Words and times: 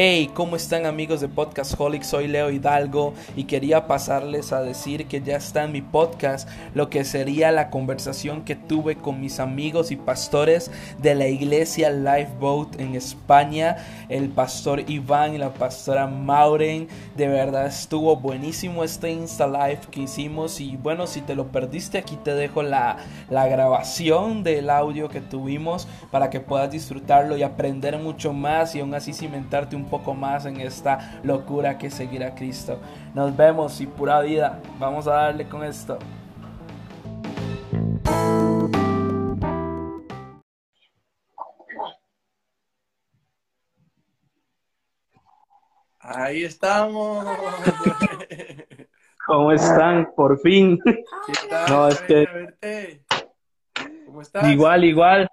Hey, 0.00 0.30
¿cómo 0.32 0.54
están 0.54 0.86
amigos 0.86 1.20
de 1.20 1.26
Podcast 1.26 1.74
Holic? 1.76 2.04
Soy 2.04 2.28
Leo 2.28 2.52
Hidalgo 2.52 3.14
y 3.34 3.46
quería 3.46 3.88
pasarles 3.88 4.52
a 4.52 4.62
decir 4.62 5.08
que 5.08 5.20
ya 5.20 5.34
está 5.34 5.64
en 5.64 5.72
mi 5.72 5.82
podcast 5.82 6.48
lo 6.72 6.88
que 6.88 7.02
sería 7.02 7.50
la 7.50 7.68
conversación 7.68 8.44
que 8.44 8.54
tuve 8.54 8.94
con 8.94 9.20
mis 9.20 9.40
amigos 9.40 9.90
y 9.90 9.96
pastores 9.96 10.70
de 10.98 11.16
la 11.16 11.26
iglesia 11.26 11.90
Lifeboat 11.90 12.78
en 12.78 12.94
España, 12.94 13.78
el 14.08 14.28
pastor 14.28 14.88
Iván 14.88 15.34
y 15.34 15.38
la 15.38 15.52
pastora 15.52 16.06
Maureen. 16.06 16.86
De 17.16 17.26
verdad 17.26 17.66
estuvo 17.66 18.14
buenísimo 18.14 18.84
este 18.84 19.10
Insta 19.10 19.48
Live 19.48 19.80
que 19.90 20.02
hicimos 20.02 20.60
y 20.60 20.76
bueno, 20.76 21.08
si 21.08 21.22
te 21.22 21.34
lo 21.34 21.48
perdiste 21.48 21.98
aquí 21.98 22.16
te 22.22 22.34
dejo 22.34 22.62
la, 22.62 22.98
la 23.30 23.48
grabación 23.48 24.44
del 24.44 24.70
audio 24.70 25.08
que 25.08 25.20
tuvimos 25.20 25.88
para 26.12 26.30
que 26.30 26.38
puedas 26.38 26.70
disfrutarlo 26.70 27.36
y 27.36 27.42
aprender 27.42 27.98
mucho 27.98 28.32
más 28.32 28.76
y 28.76 28.78
aún 28.78 28.94
así 28.94 29.12
cimentarte 29.12 29.74
un 29.74 29.87
poco 29.88 30.14
más 30.14 30.46
en 30.46 30.60
esta 30.60 31.20
locura 31.22 31.78
que 31.78 31.90
seguir 31.90 32.24
a 32.24 32.34
Cristo. 32.34 32.80
Nos 33.14 33.36
vemos 33.36 33.80
y 33.80 33.86
pura 33.86 34.20
vida. 34.20 34.60
Vamos 34.78 35.06
a 35.06 35.14
darle 35.14 35.48
con 35.48 35.64
esto. 35.64 35.98
Ahí 46.00 46.44
estamos. 46.44 47.26
¿Cómo 49.26 49.52
están? 49.52 50.10
Por 50.16 50.40
fin. 50.40 50.78
No, 51.68 51.88
es 51.88 52.00
que... 52.02 53.04
¿Cómo 54.06 54.22
estás? 54.22 54.48
Igual, 54.48 54.84
igual. 54.84 55.28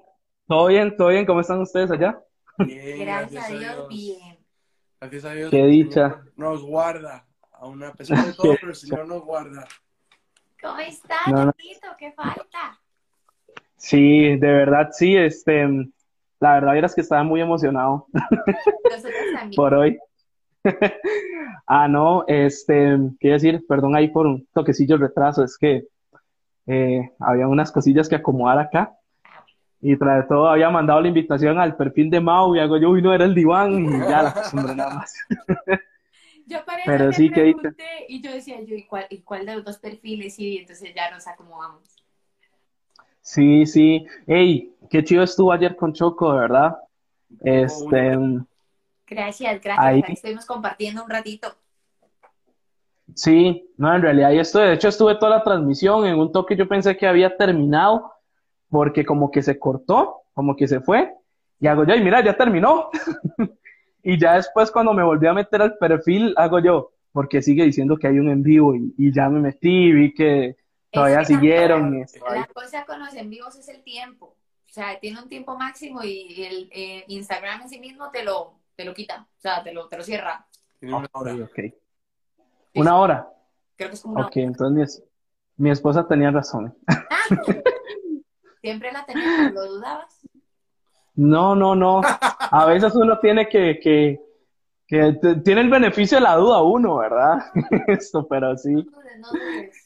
¿Todo 0.48 0.68
bien? 0.68 0.96
¿Todo 0.98 1.08
bien? 1.08 1.26
¿Cómo 1.26 1.40
están 1.40 1.62
ustedes 1.62 1.90
allá? 1.92 2.20
Bien, 2.58 3.00
gracias, 3.00 3.50
a 3.50 3.54
Dios, 3.54 3.88
bien. 3.88 4.35
Gracias 5.06 5.26
a 5.26 5.36
Dios. 5.36 5.52
Qué 5.52 5.64
dicha. 5.68 6.24
Nos 6.36 6.64
guarda. 6.64 7.28
A 7.52 7.68
una 7.68 7.94
pesar 7.94 8.26
de 8.26 8.34
todo, 8.38 8.56
pero 8.56 8.70
el 8.70 8.76
Señor 8.76 9.08
nos 9.08 9.24
guarda. 9.24 9.68
¿Cómo 10.60 10.80
estás, 10.80 11.28
no, 11.28 11.54
¿Qué 12.00 12.12
falta? 12.14 12.80
Sí, 13.78 14.36
de 14.36 14.52
verdad 14.52 14.90
sí, 14.92 15.16
este, 15.16 15.68
la 16.40 16.54
verdad 16.54 16.76
era 16.76 16.90
que 16.90 17.02
estaba 17.02 17.22
muy 17.22 17.40
emocionado 17.40 18.08
por 19.56 19.76
hoy. 19.76 20.00
ah, 21.68 21.88
no, 21.88 22.26
este, 22.28 22.98
quiero 23.20 23.36
decir, 23.36 23.64
perdón 23.68 23.96
ahí 23.96 24.08
por 24.08 24.26
un 24.26 24.48
toquecillo 24.54 24.98
de 24.98 25.06
retraso, 25.06 25.44
es 25.44 25.56
que 25.56 25.86
eh, 26.66 27.12
había 27.20 27.48
unas 27.48 27.72
cosillas 27.72 28.10
que 28.10 28.16
acomodar 28.16 28.58
acá 28.58 28.98
y 29.88 29.96
tras 29.98 30.28
todo 30.28 30.50
había 30.50 30.72
mandado 30.72 31.00
la 31.00 31.10
invitación 31.10 31.60
al 31.60 31.76
perfil 31.76 32.10
de 32.10 32.20
Mau 32.20 32.56
y 32.56 32.60
hago 32.60 32.80
yo, 32.80 32.90
uy, 32.90 33.04
no 33.04 33.14
era 33.14 33.24
el 33.24 33.36
diván 33.36 33.86
y 33.86 34.00
ya 34.00 34.24
la 34.24 34.34
costumbre 34.34 34.74
nada 34.74 34.96
más. 34.96 35.14
yo 36.48 36.66
paré 36.66 36.82
Pero 36.88 37.14
sí 37.14 37.30
que 37.30 37.54
y 38.08 38.20
yo 38.20 38.32
decía 38.32 38.60
yo, 38.64 38.74
¿y 38.74 38.88
cuál, 38.88 39.06
¿y 39.12 39.20
cuál 39.20 39.46
de 39.46 39.58
los 39.58 39.64
dos 39.64 39.78
perfiles? 39.78 40.40
Y 40.40 40.58
entonces 40.58 40.92
ya 40.96 41.12
nos 41.12 41.28
acomodamos. 41.28 42.04
Sí, 43.22 43.68
sí. 43.68 44.08
Ey, 44.26 44.74
qué 44.90 45.04
chido 45.04 45.22
estuvo 45.22 45.52
ayer 45.52 45.76
con 45.76 45.94
Choco, 45.94 46.34
¿verdad? 46.34 46.78
Este. 47.42 48.18
Gracias, 49.06 49.62
gracias. 49.62 49.78
Ahí 49.78 50.04
estuvimos 50.08 50.48
compartiendo 50.48 51.04
un 51.04 51.12
ratito. 51.12 51.56
Sí, 53.14 53.70
no, 53.78 53.94
en 53.94 54.02
realidad 54.02 54.32
ahí 54.32 54.40
estuve. 54.40 54.64
De 54.64 54.74
hecho, 54.74 54.88
estuve 54.88 55.14
toda 55.14 55.38
la 55.38 55.44
transmisión 55.44 56.08
en 56.08 56.18
un 56.18 56.32
toque. 56.32 56.56
Yo 56.56 56.68
pensé 56.68 56.98
que 56.98 57.06
había 57.06 57.38
terminado 57.38 58.15
porque 58.76 59.06
como 59.06 59.32
que 59.32 59.42
se 59.42 59.58
cortó, 59.58 60.24
como 60.34 60.54
que 60.58 60.68
se 60.68 60.82
fue, 60.82 61.14
y 61.62 61.68
hago 61.68 61.86
yo, 61.86 61.96
y 61.96 62.04
mira, 62.04 62.22
ya 62.22 62.36
terminó. 62.36 62.90
y 64.04 64.20
ya 64.20 64.34
después 64.34 64.70
cuando 64.70 64.94
me 64.94 65.02
volví 65.02 65.28
a 65.28 65.34
meter 65.34 65.62
al 65.62 65.78
perfil, 65.78 66.34
hago 66.36 66.60
yo, 66.60 66.92
porque 67.14 67.42
sigue 67.42 67.64
diciendo 67.64 67.96
que 67.96 68.08
hay 68.08 68.20
un 68.20 68.30
en 68.30 68.44
vivo, 68.44 68.76
y, 68.76 69.14
ya 69.14 69.30
me 69.30 69.40
metí, 69.40 69.94
vi 69.94 70.14
que 70.14 70.58
todavía 70.92 71.24
siguieron. 71.24 72.06
La, 72.30 72.48
cosa 72.48 72.86
con 72.86 73.00
los 73.00 73.14
en 73.14 73.30
vivos 73.30 73.56
es 73.56 73.70
el 73.70 73.82
tiempo. 73.82 74.26
O 74.26 74.74
sea, 74.74 75.00
tiene 75.00 75.22
un 75.22 75.30
tiempo 75.30 75.58
máximo 75.58 76.04
y 76.04 76.44
el 76.44 76.70
eh, 76.74 77.06
Instagram 77.08 77.62
en 77.62 77.70
sí 77.70 77.80
mismo 77.80 78.12
te 78.12 78.26
lo, 78.26 78.60
te 78.76 78.84
lo 78.84 78.94
quita, 78.94 79.26
o 79.38 79.42
sea, 79.42 79.64
te 79.64 79.72
lo, 79.72 79.88
te 79.88 79.96
lo 79.96 80.04
cierra. 80.04 80.46
una 80.82 81.08
hora. 81.14 81.34
¿Una 82.74 82.98
hora? 82.98 83.30
Creo 83.78 83.88
que 83.88 83.96
es 83.96 84.02
como 84.02 84.16
una 84.16 84.28
Ok, 84.28 84.36
entonces 84.36 85.02
mi, 85.56 85.70
esposa 85.70 86.06
tenía 86.06 86.30
razón. 86.30 86.76
¿Siempre 88.66 88.92
la 88.92 89.06
tenías? 89.06 89.54
¿Lo 89.54 89.64
dudabas? 89.64 90.28
No, 91.14 91.54
no, 91.54 91.76
no. 91.76 92.02
A 92.02 92.66
veces 92.66 92.96
uno 92.96 93.20
tiene 93.20 93.48
que, 93.48 93.80
que, 93.80 94.20
que 94.88 95.20
tiene 95.44 95.62
el 95.62 95.70
beneficio 95.70 96.18
de 96.18 96.24
la 96.24 96.36
duda 96.36 96.64
uno, 96.64 96.98
¿verdad? 96.98 97.44
Esto, 97.88 98.28
pero 98.28 98.58
sí. 98.58 98.74
No 98.74 99.28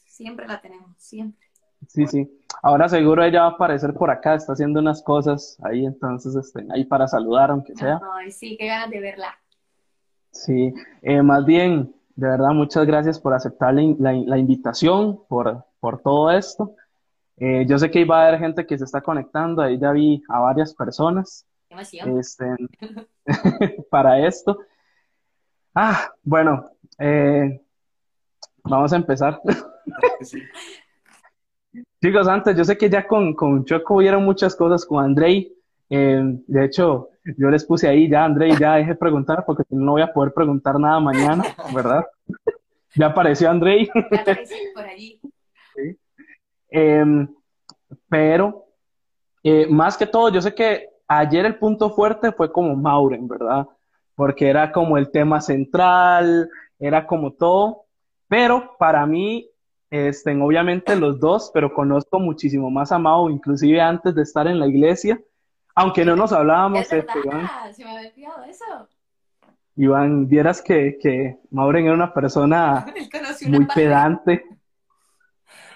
siempre 0.06 0.46
la 0.46 0.62
tenemos, 0.62 0.96
siempre. 0.96 1.46
Sí, 1.88 2.06
sí. 2.06 2.40
Ahora 2.62 2.88
seguro 2.88 3.22
ella 3.22 3.42
va 3.42 3.48
a 3.48 3.50
aparecer 3.50 3.92
por 3.92 4.10
acá, 4.10 4.34
está 4.34 4.54
haciendo 4.54 4.80
unas 4.80 5.02
cosas 5.02 5.58
ahí, 5.62 5.84
entonces 5.84 6.34
estén 6.34 6.72
ahí 6.72 6.86
para 6.86 7.06
saludar, 7.06 7.50
aunque 7.50 7.76
sea. 7.76 8.00
Ay, 8.14 8.32
sí, 8.32 8.56
qué 8.58 8.66
ganas 8.66 8.88
de 8.88 9.00
verla. 9.00 9.38
Sí, 10.30 10.72
eh, 11.02 11.20
más 11.20 11.44
bien, 11.44 11.94
de 12.16 12.28
verdad, 12.28 12.52
muchas 12.52 12.86
gracias 12.86 13.20
por 13.20 13.34
aceptar 13.34 13.74
la, 13.74 14.12
la 14.12 14.38
invitación, 14.38 15.20
por, 15.28 15.66
por 15.80 16.00
todo 16.00 16.30
esto. 16.30 16.76
Eh, 17.40 17.64
yo 17.66 17.78
sé 17.78 17.90
que 17.90 18.00
iba 18.00 18.18
a 18.18 18.28
haber 18.28 18.38
gente 18.38 18.66
que 18.66 18.76
se 18.76 18.84
está 18.84 19.00
conectando, 19.00 19.62
ahí 19.62 19.78
ya 19.78 19.92
vi 19.92 20.22
a 20.28 20.40
varias 20.40 20.74
personas 20.74 21.46
este, 22.18 22.44
para 23.90 24.26
esto. 24.26 24.58
Ah, 25.74 26.12
bueno, 26.22 26.70
eh, 26.98 27.60
vamos 28.64 28.92
a 28.92 28.96
empezar. 28.96 29.40
Chicos, 32.02 32.28
antes, 32.28 32.56
yo 32.56 32.64
sé 32.64 32.76
que 32.76 32.90
ya 32.90 33.06
con, 33.06 33.34
con 33.34 33.64
Choco 33.64 33.94
hubieron 33.96 34.24
muchas 34.24 34.56
cosas 34.56 34.84
con 34.84 35.04
Andrei. 35.04 35.52
Eh, 35.88 36.22
de 36.46 36.64
hecho, 36.64 37.10
yo 37.36 37.50
les 37.50 37.64
puse 37.64 37.88
ahí 37.88 38.08
ya, 38.08 38.24
Andrei, 38.24 38.56
ya 38.58 38.74
deje 38.76 38.94
preguntar 38.94 39.44
porque 39.46 39.64
no 39.70 39.92
voy 39.92 40.02
a 40.02 40.12
poder 40.12 40.32
preguntar 40.32 40.78
nada 40.78 41.00
mañana, 41.00 41.44
¿verdad? 41.74 42.04
ya 42.94 43.06
apareció 43.06 43.50
Andrei. 43.50 43.88
ya 44.10 44.20
apareció 44.20 44.56
por 44.74 44.84
allí. 44.84 45.20
Em, 46.70 47.28
pero, 48.08 48.66
eh, 49.42 49.66
más 49.68 49.96
que 49.96 50.06
todo, 50.06 50.30
yo 50.30 50.40
sé 50.40 50.54
que 50.54 50.88
ayer 51.08 51.44
el 51.44 51.58
punto 51.58 51.90
fuerte 51.90 52.32
fue 52.32 52.52
como 52.52 52.76
Mauren, 52.76 53.26
¿verdad? 53.26 53.66
Porque 54.14 54.48
era 54.48 54.70
como 54.70 54.96
el 54.96 55.10
tema 55.10 55.40
central, 55.40 56.48
era 56.78 57.06
como 57.06 57.32
todo, 57.32 57.84
pero 58.28 58.76
para 58.78 59.04
mí, 59.06 59.50
estén 59.90 60.40
obviamente 60.40 60.94
los 60.94 61.18
dos, 61.18 61.50
pero 61.52 61.74
conozco 61.74 62.20
muchísimo 62.20 62.70
más 62.70 62.92
a 62.92 62.98
Mau, 62.98 63.28
inclusive 63.28 63.80
antes 63.80 64.14
de 64.14 64.22
estar 64.22 64.46
en 64.46 64.60
la 64.60 64.68
iglesia, 64.68 65.20
aunque 65.74 66.04
no 66.04 66.14
nos 66.14 66.32
hablábamos. 66.32 66.80
Es 66.80 66.92
este, 66.92 67.18
Iván. 67.24 67.48
se 67.72 67.84
me 67.84 67.90
había 67.90 68.10
olvidado 68.10 68.44
eso. 68.44 68.88
Iván, 69.76 70.28
vieras 70.28 70.62
que, 70.62 70.98
que 71.00 71.38
Mauren 71.50 71.86
era 71.86 71.94
una 71.94 72.12
persona 72.12 72.86
muy 73.46 73.66
pedante. 73.66 74.44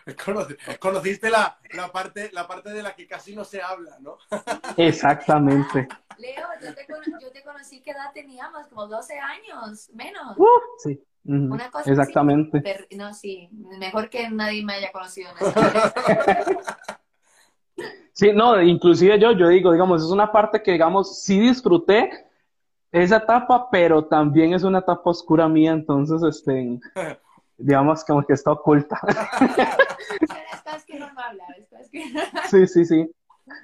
Conociste 0.81 1.31
la, 1.31 1.59
la, 1.73 1.91
parte, 1.91 2.31
la 2.33 2.47
parte 2.47 2.71
de 2.71 2.83
la 2.83 2.95
que 2.95 3.07
casi 3.07 3.35
no 3.35 3.45
se 3.45 3.63
habla, 3.63 3.99
¿no? 4.01 4.19
Exactamente. 4.77 5.89
Leo, 6.19 6.47
yo 6.63 6.75
te, 6.75 6.87
yo 7.21 7.33
te 7.33 7.43
conocí, 7.43 7.81
¿qué 7.81 7.91
edad 7.91 8.13
teníamos? 8.13 8.67
Como 8.69 8.87
12 8.87 9.19
años, 9.19 9.91
menos. 9.95 10.37
Uh, 10.37 10.47
sí. 10.79 11.01
Una 11.27 11.71
cosa 11.71 11.91
Exactamente. 11.91 12.87
no, 12.97 13.15
sí, 13.15 13.49
mejor 13.79 14.11
que 14.11 14.29
nadie 14.29 14.63
me 14.63 14.75
haya 14.75 14.93
conocido. 14.93 15.31
sí, 18.13 18.31
no, 18.35 18.61
inclusive 18.61 19.19
yo, 19.19 19.33
yo 19.33 19.49
digo, 19.49 19.73
digamos, 19.73 20.03
es 20.03 20.11
una 20.11 20.31
parte 20.31 20.63
que, 20.63 20.73
digamos, 20.73 21.23
sí 21.23 21.41
disfruté 21.41 22.11
esa 22.93 23.17
etapa, 23.17 23.71
pero 23.71 24.05
también 24.05 24.53
es 24.53 24.65
una 24.65 24.81
etapa 24.81 25.11
oscura 25.11 25.49
mía, 25.49 25.73
entonces, 25.73 26.23
este, 26.23 26.79
digamos, 27.57 28.05
como 28.05 28.25
que 28.25 28.33
está 28.33 28.53
oculta. 28.53 29.01
Sí, 32.51 32.67
sí, 32.67 32.85
sí. 32.85 33.11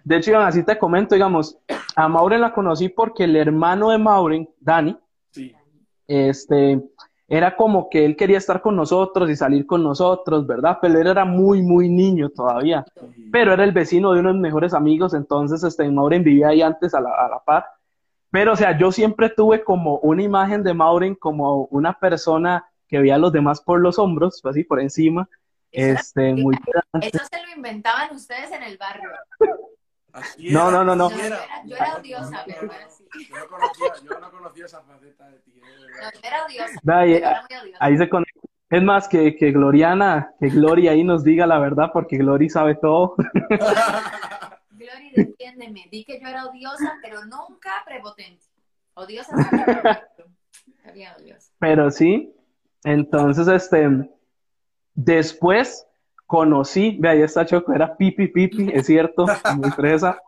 De 0.05 0.17
hecho, 0.17 0.39
así 0.39 0.63
te 0.63 0.79
comento, 0.79 1.15
digamos, 1.15 1.59
a 1.97 2.09
Mauren 2.09 2.41
la 2.41 2.53
conocí 2.53 2.89
porque 2.89 3.25
el 3.25 3.37
hermano 3.37 3.91
de 3.91 3.99
Mauren, 3.99 4.49
Dani, 4.61 4.97
este, 6.07 6.83
era 7.29 7.57
como 7.57 7.89
que 7.89 8.05
él 8.05 8.17
quería 8.17 8.39
estar 8.39 8.61
con 8.61 8.77
nosotros 8.77 9.31
y 9.31 9.37
salir 9.37 9.67
con 9.67 9.83
nosotros, 9.83 10.47
¿verdad? 10.47 10.79
Pero 10.83 11.01
él 11.01 11.07
era 11.07 11.25
muy, 11.25 11.63
muy 11.63 11.89
niño 11.89 12.31
todavía. 12.31 12.85
Pero 13.33 13.53
era 13.53 13.65
el 13.65 13.73
vecino 13.73 14.13
de 14.13 14.21
unos 14.21 14.37
mejores 14.37 14.75
amigos, 14.75 15.15
entonces, 15.15 15.63
este, 15.63 15.89
Mauren 15.91 16.25
vivía 16.25 16.49
ahí 16.49 16.63
antes 16.63 16.95
a 16.95 17.01
la, 17.01 17.11
a 17.11 17.29
la 17.29 17.39
par. 17.41 17.67
Pero, 18.31 18.53
o 18.53 18.57
sea, 18.57 18.79
yo 18.79 18.93
siempre 18.93 19.31
tuve 19.31 19.65
como 19.65 19.99
una 19.99 20.23
imagen 20.23 20.63
de 20.63 20.75
Mauren 20.75 21.15
como 21.15 21.65
una 21.67 21.93
persona 21.95 22.65
que 22.91 22.99
veía 22.99 23.15
a 23.15 23.19
los 23.19 23.33
demás 23.33 23.61
por 23.61 23.81
los 23.81 23.99
hombros, 23.99 24.41
así 24.45 24.65
por 24.65 24.81
encima, 24.81 25.29
este, 25.71 26.35
muy 26.35 26.57
Eso 27.01 27.21
se 27.31 27.43
lo 27.47 27.53
inventaban 27.57 28.15
ustedes 28.15 28.51
en 28.51 28.63
el 28.65 28.77
barrio. 28.77 29.09
no, 30.51 30.71
no, 30.71 30.85
no, 30.85 30.97
no. 30.97 31.11
Yo 31.11 31.21
era, 31.77 31.97
odiosa, 31.97 32.43
pero 32.45 32.63
Yo 32.63 33.39
no 33.39 33.47
conocía, 33.49 33.87
yo 34.03 34.19
no 34.21 34.31
conocía 34.31 34.67
esa 34.67 34.83
faceta 34.83 35.29
de 35.29 35.39
ti. 35.39 35.53
eh, 35.57 35.61
No, 36.03 36.11
yo 36.13 36.21
era 36.25 36.45
odiosa. 36.45 36.81
Da, 36.83 37.07
yo 37.07 37.17
era 37.17 37.47
muy 37.49 37.59
odiosa. 37.59 37.79
ahí 37.85 37.97
se 37.97 38.09
conecta. 38.09 38.41
Es 38.71 38.83
más, 38.83 39.09
que, 39.09 39.35
que 39.37 39.51
Gloriana, 39.51 40.33
que 40.39 40.49
Gloria 40.49 40.93
ahí 40.93 41.03
nos 41.03 41.25
diga 41.25 41.45
la 41.47 41.59
verdad, 41.59 41.91
porque 41.93 42.19
Glory 42.19 42.49
sabe 42.51 42.77
todo. 42.77 43.17
Glory, 44.71 45.11
defiéndeme. 45.15 45.89
Di 45.91 46.05
que 46.05 46.21
yo 46.21 46.29
era 46.29 46.47
odiosa, 46.47 46.97
pero 47.03 47.25
nunca 47.25 47.71
prepotente. 47.85 48.45
Odiosa 48.95 49.35
odiosa. 51.19 51.53
Pero 51.59 51.91
sí, 51.91 52.33
entonces, 52.85 53.49
este, 53.49 54.11
después 54.95 55.87
conocí, 56.27 56.97
ve 57.01 57.09
ahí 57.09 57.23
está 57.23 57.45
Choco, 57.45 57.73
era 57.73 57.97
Pipi 57.97 58.29
Pipi, 58.29 58.71
es 58.73 58.87
cierto, 58.87 59.27
muy 59.57 59.71
fresa. 59.71 60.19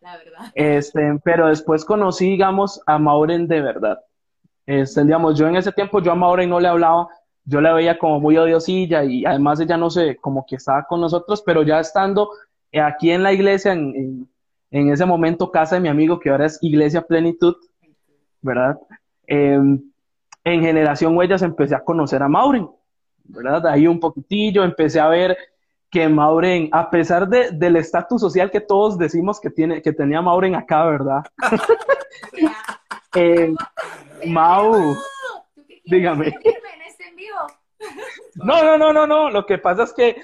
La 0.00 0.16
verdad. 0.16 0.52
Este, 0.54 1.20
pero 1.22 1.48
después 1.48 1.84
conocí, 1.84 2.30
digamos, 2.30 2.80
a 2.86 2.98
Mauren 2.98 3.46
de 3.46 3.60
verdad. 3.60 4.00
Este, 4.66 5.04
digamos, 5.04 5.38
yo 5.38 5.46
en 5.46 5.56
ese 5.56 5.72
tiempo, 5.72 6.00
yo 6.00 6.12
a 6.12 6.14
Mauren 6.14 6.48
no 6.48 6.58
le 6.58 6.68
hablaba, 6.68 7.08
yo 7.44 7.60
la 7.60 7.72
veía 7.72 7.98
como 7.98 8.20
muy 8.20 8.36
odiosilla 8.36 9.04
y 9.04 9.24
además 9.24 9.60
ella 9.60 9.76
no 9.76 9.90
sé, 9.90 10.16
como 10.16 10.46
que 10.46 10.56
estaba 10.56 10.84
con 10.84 11.00
nosotros, 11.00 11.42
pero 11.44 11.62
ya 11.62 11.80
estando 11.80 12.30
aquí 12.72 13.10
en 13.10 13.22
la 13.22 13.32
iglesia, 13.32 13.72
en, 13.72 13.94
en, 13.94 14.28
en 14.70 14.92
ese 14.92 15.04
momento, 15.04 15.50
casa 15.50 15.74
de 15.74 15.80
mi 15.80 15.88
amigo, 15.88 16.18
que 16.20 16.30
ahora 16.30 16.46
es 16.46 16.58
Iglesia 16.62 17.02
Plenitud, 17.02 17.56
¿verdad? 18.40 18.78
Eh, 19.26 19.58
en 20.44 20.62
Generación 20.62 21.16
Huellas 21.16 21.42
empecé 21.42 21.74
a 21.74 21.84
conocer 21.84 22.22
a 22.22 22.28
Mauren, 22.28 22.68
¿verdad? 23.24 23.66
Ahí 23.66 23.86
un 23.86 24.00
poquitillo, 24.00 24.64
empecé 24.64 25.00
a 25.00 25.08
ver 25.08 25.36
que 25.90 26.08
Mauren, 26.08 26.68
a 26.72 26.88
pesar 26.88 27.28
de, 27.28 27.50
del 27.50 27.76
estatus 27.76 28.20
social 28.20 28.50
que 28.50 28.60
todos 28.60 28.96
decimos 28.96 29.40
que, 29.40 29.50
tiene, 29.50 29.82
que 29.82 29.92
tenía 29.92 30.22
Mauren 30.22 30.54
acá, 30.54 30.84
¿verdad? 30.84 31.24
Eh, 33.12 33.52
Mau, 34.26 34.94
¿Tú 34.94 35.64
qué 35.66 35.80
quieres 35.82 35.84
dígame. 35.84 36.28
este 36.28 37.04
no, 38.36 38.62
no, 38.62 38.78
no, 38.78 38.92
no, 38.92 39.04
no, 39.04 39.30
lo 39.30 39.44
que 39.46 39.58
pasa 39.58 39.82
es 39.82 39.92
que 39.92 40.16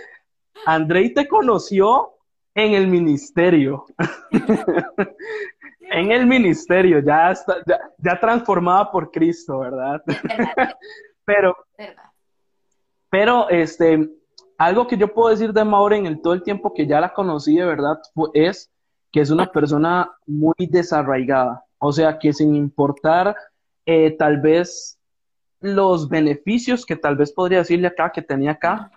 Andrei 0.66 1.12
te 1.12 1.26
conoció 1.26 2.12
en 2.54 2.74
el 2.74 2.86
ministerio, 2.86 3.86
en 5.90 6.12
el 6.12 6.26
ministerio, 6.26 7.00
ya, 7.00 7.30
está, 7.30 7.56
ya, 7.66 7.78
ya 7.98 8.18
transformada 8.20 8.90
por 8.90 9.10
Cristo, 9.10 9.60
¿verdad? 9.60 10.02
Verdad, 10.06 10.74
Pero 11.24 11.56
verdad. 11.76 12.02
Pero 13.10 13.48
este, 13.48 14.08
algo 14.58 14.86
que 14.86 14.96
yo 14.96 15.12
puedo 15.12 15.30
decir 15.30 15.52
de 15.52 15.64
Maureen 15.64 16.06
en 16.06 16.12
el 16.14 16.20
todo 16.20 16.34
el 16.34 16.42
tiempo 16.42 16.72
que 16.74 16.86
ya 16.86 17.00
la 17.00 17.12
conocí 17.12 17.56
de 17.56 17.64
verdad 17.64 17.98
es 18.34 18.70
que 19.12 19.20
es 19.20 19.30
una 19.30 19.46
persona 19.52 20.10
muy 20.26 20.54
desarraigada. 20.58 21.64
O 21.78 21.92
sea, 21.92 22.18
que 22.18 22.32
sin 22.32 22.54
importar 22.54 23.36
eh, 23.86 24.16
tal 24.18 24.40
vez 24.40 24.98
los 25.60 26.08
beneficios 26.08 26.84
que 26.84 26.96
tal 26.96 27.16
vez 27.16 27.32
podría 27.32 27.58
decirle 27.58 27.86
acá, 27.88 28.10
que 28.12 28.22
tenía 28.22 28.52
acá, 28.52 28.90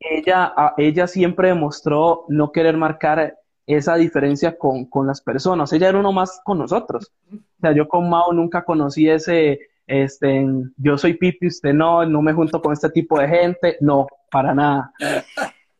ella, 0.00 0.52
a- 0.56 0.74
ella 0.76 1.06
siempre 1.06 1.48
demostró 1.48 2.24
no 2.28 2.50
querer 2.52 2.76
marcar 2.76 3.38
esa 3.66 3.96
diferencia 3.96 4.56
con, 4.58 4.84
con 4.86 5.06
las 5.06 5.20
personas. 5.20 5.72
Ella 5.72 5.88
era 5.88 5.98
uno 5.98 6.12
más 6.12 6.40
con 6.44 6.58
nosotros. 6.58 7.12
O 7.32 7.36
sea, 7.60 7.72
yo 7.72 7.88
con 7.88 8.08
Mao 8.10 8.32
nunca 8.32 8.64
conocí 8.64 9.08
ese, 9.08 9.58
este, 9.86 10.46
yo 10.76 10.98
soy 10.98 11.14
Pipi, 11.14 11.46
usted 11.46 11.72
no, 11.72 12.04
no 12.04 12.20
me 12.22 12.32
junto 12.32 12.60
con 12.60 12.72
este 12.72 12.90
tipo 12.90 13.18
de 13.18 13.28
gente. 13.28 13.76
No, 13.80 14.06
para 14.30 14.54
nada. 14.54 14.92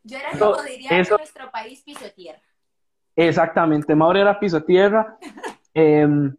Yo 0.03 0.17
era 0.17 0.31
como 0.37 0.61
diría 0.63 0.89
eso- 0.99 1.15
en 1.15 1.19
nuestro 1.19 1.51
país 1.51 1.81
piso 1.83 2.05
tierra. 2.15 2.41
Exactamente, 3.15 3.95
Mauro 3.95 4.19
era 4.19 4.39
piso 4.39 4.61
tierra. 4.63 5.17
Em, 5.77 6.33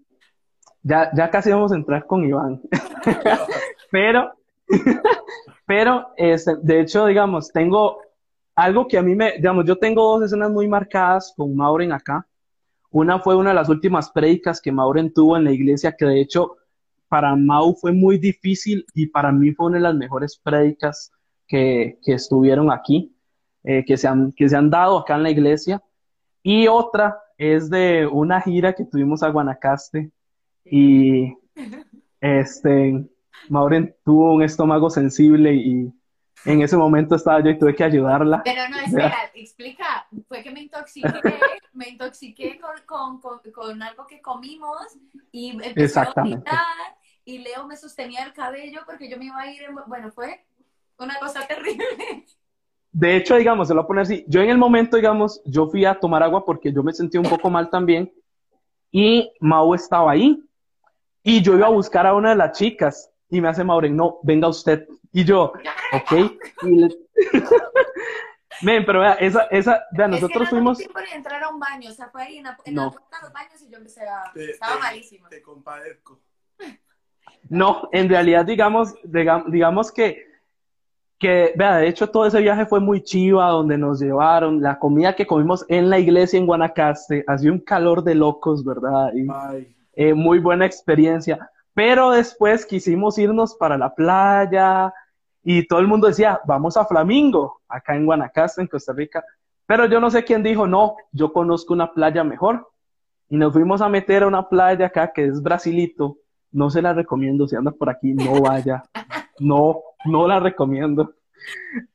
ya, 0.82 1.10
ya 1.14 1.30
casi 1.30 1.50
vamos 1.50 1.70
a 1.70 1.76
entrar 1.76 2.06
con 2.06 2.24
Iván. 2.24 2.62
Pero, 3.90 4.32
pero, 5.66 6.08
este, 6.16 6.56
de 6.62 6.80
hecho, 6.80 7.04
digamos, 7.06 7.52
tengo 7.52 8.00
algo 8.56 8.88
que 8.88 8.96
a 8.98 9.02
mí 9.02 9.14
me, 9.14 9.32
digamos, 9.36 9.66
yo 9.66 9.76
tengo 9.76 10.02
dos 10.02 10.24
escenas 10.24 10.50
muy 10.50 10.66
marcadas 10.66 11.32
con 11.36 11.54
Mauren 11.54 11.92
acá. 11.92 12.26
Una 12.90 13.20
fue 13.20 13.36
una 13.36 13.50
de 13.50 13.56
las 13.56 13.68
últimas 13.68 14.10
prédicas 14.10 14.60
que 14.60 14.72
Mauren 14.72 15.12
tuvo 15.12 15.36
en 15.36 15.44
la 15.44 15.52
iglesia, 15.52 15.94
que 15.96 16.06
de 16.06 16.20
hecho 16.20 16.56
para 17.08 17.36
Mau 17.36 17.74
fue 17.74 17.92
muy 17.92 18.18
difícil 18.18 18.84
y 18.94 19.06
para 19.06 19.30
mí 19.30 19.52
fue 19.52 19.66
una 19.66 19.76
de 19.76 19.82
las 19.82 19.94
mejores 19.94 20.40
prédicas 20.42 21.12
que, 21.46 21.98
que 22.02 22.14
estuvieron 22.14 22.72
aquí, 22.72 23.14
eh, 23.62 23.84
que 23.84 23.96
se 23.98 24.08
han, 24.08 24.32
que 24.32 24.48
se 24.48 24.56
han 24.56 24.70
dado 24.70 24.98
acá 24.98 25.16
en 25.16 25.22
la 25.22 25.30
iglesia. 25.30 25.82
Y 26.42 26.66
otra 26.66 27.18
es 27.36 27.68
de 27.68 28.06
una 28.06 28.40
gira 28.40 28.72
que 28.72 28.86
tuvimos 28.86 29.22
a 29.22 29.28
Guanacaste 29.28 30.10
y 30.64 31.34
este, 32.20 33.06
Mauren 33.50 33.94
tuvo 34.02 34.34
un 34.34 34.42
estómago 34.42 34.88
sensible 34.88 35.54
y 35.54 35.92
en 36.44 36.62
ese 36.62 36.76
momento 36.76 37.14
estaba 37.16 37.40
yo 37.42 37.50
y 37.50 37.58
tuve 37.58 37.74
que 37.74 37.84
ayudarla. 37.84 38.42
Pero 38.44 38.68
no, 38.68 38.78
espera, 38.78 39.16
explica. 39.34 40.06
Fue 40.28 40.42
que 40.42 40.50
me 40.50 40.60
intoxiqué, 40.62 41.10
me 41.72 41.88
intoxiqué 41.88 42.58
con, 42.60 42.72
con, 42.86 43.20
con, 43.20 43.52
con 43.52 43.82
algo 43.82 44.06
que 44.06 44.20
comimos 44.20 44.98
y 45.32 45.50
empecé 45.50 45.74
a 45.74 45.82
Exactamente. 45.84 46.38
vomitar 46.38 46.96
y 47.24 47.38
Leo 47.38 47.66
me 47.66 47.76
sostenía 47.76 48.24
el 48.24 48.32
cabello 48.32 48.82
porque 48.86 49.08
yo 49.10 49.18
me 49.18 49.24
iba 49.26 49.40
a 49.40 49.50
ir, 49.50 49.62
en- 49.62 49.74
bueno, 49.86 50.12
fue 50.12 50.44
una 50.98 51.18
cosa 51.18 51.46
terrible. 51.46 51.84
De 52.92 53.16
hecho, 53.16 53.36
digamos, 53.36 53.68
se 53.68 53.74
lo 53.74 53.80
voy 53.82 53.84
a 53.84 53.88
poner 53.88 54.02
así. 54.02 54.24
Yo 54.28 54.40
en 54.40 54.48
el 54.50 54.58
momento, 54.58 54.96
digamos, 54.96 55.42
yo 55.44 55.66
fui 55.68 55.84
a 55.84 55.98
tomar 55.98 56.22
agua 56.22 56.44
porque 56.44 56.72
yo 56.72 56.82
me 56.82 56.92
sentí 56.92 57.18
un 57.18 57.24
poco 57.24 57.50
mal 57.50 57.68
también 57.68 58.12
y 58.90 59.30
Mau 59.40 59.74
estaba 59.74 60.12
ahí. 60.12 60.42
Y 61.22 61.42
yo 61.42 61.54
iba 61.54 61.66
a 61.66 61.70
buscar 61.70 62.06
a 62.06 62.14
una 62.14 62.30
de 62.30 62.36
las 62.36 62.56
chicas 62.56 63.10
y 63.30 63.40
me 63.40 63.48
hace 63.48 63.64
Mauren, 63.64 63.96
no, 63.96 64.18
venga 64.22 64.48
usted. 64.48 64.86
Y 65.12 65.24
yo, 65.24 65.52
ok. 65.92 66.12
Y 66.62 66.76
le- 66.76 66.96
Ven, 68.62 68.86
pero 68.86 69.00
vea, 69.00 69.12
esa, 69.14 69.42
esa, 69.50 69.84
vea, 69.92 70.06
Es 70.06 70.12
nosotros 70.12 70.30
que 70.30 70.44
no 70.44 70.50
fuimos, 70.50 70.78
tiempo 70.78 70.98
de 70.98 71.04
entrar 71.14 71.42
a 71.42 71.48
un 71.50 71.60
baño, 71.60 71.90
o 71.90 71.92
sea, 71.92 72.08
fue 72.08 72.22
ahí 72.22 72.38
en 72.38 72.44
la, 72.44 72.56
en 72.64 72.74
No. 72.74 72.84
la 72.84 72.90
puerta 72.90 73.16
de 73.18 73.22
los 73.24 73.32
baños 73.34 73.62
y 73.62 73.68
yo 73.70 73.76
empecé 73.76 74.08
a... 74.08 74.32
Te, 74.32 74.50
Estaba 74.52 74.74
te- 74.76 74.80
malísimo. 74.80 75.28
te 75.28 75.42
compadezco. 75.42 76.20
no, 77.50 77.88
en 77.92 78.08
realidad, 78.08 78.44
digamos, 78.46 78.94
diga- 79.04 79.44
digamos 79.48 79.92
que, 79.92 80.24
que, 81.18 81.52
vea, 81.56 81.76
de 81.76 81.88
hecho, 81.88 82.08
todo 82.08 82.24
ese 82.26 82.40
viaje 82.40 82.64
fue 82.64 82.80
muy 82.80 83.02
chiva, 83.02 83.48
donde 83.48 83.76
nos 83.76 84.00
llevaron, 84.00 84.62
la 84.62 84.78
comida 84.78 85.14
que 85.14 85.26
comimos 85.26 85.64
en 85.68 85.90
la 85.90 85.98
iglesia 85.98 86.38
en 86.38 86.46
Guanacaste, 86.46 87.24
hacía 87.26 87.52
un 87.52 87.60
calor 87.60 88.02
de 88.02 88.14
locos, 88.14 88.64
¿verdad? 88.64 89.12
Y, 89.14 89.26
Ay, 89.30 89.76
eh, 89.92 90.14
muy 90.14 90.38
buena 90.38 90.64
experiencia. 90.66 91.50
Pero 91.76 92.12
después 92.12 92.64
quisimos 92.64 93.18
irnos 93.18 93.54
para 93.54 93.76
la 93.76 93.94
playa 93.94 94.94
y 95.44 95.66
todo 95.66 95.78
el 95.78 95.86
mundo 95.86 96.06
decía, 96.06 96.40
vamos 96.46 96.74
a 96.78 96.86
Flamingo, 96.86 97.60
acá 97.68 97.94
en 97.94 98.06
Guanacaste, 98.06 98.62
en 98.62 98.66
Costa 98.66 98.94
Rica. 98.94 99.22
Pero 99.66 99.84
yo 99.84 100.00
no 100.00 100.08
sé 100.08 100.24
quién 100.24 100.42
dijo, 100.42 100.66
no, 100.66 100.96
yo 101.12 101.34
conozco 101.34 101.74
una 101.74 101.92
playa 101.92 102.24
mejor. 102.24 102.66
Y 103.28 103.36
nos 103.36 103.52
fuimos 103.52 103.82
a 103.82 103.90
meter 103.90 104.22
a 104.22 104.26
una 104.26 104.48
playa 104.48 104.86
acá 104.86 105.12
que 105.12 105.26
es 105.26 105.42
Brasilito. 105.42 106.16
No 106.50 106.70
se 106.70 106.80
la 106.80 106.94
recomiendo, 106.94 107.46
si 107.46 107.56
anda 107.56 107.72
por 107.72 107.90
aquí, 107.90 108.14
no 108.14 108.40
vaya. 108.40 108.82
No, 109.38 109.82
no 110.06 110.26
la 110.26 110.40
recomiendo. 110.40 111.12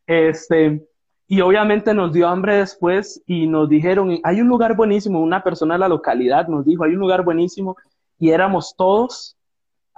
Este, 0.05 0.87
y 1.27 1.41
obviamente 1.41 1.95
nos 1.95 2.13
dio 2.13 2.27
hambre 2.27 2.57
después 2.57 3.23
y 3.25 3.47
nos 3.47 3.67
dijeron, 3.67 4.19
hay 4.23 4.41
un 4.41 4.47
lugar 4.47 4.75
buenísimo, 4.75 5.21
una 5.21 5.43
persona 5.43 5.73
de 5.73 5.79
la 5.79 5.89
localidad 5.89 6.47
nos 6.47 6.65
dijo, 6.65 6.83
hay 6.83 6.91
un 6.91 6.99
lugar 6.99 7.23
buenísimo 7.23 7.77
y 8.19 8.29
éramos 8.29 8.75
todos 8.77 9.35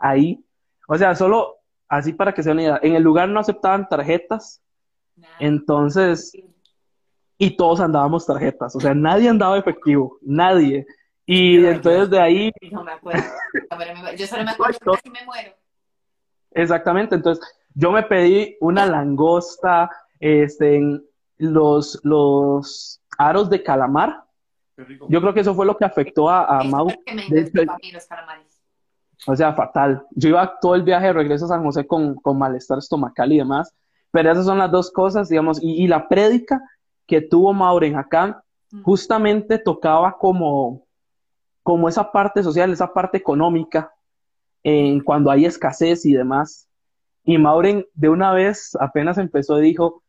ahí. 0.04 0.44
O 0.88 0.98
sea, 0.98 1.16
solo 1.16 1.58
así 1.88 2.14
para 2.14 2.34
que 2.34 2.44
se 2.44 2.50
den 2.50 2.58
una 2.58 2.64
idea, 2.64 2.80
en 2.84 2.96
el 2.96 3.04
lugar 3.04 3.30
no 3.30 3.40
aceptaban 3.40 3.88
tarjetas, 3.88 4.62
entonces, 5.40 6.32
y 7.38 7.56
todos 7.56 7.80
andábamos 7.80 8.26
tarjetas, 8.26 8.76
o 8.76 8.80
sea, 8.80 8.94
nadie 8.94 9.30
andaba 9.30 9.58
efectivo, 9.58 10.18
nadie. 10.22 10.86
Y 11.26 11.64
entonces 11.66 12.10
de 12.10 12.20
ahí, 12.20 12.52
No 12.72 12.84
me 12.84 12.92
acuerdo. 12.92 13.24
Yo 14.18 14.28
solo 14.28 14.44
me 14.44 14.52
acuerdo 14.52 14.78
que 14.80 14.92
casi 14.92 15.10
me 15.10 15.24
muero. 15.26 15.54
exactamente, 16.52 17.16
entonces 17.16 17.46
yo 17.74 17.92
me 17.92 18.04
pedí 18.04 18.58
una 18.60 18.86
langosta, 18.86 19.90
este, 20.20 20.76
en 20.76 21.04
los, 21.38 22.00
los 22.04 23.02
aros 23.18 23.50
de 23.50 23.64
calamar. 23.64 24.24
qué 24.76 24.84
rico. 24.84 25.08
Yo 25.10 25.22
creo 25.22 25.34
que 25.34 25.42
eso 25.42 25.56
fue 25.56 25.66
lo 25.66 25.78
que 25.78 25.86
afectó 25.86 26.30
a, 26.30 26.60
a 26.60 26.64
Mau. 26.64 26.88
que 27.06 27.14
me 27.14 27.24
De 27.30 27.66
mí 27.82 27.92
los 27.92 28.06
calamares. 28.06 28.53
O 29.25 29.36
sea, 29.36 29.53
fatal. 29.53 30.06
Yo 30.12 30.30
iba 30.30 30.60
todo 30.60 30.75
el 30.75 30.84
viaje 30.84 31.08
de 31.08 31.13
regreso 31.13 31.46
a 31.46 31.50
San 31.50 31.63
José 31.63 31.88
con, 31.88 32.15
con 32.15 32.38
malestar 32.38 32.77
estomacal 32.77 33.32
y 33.32 33.38
demás. 33.38 33.74
Pero 34.12 34.32
esas 34.32 34.46
son 34.46 34.58
las 34.58 34.72
dos 34.72 34.92
cosas, 34.92 35.30
digamos. 35.30 35.62
Y, 35.62 35.84
y 35.84 35.88
la 35.88 36.08
prédica 36.08 36.62
que 37.08 37.22
tuvo 37.22 37.53
Mauren 37.53 37.96
acá 37.96 38.44
Mm. 38.74 38.82
justamente 38.82 39.60
tocaba 39.60 40.18
como, 40.18 40.88
como 41.62 41.88
esa 41.88 42.12
parte 42.12 42.42
social, 42.42 42.74
esa 42.74 42.92
parte 42.92 43.18
económica, 43.18 43.94
en 44.63 45.01
cuando 45.01 45.30
hay 45.30 45.46
escasez 45.46 46.06
y 46.06 46.13
demás. 46.13 46.68
Y 47.24 47.38
Mauren 47.38 47.86
de 47.94 48.10
una 48.10 48.34
vez 48.34 48.75
apenas 48.80 49.18
empezó 49.18 49.58
dijo, 49.58 50.03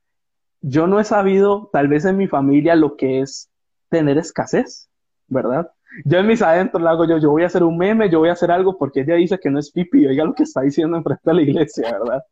yo 0.63 0.87
no 0.87 0.99
he 0.99 1.05
sabido, 1.05 1.69
tal 1.73 1.89
vez 1.89 2.07
en 2.07 2.17
mi 2.17 2.27
familia, 2.27 2.75
lo 2.75 2.97
que 2.97 3.21
es 3.21 3.51
tener 3.91 4.17
escasez, 4.17 4.89
¿verdad? 5.29 5.71
Yo 6.05 6.19
en 6.19 6.27
mis 6.27 6.43
adentros 6.43 6.83
le 6.83 6.89
hago 6.89 7.07
yo, 7.07 7.19
yo 7.19 7.31
voy 7.31 7.45
a 7.45 7.47
hacer 7.47 7.63
un 7.63 7.77
meme, 7.77 8.11
yo 8.11 8.19
voy 8.19 8.29
a 8.29 8.33
hacer 8.33 8.51
algo 8.51 8.77
porque 8.77 9.01
ella 9.01 9.15
dice 9.15 9.39
que 9.39 9.51
no 9.51 9.59
es 9.59 9.71
pipi, 9.71 10.07
oiga 10.07 10.25
lo 10.25 10.35
que 10.35 10.43
está 10.43 10.63
diciendo 10.63 10.97
enfrente 10.97 11.23
de 11.25 11.35
la 11.35 11.43
iglesia, 11.43 11.93
¿verdad? 11.93 12.23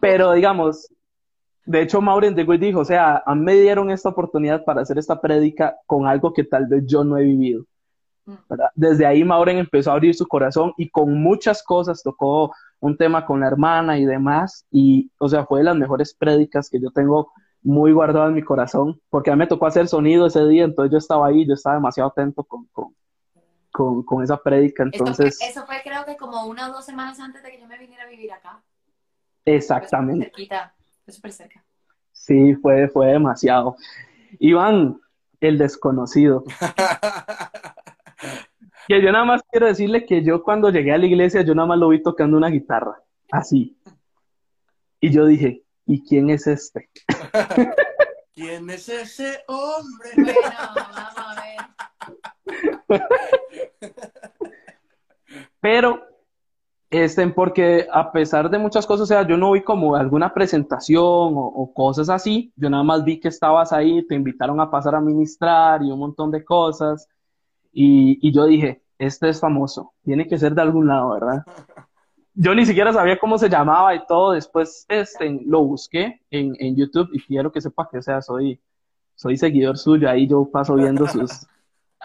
Pero 0.00 0.32
digamos, 0.32 0.88
de 1.64 1.82
hecho 1.82 2.00
Maureen 2.00 2.34
de 2.34 2.44
Güey 2.44 2.58
dijo, 2.58 2.80
o 2.80 2.84
sea, 2.84 3.22
a 3.26 3.34
mí 3.34 3.44
me 3.44 3.54
dieron 3.54 3.90
esta 3.90 4.10
oportunidad 4.10 4.64
para 4.64 4.82
hacer 4.82 4.98
esta 4.98 5.20
prédica 5.20 5.76
con 5.86 6.06
algo 6.06 6.32
que 6.32 6.44
tal 6.44 6.66
vez 6.66 6.84
yo 6.86 7.02
no 7.02 7.18
he 7.18 7.24
vivido. 7.24 7.64
Mm. 8.24 8.34
¿verdad? 8.48 8.70
Desde 8.74 9.06
ahí 9.06 9.24
Maureen 9.24 9.58
empezó 9.58 9.90
a 9.90 9.94
abrir 9.94 10.14
su 10.14 10.26
corazón 10.28 10.72
y 10.76 10.88
con 10.88 11.20
muchas 11.20 11.62
cosas 11.62 12.02
tocó 12.02 12.52
un 12.80 12.96
tema 12.96 13.24
con 13.24 13.40
la 13.40 13.48
hermana 13.48 13.98
y 13.98 14.04
demás, 14.04 14.66
y 14.70 15.10
o 15.18 15.28
sea, 15.28 15.46
fue 15.46 15.60
de 15.60 15.64
las 15.64 15.76
mejores 15.76 16.14
prédicas 16.14 16.68
que 16.70 16.80
yo 16.80 16.90
tengo 16.90 17.32
muy 17.66 17.92
guardado 17.92 18.28
en 18.28 18.34
mi 18.34 18.42
corazón, 18.42 19.00
porque 19.10 19.30
a 19.30 19.34
mí 19.34 19.40
me 19.40 19.46
tocó 19.48 19.66
hacer 19.66 19.88
sonido 19.88 20.26
ese 20.26 20.46
día, 20.46 20.64
entonces 20.64 20.92
yo 20.92 20.98
estaba 20.98 21.26
ahí, 21.26 21.44
yo 21.46 21.54
estaba 21.54 21.74
demasiado 21.76 22.10
atento 22.10 22.44
con, 22.44 22.66
con, 22.66 22.94
con, 23.72 24.02
con 24.04 24.22
esa 24.22 24.36
prédica, 24.36 24.84
Esto 24.84 24.96
fue- 25.04 25.08
entonces, 25.10 25.38
eso 25.42 25.66
fue 25.66 25.76
creo 25.82 26.04
que 26.04 26.16
como 26.16 26.46
una 26.46 26.68
o 26.70 26.72
dos 26.72 26.84
semanas 26.84 27.18
antes 27.18 27.42
de 27.42 27.50
que 27.50 27.60
yo 27.60 27.66
me 27.66 27.76
viniera 27.78 28.04
a 28.04 28.08
vivir 28.08 28.32
acá. 28.32 28.62
exactamente, 29.44 30.26
Fue 30.26 30.30
cerquita, 30.30 30.74
fue 31.04 31.12
súper 31.14 31.32
cerca. 31.32 31.64
sí, 32.12 32.54
fue, 32.54 32.88
fue 32.88 33.08
demasiado. 33.08 33.76
Iván, 34.38 35.00
el 35.40 35.58
desconocido. 35.58 36.44
Que 38.88 39.02
yo 39.02 39.10
nada 39.10 39.24
más 39.24 39.42
quiero 39.50 39.66
decirle 39.66 40.06
que 40.06 40.22
yo 40.22 40.44
cuando 40.44 40.70
llegué 40.70 40.92
a 40.92 40.98
la 40.98 41.06
iglesia, 41.06 41.42
yo 41.42 41.56
nada 41.56 41.66
más 41.66 41.78
lo 41.78 41.88
vi 41.88 42.00
tocando 42.04 42.36
una 42.36 42.48
guitarra, 42.50 43.02
así. 43.32 43.76
Y 45.00 45.10
yo 45.10 45.26
dije, 45.26 45.64
¿y 45.86 46.02
quién 46.04 46.30
es 46.30 46.46
este? 46.46 46.90
¿Quién 48.34 48.68
es 48.68 48.88
ese 48.88 49.38
hombre? 49.46 50.10
Bueno, 50.14 50.40
vamos 50.74 51.14
a 51.16 51.34
ver. 52.90 53.02
Pero, 55.60 56.02
este, 56.90 57.26
porque 57.28 57.88
a 57.90 58.12
pesar 58.12 58.50
de 58.50 58.58
muchas 58.58 58.86
cosas, 58.86 59.04
o 59.04 59.06
sea, 59.06 59.26
yo 59.26 59.38
no 59.38 59.52
vi 59.52 59.62
como 59.62 59.96
alguna 59.96 60.34
presentación 60.34 61.02
o, 61.02 61.46
o 61.46 61.72
cosas 61.72 62.10
así, 62.10 62.52
yo 62.56 62.68
nada 62.68 62.82
más 62.82 63.04
vi 63.04 63.18
que 63.18 63.28
estabas 63.28 63.72
ahí, 63.72 64.06
te 64.06 64.14
invitaron 64.14 64.60
a 64.60 64.70
pasar 64.70 64.94
a 64.94 65.00
ministrar 65.00 65.82
y 65.82 65.90
un 65.90 65.98
montón 65.98 66.30
de 66.30 66.44
cosas, 66.44 67.08
y, 67.72 68.18
y 68.26 68.32
yo 68.32 68.44
dije, 68.44 68.82
este 68.98 69.28
es 69.28 69.40
famoso, 69.40 69.94
tiene 70.02 70.26
que 70.26 70.38
ser 70.38 70.54
de 70.54 70.62
algún 70.62 70.88
lado, 70.88 71.10
¿verdad? 71.10 71.42
Yo 72.38 72.54
ni 72.54 72.66
siquiera 72.66 72.92
sabía 72.92 73.18
cómo 73.18 73.38
se 73.38 73.48
llamaba 73.48 73.94
y 73.94 74.04
todo, 74.06 74.32
después 74.32 74.84
este, 74.88 75.40
lo 75.46 75.64
busqué 75.64 76.20
en, 76.30 76.54
en 76.58 76.76
YouTube 76.76 77.08
y 77.12 77.20
quiero 77.22 77.50
que 77.50 77.62
sepa 77.62 77.88
que, 77.90 77.96
o 77.96 78.02
sea, 78.02 78.20
soy, 78.20 78.60
soy 79.14 79.38
seguidor 79.38 79.78
suyo, 79.78 80.08
ahí 80.08 80.28
yo 80.28 80.44
paso 80.50 80.74
viendo 80.74 81.06
sus, 81.08 81.46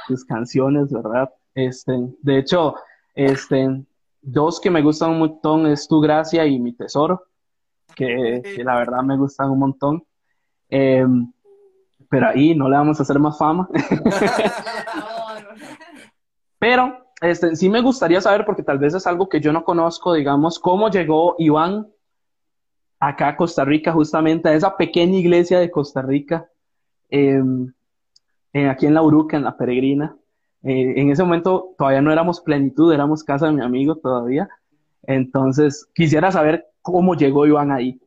sus 0.07 0.23
canciones, 0.23 0.91
¿verdad? 0.91 1.29
Este, 1.53 1.91
de 2.21 2.37
hecho, 2.37 2.75
este, 3.13 3.83
dos 4.21 4.61
que 4.61 4.71
me 4.71 4.81
gustan 4.81 5.11
un 5.11 5.19
montón 5.19 5.67
es 5.67 5.85
Tu 5.85 5.99
Gracia 5.99 6.45
y 6.45 6.59
Mi 6.59 6.71
Tesoro, 6.71 7.25
que, 7.93 8.41
que 8.55 8.63
la 8.63 8.77
verdad 8.77 9.03
me 9.03 9.17
gustan 9.17 9.51
un 9.51 9.59
montón. 9.59 10.03
Eh, 10.69 11.05
pero 12.09 12.29
ahí 12.29 12.55
no 12.55 12.69
le 12.69 12.77
vamos 12.77 12.99
a 12.99 13.03
hacer 13.03 13.19
más 13.19 13.37
fama. 13.37 13.67
Pero 16.59 17.00
este, 17.21 17.55
sí 17.55 17.69
me 17.69 17.81
gustaría 17.81 18.19
saber, 18.19 18.45
porque 18.45 18.63
tal 18.63 18.79
vez 18.79 18.93
es 18.93 19.05
algo 19.07 19.29
que 19.29 19.39
yo 19.39 19.53
no 19.53 19.63
conozco, 19.63 20.13
digamos, 20.13 20.59
cómo 20.59 20.89
llegó 20.89 21.35
Iván 21.37 21.87
acá 22.99 23.29
a 23.29 23.37
Costa 23.37 23.63
Rica, 23.63 23.91
justamente 23.91 24.49
a 24.49 24.53
esa 24.53 24.75
pequeña 24.75 25.17
iglesia 25.17 25.59
de 25.59 25.71
Costa 25.71 26.01
Rica, 26.01 26.49
eh, 27.09 27.41
eh, 28.53 28.67
aquí 28.67 28.87
en 28.87 28.93
La 28.93 29.03
Uruca, 29.03 29.37
en 29.37 29.43
La 29.43 29.55
Peregrina. 29.55 30.15
Eh, 30.63 30.93
en 30.95 31.09
ese 31.09 31.23
momento 31.23 31.73
todavía 31.77 32.01
no 32.01 32.11
éramos 32.11 32.41
plenitud, 32.41 32.93
éramos 32.93 33.23
casa 33.23 33.47
de 33.47 33.53
mi 33.53 33.61
amigo 33.61 33.95
todavía. 33.95 34.49
Entonces, 35.03 35.87
quisiera 35.95 36.31
saber 36.31 36.67
cómo 36.81 37.15
llegó 37.15 37.47
Iván 37.47 37.71
ahí. 37.71 37.99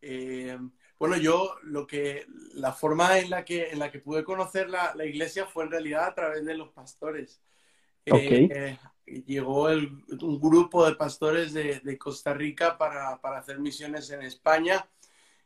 Eh, 0.00 0.58
bueno, 0.98 1.16
yo 1.16 1.54
lo 1.62 1.86
que 1.86 2.26
la 2.54 2.72
forma 2.72 3.18
en 3.18 3.30
la 3.30 3.44
que 3.44 3.70
en 3.70 3.78
la 3.78 3.90
que 3.90 4.00
pude 4.00 4.24
conocer 4.24 4.68
la, 4.68 4.94
la 4.94 5.04
iglesia 5.04 5.46
fue 5.46 5.64
en 5.64 5.70
realidad 5.70 6.06
a 6.06 6.14
través 6.14 6.44
de 6.44 6.56
los 6.56 6.70
pastores. 6.70 7.40
Eh, 8.04 8.16
Ok. 8.16 8.32
eh, 8.48 8.78
llegó 9.26 9.68
el- 9.68 10.04
un 10.22 10.40
grupo 10.40 10.86
de 10.86 10.94
pastores 10.96 11.52
de, 11.52 11.80
de 11.80 11.98
Costa 11.98 12.34
Rica 12.34 12.76
para, 12.78 13.20
para 13.20 13.38
hacer 13.38 13.58
misiones 13.60 14.10
en 14.10 14.22
España, 14.22 14.88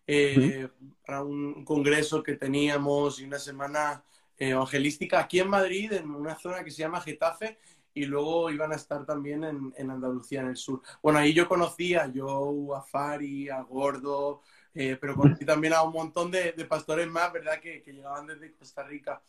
eh, 0.07 0.69
para 1.07 1.23
un 1.23 1.65
congreso 1.65 2.23
que 2.23 2.37
teníamos 2.37 3.21
y 3.21 3.25
una 3.25 3.39
semana 3.39 4.05
eh, 4.39 4.51
evangelística 4.51 5.21
aquí 5.21 5.41
en 5.41 5.49
Madrid, 5.51 5.93
en 5.93 6.11
una 6.11 6.37
zona 6.39 6.63
que 6.65 6.71
se 6.71 6.79
llama 6.83 7.01
Getafe, 7.01 7.59
y 7.95 8.05
luego 8.07 8.51
iban 8.51 8.73
a 8.73 8.77
estar 8.77 9.07
también 9.07 9.43
en, 9.45 9.73
en 9.77 9.91
Andalucía, 9.91 10.41
en 10.43 10.49
el 10.49 10.57
sur. 10.57 10.83
Bueno, 11.03 11.19
ahí 11.19 11.33
yo 11.33 11.49
conocí 11.49 11.95
a 11.95 12.11
Joe, 12.15 12.77
a 12.77 12.83
Fari, 12.83 13.49
a 13.49 13.63
Gordo, 13.63 14.43
eh, 14.75 14.97
pero 15.01 15.17
conocí 15.17 15.45
también 15.47 15.73
a 15.73 15.83
un 15.83 15.93
montón 15.95 16.31
de, 16.31 16.53
de 16.53 16.65
pastores 16.67 17.09
más, 17.09 17.33
¿verdad? 17.33 17.59
Que, 17.61 17.83
que 17.83 17.93
llegaban 17.95 18.27
desde 18.27 18.53
Costa 18.53 18.83
Rica. 18.83 19.23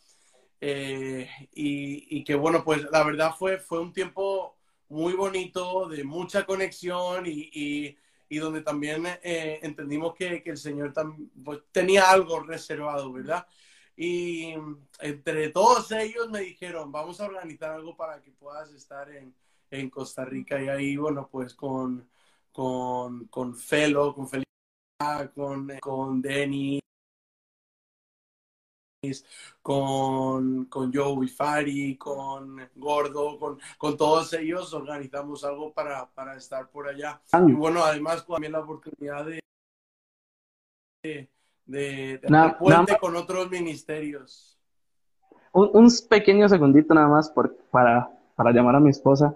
Eh, 0.60 1.30
y, 1.54 2.18
y 2.20 2.24
que 2.24 2.36
bueno, 2.36 2.64
pues 2.64 2.84
la 2.92 3.04
verdad 3.04 3.34
fue, 3.38 3.60
fue 3.60 3.80
un 3.80 3.94
tiempo 3.94 4.56
muy 4.90 5.14
bonito, 5.14 5.88
de 5.88 6.04
mucha 6.04 6.46
conexión 6.46 7.26
y, 7.28 7.50
y, 7.54 7.98
y 8.30 8.38
donde 8.40 8.62
también 8.62 9.06
eh, 9.24 9.60
entendimos 9.62 10.16
que, 10.16 10.42
que 10.42 10.52
el 10.52 10.58
Señor 10.58 10.94
tam- 10.94 11.30
pues, 11.44 11.60
tenía 11.72 12.10
algo 12.10 12.40
reservado, 12.42 13.12
¿verdad? 13.14 13.46
Y 13.96 14.54
entre 15.00 15.50
todos 15.50 15.92
ellos 15.92 16.30
me 16.30 16.42
dijeron, 16.42 16.92
vamos 16.92 17.20
a 17.20 17.26
organizar 17.26 17.72
algo 17.72 17.96
para 17.98 18.22
que 18.22 18.32
puedas 18.32 18.72
estar 18.72 19.10
en, 19.12 19.34
en 19.72 19.90
Costa 19.90 20.24
Rica. 20.26 20.62
Y 20.62 20.70
ahí, 20.70 20.98
bueno, 20.98 21.28
pues 21.32 21.54
con, 21.56 22.08
con, 22.52 23.26
con 23.28 23.56
Felo, 23.56 24.14
con 24.14 24.28
Felipe, 24.30 24.46
con, 25.36 25.70
con 25.80 26.22
Denny, 26.22 26.80
con, 29.62 30.66
con 30.66 30.94
Joe 30.94 31.28
Fari, 31.28 31.98
con 31.98 32.70
Gordo, 32.76 33.38
con, 33.38 33.60
con 33.78 33.98
todos 33.98 34.34
ellos 34.34 34.74
organizamos 34.74 35.44
algo 35.44 35.74
para, 35.74 36.06
para 36.08 36.36
estar 36.36 36.70
por 36.70 36.88
allá. 36.88 37.22
Y 37.48 37.52
bueno, 37.54 37.84
además 37.84 38.26
también 38.26 38.54
la 38.54 38.60
oportunidad 38.60 39.26
de, 39.26 39.40
de, 41.04 41.30
de, 41.66 42.20
puente 42.60 42.92
nada 42.92 42.98
con 42.98 43.16
otros 43.16 43.50
ministerios. 43.50 44.58
Un, 45.52 45.70
un 45.74 45.92
pequeño 46.10 46.48
segundito 46.48 46.94
nada 46.94 47.08
más 47.08 47.30
por, 47.30 47.56
para, 47.72 48.10
para 48.36 48.52
llamar 48.52 48.76
a 48.76 48.80
mi 48.80 48.90
esposa. 48.90 49.34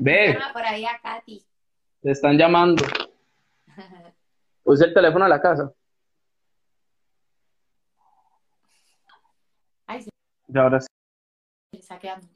Ve, 0.00 0.34
Llama 0.34 0.52
por 0.52 0.62
ahí 0.62 0.84
a 0.84 0.98
Katy. 1.00 1.44
te 2.02 2.10
están 2.10 2.36
llamando. 2.36 2.84
Puse 4.62 4.84
el 4.84 4.94
teléfono 4.94 5.24
de 5.24 5.30
la 5.30 5.40
casa. 5.40 5.72
Ay, 9.86 10.02
sí, 10.02 10.10
Y 10.48 10.58
ahora 10.58 10.80
sí. 10.80 10.88
está 11.72 11.98
quedando. 11.98 12.26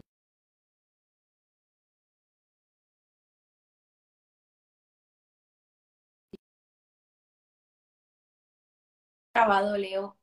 Grabado, 9.34 9.76
Leo. 9.76 10.16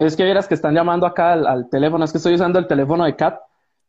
Es 0.00 0.16
que 0.16 0.24
vieras 0.24 0.48
que 0.48 0.54
están 0.54 0.74
llamando 0.74 1.06
acá 1.06 1.32
al, 1.32 1.46
al 1.46 1.68
teléfono. 1.68 2.04
Es 2.04 2.12
que 2.12 2.18
estoy 2.18 2.34
usando 2.34 2.58
el 2.58 2.66
teléfono 2.66 3.04
de 3.04 3.14
Kat 3.16 3.40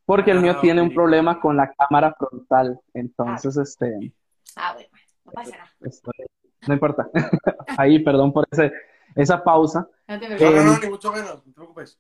porque 0.06 0.32
el 0.32 0.38
Ah, 0.38 0.42
mío 0.42 0.60
tiene 0.62 0.82
un 0.82 0.94
problema 0.94 1.40
con 1.40 1.58
la 1.58 1.74
cámara 1.74 2.14
frontal. 2.14 2.80
Entonces, 2.94 3.58
este, 3.58 4.14
Ah, 4.56 4.74
bueno, 4.74 4.90
no 5.26 5.32
pasa 5.32 5.52
nada. 5.58 5.72
estoy- 5.82 6.26
no 6.68 6.74
importa. 6.74 7.10
Ahí, 7.80 8.00
perdón 8.04 8.32
por 8.32 8.46
ese, 8.52 8.72
esa 9.16 9.44
pausa. 9.44 9.88
No 10.08 10.20
te 10.20 10.30
No, 10.30 10.36
no, 10.38 10.52
no, 10.64 10.74
Em, 10.74 10.80
ni 10.82 10.90
mucho 10.90 11.12
menos, 11.12 11.36
no 11.38 11.42
te 11.44 11.52
preocupes. 11.52 12.00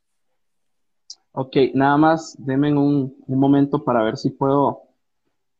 Ok, 1.37 1.55
nada 1.73 1.97
más 1.97 2.35
denme 2.39 2.73
un, 2.73 3.13
un 3.27 3.39
momento 3.39 3.83
para 3.83 4.01
ver 4.03 4.15
si 4.17 4.29
puedo 4.29 4.83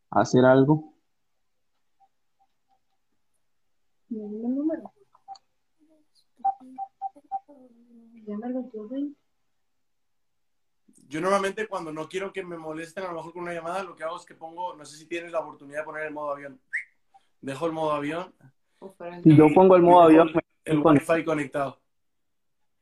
hacer 0.10 0.46
algo. 0.46 0.94
Yo 11.08 11.22
normalmente 11.22 11.68
cuando 11.68 11.92
no 11.92 12.08
quiero 12.08 12.34
que 12.34 12.44
me 12.44 12.58
molesten 12.58 13.04
a 13.04 13.08
lo 13.10 13.16
mejor 13.16 13.34
con 13.34 13.44
una 13.44 13.54
llamada, 13.54 13.84
lo 13.84 13.96
que 13.96 14.04
hago 14.04 14.18
es 14.18 14.26
que 14.26 14.34
pongo, 14.36 14.76
no 14.76 14.86
sé 14.86 14.98
si 14.98 15.06
tienes 15.06 15.32
la 15.32 15.40
oportunidad 15.40 15.80
de 15.80 15.86
poner 15.86 16.04
el 16.08 16.14
modo 16.14 16.32
avión. 16.32 16.60
Dejo 17.42 17.66
el 17.68 17.74
modo 17.74 17.92
avión, 17.92 18.34
Si 19.24 19.36
yo 19.36 19.46
pongo 19.54 19.76
el 19.76 19.84
modo 19.84 20.02
avión, 20.02 20.32
me- 20.34 20.42
el 20.66 20.80
wifi 20.80 21.24
conectado. 21.24 21.80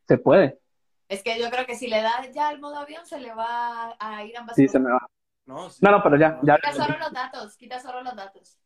se 0.08 0.18
puede. 0.18 0.60
Es 1.08 1.22
que 1.24 1.40
yo 1.40 1.50
creo 1.50 1.66
que 1.66 1.76
si 1.76 1.88
le 1.88 2.02
das 2.02 2.32
ya 2.34 2.52
el 2.52 2.60
modo 2.60 2.78
avión, 2.78 3.06
se 3.06 3.20
le 3.20 3.34
va 3.34 3.96
a 4.00 4.24
ir 4.24 4.38
ambas 4.38 4.56
Sí, 4.56 4.66
cosas. 4.66 4.72
se 4.72 4.80
me 4.80 4.92
va. 4.92 5.08
No, 5.46 5.70
Sí. 5.70 5.80
No, 5.82 5.92
no, 5.92 6.02
pero 6.04 6.18
ya, 6.18 6.40
ya. 6.44 6.56
Quita 6.56 6.74
solo 6.74 6.98
los 6.98 7.12
datos, 7.14 7.58
quita 7.58 7.80
solo 7.80 8.02
los 8.02 8.16
datos. 8.16 8.58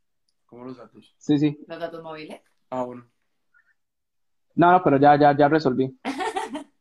¿Cómo 0.45 0.63
los 0.65 0.77
datos? 0.77 1.15
Sí, 1.17 1.37
sí. 1.39 1.59
Los 1.67 1.79
datos 1.79 2.01
móviles. 2.03 2.41
Ah, 2.69 2.83
bueno. 2.83 3.05
No, 4.55 4.71
no, 4.71 4.83
pero 4.83 4.97
ya, 4.97 5.17
ya, 5.19 5.35
ya 5.35 5.47
resolví. 5.47 5.97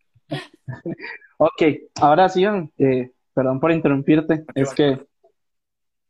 Ok, 1.39 1.63
ahora 2.01 2.29
sí, 2.29 2.45
eh, 2.79 3.13
perdón 3.35 3.61
por 3.61 3.71
interrumpirte, 3.71 4.45
es 4.55 4.73
que 4.75 5.07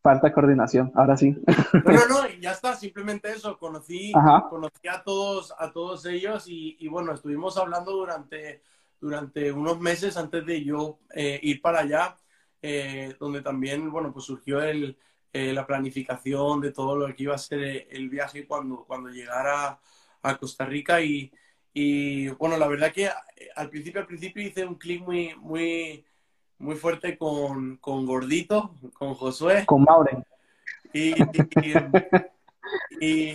falta 0.01 0.33
coordinación, 0.33 0.93
ahora 0.95 1.17
sí. 1.17 1.37
No, 1.85 1.93
no, 1.93 2.09
no, 2.09 2.29
ya 2.41 2.53
está, 2.53 2.77
simplemente 2.77 3.33
eso, 3.33 3.59
conocí, 3.59 4.13
conocí 4.49 4.87
a 4.89 5.03
todos, 5.03 5.53
a 5.59 5.73
todos 5.73 6.07
ellos 6.07 6.45
y, 6.47 6.87
bueno, 6.89 7.13
estuvimos 7.13 7.57
hablando 7.59 7.91
durante, 7.93 8.63
durante 9.07 9.53
unos 9.53 9.79
meses 9.81 10.17
antes 10.17 10.45
de 10.45 10.65
yo 10.65 10.99
eh, 11.15 11.39
ir 11.43 11.63
para 11.63 11.81
allá, 11.81 12.17
eh, 12.61 13.15
donde 13.21 13.41
también, 13.41 13.91
bueno, 13.91 14.13
pues 14.13 14.25
surgió 14.25 14.61
el, 14.63 14.99
la 15.33 15.67
planificación 15.67 16.63
de 16.63 16.73
todo 16.73 16.97
lo 16.97 17.15
que 17.15 17.25
iba 17.25 17.35
a 17.35 17.39
ser 17.39 17.87
el 17.91 18.09
viaje 18.09 18.47
cuando, 18.47 18.85
cuando 18.87 19.11
llegara 19.11 19.79
a 20.23 20.37
Costa 20.39 20.65
Rica. 20.65 21.01
Y, 21.03 21.31
y 21.75 22.29
bueno, 22.31 22.57
la 22.57 22.67
verdad 22.67 22.91
que 22.91 23.11
al 23.55 23.69
principio, 23.69 24.01
al 24.01 24.07
principio 24.07 24.43
hice 24.43 24.65
un 24.65 24.77
clic 24.77 25.03
muy, 25.03 25.35
muy, 25.37 26.05
muy 26.59 26.75
fuerte 26.77 27.19
con, 27.19 27.77
con 27.77 28.07
Gordito, 28.07 28.75
con 28.95 29.15
Josué. 29.15 29.67
Con 29.67 29.85
Mauren. 29.85 30.25
Y, 30.93 31.13
y, 33.01 33.35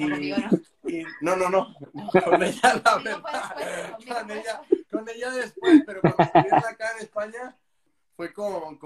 no, 1.22 1.36
no, 1.36 1.50
no, 1.50 1.76
con 2.26 2.44
ella 2.44 2.82
la 2.84 2.98
verdad, 2.98 3.98
con 4.08 4.32
ella, 4.32 4.62
con 4.92 5.08
ella 5.10 5.32
después, 5.32 5.82
pero 5.86 6.02
cuando 6.02 6.24
estuvieron 6.24 6.60
acá 6.60 6.92
en 6.98 7.04
España 7.04 7.58
fue 8.16 8.34
con, 8.34 8.78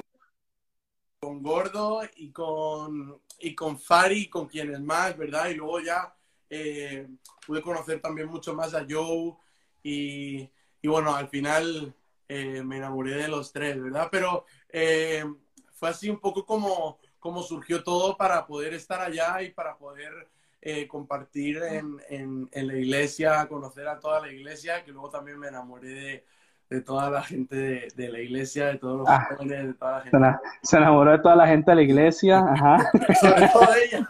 con, 1.20 1.42
Gordo 1.42 2.02
y 2.16 2.32
con, 2.32 3.20
y 3.40 3.56
con 3.56 3.80
Fari, 3.80 4.30
con 4.30 4.48
quienes 4.48 4.80
más, 4.80 5.18
¿verdad? 5.18 5.50
Y 5.50 5.56
luego 5.56 5.80
ya 5.80 6.16
eh, 6.50 7.08
pude 7.46 7.62
conocer 7.62 8.00
también 8.00 8.28
mucho 8.28 8.54
más 8.54 8.74
a 8.76 8.86
Joe 8.88 9.36
y, 9.82 10.50
bueno, 10.84 11.16
al 11.16 11.28
final 11.30 11.94
eh, 12.28 12.62
me 12.64 12.78
enamoré 12.78 13.16
de 13.16 13.28
los 13.28 13.52
tres, 13.52 13.82
¿verdad? 13.82 14.08
Pero 14.12 14.46
eh, 14.70 15.26
fue 15.74 15.90
así 15.90 16.10
un 16.10 16.20
poco 16.20 16.46
como, 16.46 17.00
como 17.20 17.42
surgió 17.42 17.84
todo 17.84 18.16
para 18.16 18.46
poder 18.46 18.76
estar 18.76 19.02
allá 19.02 19.42
y 19.42 19.52
para 19.52 19.78
poder 19.78 20.30
eh, 20.68 20.88
compartir 20.88 21.62
en, 21.62 22.02
en, 22.10 22.68
la 22.68 22.76
iglesia, 22.76 23.48
conocer 23.48 23.88
a 23.88 24.00
toda 24.00 24.20
la 24.22 24.32
iglesia, 24.32 24.84
que 24.84 24.92
luego 24.92 25.12
también 25.12 25.38
me 25.38 25.48
enamoré 25.48 25.90
de, 25.90 26.26
de 26.72 26.82
toda 26.82 27.12
la 27.12 27.22
gente 27.22 27.88
de, 27.96 28.10
la 28.10 28.20
iglesia, 28.20 28.66
de 28.66 28.80
todos 28.80 28.98
los 28.98 29.08
ah, 29.08 29.28
jóvenes, 29.30 29.68
de 29.68 29.74
toda 29.76 29.92
la 29.92 30.02
gente. 30.02 30.18
Se 30.64 30.78
enamoró 30.78 31.12
de 31.12 31.20
toda 31.20 31.36
la 31.36 31.46
gente 31.48 31.70
de 31.70 31.76
la 31.76 31.82
iglesia, 31.84 32.40
ajá. 32.40 32.92
Sobre 33.22 33.48
todo 33.50 33.68
ella. 33.76 34.08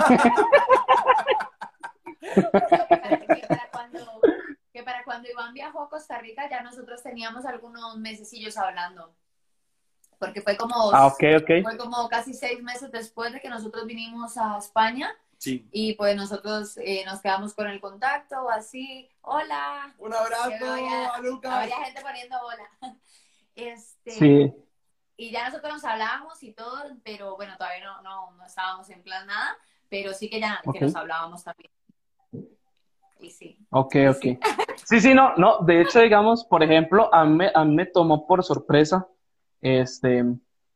cuando 5.03 5.29
Iván 5.29 5.53
viajó 5.53 5.83
a 5.83 5.89
Costa 5.89 6.17
Rica, 6.19 6.49
ya 6.49 6.63
nosotros 6.63 7.03
teníamos 7.03 7.45
algunos 7.45 7.97
mesecillos 7.97 8.57
hablando. 8.57 9.13
Porque 10.17 10.41
fue 10.41 10.55
como, 10.55 10.73
ah, 10.93 11.07
okay, 11.07 11.35
okay. 11.35 11.61
fue 11.61 11.77
como 11.77 12.07
casi 12.07 12.33
seis 12.33 12.63
meses 12.63 12.91
después 12.91 13.33
de 13.33 13.41
que 13.41 13.49
nosotros 13.49 13.85
vinimos 13.85 14.37
a 14.37 14.57
España. 14.57 15.13
Sí. 15.37 15.67
Y 15.71 15.93
pues 15.93 16.15
nosotros 16.15 16.77
eh, 16.77 17.03
nos 17.05 17.21
quedamos 17.21 17.53
con 17.53 17.67
el 17.67 17.79
contacto, 17.79 18.49
así, 18.49 19.09
hola. 19.21 19.93
Un 19.99 20.13
abrazo 20.13 20.51
a 21.13 21.19
Lucas. 21.21 21.53
Había 21.53 21.85
gente 21.85 22.01
poniendo 22.01 22.35
hola. 22.41 22.97
Este, 23.55 24.11
sí. 24.11 24.53
Y 25.15 25.31
ya 25.31 25.47
nosotros 25.47 25.75
nos 25.75 25.85
hablábamos 25.85 26.43
y 26.43 26.51
todo, 26.51 26.83
pero 27.05 27.37
bueno, 27.37 27.55
todavía 27.57 27.85
no, 27.85 28.01
no, 28.01 28.31
no 28.31 28.45
estábamos 28.45 28.89
en 28.89 29.01
plan 29.01 29.25
nada, 29.25 29.57
pero 29.87 30.13
sí 30.13 30.29
que 30.29 30.41
ya 30.41 30.61
que 30.73 30.81
nos 30.81 30.93
hablábamos 30.93 31.41
también. 31.45 31.71
Y 33.21 33.29
sí. 33.29 33.57
Ok, 33.69 33.95
ok. 34.09 34.25
Sí, 34.83 35.01
sí, 35.01 35.13
no, 35.15 35.35
no. 35.37 35.59
De 35.59 35.81
hecho, 35.81 35.99
digamos, 35.99 36.43
por 36.43 36.61
ejemplo, 36.61 37.11
a 37.11 37.25
mí, 37.25 37.45
a 37.55 37.63
me 37.63 37.87
tomó 37.87 38.27
por 38.27 38.43
sorpresa. 38.43 39.07
Este, 39.61 40.23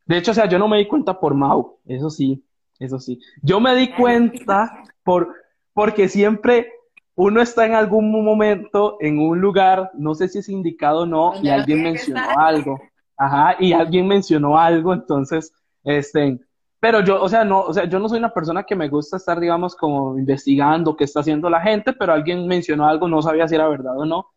de 0.06 0.18
hecho, 0.18 0.32
o 0.32 0.34
sea, 0.34 0.48
yo 0.48 0.58
no 0.58 0.68
me 0.68 0.78
di 0.78 0.88
cuenta 0.88 1.19
por 1.19 1.36
Mau, 1.36 1.78
eso 1.86 2.10
sí, 2.10 2.43
eso 2.80 3.00
sí. 3.00 3.20
Yo 3.42 3.60
me 3.60 3.76
di 3.76 3.92
cuenta 3.92 4.84
por, 5.04 5.36
porque 5.74 6.08
siempre 6.08 6.72
uno 7.15 7.42
está 7.42 7.65
en 7.65 7.76
algún 7.76 8.12
momento 8.24 8.98
en 9.02 9.20
un 9.20 9.42
lugar, 9.42 9.92
no 9.94 10.15
sé 10.15 10.30
si 10.30 10.39
es 10.39 10.50
indicado 10.50 11.02
o 11.02 11.06
no, 11.06 11.34
y 11.42 11.50
alguien 11.50 11.84
mencionó 11.84 12.22
algo. 12.38 12.80
Ajá, 13.18 13.58
y 13.60 13.74
alguien 13.74 14.08
mencionó 14.08 14.58
algo, 14.58 14.94
entonces, 14.94 15.54
este, 15.84 16.39
pero 16.80 17.02
yo, 17.02 17.22
o 17.22 17.28
sea, 17.28 17.44
no, 17.44 17.60
o 17.60 17.74
sea, 17.74 17.84
yo 17.84 18.00
no 18.00 18.08
soy 18.08 18.20
una 18.20 18.34
persona 18.34 18.63
que 18.63 18.76
me 18.76 18.88
gusta 18.88 19.18
estar, 19.18 19.38
digamos, 19.38 19.76
como 19.76 20.18
investigando 20.18 20.96
qué 20.96 21.04
está 21.04 21.20
haciendo 21.20 21.50
la 21.50 21.60
gente, 21.60 21.92
pero 21.92 22.13
alguien 22.13 22.48
mencionó 22.48 22.88
algo, 22.88 23.10
no 23.10 23.22
sabía 23.22 23.48
si 23.48 23.56
era 23.56 23.68
verdad 23.68 24.00
o 24.00 24.06
no. 24.06 24.28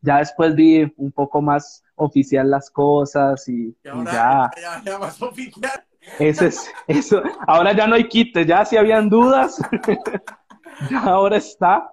Ya 0.00 0.16
después 0.16 0.54
vi 0.54 0.90
un 0.96 1.12
poco 1.12 1.42
más 1.42 1.84
oficial 1.94 2.48
las 2.50 2.70
cosas 2.70 3.46
y, 3.48 3.76
ya. 3.84 4.50
Ya, 4.82 4.98
más 4.98 5.20
oficial. 5.20 5.84
Ese 6.18 6.46
es, 6.46 6.72
eso. 6.86 7.22
Ahora 7.46 7.72
ya 7.72 7.86
no 7.86 7.94
hay 7.94 8.08
quites, 8.08 8.46
ya 8.46 8.64
si 8.64 8.76
habían 8.76 9.08
dudas, 9.08 9.60
ya 10.90 11.00
ahora 11.02 11.36
está. 11.36 11.92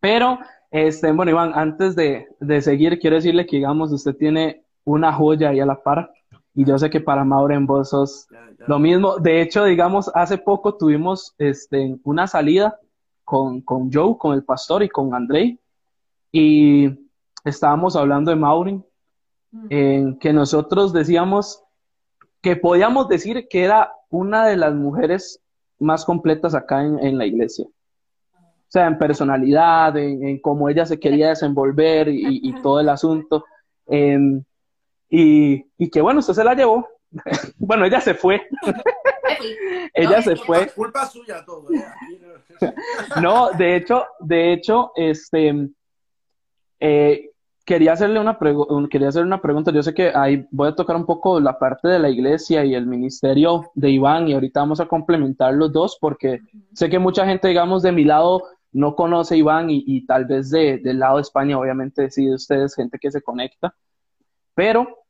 Pero, 0.00 0.38
este, 0.70 1.12
bueno, 1.12 1.30
Iván, 1.30 1.52
antes 1.54 1.94
de, 1.94 2.28
de 2.40 2.60
seguir, 2.60 2.98
quiero 2.98 3.16
decirle 3.16 3.46
que, 3.46 3.56
digamos, 3.56 3.92
usted 3.92 4.16
tiene 4.16 4.64
una 4.84 5.12
joya 5.12 5.50
ahí 5.50 5.60
a 5.60 5.66
la 5.66 5.82
par 5.82 6.10
y 6.54 6.64
yo 6.64 6.78
sé 6.78 6.90
que 6.90 7.00
para 7.00 7.24
Mauro 7.24 7.58
vos 7.62 7.90
sos 7.90 8.26
lo 8.66 8.78
mismo. 8.78 9.16
De 9.18 9.40
hecho, 9.40 9.64
digamos, 9.64 10.10
hace 10.14 10.38
poco 10.38 10.74
tuvimos 10.74 11.34
este, 11.38 11.98
una 12.04 12.26
salida 12.26 12.78
con, 13.24 13.60
con 13.60 13.92
Joe, 13.92 14.16
con 14.18 14.34
el 14.34 14.44
pastor 14.44 14.82
y 14.82 14.88
con 14.88 15.14
Andrei. 15.14 15.58
Y 16.32 16.90
estábamos 17.44 17.96
hablando 17.96 18.30
de 18.30 18.36
Maureen, 18.36 18.84
mm. 19.52 19.66
en 19.70 20.18
que 20.18 20.32
nosotros 20.32 20.92
decíamos 20.92 21.62
que 22.40 22.56
podíamos 22.56 23.08
decir 23.08 23.46
que 23.48 23.64
era 23.64 23.92
una 24.08 24.46
de 24.46 24.56
las 24.56 24.74
mujeres 24.74 25.40
más 25.78 26.04
completas 26.04 26.54
acá 26.54 26.82
en, 26.82 27.18
la 27.18 27.26
iglesia. 27.26 27.64
O 27.64 28.72
sea, 28.72 28.86
en 28.86 28.98
personalidad, 28.98 29.96
en, 29.96 30.40
cómo 30.40 30.68
ella 30.68 30.86
se 30.86 31.00
quería 31.00 31.30
desenvolver 31.30 32.08
y, 32.08 32.40
y 32.42 32.62
todo 32.62 32.80
el 32.80 32.88
asunto. 32.88 33.44
Y, 35.10 35.66
y 35.76 35.90
que 35.90 36.00
bueno, 36.00 36.20
usted 36.20 36.34
se 36.34 36.44
la 36.44 36.54
llevó. 36.54 36.88
bueno, 37.58 37.84
ella 37.84 38.00
se 38.00 38.14
fue. 38.14 38.40
ella 39.94 40.22
se 40.22 40.36
fue. 40.36 40.68
Culpa 40.68 41.06
suya 41.06 41.44
todo. 41.44 41.68
¿eh? 41.72 41.84
no, 43.20 43.50
de 43.50 43.76
hecho, 43.76 44.06
de 44.20 44.52
hecho, 44.52 44.92
este, 44.94 45.68
eh, 46.78 47.30
quería 47.70 47.92
hacerle 47.92 48.18
una 48.18 48.38
quería 48.90 49.08
hacerle 49.08 49.28
una 49.28 49.40
pregunta. 49.40 49.70
Yo 49.70 49.82
sé 49.82 49.94
que 49.94 50.12
ahí 50.14 50.46
voy 50.50 50.68
a 50.68 50.74
tocar 50.74 50.96
un 50.96 51.06
poco 51.06 51.38
la 51.40 51.58
parte 51.58 51.88
de 51.88 51.98
la 51.98 52.10
iglesia 52.10 52.64
y 52.64 52.74
el 52.74 52.86
ministerio 52.86 53.70
de 53.74 53.90
Iván 53.90 54.28
y 54.28 54.34
ahorita 54.34 54.60
vamos 54.60 54.80
a 54.80 54.86
complementar 54.86 55.54
los 55.54 55.72
dos 55.72 55.96
porque 56.00 56.40
sé 56.72 56.88
que 56.88 56.98
mucha 56.98 57.24
gente, 57.26 57.48
digamos, 57.48 57.82
de 57.82 57.92
mi 57.92 58.04
lado 58.04 58.42
no 58.72 58.94
conoce 58.94 59.34
a 59.34 59.38
Iván 59.38 59.70
y, 59.70 59.84
y 59.86 60.06
tal 60.06 60.26
vez 60.26 60.50
de, 60.50 60.78
del 60.78 60.98
lado 60.98 61.16
de 61.16 61.22
España, 61.22 61.58
obviamente, 61.58 62.10
sí, 62.10 62.26
de 62.26 62.34
ustedes, 62.34 62.74
gente 62.74 62.98
que 62.98 63.10
se 63.10 63.22
conecta. 63.22 63.74
Pero 64.54 65.00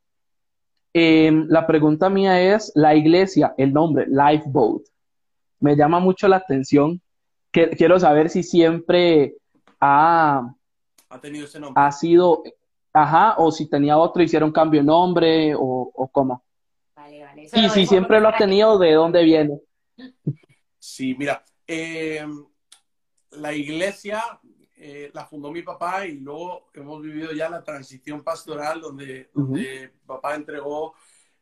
Em, 0.93 1.47
la 1.47 1.65
pregunta 1.67 2.09
mía 2.09 2.41
es, 2.53 2.71
la 2.75 2.95
iglesia, 2.95 3.53
el 3.57 3.71
nombre, 3.71 4.07
Lifeboat, 4.07 4.83
me 5.59 5.75
llama 5.75 5.99
mucho 5.99 6.27
la 6.27 6.37
atención. 6.37 7.01
Que, 7.51 7.69
quiero 7.71 7.99
saber 7.99 8.29
si 8.29 8.43
siempre 8.43 9.35
ha, 9.79 10.53
ha 11.11 11.19
tenido 11.19 11.45
ese 11.45 11.59
nombre. 11.59 11.83
Ha 11.83 11.91
sido, 11.91 12.43
ajá, 12.93 13.35
o 13.37 13.51
si 13.51 13.69
tenía 13.69 13.97
otro, 13.97 14.23
hicieron 14.23 14.51
cambio 14.51 14.81
de 14.81 14.87
nombre, 14.87 15.55
o, 15.55 15.91
o 15.93 16.07
cómo. 16.07 16.43
Vale, 16.95 17.23
vale. 17.23 17.49
y 17.53 17.69
si 17.69 17.85
siempre 17.85 18.19
lo 18.19 18.29
ha 18.29 18.35
tenido, 18.35 18.79
¿de 18.79 18.93
dónde 18.93 19.23
viene? 19.23 19.59
Sí, 20.79 21.15
mira, 21.17 21.43
em, 21.67 22.45
la 23.31 23.53
iglesia 23.53 24.21
eh, 24.75 25.11
la 25.13 25.25
fundó 25.25 25.51
mi 25.51 25.61
papá 25.61 26.07
y 26.07 26.13
luego 26.13 26.71
hemos 26.73 27.01
vivido 27.03 27.31
ya 27.33 27.49
la 27.49 27.63
transición 27.63 28.23
pastoral 28.23 28.81
donde, 28.81 29.29
papá 30.07 30.33
entregó 30.33 30.95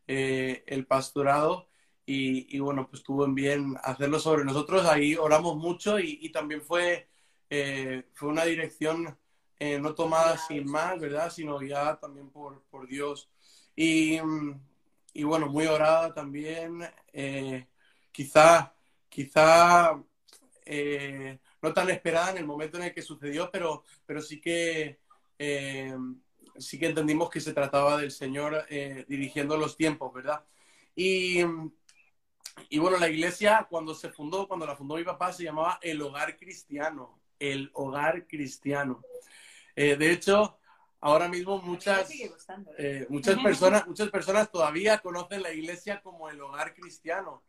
eh, 0.06 0.64
el 0.68 0.86
pastorado 0.86 1.70
y, 2.06 2.58
bueno, 2.60 2.90
pues 2.90 3.04
tuvo 3.04 3.24
en 3.24 3.36
bien 3.36 3.76
hacerlo 3.84 4.20
sobre 4.20 4.44
nosotros. 4.44 4.86
Ahí 4.88 5.16
oramos 5.16 5.56
mucho 5.56 6.00
y, 6.00 6.30
también 6.32 6.62
fue, 6.62 7.08
eh, 7.50 8.10
fue 8.14 8.30
una 8.30 8.46
dirección 8.46 9.16
no 9.60 9.94
tomada 9.94 10.38
sin 10.38 10.66
más, 10.70 11.00
¿verdad? 11.00 11.32
Sino 11.32 11.62
ya 11.62 11.98
también 12.00 12.30
por, 12.30 12.64
por 12.70 12.88
Dios. 12.88 13.30
Y, 13.76 14.20
y, 15.14 15.24
bueno, 15.24 15.48
muy 15.48 15.68
orada 15.68 16.14
también. 16.14 16.82
quizá, 18.12 18.74
quizá 19.10 20.02
no 21.62 21.74
tan 21.74 21.90
esperada 21.90 22.32
en 22.32 22.38
el 22.38 22.46
momento 22.46 22.78
en 22.78 22.84
el 22.86 22.94
que 22.94 23.02
sucedió, 23.02 23.50
pero, 23.52 23.84
pero 24.06 24.22
sí 24.22 24.40
que 24.40 25.00
eh, 25.40 25.96
sí 26.58 26.78
que 26.78 26.88
entendimos 26.88 27.30
que 27.30 27.40
se 27.40 27.54
trataba 27.54 27.98
del 27.98 28.12
Señor 28.12 28.66
eh, 28.70 29.06
dirigiendo 29.08 29.58
los 29.58 29.78
tiempos, 29.78 30.14
¿verdad? 30.14 30.46
Y, 30.96 31.40
y, 32.70 32.78
bueno, 32.78 32.98
la 32.98 33.10
iglesia 33.10 33.66
cuando 33.70 33.96
se 33.96 34.10
fundó, 34.10 34.48
cuando 34.48 34.66
la 34.66 34.76
fundó 34.76 34.96
mi 34.96 35.06
papá, 35.06 35.32
se 35.32 35.44
llamaba 35.44 35.80
el 35.82 36.02
Hogar 36.02 36.38
Cristiano, 36.38 37.22
el 37.40 37.72
Hogar 37.74 38.28
Cristiano. 38.28 39.02
Eh, 39.82 39.96
de 39.96 40.12
hecho, 40.12 40.60
ahora 41.00 41.30
mismo 41.30 41.62
muchas, 41.62 42.12
eh, 42.78 43.06
muchas, 43.08 43.42
personas, 43.42 43.88
muchas 43.88 44.10
personas 44.10 44.52
todavía 44.52 44.98
conocen 44.98 45.42
la 45.42 45.54
iglesia 45.54 46.02
como 46.02 46.30
el 46.30 46.42
hogar 46.42 46.74
cristiano. 46.74 47.42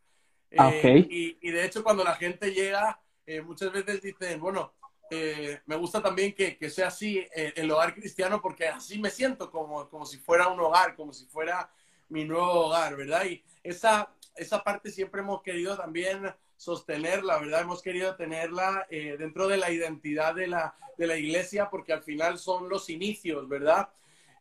Ah, 0.56 0.70
eh, 0.72 1.08
y, 1.10 1.50
de 1.50 1.64
hecho 1.64 1.82
cuando 1.82 2.04
la 2.04 2.14
gente 2.14 2.52
llega, 2.52 3.00
eh, 3.26 3.40
muchas 3.40 3.72
veces 3.72 4.00
dicen, 4.00 4.38
bueno, 4.40 4.74
me 5.10 5.74
gusta 5.74 6.00
también 6.00 6.32
que, 6.32 6.56
que 6.56 6.70
sea 6.70 6.86
así 6.86 7.26
el 7.34 7.68
hogar 7.68 7.96
cristiano 7.96 8.40
porque 8.40 8.68
así 8.68 9.00
me 9.00 9.10
siento 9.10 9.50
como, 9.50 9.88
como 9.88 10.06
si 10.06 10.18
fuera 10.18 10.46
un 10.46 10.60
hogar, 10.60 10.94
como 10.94 11.12
si 11.12 11.26
fuera 11.26 11.68
mi 12.10 12.24
nuevo 12.24 12.66
hogar, 12.66 12.96
¿verdad? 12.96 13.24
Y 13.24 13.42
esa, 13.64 14.14
esa 14.36 14.62
parte 14.62 14.92
siempre 14.92 15.20
hemos 15.20 15.42
querido 15.42 15.76
también 15.76 16.32
sostenerla, 16.61 17.38
¿verdad? 17.38 17.62
Hemos 17.62 17.81
querido 17.81 18.14
tenerla 18.16 18.87
eh, 18.90 19.16
dentro 19.18 19.49
de 19.49 19.57
la 19.57 19.70
identidad 19.70 20.35
de 20.35 20.46
la, 20.46 20.77
de 20.99 21.07
la 21.07 21.16
iglesia 21.16 21.70
porque 21.70 21.94
al 21.94 22.03
final 22.03 22.38
son 22.38 22.68
los 22.68 22.90
inicios, 22.90 23.49
¿verdad? 23.49 23.88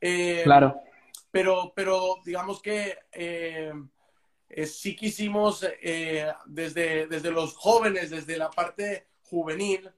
Eh, 0.01 0.41
claro. 0.43 0.81
Pero, 1.31 1.71
pero 1.73 2.17
digamos 2.25 2.61
que 2.61 2.97
eh, 3.13 3.71
sí 4.65 4.97
quisimos 4.97 5.65
desde, 6.45 7.07
desde 7.07 7.31
los 7.31 7.55
jóvenes, 7.55 8.09
desde 8.09 8.37
la 8.37 8.49
parte 8.49 9.07
juvenil, 9.23 9.89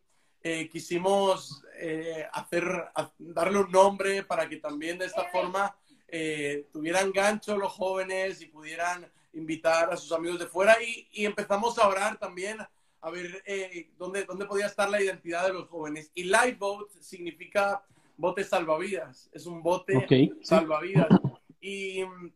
quisimos 0.71 1.63
hacer, 2.33 2.91
darle 3.17 3.59
un 3.59 3.71
nombre 3.71 4.23
para 4.23 4.47
que 4.47 4.57
también 4.57 4.99
de 4.99 5.05
esta 5.05 5.23
forma 5.29 5.75
tuvieran 6.71 7.11
gancho 7.11 7.57
los 7.57 7.71
jóvenes 7.71 8.41
y 8.41 8.47
pudieran 8.47 9.09
invitar 9.33 9.91
a 9.91 9.97
sus 9.97 10.11
amigos 10.11 10.39
de 10.39 10.47
fuera 10.47 10.75
y, 10.81 11.25
empezamos 11.25 11.77
a 11.77 11.87
orar 11.87 12.17
también 12.17 12.57
a 13.03 13.09
ver 13.09 13.41
eh, 13.45 13.89
dónde, 13.97 14.25
dónde 14.25 14.45
podía 14.45 14.67
estar 14.67 14.89
la 14.89 15.01
identidad 15.01 15.47
de 15.47 15.53
los 15.53 15.67
jóvenes. 15.69 16.11
Y 16.13 16.23
Lifeboat 16.23 16.91
significa 16.99 17.83
bote 18.17 18.43
salvavidas, 18.43 19.29
es 19.33 19.45
un 19.45 19.63
bote 19.63 20.07
salvavidas. 20.43 21.09
Y 21.59 22.03
mm, 22.03 22.31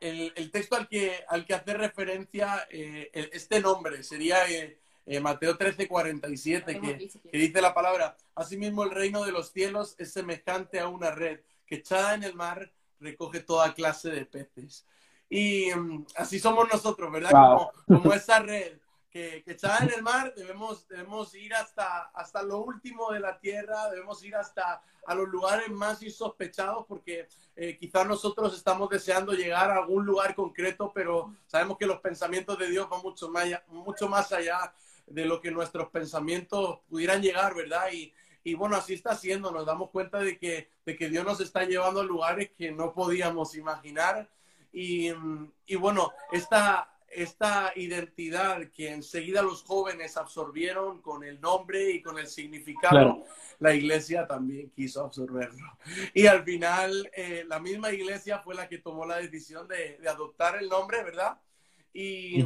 el, 0.00 0.32
el, 0.34 0.50
texto 0.50 0.76
al 0.76 0.88
que, 0.88 1.24
al 1.28 1.46
que 1.46 1.54
hace 1.54 1.74
referencia 1.74 2.66
eh, 2.70 3.10
este 3.12 3.60
nombre 3.60 4.02
sería 4.02 4.38
eh, 4.48 5.20
Mateo 5.20 5.56
13, 5.56 5.86
47, 5.86 6.80
que, 6.80 7.08
que 7.30 7.38
dice 7.38 7.60
la 7.60 7.72
palabra, 7.72 8.16
asimismo 8.34 8.82
el 8.82 8.90
reino 8.90 9.24
de 9.24 9.32
los 9.32 9.52
cielos 9.52 9.94
es 9.98 10.12
semejante 10.12 10.80
a 10.80 10.88
una 10.88 11.12
red 11.12 11.40
que 11.64 11.76
echada 11.76 12.14
en 12.14 12.24
el 12.24 12.34
mar 12.34 12.72
recoge 12.98 13.40
toda 13.40 13.74
clase 13.74 14.10
de 14.10 14.26
peces. 14.26 14.84
Y 15.28 15.70
mm, 15.74 16.06
así 16.16 16.38
somos 16.38 16.68
nosotros, 16.72 17.10
¿verdad? 17.12 17.30
Como, 17.86 18.12
esa 18.12 18.40
red 18.40 18.78
que, 19.10 19.42
que 19.44 19.52
está 19.52 19.78
en 19.78 19.90
el 19.94 20.02
mar, 20.02 20.34
debemos, 20.36 20.86
debemos 20.88 21.34
ir 21.34 21.54
hasta, 21.54 22.10
hasta 22.14 22.42
lo 22.42 22.58
último 22.58 23.10
de 23.12 23.20
la 23.20 23.38
tierra, 23.38 23.90
debemos 23.90 24.22
ir 24.24 24.36
hasta 24.36 24.82
a 25.06 25.14
los 25.14 25.28
lugares 25.28 25.70
más 25.70 26.02
insospechados 26.02 26.84
porque 26.86 27.28
eh, 27.54 27.78
quizás 27.78 28.06
nosotros 28.06 28.54
estamos 28.54 28.90
deseando 28.90 29.32
llegar 29.32 29.70
a 29.70 29.76
algún 29.76 30.04
lugar 30.04 30.34
concreto, 30.34 30.92
pero 30.94 31.32
sabemos 31.46 31.78
que 31.78 31.86
los 31.86 32.00
pensamientos 32.00 32.58
de 32.58 32.68
Dios 32.68 32.88
van 32.90 33.02
mucho 33.02 33.30
más, 33.30 33.46
mucho 33.68 34.08
más 34.08 34.32
allá 34.32 34.74
de 35.06 35.24
lo 35.24 35.40
que 35.40 35.50
nuestros 35.50 35.88
pensamientos 35.88 36.80
pudieran 36.88 37.22
llegar, 37.22 37.54
¿verdad? 37.54 37.86
Y, 37.92 38.12
y 38.42 38.54
bueno, 38.54 38.76
así 38.76 38.94
está 38.94 39.14
siendo, 39.16 39.50
nos 39.52 39.64
damos 39.64 39.90
cuenta 39.90 40.18
de 40.18 40.38
que, 40.38 40.68
de 40.84 40.96
que 40.96 41.08
Dios 41.08 41.24
nos 41.24 41.40
está 41.40 41.64
llevando 41.64 42.00
a 42.00 42.04
lugares 42.04 42.50
que 42.50 42.72
no 42.72 42.92
podíamos 42.92 43.54
imaginar 43.54 44.28
y, 44.78 45.74
bueno, 45.76 46.12
esta, 46.30 46.90
esta 47.08 47.72
identidad 47.76 48.68
que 48.70 48.92
enseguida 48.92 49.40
los 49.40 49.62
jóvenes 49.62 50.18
absorbieron 50.18 51.00
con 51.00 51.24
el 51.24 51.40
nombre 51.40 51.92
y 51.92 52.02
con 52.02 52.18
el 52.18 52.26
significado, 52.26 53.24
la 53.58 53.74
iglesia 53.74 54.26
también 54.26 54.70
quiso 54.76 55.02
absorberlo. 55.02 55.66
Y 56.12 56.26
al 56.26 56.44
final, 56.44 57.10
eh, 57.14 57.44
la 57.48 57.58
misma 57.58 57.90
iglesia 57.90 58.40
fue 58.40 58.54
la 58.54 58.68
que 58.68 58.76
tomó 58.76 59.06
la 59.06 59.16
decisión 59.16 59.66
de, 59.66 59.98
adoptar 60.06 60.58
el 60.60 60.68
nombre, 60.68 61.02
¿verdad? 61.02 61.40
Y, 61.94 62.44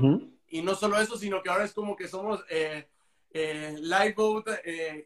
y, 0.49 0.63
no 0.63 0.77
solo 0.77 1.01
eso, 1.01 1.19
sino 1.19 1.43
que 1.43 1.51
ahora 1.51 1.65
es 1.65 1.73
como 1.73 1.97
que 1.97 2.07
somos 2.07 2.45
eh, 2.49 2.87
eh, 3.33 3.77
Lifeboat, 3.77 4.47
eh, 4.65 5.05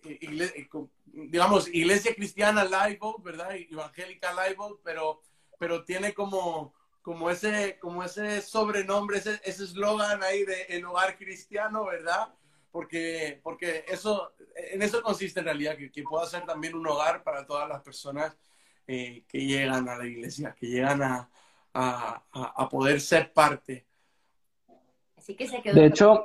digamos, 1.07 1.69
iglesia 1.69 2.15
cristiana 2.15 2.65
Lifeboat, 2.65 3.23
¿verdad? 3.23 3.55
Evangélica 3.55 4.31
Lifeboat, 4.33 4.81
pero, 4.85 5.23
pero 5.59 5.85
tiene 5.85 6.13
como 6.13 6.75
como 7.05 7.29
ese, 7.29 7.79
como 7.81 8.03
ese 8.03 8.41
sobrenombre, 8.41 9.19
ese 9.19 9.39
eslogan 9.45 10.23
ahí 10.23 10.43
de 10.47 10.63
el 10.71 10.87
hogar 10.87 11.19
cristiano, 11.19 11.85
¿verdad? 11.85 12.29
Porque, 12.73 13.41
porque 13.43 13.85
eso, 13.87 14.33
en 14.73 14.81
eso 14.81 15.03
consiste 15.03 15.41
en 15.41 15.45
realidad, 15.45 15.77
que, 15.77 15.93
que 15.93 16.03
pueda 16.03 16.25
ser 16.25 16.47
también 16.47 16.75
un 16.75 16.87
hogar 16.87 17.23
para 17.23 17.47
todas 17.47 17.69
las 17.69 17.83
personas 17.83 18.35
eh, 18.87 19.23
que 19.29 19.45
llegan 19.45 19.87
a 19.87 19.97
la 19.97 20.07
iglesia, 20.07 20.57
que 20.59 20.67
llegan 20.67 21.03
a, 21.03 21.29
a, 21.75 22.23
a, 22.33 22.69
poder 22.71 23.03
ser 23.03 23.35
parte. 23.35 23.85
Así 25.15 25.37
que 25.37 25.47
se 25.47 25.61
quedó. 25.61 25.75
De 25.75 25.85
hecho, 25.85 26.25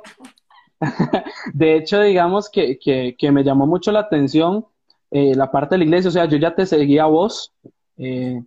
de 1.52 1.76
hecho, 1.76 2.00
digamos 2.00 2.48
que, 2.48 2.78
que, 2.78 3.16
que, 3.18 3.30
me 3.30 3.44
llamó 3.44 3.66
mucho 3.66 3.92
la 3.92 4.00
atención 4.00 4.66
eh, 5.10 5.34
la 5.34 5.52
parte 5.52 5.74
de 5.74 5.80
la 5.80 5.84
iglesia, 5.84 6.08
o 6.08 6.12
sea, 6.12 6.24
yo 6.24 6.38
ya 6.38 6.54
te 6.54 6.64
seguía 6.64 7.02
a 7.02 7.08
vos. 7.08 7.52
Eh, 7.98 8.42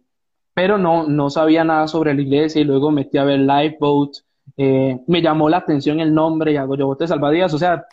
pero 0.54 0.78
no, 0.78 1.08
no 1.08 1.30
sabía 1.30 1.64
nada 1.64 1.88
sobre 1.88 2.14
la 2.14 2.22
iglesia 2.22 2.62
y 2.62 2.66
luego 2.66 2.92
metí 2.92 3.18
a 3.18 3.24
ver 3.24 3.40
Lifeboat. 3.40 4.18
Eh, 4.58 5.00
me 5.08 5.22
llamó 5.22 5.50
la 5.50 5.58
atención 5.58 6.00
el 6.00 6.14
nombre 6.14 6.52
y 6.52 6.58
hago 6.58 6.76
yo 6.76 6.86
bote 6.86 7.08
salvadías. 7.08 7.54
O 7.54 7.58
sea, 7.58 7.86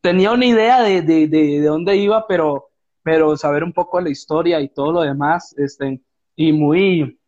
tenía 0.00 0.32
una 0.32 0.46
idea 0.46 0.82
de, 0.82 1.02
de, 1.02 1.28
de, 1.28 1.60
dónde 1.62 1.96
iba, 1.96 2.26
pero, 2.26 2.68
pero 3.02 3.36
saber 3.36 3.64
un 3.64 3.72
poco 3.72 4.00
la 4.00 4.10
historia 4.10 4.60
y 4.60 4.68
todo 4.68 4.92
lo 4.92 5.00
demás. 5.02 5.54
Este, 5.58 6.00
y 6.34 6.52
muy, 6.52 7.18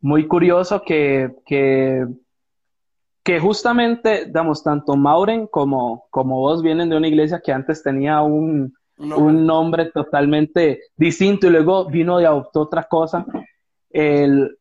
muy 0.00 0.28
curioso 0.28 0.82
que, 0.82 1.34
que, 1.44 2.06
que 3.24 3.40
justamente, 3.40 4.26
digamos, 4.26 4.62
tanto 4.62 4.94
Mauren 4.94 5.48
como, 5.48 6.04
como 6.10 6.38
vos 6.38 6.62
vienen 6.62 6.90
de 6.90 6.96
una 6.96 7.08
iglesia 7.08 7.40
que 7.44 7.52
antes 7.52 7.82
tenía 7.82 8.20
un, 8.20 8.72
un 8.98 9.46
nombre 9.46 9.86
totalmente 9.86 10.80
distinto 10.96 11.48
y 11.48 11.50
luego 11.50 11.86
vino 11.86 12.20
y 12.20 12.24
adoptó 12.24 12.60
otra 12.60 12.84
cosa 12.84 13.26
el, 13.90 14.56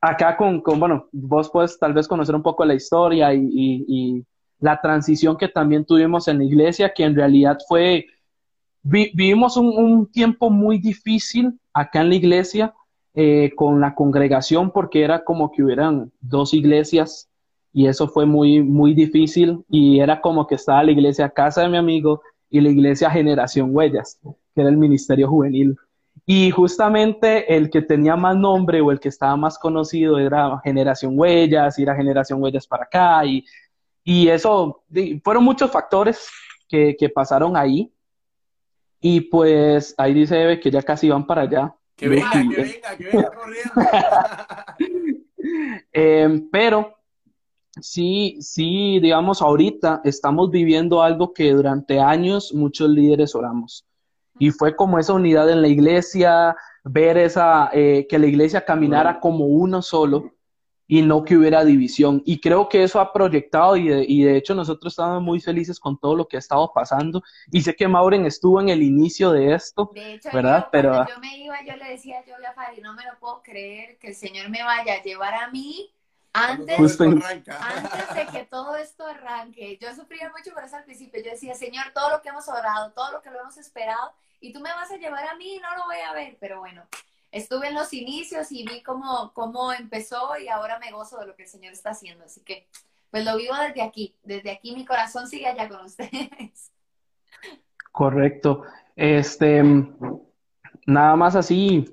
acá 0.00 0.36
con, 0.36 0.60
con, 0.60 0.78
bueno, 0.78 1.08
vos 1.12 1.50
puedes 1.50 1.78
tal 1.78 1.92
vez 1.92 2.06
conocer 2.08 2.34
un 2.34 2.42
poco 2.42 2.64
la 2.64 2.74
historia 2.74 3.32
y, 3.34 4.24
la 4.60 4.80
transición 4.80 5.36
que 5.36 5.48
también 5.48 5.84
tuvimos 5.84 6.28
en 6.28 6.38
la 6.38 6.44
iglesia, 6.44 6.92
que 6.94 7.02
en 7.02 7.16
realidad 7.16 7.58
fue, 7.66 8.06
vivimos 8.84 9.56
un, 9.56 9.76
un, 9.76 10.06
tiempo 10.06 10.50
muy 10.50 10.78
difícil 10.78 11.58
acá 11.72 12.02
en 12.02 12.10
la 12.10 12.14
iglesia 12.14 12.72
eh, 13.14 13.50
con 13.56 13.78
la 13.78 13.94
congregación, 13.94 14.70
porque 14.70 15.02
era 15.02 15.22
como 15.22 15.50
que 15.50 15.62
hubieran 15.62 16.10
dos 16.20 16.54
iglesias 16.54 17.28
y 17.70 17.86
eso 17.86 18.08
fue 18.08 18.24
muy, 18.24 18.62
muy 18.62 18.94
difícil 18.94 19.64
y 19.68 20.00
era 20.00 20.22
como 20.22 20.46
que 20.46 20.54
estaba 20.54 20.82
la 20.82 20.92
iglesia 20.92 21.28
Casa 21.28 21.60
de 21.60 21.68
mi 21.68 21.76
amigo 21.76 22.22
y 22.48 22.60
la 22.60 22.70
iglesia 22.70 23.10
Generación 23.10 23.68
Huellas, 23.76 24.18
que 24.22 24.60
era 24.60 24.70
el 24.70 24.78
ministerio 24.78 25.28
juvenil. 25.28 25.76
Y 26.24 26.50
justamente 26.50 27.54
el 27.54 27.68
que 27.68 27.82
tenía 27.82 28.14
más 28.14 28.36
nombre 28.36 28.80
o 28.80 28.92
el 28.92 29.00
que 29.00 29.08
estaba 29.08 29.36
más 29.36 29.58
conocido 29.58 30.18
era 30.18 30.60
Generación 30.62 31.18
Huellas, 31.18 31.78
y 31.78 31.82
era 31.82 31.96
Generación 31.96 32.40
Huellas 32.42 32.66
para 32.66 32.84
acá, 32.84 33.24
y, 33.24 33.44
y 34.04 34.28
eso, 34.28 34.84
fueron 35.24 35.42
muchos 35.42 35.70
factores 35.70 36.28
que, 36.68 36.96
que, 36.96 37.08
pasaron 37.08 37.56
ahí. 37.56 37.92
Y 39.00 39.22
pues 39.22 39.94
ahí 39.98 40.14
dice 40.14 40.40
Eve 40.40 40.60
que 40.60 40.70
ya 40.70 40.82
casi 40.82 41.08
van 41.08 41.26
para 41.26 41.42
allá. 41.42 41.74
Que 41.96 42.08
venga, 42.08 42.30
que 42.30 42.62
venga, 42.62 42.96
que 42.96 43.04
venga 43.04 43.30
corriendo. 43.32 43.72
eh, 45.92 46.42
pero 46.52 46.98
sí, 47.80 48.38
sí, 48.40 49.00
digamos, 49.00 49.42
ahorita 49.42 50.02
estamos 50.04 50.52
viviendo 50.52 51.02
algo 51.02 51.32
que 51.32 51.50
durante 51.50 51.98
años 51.98 52.54
muchos 52.54 52.88
líderes 52.88 53.34
oramos 53.34 53.84
y 54.42 54.50
fue 54.50 54.74
como 54.74 54.98
esa 54.98 55.12
unidad 55.12 55.48
en 55.50 55.62
la 55.62 55.68
iglesia, 55.68 56.56
ver 56.82 57.16
esa, 57.16 57.70
eh, 57.72 58.08
que 58.10 58.18
la 58.18 58.26
iglesia 58.26 58.64
caminara 58.64 59.20
como 59.20 59.46
uno 59.46 59.82
solo 59.82 60.32
y 60.88 61.00
no 61.00 61.22
que 61.22 61.36
hubiera 61.36 61.64
división. 61.64 62.20
Y 62.26 62.40
creo 62.40 62.68
que 62.68 62.82
eso 62.82 62.98
ha 62.98 63.12
proyectado 63.12 63.76
y 63.76 63.86
de, 63.86 64.04
y 64.04 64.24
de 64.24 64.36
hecho 64.36 64.56
nosotros 64.56 64.94
estamos 64.94 65.22
muy 65.22 65.40
felices 65.40 65.78
con 65.78 65.96
todo 65.96 66.16
lo 66.16 66.26
que 66.26 66.38
ha 66.38 66.40
estado 66.40 66.72
pasando. 66.74 67.22
Y 67.52 67.62
sé 67.62 67.76
que 67.76 67.86
Mauren 67.86 68.26
estuvo 68.26 68.60
en 68.60 68.70
el 68.70 68.82
inicio 68.82 69.30
de 69.30 69.54
esto, 69.54 69.92
de 69.94 70.14
hecho, 70.14 70.28
¿verdad? 70.32 70.64
Yo, 70.64 70.68
Pero 70.72 71.06
yo 71.06 71.20
me 71.20 71.38
iba, 71.38 71.62
yo 71.64 71.76
le 71.76 71.90
decía 71.90 72.24
yo 72.26 72.34
a 72.34 72.52
Fari, 72.52 72.80
no 72.80 72.94
me 72.94 73.04
lo 73.04 73.16
puedo 73.20 73.44
creer 73.44 73.96
que 73.98 74.08
el 74.08 74.16
Señor 74.16 74.50
me 74.50 74.64
vaya 74.64 74.94
a 74.94 75.02
llevar 75.04 75.34
a 75.34 75.52
mí 75.52 75.88
antes, 76.32 77.00
antes 77.00 78.14
de 78.14 78.26
que 78.32 78.44
todo 78.46 78.74
esto 78.74 79.06
arranque. 79.06 79.78
Yo 79.80 79.94
sufría 79.94 80.32
mucho 80.36 80.52
por 80.52 80.64
eso 80.64 80.76
al 80.76 80.84
principio. 80.84 81.22
Yo 81.22 81.30
decía, 81.30 81.54
Señor, 81.54 81.84
todo 81.94 82.10
lo 82.10 82.22
que 82.22 82.30
hemos 82.30 82.48
orado, 82.48 82.90
todo 82.92 83.12
lo 83.12 83.22
que 83.22 83.30
lo 83.30 83.40
hemos 83.40 83.56
esperado, 83.56 84.12
y 84.42 84.52
tú 84.52 84.60
me 84.60 84.70
vas 84.70 84.90
a 84.90 84.96
llevar 84.96 85.24
a 85.28 85.36
mí, 85.36 85.58
no 85.62 85.76
lo 85.76 85.84
voy 85.84 85.96
a 86.06 86.12
ver, 86.12 86.36
pero 86.40 86.58
bueno, 86.58 86.82
estuve 87.30 87.68
en 87.68 87.74
los 87.74 87.92
inicios 87.92 88.50
y 88.50 88.66
vi 88.66 88.82
cómo, 88.82 89.32
cómo 89.34 89.72
empezó 89.72 90.36
y 90.36 90.48
ahora 90.48 90.80
me 90.80 90.90
gozo 90.90 91.18
de 91.18 91.26
lo 91.26 91.36
que 91.36 91.44
el 91.44 91.48
Señor 91.48 91.72
está 91.72 91.90
haciendo. 91.90 92.24
Así 92.24 92.42
que, 92.42 92.66
pues 93.10 93.24
lo 93.24 93.36
vivo 93.36 93.54
desde 93.56 93.82
aquí, 93.82 94.16
desde 94.24 94.50
aquí 94.50 94.74
mi 94.74 94.84
corazón 94.84 95.28
sigue 95.28 95.46
allá 95.46 95.68
con 95.68 95.84
ustedes. 95.84 96.72
Correcto. 97.92 98.64
Este, 98.96 99.62
nada 100.86 101.16
más 101.16 101.36
así, 101.36 101.84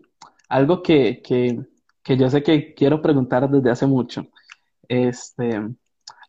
algo 0.50 0.82
que, 0.82 1.22
que, 1.22 1.60
que 2.02 2.18
yo 2.18 2.30
sé 2.32 2.42
que 2.42 2.74
quiero 2.74 3.00
preguntar 3.00 3.48
desde 3.48 3.70
hace 3.70 3.86
mucho. 3.86 4.26
Este, 4.88 5.62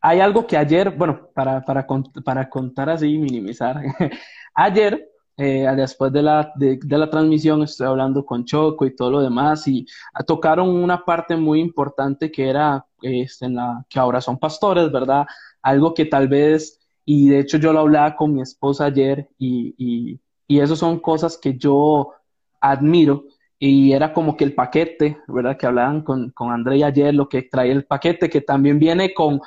hay 0.02 0.20
algo 0.20 0.46
que 0.46 0.58
ayer, 0.58 0.90
bueno, 0.90 1.30
para, 1.34 1.64
para, 1.64 1.86
para 2.24 2.50
contar 2.50 2.90
así, 2.90 3.16
minimizar, 3.16 3.80
ayer, 4.54 5.09
eh, 5.42 5.66
después 5.74 6.12
de 6.12 6.20
la, 6.22 6.52
de, 6.54 6.78
la 6.86 7.08
transmisión, 7.08 7.62
estoy 7.62 7.86
hablando 7.86 8.26
con 8.26 8.44
Choco 8.44 8.84
y 8.84 8.94
todo 8.94 9.10
lo 9.10 9.20
demás, 9.22 9.66
y 9.66 9.86
tocaron 10.26 10.68
una 10.68 11.02
parte 11.02 11.34
muy 11.34 11.60
importante 11.60 12.30
que 12.30 12.50
era, 12.50 12.84
este, 13.00 13.46
en 13.46 13.54
la, 13.54 13.82
que 13.88 13.98
ahora 13.98 14.20
son 14.20 14.38
pastores, 14.38 14.92
¿verdad? 14.92 15.26
Algo 15.62 15.94
que 15.94 16.04
tal 16.04 16.28
vez, 16.28 16.78
y 17.06 17.30
de 17.30 17.38
hecho 17.38 17.56
yo 17.56 17.72
lo 17.72 17.80
hablaba 17.80 18.16
con 18.16 18.34
mi 18.34 18.42
esposa 18.42 18.84
ayer, 18.84 19.30
y, 19.38 19.74
y, 19.78 20.20
y 20.46 20.60
eso 20.60 20.76
son 20.76 21.00
cosas 21.00 21.38
que 21.38 21.56
yo 21.56 22.12
admiro, 22.60 23.24
y 23.58 23.92
era 23.92 24.12
como 24.12 24.36
que 24.36 24.44
el 24.44 24.54
paquete, 24.54 25.22
¿verdad? 25.26 25.56
Que 25.56 25.66
hablaban 25.66 26.02
con, 26.02 26.32
con 26.32 26.52
André 26.52 26.84
ayer, 26.84 27.14
lo 27.14 27.30
que 27.30 27.44
trae 27.44 27.72
el 27.72 27.86
paquete, 27.86 28.28
que 28.28 28.42
también 28.42 28.78
viene 28.78 29.14
con 29.14 29.40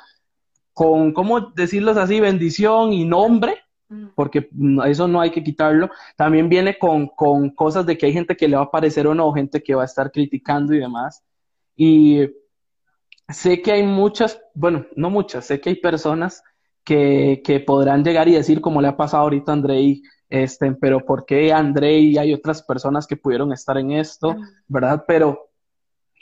con, 0.72 1.12
¿cómo 1.12 1.40
decirlo 1.40 1.92
así? 1.92 2.18
Bendición 2.18 2.92
y 2.92 3.04
nombre. 3.04 3.63
Porque 4.14 4.48
eso 4.86 5.08
no 5.08 5.20
hay 5.20 5.30
que 5.30 5.42
quitarlo. 5.42 5.90
También 6.16 6.48
viene 6.48 6.78
con, 6.78 7.08
con 7.08 7.50
cosas 7.50 7.86
de 7.86 7.96
que 7.96 8.06
hay 8.06 8.12
gente 8.12 8.36
que 8.36 8.48
le 8.48 8.56
va 8.56 8.62
a 8.62 8.70
parecer 8.70 9.06
o 9.06 9.14
no, 9.14 9.32
gente 9.32 9.62
que 9.62 9.74
va 9.74 9.82
a 9.82 9.86
estar 9.86 10.10
criticando 10.10 10.74
y 10.74 10.78
demás. 10.78 11.22
Y 11.76 12.28
sé 13.28 13.62
que 13.62 13.72
hay 13.72 13.82
muchas, 13.84 14.40
bueno, 14.54 14.86
no 14.96 15.10
muchas, 15.10 15.46
sé 15.46 15.60
que 15.60 15.70
hay 15.70 15.76
personas 15.76 16.42
que, 16.84 17.42
que 17.44 17.60
podrán 17.60 18.04
llegar 18.04 18.28
y 18.28 18.32
decir, 18.32 18.60
como 18.60 18.80
le 18.80 18.88
ha 18.88 18.96
pasado 18.96 19.22
ahorita 19.22 19.52
a 19.52 19.54
Andrei, 19.54 20.02
este, 20.28 20.72
pero 20.72 21.00
¿por 21.04 21.24
qué 21.24 21.52
Andrei 21.52 22.10
y 22.10 22.18
hay 22.18 22.34
otras 22.34 22.62
personas 22.62 23.06
que 23.06 23.16
pudieron 23.16 23.52
estar 23.52 23.78
en 23.78 23.92
esto, 23.92 24.34
mm. 24.34 24.42
verdad? 24.68 25.04
Pero 25.06 25.50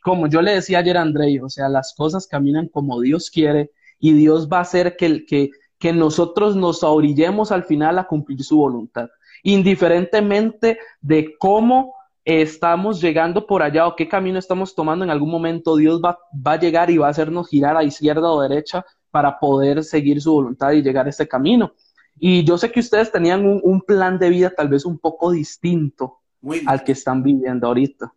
como 0.03 0.27
yo 0.27 0.43
le 0.43 0.53
decía 0.53 0.79
ayer 0.79 0.97
a 0.97 1.03
Andrei, 1.03 1.39
o 1.39 1.49
sea, 1.49 1.69
las 1.69 1.95
cosas 1.97 2.27
caminan 2.27 2.69
como 2.69 3.01
Dios 3.01 3.31
quiere 3.31 3.71
y 3.99 4.13
Dios 4.13 4.49
va 4.53 4.59
a 4.59 4.63
hacer 4.63 4.97
que, 4.97 5.25
que, 5.25 5.51
que 5.83 5.93
nosotros 5.93 6.55
nos 6.55 6.85
orillemos 6.85 7.51
al 7.51 7.65
final 7.65 7.99
a 7.99 8.07
cumplir 8.07 8.45
su 8.45 8.57
voluntad, 8.57 9.11
indiferentemente 9.43 10.79
de 11.01 11.35
cómo 11.37 11.97
estamos 12.25 13.01
llegando 13.01 13.49
por 13.49 13.65
allá 13.65 13.89
o 13.89 13.97
qué 13.97 14.07
camino 14.07 14.39
estamos 14.39 14.77
tomando, 14.77 15.05
en 15.05 15.11
algún 15.11 15.33
momento 15.33 15.75
Dios 15.75 16.01
va, 16.01 16.21
va 16.33 16.53
a 16.53 16.61
llegar 16.61 16.89
y 16.89 16.99
va 16.99 17.09
a 17.09 17.11
hacernos 17.11 17.49
girar 17.49 17.77
a 17.77 17.83
izquierda 17.83 18.31
o 18.31 18.41
derecha 18.41 18.87
para 19.11 19.41
poder 19.41 19.83
seguir 19.83 20.21
su 20.21 20.33
voluntad 20.33 20.71
y 20.71 20.83
llegar 20.83 21.07
a 21.07 21.11
ese 21.11 21.27
camino. 21.27 21.73
Y 22.17 22.45
yo 22.45 22.57
sé 22.59 22.71
que 22.71 22.79
ustedes 22.79 23.11
tenían 23.11 23.45
un, 23.45 23.81
plan 23.81 24.21
de 24.21 24.31
vida 24.31 24.53
tal 24.57 24.69
vez 24.69 24.85
un 24.85 25.01
poco 25.01 25.33
distinto 25.33 26.21
al 26.65 26.85
que 26.85 26.93
están 26.93 27.25
viviendo 27.25 27.67
ahorita. 27.67 28.15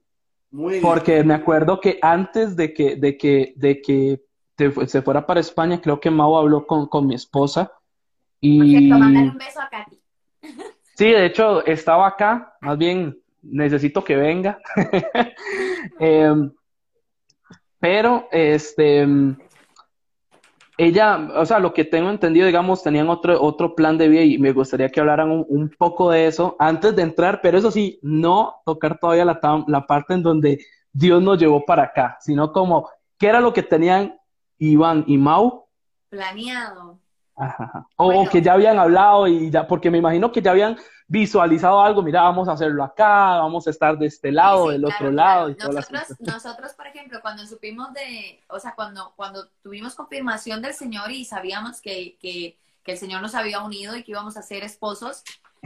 Porque 0.84 1.24
me 1.24 1.34
acuerdo 1.34 1.80
que 1.80 1.98
antes 2.00 2.56
de 2.56 2.76
que, 2.76 2.96
de 2.96 3.18
que, 3.18 3.54
de 3.56 3.82
que 3.82 4.25
se 4.58 5.02
fuera 5.02 5.26
para 5.26 5.40
España, 5.40 5.82
creo 5.82 6.00
que 6.00 6.10
Mau 6.10 6.38
habló 6.38 6.66
con, 6.66 6.88
con 6.88 7.08
mi 7.08 7.16
esposa. 7.16 7.72
Y... 8.40 8.92
un 8.92 9.38
beso 9.38 9.62
a 9.62 9.70
Katy. 9.70 10.00
Sí, 10.98 11.10
de 11.10 11.26
hecho, 11.26 11.66
estaba 11.66 12.08
acá, 12.08 12.56
más 12.62 12.78
bien 12.78 13.20
necesito 13.42 14.04
que 14.04 14.16
venga. 14.16 14.60
Em, 16.00 16.52
pero, 17.80 18.28
este, 18.32 19.06
ella, 20.78 21.30
o 21.36 21.46
sea, 21.46 21.60
lo 21.60 21.74
que 21.74 21.86
tengo 21.86 22.10
entendido, 22.10 22.48
digamos, 22.48 22.82
tenían 22.82 23.10
otro, 23.10 23.42
otro 23.42 23.76
plan 23.76 23.98
de 23.98 24.08
vida 24.08 24.22
y 24.24 24.38
me 24.38 24.52
gustaría 24.52 24.90
que 24.90 25.00
hablaran 25.00 25.32
un, 25.32 25.46
un 25.48 25.70
poco 25.70 26.12
de 26.12 26.28
eso 26.28 26.56
antes 26.60 26.96
de 26.96 27.04
entrar, 27.04 27.40
pero 27.42 27.58
eso 27.58 27.72
sí, 27.72 28.00
no 28.02 28.56
tocar 28.66 28.98
todavía 28.98 29.26
la, 29.26 29.40
la 29.68 29.86
parte 29.86 30.14
en 30.14 30.24
donde 30.24 30.60
Dios 30.92 31.22
nos 31.22 31.38
llevó 31.38 31.66
para 31.66 31.84
acá, 31.84 32.18
sino 32.20 32.52
como 32.52 32.90
qué 33.18 33.28
era 33.28 33.42
lo 33.42 33.54
que 33.54 33.64
tenían 33.64 34.18
Iván 34.58 35.04
y 35.08 35.18
Mau. 35.18 35.68
Planeado. 36.10 37.00
O, 37.98 38.30
que 38.30 38.42
ya 38.42 38.54
habían 38.54 38.80
hablado 38.80 39.28
y 39.28 39.50
ya, 39.50 39.68
porque 39.68 39.92
me 39.92 39.98
imagino 39.98 40.32
que 40.32 40.42
ya 40.42 40.52
habían 40.52 40.78
visualizado 41.08 41.82
algo, 41.82 42.02
mira, 42.02 42.22
vamos 42.22 42.48
a 42.48 42.54
hacerlo 42.54 42.84
acá, 42.84 43.38
vamos 43.38 43.68
a 43.68 43.70
estar 43.70 43.98
de 43.98 44.08
este 44.08 44.32
lado, 44.32 44.70
del 44.70 44.86
otro 44.86 45.12
lado. 45.12 45.50
nosotros, 45.50 46.16
nosotros, 46.20 46.74
por 46.74 46.88
ejemplo, 46.88 47.20
cuando 47.22 47.46
supimos 47.46 47.94
de, 47.94 48.42
o 48.50 48.60
sea, 48.60 48.74
cuando, 48.74 49.14
cuando 49.16 49.48
tuvimos 49.62 49.96
confirmación 49.96 50.62
del 50.62 50.74
Señor 50.74 51.12
y 51.12 51.26
sabíamos 51.26 51.82
que, 51.82 52.18
que, 52.20 52.58
que 52.84 52.92
el 52.94 52.98
Señor 52.98 53.22
nos 53.22 53.36
había 53.36 53.62
unido 53.62 53.96
y 53.96 54.04
que 54.04 54.12
íbamos 54.12 54.38
a 54.38 54.42
ser 54.42 54.64
esposos, 54.64 55.24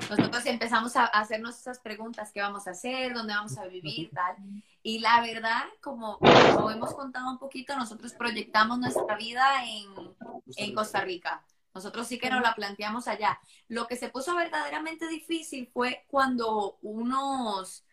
nosotros 0.09 0.45
empezamos 0.45 0.95
a 0.95 1.05
hacernos 1.05 1.57
esas 1.57 1.79
preguntas, 1.79 2.31
¿qué 2.31 2.41
vamos 2.41 2.67
a 2.67 2.71
hacer? 2.71 3.13
¿Dónde 3.13 3.33
vamos 3.33 3.57
a 3.57 3.65
vivir? 3.65 4.09
Tal. 4.12 4.35
Y 4.83 4.99
la 4.99 5.21
verdad, 5.21 5.63
como, 5.81 6.19
como 6.19 6.71
hemos 6.71 6.93
contado 6.93 7.29
un 7.29 7.39
poquito, 7.39 7.75
nosotros 7.75 8.13
proyectamos 8.13 8.79
nuestra 8.79 9.15
vida 9.17 9.65
en, 9.65 10.15
en 10.57 10.75
Costa 10.75 11.01
Rica. 11.01 11.43
Nosotros 11.73 12.07
sí 12.07 12.17
que 12.17 12.29
nos 12.29 12.41
la 12.41 12.55
planteamos 12.55 13.07
allá. 13.07 13.39
Lo 13.67 13.88
que 13.88 13.95
se 13.95 14.09
puso 14.09 14.35
verdaderamente 14.35 15.07
difícil 15.07 15.69
fue 15.73 16.05
cuando 16.07 16.77
unos... 16.81 17.85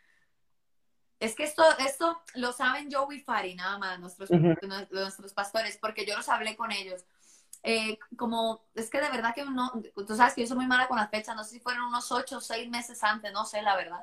Es 1.19 1.35
que 1.35 1.45
esto, 1.45 1.63
esto 1.79 2.21
lo 2.35 2.53
saben 2.53 2.89
Joe 2.93 3.17
y 3.17 3.21
Fari, 3.21 3.55
nada 3.55 3.79
más, 3.79 3.99
nuestros, 3.99 4.29
nuestros 4.31 5.33
pastores, 5.33 5.79
porque 5.79 6.05
yo 6.05 6.15
los 6.15 6.29
hablé 6.29 6.57
con 6.57 6.73
ellos. 6.73 7.05
Eh, 7.69 7.99
como, 8.17 8.63
es 8.77 8.89
que 8.89 9.01
de 9.01 9.11
verdad 9.11 9.35
que 9.35 9.45
no, 9.45 9.73
tú 10.07 10.15
sabes 10.15 10.35
que 10.35 10.43
yo 10.43 10.47
soy 10.47 10.57
muy 10.57 10.69
mala 10.69 10.87
con 10.87 10.97
las 10.97 11.11
fechas, 11.11 11.35
no 11.35 11.43
sé 11.43 11.51
si 11.51 11.59
fueron 11.59 11.87
unos 11.87 12.13
ocho 12.13 12.37
o 12.37 12.41
seis 12.41 12.71
meses 12.71 13.03
antes, 13.03 13.33
no 13.33 13.45
sé 13.45 13.61
la 13.61 13.75
verdad, 13.75 14.01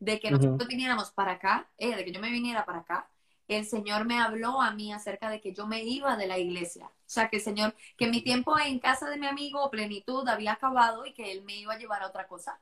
de 0.00 0.18
que 0.18 0.32
nosotros 0.32 0.66
viniéramos 0.66 1.12
para 1.12 1.32
acá, 1.32 1.70
eh, 1.78 1.94
de 1.94 2.04
que 2.04 2.10
yo 2.10 2.18
me 2.20 2.32
viniera 2.32 2.64
para 2.64 2.80
acá, 2.80 3.08
el 3.46 3.66
Señor 3.66 4.04
me 4.04 4.20
habló 4.20 4.60
a 4.60 4.72
mí 4.72 4.92
acerca 4.92 5.30
de 5.30 5.40
que 5.40 5.52
yo 5.52 5.64
me 5.68 5.84
iba 5.84 6.16
de 6.16 6.26
la 6.26 6.38
iglesia. 6.38 6.86
O 6.86 6.90
sea, 7.06 7.28
que 7.28 7.36
el 7.36 7.42
Señor, 7.42 7.76
que 7.96 8.08
mi 8.08 8.20
tiempo 8.20 8.58
en 8.58 8.80
casa 8.80 9.08
de 9.08 9.16
mi 9.16 9.28
amigo, 9.28 9.70
plenitud, 9.70 10.26
había 10.26 10.54
acabado 10.54 11.06
y 11.06 11.12
que 11.12 11.30
Él 11.30 11.44
me 11.44 11.54
iba 11.54 11.74
a 11.74 11.78
llevar 11.78 12.02
a 12.02 12.08
otra 12.08 12.26
cosa. 12.26 12.58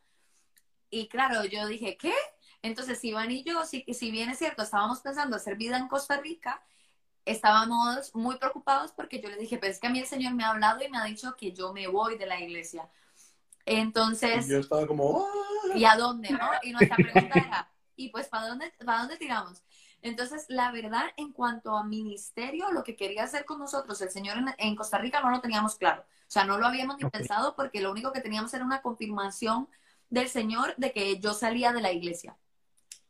Y 0.91 1.09
claro, 1.09 1.47
yo 1.47 1.67
dije, 1.67 1.97
¿qué? 1.97 2.13
Entonces, 2.61 3.03
Iván 3.05 3.31
y 3.31 3.43
yo, 3.43 3.65
si, 3.65 3.87
si 3.95 4.11
bien 4.11 4.29
es 4.29 4.39
cierto, 4.39 4.65
estábamos 4.65 5.01
pensando 5.01 5.37
hacer 5.37 5.57
vida 5.57 5.79
en 5.79 5.89
Costa 5.89 6.21
Rica, 6.21 6.63
estábamos 7.25 8.15
muy 8.15 8.37
preocupados 8.37 8.93
porque 8.93 9.21
yo 9.21 9.29
le 9.29 9.37
dije, 9.37 9.59
pues 9.59 9.73
es 9.73 9.81
que 9.81 9.87
a 9.87 9.91
mí 9.91 9.99
el 9.99 10.07
Señor 10.07 10.35
me 10.35 10.45
ha 10.45 10.51
hablado 10.51 10.83
y 10.83 10.89
me 10.89 10.99
ha 10.99 11.05
dicho 11.05 11.35
que 11.37 11.53
yo 11.53 11.73
me 11.73 11.87
voy 11.87 12.19
de 12.19 12.27
la 12.27 12.41
iglesia. 12.41 12.89
Entonces... 13.65 14.49
yo 14.49 14.59
estaba 14.59 14.87
como... 14.87 15.27
¿Y 15.75 15.85
a 15.85 15.97
dónde, 15.97 16.31
no? 16.31 16.51
Y 16.63 16.73
nuestra 16.73 16.97
pregunta 16.97 17.39
era, 17.39 17.71
¿y 17.97 18.09
pues 18.09 18.27
para 18.29 18.49
dónde, 18.49 18.73
para 18.85 18.99
dónde 19.01 19.17
tiramos? 19.17 19.63
Entonces, 20.03 20.47
la 20.49 20.73
verdad, 20.73 21.05
en 21.17 21.33
cuanto 21.33 21.77
a 21.77 21.85
ministerio, 21.85 22.73
lo 22.73 22.83
que 22.83 22.97
quería 22.97 23.23
hacer 23.23 23.45
con 23.45 23.61
nosotros, 23.61 24.01
el 24.03 24.11
Señor 24.11 24.37
en, 24.59 24.75
Costa 24.75 24.99
Rica 24.99 25.21
no 25.21 25.31
lo 25.31 25.41
teníamos 25.41 25.77
claro. 25.77 26.03
O 26.03 26.33
sea, 26.33 26.45
no 26.45 26.59
lo 26.59 26.67
habíamos 26.67 26.97
ni 26.99 27.09
pensado 27.09 27.55
porque 27.55 27.81
lo 27.81 27.93
único 27.93 28.13
que 28.13 28.21
teníamos 28.21 28.53
era 28.53 28.65
una 28.65 28.83
confirmación 28.83 29.69
del 30.11 30.29
Señor 30.29 30.75
de 30.77 30.93
que 30.93 31.21
yo 31.21 31.35
salía 31.35 31.73
de 31.73 31.81
la 31.81 31.93
iglesia 31.93 32.37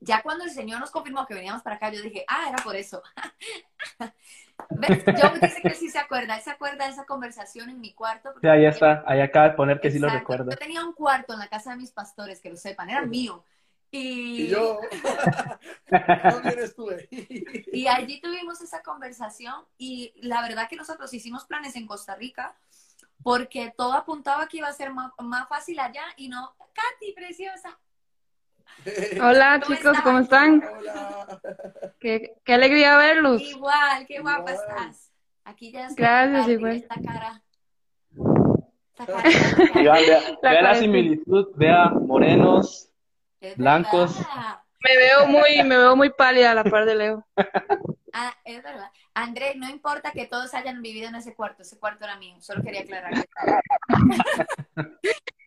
ya 0.03 0.23
cuando 0.23 0.45
el 0.45 0.51
Señor 0.51 0.81
nos 0.81 0.91
confirmó 0.91 1.27
que 1.27 1.35
veníamos 1.35 1.63
para 1.63 1.77
acá, 1.77 1.91
yo 1.91 2.03
dije, 2.03 2.25
ah, 2.29 2.47
era 2.49 2.63
por 2.63 2.75
eso. 2.75 3.03
¿Ves? 4.71 5.05
Yo 5.07 5.31
dice 5.41 5.61
que 5.63 5.75
sí 5.75 5.89
se 5.89 5.99
acuerda, 5.99 6.37
él 6.37 6.43
se 6.43 6.51
acuerda 6.51 6.87
de 6.87 6.93
esa 6.93 7.05
conversación 7.05 7.71
en 7.71 7.81
mi 7.81 7.93
cuarto. 7.93 8.35
Sí, 8.41 8.49
ahí 8.49 8.65
está, 8.65 9.05
ahí 9.07 9.21
acaba 9.21 9.51
de 9.51 9.55
poner 9.55 9.81
que 9.81 9.91
sí 9.91 9.99
lo 9.99 10.09
recuerdo. 10.09 10.51
Yo 10.51 10.57
tenía 10.57 10.85
un 10.85 10.93
cuarto 10.93 11.33
en 11.33 11.39
la 11.39 11.49
casa 11.49 11.71
de 11.71 11.77
mis 11.77 11.93
pastores, 11.93 12.41
que 12.41 12.51
lo 12.51 12.57
sepan, 12.57 12.91
era 12.91 13.03
mío. 13.03 13.45
Y, 13.95 14.49
yo, 14.49 14.81
¿dónde 15.91 16.65
estuve? 16.65 17.09
y 17.11 17.87
allí 17.87 18.23
tuvimos 18.23 18.61
esa 18.63 18.83
conversación 18.83 19.67
y 19.77 20.15
la 20.17 20.41
verdad 20.41 20.67
que 20.67 20.77
nosotros 20.77 21.13
hicimos 21.13 21.45
planes 21.45 21.77
en 21.77 21.87
Costa 21.87 22.15
Rica 22.15 22.57
porque 23.23 23.75
todo 23.77 23.93
apuntaba 23.93 24.49
que 24.49 24.57
iba 24.57 24.69
a 24.69 24.73
ser 24.73 24.95
más, 24.95 25.13
más 25.19 25.47
fácil 25.47 25.79
allá 25.79 26.05
y 26.17 26.29
no, 26.29 26.55
Katy, 26.73 27.13
preciosa, 27.13 27.79
Hola 29.21 29.61
chicos, 29.67 29.99
¿cómo 30.03 30.21
están? 30.21 30.63
Hola. 30.63 31.41
Qué, 32.01 32.35
qué, 32.45 32.55
alegría 32.55 32.97
verlos. 32.97 33.43
Igual, 33.43 34.07
qué 34.07 34.21
guapa 34.21 34.53
estás. 34.53 35.13
Aquí 35.45 35.73
ya 35.73 35.87
está. 35.87 36.03
Gracias, 36.03 36.49
igual. 36.49 36.77
Esta 36.77 36.95
cara. 37.01 37.43
vea, 40.43 40.63
la 40.63 40.75
similitud, 40.75 41.49
vea 41.57 41.91
morenos, 41.91 42.91
blancos. 43.57 44.19
Me 44.85 44.97
veo 44.97 45.27
muy, 45.27 45.63
me 45.65 45.77
veo 45.77 45.97
muy 45.97 46.11
pálida 46.11 46.51
a 46.51 46.55
la 46.55 46.65
par 46.65 46.85
de 46.85 46.95
Leo. 46.95 47.27
Ah, 48.15 48.37
es 48.45 48.63
verdad. 48.63 48.91
André, 49.15 49.55
no 49.55 49.71
importa 49.71 50.13
que 50.13 50.27
todos 50.27 50.53
hayan 50.53 50.83
vivido 50.83 51.09
en 51.09 51.15
ese 51.15 51.35
cuarto, 51.35 51.63
ese 51.63 51.79
cuarto 51.79 52.05
era 52.05 52.19
mío, 52.19 52.37
solo 52.41 52.63
quería 52.63 52.83
aclarar. 52.83 53.27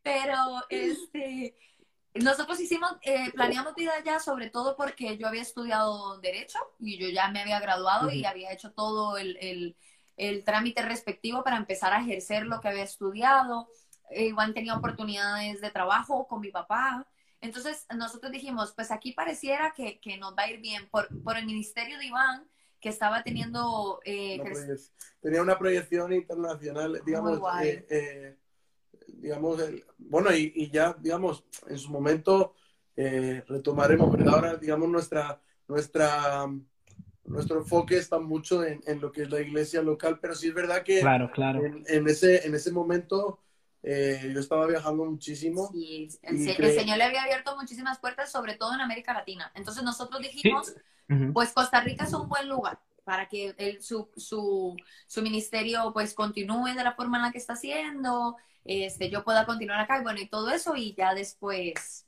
Pero, 0.04 0.64
este, 0.70 1.54
nosotros 2.24 2.60
hicimos, 2.60 2.92
eh, 3.02 3.32
planeamos 3.34 3.76
vida 3.76 3.94
ya 4.06 4.20
sobre 4.20 4.50
todo 4.50 4.76
porque 4.76 5.18
yo 5.18 5.28
había 5.28 5.42
estudiado 5.42 6.20
Derecho 6.20 6.60
y 6.80 6.98
yo 6.98 7.10
ya 7.10 7.30
me 7.30 7.42
había 7.42 7.60
graduado 7.60 8.10
y 8.10 8.26
había 8.26 8.52
hecho 8.52 8.72
todo 8.72 9.18
el, 9.18 9.76
trámite 10.46 10.82
respectivo 10.82 11.44
para 11.44 11.58
empezar 11.58 11.94
a 11.94 12.02
ejercer 12.02 12.46
lo 12.46 12.62
que 12.62 12.70
había 12.70 12.84
estudiado. 12.84 13.68
Eh, 14.10 14.28
igual 14.28 14.54
tenía 14.54 14.76
oportunidades 14.76 15.60
de 15.60 15.72
trabajo 15.72 16.28
con 16.28 16.40
mi 16.40 16.52
papá. 16.52 17.06
Entonces 17.42 17.86
nosotros 17.94 18.32
dijimos, 18.32 18.74
pues 18.76 18.92
aquí 18.92 19.12
pareciera 19.12 19.74
que, 19.76 20.00
que 20.00 20.18
nos 20.18 20.34
va 20.36 20.44
a 20.44 20.52
ir 20.52 20.62
bien 20.62 20.88
por, 20.90 21.10
por 21.22 21.38
el 21.38 21.46
ministerio 21.46 21.98
de 21.98 22.06
Iván, 22.06 22.48
que 22.80 22.90
estaba 22.90 23.24
teniendo... 23.24 24.00
Eh, 24.06 24.40
tenía 25.20 25.42
una 25.42 25.58
proyección 25.58 26.14
internacional, 26.14 27.02
digamos, 27.06 27.42
eh, 27.64 28.38
eh, 29.08 29.14
digamos, 29.18 29.62
bueno, 29.98 30.34
y, 30.34 30.52
y, 30.56 30.70
ya, 30.70 30.96
digamos, 31.00 31.44
en 31.68 31.78
su 31.78 31.92
momento 31.92 32.56
retomaremos, 32.96 34.16
pero 34.16 34.32
ahora, 34.32 34.56
digamos, 34.56 34.88
nuestra, 34.88 35.42
nuestra, 35.68 36.48
nuestro 37.26 37.58
enfoque 37.58 37.98
está 37.98 38.20
mucho 38.20 38.64
en, 38.64 38.82
en, 38.88 39.02
lo 39.02 39.12
que 39.12 39.24
es 39.24 39.30
la 39.30 39.42
iglesia 39.42 39.82
local, 39.82 40.20
pero 40.22 40.34
sí 40.34 40.48
es 40.48 40.54
verdad 40.54 40.82
que 40.82 41.02
claro, 41.02 41.30
claro. 41.34 41.66
En, 41.66 41.84
en 41.88 42.08
ese, 42.08 42.48
en 42.48 42.56
ese 42.56 42.72
momento 42.72 43.42
eh, 43.88 44.32
yo 44.34 44.40
estaba 44.40 44.66
viajando 44.66 45.06
muchísimo. 45.06 45.70
Sí, 45.72 46.10
el, 46.24 46.40
Señor 46.40 46.98
le 46.98 47.04
había 47.04 47.22
abierto 47.22 47.56
muchísimas 47.56 48.00
puertas, 48.00 48.32
sobre 48.32 48.56
todo 48.56 48.74
en 48.74 48.82
América 48.82 49.14
Latina. 49.14 49.52
Entonces 49.54 49.84
nosotros 49.84 50.24
dijimos, 50.24 50.74
pues 51.34 51.52
Costa 51.52 51.82
Rica 51.82 52.06
es 52.06 52.14
un 52.14 52.28
buen 52.28 52.50
lugar 52.50 52.80
para 53.04 53.28
que 53.28 53.54
el, 53.60 53.84
su, 53.84 54.10
su, 54.18 54.76
su, 55.06 55.22
ministerio 55.22 55.92
pues 55.94 56.16
continúe 56.16 56.74
de 56.76 56.84
la 56.84 56.96
forma 56.96 57.18
en 57.18 57.24
la 57.26 57.32
que 57.32 57.38
está 57.38 57.54
haciendo, 57.54 58.36
este, 58.66 59.10
yo 59.10 59.24
pueda 59.24 59.46
continuar 59.46 59.80
acá 59.80 60.00
y 60.00 60.04
bueno, 60.04 60.20
y 60.20 60.28
todo 60.28 60.50
eso 60.50 60.76
y 60.76 60.94
ya 60.96 61.14
después 61.14 62.06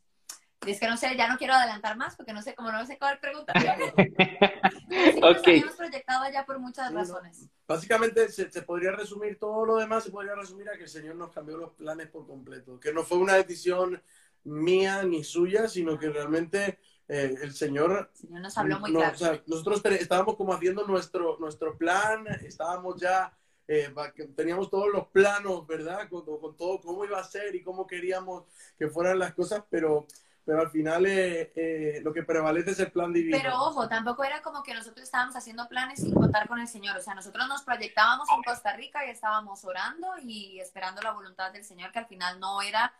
es 0.65 0.79
que 0.79 0.87
no 0.87 0.97
sé, 0.97 1.15
ya 1.15 1.27
no 1.27 1.37
quiero 1.37 1.53
adelantar 1.53 1.97
más 1.97 2.15
porque 2.15 2.33
no 2.33 2.41
sé 2.41 2.55
cómo 2.55 2.71
no 2.71 2.85
sé 2.85 2.97
cuál 2.97 3.19
pregunta. 3.19 3.53
sí, 4.89 5.21
okay. 5.23 5.59
hemos 5.59 5.75
proyectado 5.75 6.25
ya 6.31 6.45
por 6.45 6.59
muchas 6.59 6.91
razones. 6.93 7.47
Básicamente 7.67 8.29
se, 8.29 8.61
podría 8.63 8.91
resumir 8.91 9.37
todo 9.37 9.65
lo 9.65 9.77
demás, 9.77 10.03
se 10.03 10.11
podría 10.11 10.35
resumir 10.35 10.69
a 10.69 10.77
que 10.77 10.83
el 10.83 10.89
Señor 10.89 11.15
nos 11.15 11.31
cambió 11.31 11.57
los 11.57 11.73
planes 11.73 12.09
por 12.09 12.25
completo. 12.25 12.79
Que 12.79 12.91
no 12.91 13.03
fue 13.03 13.17
una 13.17 13.35
decisión 13.35 14.01
mía 14.43 15.03
ni 15.03 15.23
suya, 15.23 15.67
sino 15.67 15.97
que 15.97 16.09
realmente 16.09 16.79
eh, 17.07 17.35
el 17.41 17.53
Señor, 17.53 18.09
el 18.11 18.17
Señor 18.17 18.41
nos 18.41 18.57
habló 18.57 18.79
muy 18.79 18.91
claro. 18.91 19.15
O 19.15 19.17
sea, 19.17 19.43
nosotros 19.45 19.81
estábamos 19.85 20.35
como 20.35 20.53
haciendo 20.53 20.85
nuestro, 20.87 21.37
nuestro 21.39 21.77
plan, 21.77 22.25
estábamos 22.43 22.99
ya 22.99 23.37
eh, 23.67 23.93
teníamos 24.35 24.69
todos 24.69 24.87
los 24.91 25.07
planos, 25.07 25.67
¿verdad? 25.67 26.07
Con, 26.09 26.25
con, 26.25 26.55
todo 26.55 26.79
cómo 26.81 27.05
iba 27.05 27.19
a 27.19 27.23
ser 27.23 27.55
y 27.55 27.63
cómo 27.63 27.85
queríamos 27.85 28.45
que 28.77 28.87
fueran 28.87 29.19
las 29.19 29.33
cosas, 29.33 29.63
pero 29.69 30.07
pero 30.47 30.61
al 30.61 30.71
final 30.71 31.05
eh, 31.05 31.51
eh, 31.57 31.99
lo 32.01 32.13
que 32.13 32.23
prevalece 32.23 32.71
es 32.71 32.79
el 32.79 32.89
plan 32.89 33.11
divino. 33.11 33.37
Pero 33.37 33.53
ojo, 33.63 33.89
tampoco 33.89 34.23
era 34.23 34.41
como 34.41 34.63
que 34.63 34.73
nosotros 34.73 35.03
estábamos 35.03 35.35
haciendo 35.35 35.67
planes 35.67 35.99
sin 35.99 36.13
contar 36.13 36.47
con 36.47 36.57
el 36.61 36.69
Señor. 36.69 36.95
O 36.95 37.01
sea, 37.01 37.13
nosotros 37.13 37.49
nos 37.49 37.63
proyectábamos 37.63 38.29
en 38.33 38.41
Costa 38.43 38.73
Rica 38.77 39.05
y 39.05 39.09
estábamos 39.09 39.65
orando 39.65 40.07
y 40.23 40.61
esperando 40.61 41.01
la 41.01 41.11
voluntad 41.11 41.51
del 41.51 41.65
Señor, 41.65 41.91
que 41.91 41.99
al 41.99 42.07
final 42.07 42.39
no 42.39 42.61
era, 42.61 42.93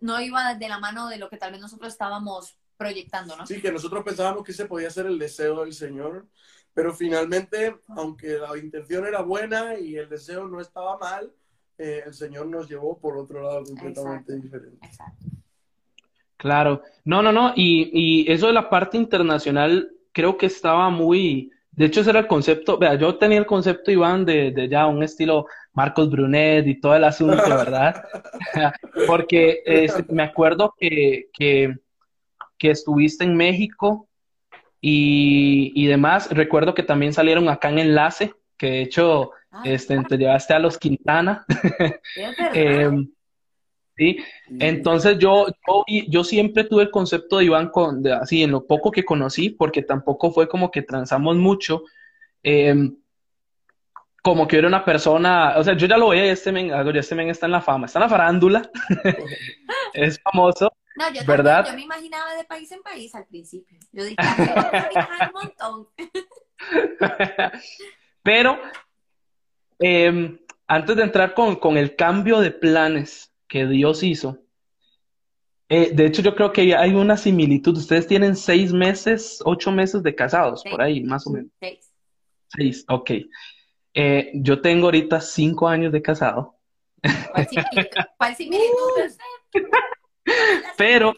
no 0.00 0.20
iba 0.20 0.56
de 0.56 0.68
la 0.68 0.80
mano 0.80 1.06
de 1.06 1.18
lo 1.18 1.30
que 1.30 1.36
tal 1.36 1.52
vez 1.52 1.60
nosotros 1.60 1.92
estábamos 1.92 2.58
proyectando, 2.76 3.36
¿no? 3.36 3.46
Sí, 3.46 3.62
que 3.62 3.70
nosotros 3.70 4.02
pensábamos 4.02 4.42
que 4.42 4.50
ese 4.50 4.66
podía 4.66 4.90
ser 4.90 5.06
el 5.06 5.16
deseo 5.16 5.60
del 5.60 5.74
Señor, 5.74 6.26
pero 6.74 6.92
finalmente, 6.92 7.76
aunque 7.88 8.36
la 8.38 8.56
intención 8.58 9.06
era 9.06 9.22
buena 9.22 9.78
y 9.78 9.96
el 9.96 10.08
deseo 10.08 10.48
no 10.48 10.60
estaba 10.60 10.98
mal, 10.98 11.32
eh, 11.78 12.02
el 12.06 12.14
Señor 12.14 12.46
nos 12.46 12.68
llevó 12.68 12.98
por 12.98 13.16
otro 13.16 13.42
lado 13.42 13.64
completamente 13.64 14.34
diferente. 14.34 14.86
Exacto. 14.86 15.26
Claro, 16.36 16.82
no, 17.04 17.22
no, 17.22 17.32
no, 17.32 17.52
y, 17.56 17.90
y 17.92 18.30
eso 18.30 18.48
de 18.48 18.52
la 18.52 18.68
parte 18.68 18.98
internacional 18.98 19.90
creo 20.12 20.36
que 20.36 20.46
estaba 20.46 20.90
muy, 20.90 21.50
de 21.72 21.86
hecho 21.86 22.00
ese 22.00 22.10
era 22.10 22.20
el 22.20 22.26
concepto, 22.26 22.76
vea, 22.76 22.96
yo 22.96 23.16
tenía 23.16 23.38
el 23.38 23.46
concepto, 23.46 23.90
Iván, 23.90 24.24
de, 24.24 24.50
de 24.50 24.68
ya 24.68 24.86
un 24.86 25.02
estilo 25.02 25.46
Marcos 25.74 26.08
Brunet 26.08 26.66
y 26.66 26.80
todo 26.80 26.94
el 26.94 27.04
asunto, 27.04 27.42
¿verdad? 27.48 28.04
Porque 29.06 29.62
este, 29.66 30.04
me 30.12 30.22
acuerdo 30.22 30.74
que, 30.78 31.28
que, 31.32 31.74
que, 32.56 32.70
estuviste 32.70 33.24
en 33.24 33.36
México 33.36 34.08
y, 34.86 35.72
y, 35.74 35.86
demás, 35.86 36.28
recuerdo 36.30 36.74
que 36.74 36.82
también 36.82 37.14
salieron 37.14 37.48
acá 37.48 37.70
en 37.70 37.78
Enlace, 37.78 38.34
que 38.58 38.66
de 38.66 38.82
hecho 38.82 39.30
ah, 39.50 39.62
este, 39.64 39.98
te 40.02 40.18
llevaste 40.18 40.52
a 40.52 40.58
los 40.58 40.76
Quintana. 40.76 41.46
eh, 42.52 42.90
¿sí? 43.96 44.18
Entonces 44.60 45.18
yo, 45.18 45.46
yo, 46.06 46.22
siempre 46.22 46.64
tuve 46.64 46.82
el 46.82 46.90
concepto 46.90 47.38
de 47.38 47.46
Iván 47.46 47.70
con, 47.70 48.02
de, 48.02 48.12
así 48.12 48.42
en 48.42 48.50
lo 48.50 48.66
poco 48.66 48.90
que 48.90 49.06
conocí, 49.06 49.48
porque 49.48 49.80
tampoco 49.80 50.30
fue 50.32 50.48
como 50.48 50.70
que 50.70 50.82
transamos 50.82 51.36
mucho, 51.36 51.84
em, 52.42 52.94
como 54.22 54.46
que 54.46 54.58
era 54.58 54.68
una 54.68 54.84
persona, 54.84 55.54
o 55.56 55.64
sea, 55.64 55.74
yo 55.78 55.86
ya 55.86 55.96
lo 55.96 56.10
veía, 56.10 56.30
este 56.30 56.52
men, 56.52 56.70
este 56.94 57.14
men 57.14 57.30
está 57.30 57.46
en 57.46 57.52
la 57.52 57.62
fama, 57.62 57.86
está 57.86 58.00
en 58.00 58.02
la 58.02 58.10
farándula, 58.10 58.70
es 59.94 60.20
famoso. 60.20 60.70
No, 60.96 61.12
yo 61.12 61.22
¿verdad? 61.26 61.66
yo 61.66 61.74
me 61.74 61.82
imaginaba 61.82 62.34
de 62.34 62.44
país 62.44 62.70
en 62.70 62.82
país 62.82 63.14
al 63.14 63.26
principio. 63.26 63.78
Yo 63.92 64.04
dije, 64.04 64.16
un 64.18 65.32
montón. 65.32 65.88
Pero 68.22 68.58
em, 69.78 70.38
antes 70.66 70.96
de 70.96 71.02
entrar 71.02 71.34
con, 71.34 71.56
con 71.56 71.76
el 71.76 71.96
cambio 71.96 72.40
de 72.40 72.52
planes, 72.52 73.32
que 73.48 73.66
Dios 73.66 74.02
hizo. 74.02 74.38
Eh, 75.68 75.92
de 75.94 76.06
hecho, 76.06 76.22
yo 76.22 76.34
creo 76.34 76.52
que 76.52 76.74
hay 76.74 76.94
una 76.94 77.16
similitud. 77.16 77.76
Ustedes 77.76 78.06
tienen 78.06 78.36
seis 78.36 78.72
meses, 78.72 79.40
ocho 79.44 79.72
meses 79.72 80.02
de 80.02 80.14
casados, 80.14 80.62
por 80.68 80.80
ahí, 80.82 81.02
más 81.02 81.26
o 81.26 81.30
menos. 81.30 81.50
Seis. 81.60 81.92
Seis, 82.48 82.84
ok. 82.88 83.10
Eh, 83.94 84.32
yo 84.34 84.60
tengo 84.60 84.86
ahorita 84.86 85.20
cinco 85.20 85.68
años 85.68 85.92
de 85.92 86.02
casado. 86.02 86.58
¿Cuál 88.16 88.36
similitud? 88.36 88.64
Pero, 90.76 91.14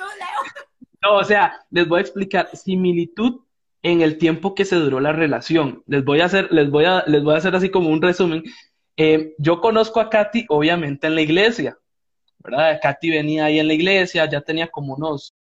no, 1.02 1.16
o 1.16 1.24
sea, 1.24 1.64
les 1.70 1.86
voy 1.86 1.98
a 1.98 2.02
explicar 2.02 2.48
similitud 2.54 3.40
en 3.82 4.00
el 4.00 4.18
tiempo 4.18 4.54
que 4.54 4.64
se 4.64 4.76
duró 4.76 5.00
la 5.00 5.12
relación. 5.12 5.82
Les 5.86 6.04
voy 6.04 6.20
a 6.20 6.24
hacer, 6.26 6.48
les 6.50 6.70
voy 6.70 6.84
a, 6.84 7.04
les 7.06 7.22
voy 7.22 7.34
a 7.34 7.38
hacer 7.38 7.54
así 7.54 7.70
como 7.70 7.90
un 7.90 8.02
resumen. 8.02 8.42
Eh, 8.96 9.34
yo 9.38 9.60
conozco 9.60 10.00
a 10.00 10.10
Katy, 10.10 10.46
obviamente, 10.48 11.06
en 11.06 11.14
la 11.14 11.20
iglesia. 11.20 11.78
¿verdad? 12.38 12.78
Katy 12.80 13.10
venía 13.10 13.46
ahí 13.46 13.58
en 13.58 13.66
la 13.66 13.74
iglesia, 13.74 14.28
ya 14.28 14.40
tenía 14.40 14.68
como 14.68 14.94
unos 14.94 15.34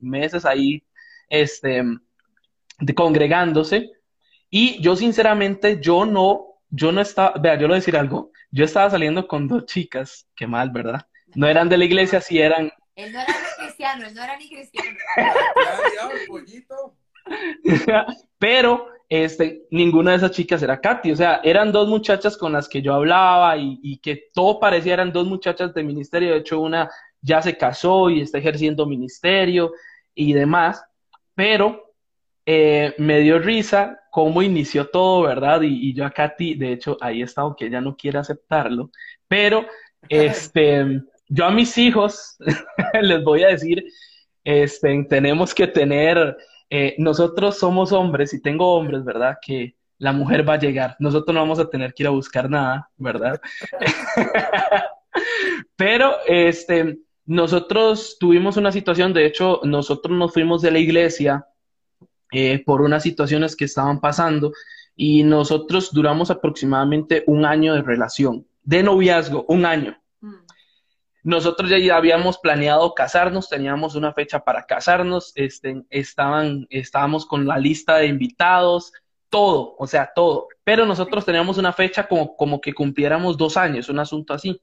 meses 0.00 0.44
ahí 0.44 0.82
este, 1.28 1.82
congregándose. 2.94 3.90
Y 4.50 4.80
yo 4.82 4.96
sinceramente, 4.96 5.80
yo 5.80 6.04
no, 6.04 6.58
yo 6.68 6.92
no 6.92 7.00
estaba, 7.00 7.34
vea, 7.40 7.54
yo 7.54 7.62
le 7.62 7.66
voy 7.68 7.74
a 7.74 7.76
decir 7.76 7.96
algo, 7.96 8.32
yo 8.50 8.64
estaba 8.64 8.90
saliendo 8.90 9.26
con 9.28 9.46
dos 9.46 9.66
chicas, 9.66 10.26
qué 10.34 10.46
mal, 10.46 10.70
¿verdad? 10.70 11.06
No 11.34 11.46
eran 11.46 11.68
de 11.68 11.78
la 11.78 11.84
iglesia, 11.84 12.20
sí 12.20 12.40
eran... 12.40 12.72
Él 12.96 13.12
no 13.12 13.20
era 13.20 13.32
ni 13.32 13.64
cristiano, 13.64 14.06
él 14.08 14.14
no 14.14 14.24
era 14.24 14.36
ni 14.36 14.48
cristiano. 14.48 14.98
Pero 18.38 18.88
este, 19.08 19.62
ninguna 19.70 20.10
de 20.10 20.16
esas 20.18 20.32
chicas 20.32 20.62
era 20.62 20.80
Katy, 20.80 21.12
o 21.12 21.16
sea, 21.16 21.40
eran 21.44 21.70
dos 21.70 21.88
muchachas 21.88 22.36
con 22.36 22.52
las 22.52 22.68
que 22.68 22.82
yo 22.82 22.92
hablaba 22.92 23.56
y, 23.56 23.78
y, 23.82 23.98
que 23.98 24.24
todo 24.34 24.58
parecía 24.58 24.94
eran 24.94 25.12
dos 25.12 25.26
muchachas 25.26 25.72
de 25.74 25.84
ministerio, 25.84 26.32
de 26.32 26.38
hecho 26.38 26.60
una 26.60 26.90
ya 27.22 27.42
se 27.42 27.56
casó 27.56 28.10
y 28.10 28.22
está 28.22 28.38
ejerciendo 28.38 28.86
ministerio 28.86 29.72
y 30.20 30.34
demás, 30.34 30.84
pero 31.34 31.94
eh, 32.44 32.94
me 32.98 33.20
dio 33.20 33.38
risa 33.38 33.98
cómo 34.10 34.42
inició 34.42 34.88
todo, 34.88 35.22
¿verdad? 35.22 35.62
Y, 35.62 35.94
yo 35.94 36.04
a 36.04 36.10
Katy, 36.10 36.56
de 36.56 36.72
hecho, 36.72 36.98
ahí 37.00 37.22
está, 37.22 37.40
aunque 37.40 37.66
ella 37.66 37.80
no 37.80 37.96
quiere 37.96 38.18
aceptarlo, 38.18 38.90
pero 39.26 39.64
este, 40.10 41.00
yo 41.28 41.46
a 41.46 41.50
mis 41.50 41.78
hijos 41.78 42.36
les 43.02 43.24
voy 43.24 43.44
a 43.44 43.48
decir, 43.48 43.82
este, 44.44 45.06
tenemos 45.08 45.54
que 45.54 45.66
tener, 45.66 46.36
eh, 46.68 46.96
nosotros 46.98 47.58
somos 47.58 47.92
hombres 47.92 48.34
y 48.34 48.42
tengo 48.42 48.74
hombres, 48.74 49.02
¿verdad? 49.02 49.38
Que 49.40 49.74
la 49.96 50.12
mujer 50.12 50.46
va 50.46 50.54
a 50.54 50.58
llegar, 50.58 50.96
nosotros 50.98 51.34
no 51.34 51.40
vamos 51.40 51.60
a 51.60 51.70
tener 51.70 51.94
que 51.94 52.02
ir 52.02 52.08
a 52.08 52.10
buscar 52.10 52.50
nada, 52.50 52.90
¿verdad? 52.98 53.40
pero, 55.76 56.16
este, 56.26 56.98
nosotros 57.30 58.16
tuvimos 58.18 58.56
una 58.56 58.72
situación, 58.72 59.12
de 59.12 59.24
hecho, 59.24 59.60
nosotros 59.62 60.18
nos 60.18 60.32
fuimos 60.32 60.62
de 60.62 60.72
la 60.72 60.80
iglesia 60.80 61.46
eh, 62.32 62.60
por 62.66 62.82
unas 62.82 63.04
situaciones 63.04 63.54
que 63.54 63.66
estaban 63.66 64.00
pasando 64.00 64.52
y 64.96 65.22
nosotros 65.22 65.92
duramos 65.92 66.32
aproximadamente 66.32 67.22
un 67.28 67.44
año 67.44 67.74
de 67.74 67.82
relación, 67.82 68.48
de 68.64 68.82
noviazgo, 68.82 69.44
un 69.46 69.64
año. 69.64 69.96
Mm. 70.20 70.34
Nosotros 71.22 71.70
ya 71.70 71.94
habíamos 71.94 72.36
planeado 72.38 72.94
casarnos, 72.94 73.48
teníamos 73.48 73.94
una 73.94 74.12
fecha 74.12 74.40
para 74.40 74.66
casarnos, 74.66 75.30
este, 75.36 75.84
estaban, 75.88 76.66
estábamos 76.68 77.26
con 77.26 77.46
la 77.46 77.58
lista 77.58 77.98
de 77.98 78.08
invitados, 78.08 78.92
todo, 79.28 79.76
o 79.78 79.86
sea, 79.86 80.10
todo. 80.16 80.48
Pero 80.64 80.84
nosotros 80.84 81.24
teníamos 81.24 81.58
una 81.58 81.72
fecha 81.72 82.08
como, 82.08 82.34
como 82.34 82.60
que 82.60 82.74
cumpliéramos 82.74 83.38
dos 83.38 83.56
años, 83.56 83.88
un 83.88 84.00
asunto 84.00 84.34
así. 84.34 84.60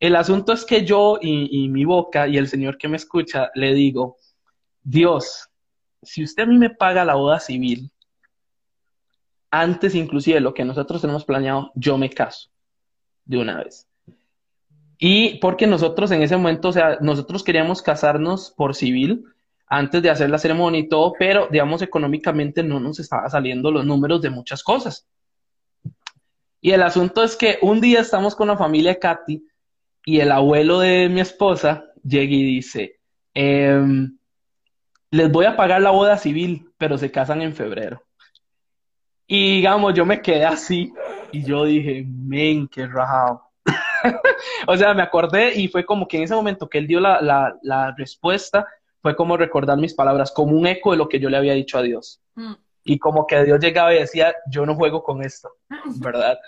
El 0.00 0.16
asunto 0.16 0.52
es 0.52 0.64
que 0.64 0.84
yo 0.84 1.18
y, 1.20 1.68
mi 1.68 1.84
boca 1.84 2.28
y 2.28 2.36
el 2.36 2.48
Señor 2.48 2.78
que 2.78 2.88
me 2.88 2.96
escucha 2.96 3.50
le 3.54 3.72
digo, 3.74 4.16
Dios, 4.82 5.48
si 6.02 6.22
usted 6.24 6.42
a 6.42 6.46
mí 6.46 6.58
me 6.58 6.70
paga 6.70 7.04
la 7.04 7.14
boda 7.14 7.40
civil, 7.40 7.90
antes 9.50 9.94
inclusive 9.94 10.36
de 10.36 10.40
lo 10.40 10.52
que 10.52 10.64
nosotros 10.64 11.00
tenemos 11.00 11.24
planeado, 11.24 11.70
yo 11.74 11.96
me 11.96 12.10
caso 12.10 12.50
de 13.24 13.38
una 13.38 13.62
vez. 13.62 13.88
Y 14.98 15.38
porque 15.38 15.66
nosotros 15.66 16.10
en 16.10 16.22
ese 16.22 16.36
momento, 16.36 16.68
o 16.68 16.72
sea, 16.72 16.98
nosotros 17.00 17.42
queríamos 17.42 17.82
casarnos 17.82 18.50
por 18.50 18.74
civil, 18.74 19.24
antes 19.66 20.02
de 20.02 20.10
hacer 20.10 20.30
la 20.30 20.38
ceremonia 20.38 20.80
y 20.80 20.88
todo, 20.88 21.14
pero 21.18 21.48
digamos 21.50 21.82
económicamente 21.82 22.62
no 22.62 22.80
nos 22.80 22.98
estaba 23.00 23.28
saliendo 23.28 23.70
los 23.70 23.84
números 23.84 24.20
de 24.22 24.30
muchas 24.30 24.62
cosas. 24.62 25.06
Y 26.60 26.70
el 26.70 26.82
asunto 26.82 27.22
es 27.22 27.36
que 27.36 27.58
un 27.62 27.80
día 27.80 28.00
estamos 28.00 28.34
con 28.34 28.48
la 28.48 28.56
familia 28.56 28.92
de 28.92 28.98
Katy 28.98 29.44
y 30.04 30.20
el 30.20 30.32
abuelo 30.32 30.80
de 30.80 31.08
mi 31.08 31.20
esposa 31.20 31.86
llega 32.02 32.32
y 32.32 32.42
dice, 32.42 33.00
em, 33.32 34.16
les 35.10 35.30
voy 35.30 35.46
a 35.46 35.56
pagar 35.56 35.80
la 35.80 35.90
boda 35.90 36.18
civil, 36.18 36.70
pero 36.76 36.98
se 36.98 37.10
casan 37.10 37.42
en 37.42 37.54
febrero. 37.54 38.02
Y 39.26 39.56
digamos, 39.56 39.94
yo 39.94 40.04
me 40.04 40.20
quedé 40.20 40.44
así 40.44 40.92
y 41.32 41.42
yo 41.44 41.64
dije, 41.64 42.04
men, 42.06 42.68
qué 42.68 42.86
rajado. 42.86 43.42
o 44.66 44.76
sea, 44.76 44.92
me 44.92 45.02
acordé 45.02 45.54
y 45.54 45.68
fue 45.68 45.84
como 45.84 46.06
que 46.06 46.18
en 46.18 46.24
ese 46.24 46.34
momento 46.34 46.68
que 46.68 46.78
él 46.78 46.86
dio 46.86 47.00
la, 47.00 47.20
la, 47.22 47.56
la 47.62 47.94
respuesta, 47.96 48.66
fue 49.04 49.16
como 49.16 49.36
recordar 49.36 49.76
mis 49.76 49.92
palabras, 49.92 50.32
como 50.32 50.56
un 50.56 50.66
eco 50.66 50.92
de 50.92 50.96
lo 50.96 51.08
que 51.10 51.20
yo 51.20 51.28
le 51.28 51.36
había 51.36 51.52
dicho 51.52 51.76
a 51.76 51.82
Dios. 51.82 52.22
Mm. 52.34 52.54
Y 52.84 52.98
como 52.98 53.26
que 53.26 53.44
Dios 53.44 53.60
llegaba 53.60 53.94
y 53.94 53.98
decía, 53.98 54.34
yo 54.50 54.64
no 54.64 54.74
juego 54.74 55.02
con 55.02 55.22
esto, 55.22 55.50
¿verdad? 56.00 56.38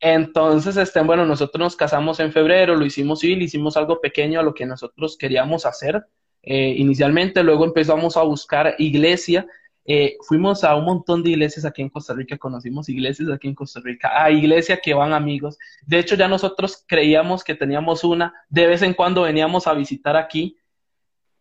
Entonces, 0.00 0.78
este, 0.78 1.00
bueno, 1.02 1.26
nosotros 1.26 1.60
nos 1.60 1.76
casamos 1.76 2.20
en 2.20 2.32
febrero, 2.32 2.74
lo 2.74 2.86
hicimos 2.86 3.20
civil, 3.20 3.42
hicimos 3.42 3.76
algo 3.76 4.00
pequeño 4.00 4.40
a 4.40 4.42
lo 4.42 4.54
que 4.54 4.64
nosotros 4.64 5.16
queríamos 5.18 5.66
hacer 5.66 6.06
eh, 6.42 6.74
inicialmente, 6.78 7.42
luego 7.42 7.66
empezamos 7.66 8.16
a 8.16 8.22
buscar 8.22 8.74
iglesia, 8.78 9.46
eh, 9.84 10.16
fuimos 10.26 10.64
a 10.64 10.74
un 10.74 10.86
montón 10.86 11.22
de 11.22 11.30
iglesias 11.30 11.66
aquí 11.66 11.82
en 11.82 11.90
Costa 11.90 12.14
Rica, 12.14 12.38
conocimos 12.38 12.88
iglesias 12.88 13.28
aquí 13.28 13.48
en 13.48 13.54
Costa 13.54 13.80
Rica, 13.84 14.10
a 14.24 14.30
iglesia 14.30 14.80
que 14.82 14.94
van 14.94 15.12
amigos, 15.12 15.58
de 15.84 15.98
hecho 15.98 16.14
ya 16.14 16.28
nosotros 16.28 16.82
creíamos 16.86 17.44
que 17.44 17.54
teníamos 17.54 18.02
una, 18.02 18.32
de 18.48 18.66
vez 18.66 18.80
en 18.80 18.94
cuando 18.94 19.22
veníamos 19.22 19.66
a 19.66 19.74
visitar 19.74 20.16
aquí, 20.16 20.56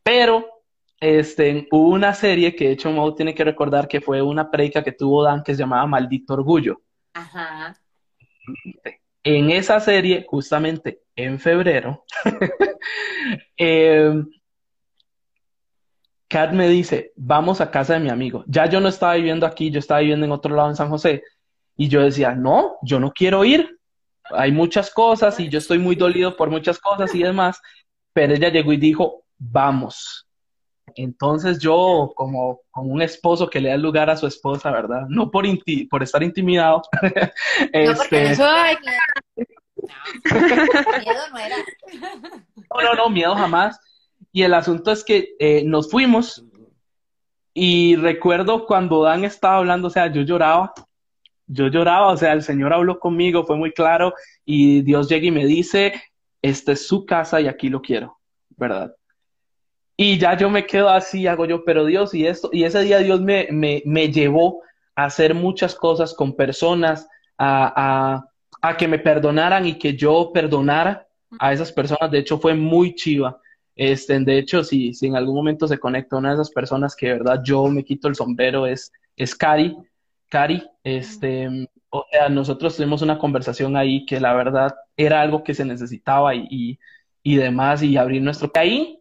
pero 0.04 0.46
este, 1.00 1.66
hubo 1.72 1.90
una 1.90 2.14
serie 2.14 2.54
que 2.54 2.66
de 2.66 2.72
hecho 2.74 2.92
Mau 2.92 3.16
tiene 3.16 3.34
que 3.34 3.46
recordar 3.46 3.88
que 3.88 4.02
fue 4.02 4.22
una 4.22 4.52
predica 4.52 4.84
que 4.84 4.92
tuvo 4.92 5.24
Dan 5.24 5.44
que 5.44 5.54
se 5.54 5.60
llamaba 5.60 5.88
Maldito 5.88 6.34
Orgullo. 6.34 6.82
Ajá. 7.14 7.74
En 9.24 9.52
esa 9.52 9.80
serie, 9.80 10.26
justamente 10.28 11.02
en 11.16 11.40
febrero, 11.40 12.06
eh, 13.58 14.14
Kat 16.30 16.52
me 16.54 16.70
dice, 16.70 17.12
vamos 17.16 17.60
a 17.60 17.72
casa 17.72 17.96
de 17.96 18.00
mi 18.00 18.10
amigo. 18.10 18.44
Ya 18.48 18.68
yo 18.68 18.80
no 18.80 18.88
estaba 18.88 19.16
viviendo 19.16 19.48
aquí, 19.48 19.72
yo 19.72 19.80
estaba 19.80 20.02
viviendo 20.02 20.26
en 20.26 20.32
otro 20.32 20.56
lado 20.56 20.70
en 20.70 20.76
San 20.76 20.90
José. 20.90 21.24
Y 21.76 21.88
yo 21.88 22.02
decía, 22.02 22.36
no, 22.36 22.78
yo 22.84 23.00
no 23.00 23.12
quiero 23.12 23.44
ir. 23.44 23.80
Hay 24.32 24.52
muchas 24.52 24.92
cosas 24.92 25.40
y 25.40 25.50
yo 25.50 25.58
estoy 25.58 25.80
muy 25.80 25.96
dolido 25.96 26.38
por 26.38 26.52
muchas 26.52 26.78
cosas 26.80 27.16
y 27.16 27.24
demás. 27.24 27.60
Pero 28.14 28.36
ella 28.36 28.50
llegó 28.50 28.72
y 28.74 28.78
dijo, 28.78 29.24
vamos. 29.40 30.29
Entonces 30.96 31.60
yo, 31.60 32.12
como, 32.16 32.62
como 32.72 32.90
un 32.94 33.02
esposo 33.02 33.50
que 33.50 33.60
le 33.60 33.70
da 33.70 33.78
lugar 33.78 34.10
a 34.10 34.18
su 34.18 34.28
esposa, 34.28 34.72
¿verdad? 34.72 35.08
No 35.10 35.32
por, 35.32 35.46
por 35.90 36.04
estar 36.04 36.24
intimidado. 36.24 36.82
no, 37.02 37.96
porque 37.96 38.32
eso 38.32 38.46
No, 40.32 40.40
miedo 41.00 41.22
no 41.32 41.38
era. 41.38 41.56
no, 42.74 42.82
no, 42.82 42.94
no, 42.96 43.10
miedo 43.10 43.36
jamás. 43.36 43.80
Y 44.32 44.44
el 44.44 44.54
asunto 44.54 44.92
es 44.92 45.04
que 45.04 45.36
eh, 45.40 45.64
nos 45.66 45.90
fuimos 45.90 46.46
y 47.54 47.96
recuerdo 47.96 48.66
cuando 48.66 49.04
Dan 49.04 49.26
estaba 49.26 49.58
hablando, 49.58 49.88
o 49.88 49.92
sea, 49.92 50.12
yo 50.12 50.22
lloraba, 50.22 50.72
yo 51.48 51.68
lloraba, 51.68 52.08
o 52.08 52.18
sea, 52.18 52.34
el 52.34 52.44
Señor 52.44 52.74
habló 52.74 53.00
conmigo, 53.00 53.46
fue 53.46 53.58
muy 53.58 53.74
claro 53.74 54.14
y 54.46 54.82
Dios 54.84 55.10
llega 55.10 55.26
y 55.26 55.32
me 55.32 55.46
dice, 55.46 55.94
esta 56.42 56.74
es 56.74 56.88
su 56.88 57.06
casa 57.06 57.42
y 57.42 57.48
aquí 57.48 57.70
lo 57.70 57.82
quiero, 57.82 58.20
¿verdad? 58.56 58.96
Y 60.02 60.18
ya 60.18 60.38
yo 60.38 60.50
me 60.50 60.66
quedo 60.66 60.88
así, 60.88 61.28
hago 61.28 61.46
yo, 61.46 61.66
pero 61.66 61.84
Dios, 61.84 62.14
y 62.14 62.26
esto, 62.26 62.50
y 62.54 62.64
ese 62.64 62.84
día 62.84 63.00
Dios 63.00 63.20
me, 63.20 63.50
me, 63.52 63.84
me 63.86 64.10
llevó 64.10 64.62
a 64.96 65.04
hacer 65.04 65.36
muchas 65.36 65.76
cosas 65.76 66.14
con 66.14 66.38
personas, 66.38 67.06
a, 67.38 67.74
a, 67.76 68.26
a, 68.62 68.78
que 68.78 68.88
me 68.88 69.00
perdonaran 69.00 69.66
y 69.66 69.78
que 69.78 69.98
yo 69.98 70.32
perdonara 70.34 71.06
a 71.38 71.52
esas 71.52 71.74
personas. 71.74 72.10
De 72.12 72.20
hecho, 72.20 72.40
fue 72.40 72.54
muy 72.54 72.96
chiva. 72.96 73.42
Este, 73.76 74.18
de 74.22 74.38
hecho, 74.38 74.64
si, 74.64 74.94
si 74.94 75.08
en 75.08 75.18
algún 75.18 75.36
momento 75.36 75.68
se 75.68 75.78
conecta 75.78 76.16
una 76.16 76.30
de 76.30 76.36
esas 76.36 76.52
personas 76.52 76.96
que 76.96 77.08
de 77.08 77.14
verdad 77.16 77.42
yo 77.44 77.66
me 77.66 77.84
quito 77.84 78.08
el 78.08 78.16
sombrero, 78.16 78.68
es, 78.68 78.94
es 79.18 79.36
Cari. 79.36 79.76
Cari, 80.30 80.64
este, 80.82 81.68
o 81.90 82.06
sea, 82.10 82.30
nosotros 82.30 82.78
tuvimos 82.78 83.02
una 83.02 83.20
conversación 83.20 83.76
ahí 83.76 84.06
que 84.06 84.22
la 84.22 84.34
verdad 84.34 84.74
era 84.96 85.20
algo 85.20 85.44
que 85.44 85.54
se 85.54 85.66
necesitaba 85.66 86.36
y, 86.36 86.48
y, 86.50 86.80
y 87.22 87.36
demás, 87.36 87.84
y 87.84 87.98
abrir 87.98 88.22
nuestro... 88.22 88.50
Ahí 88.54 88.99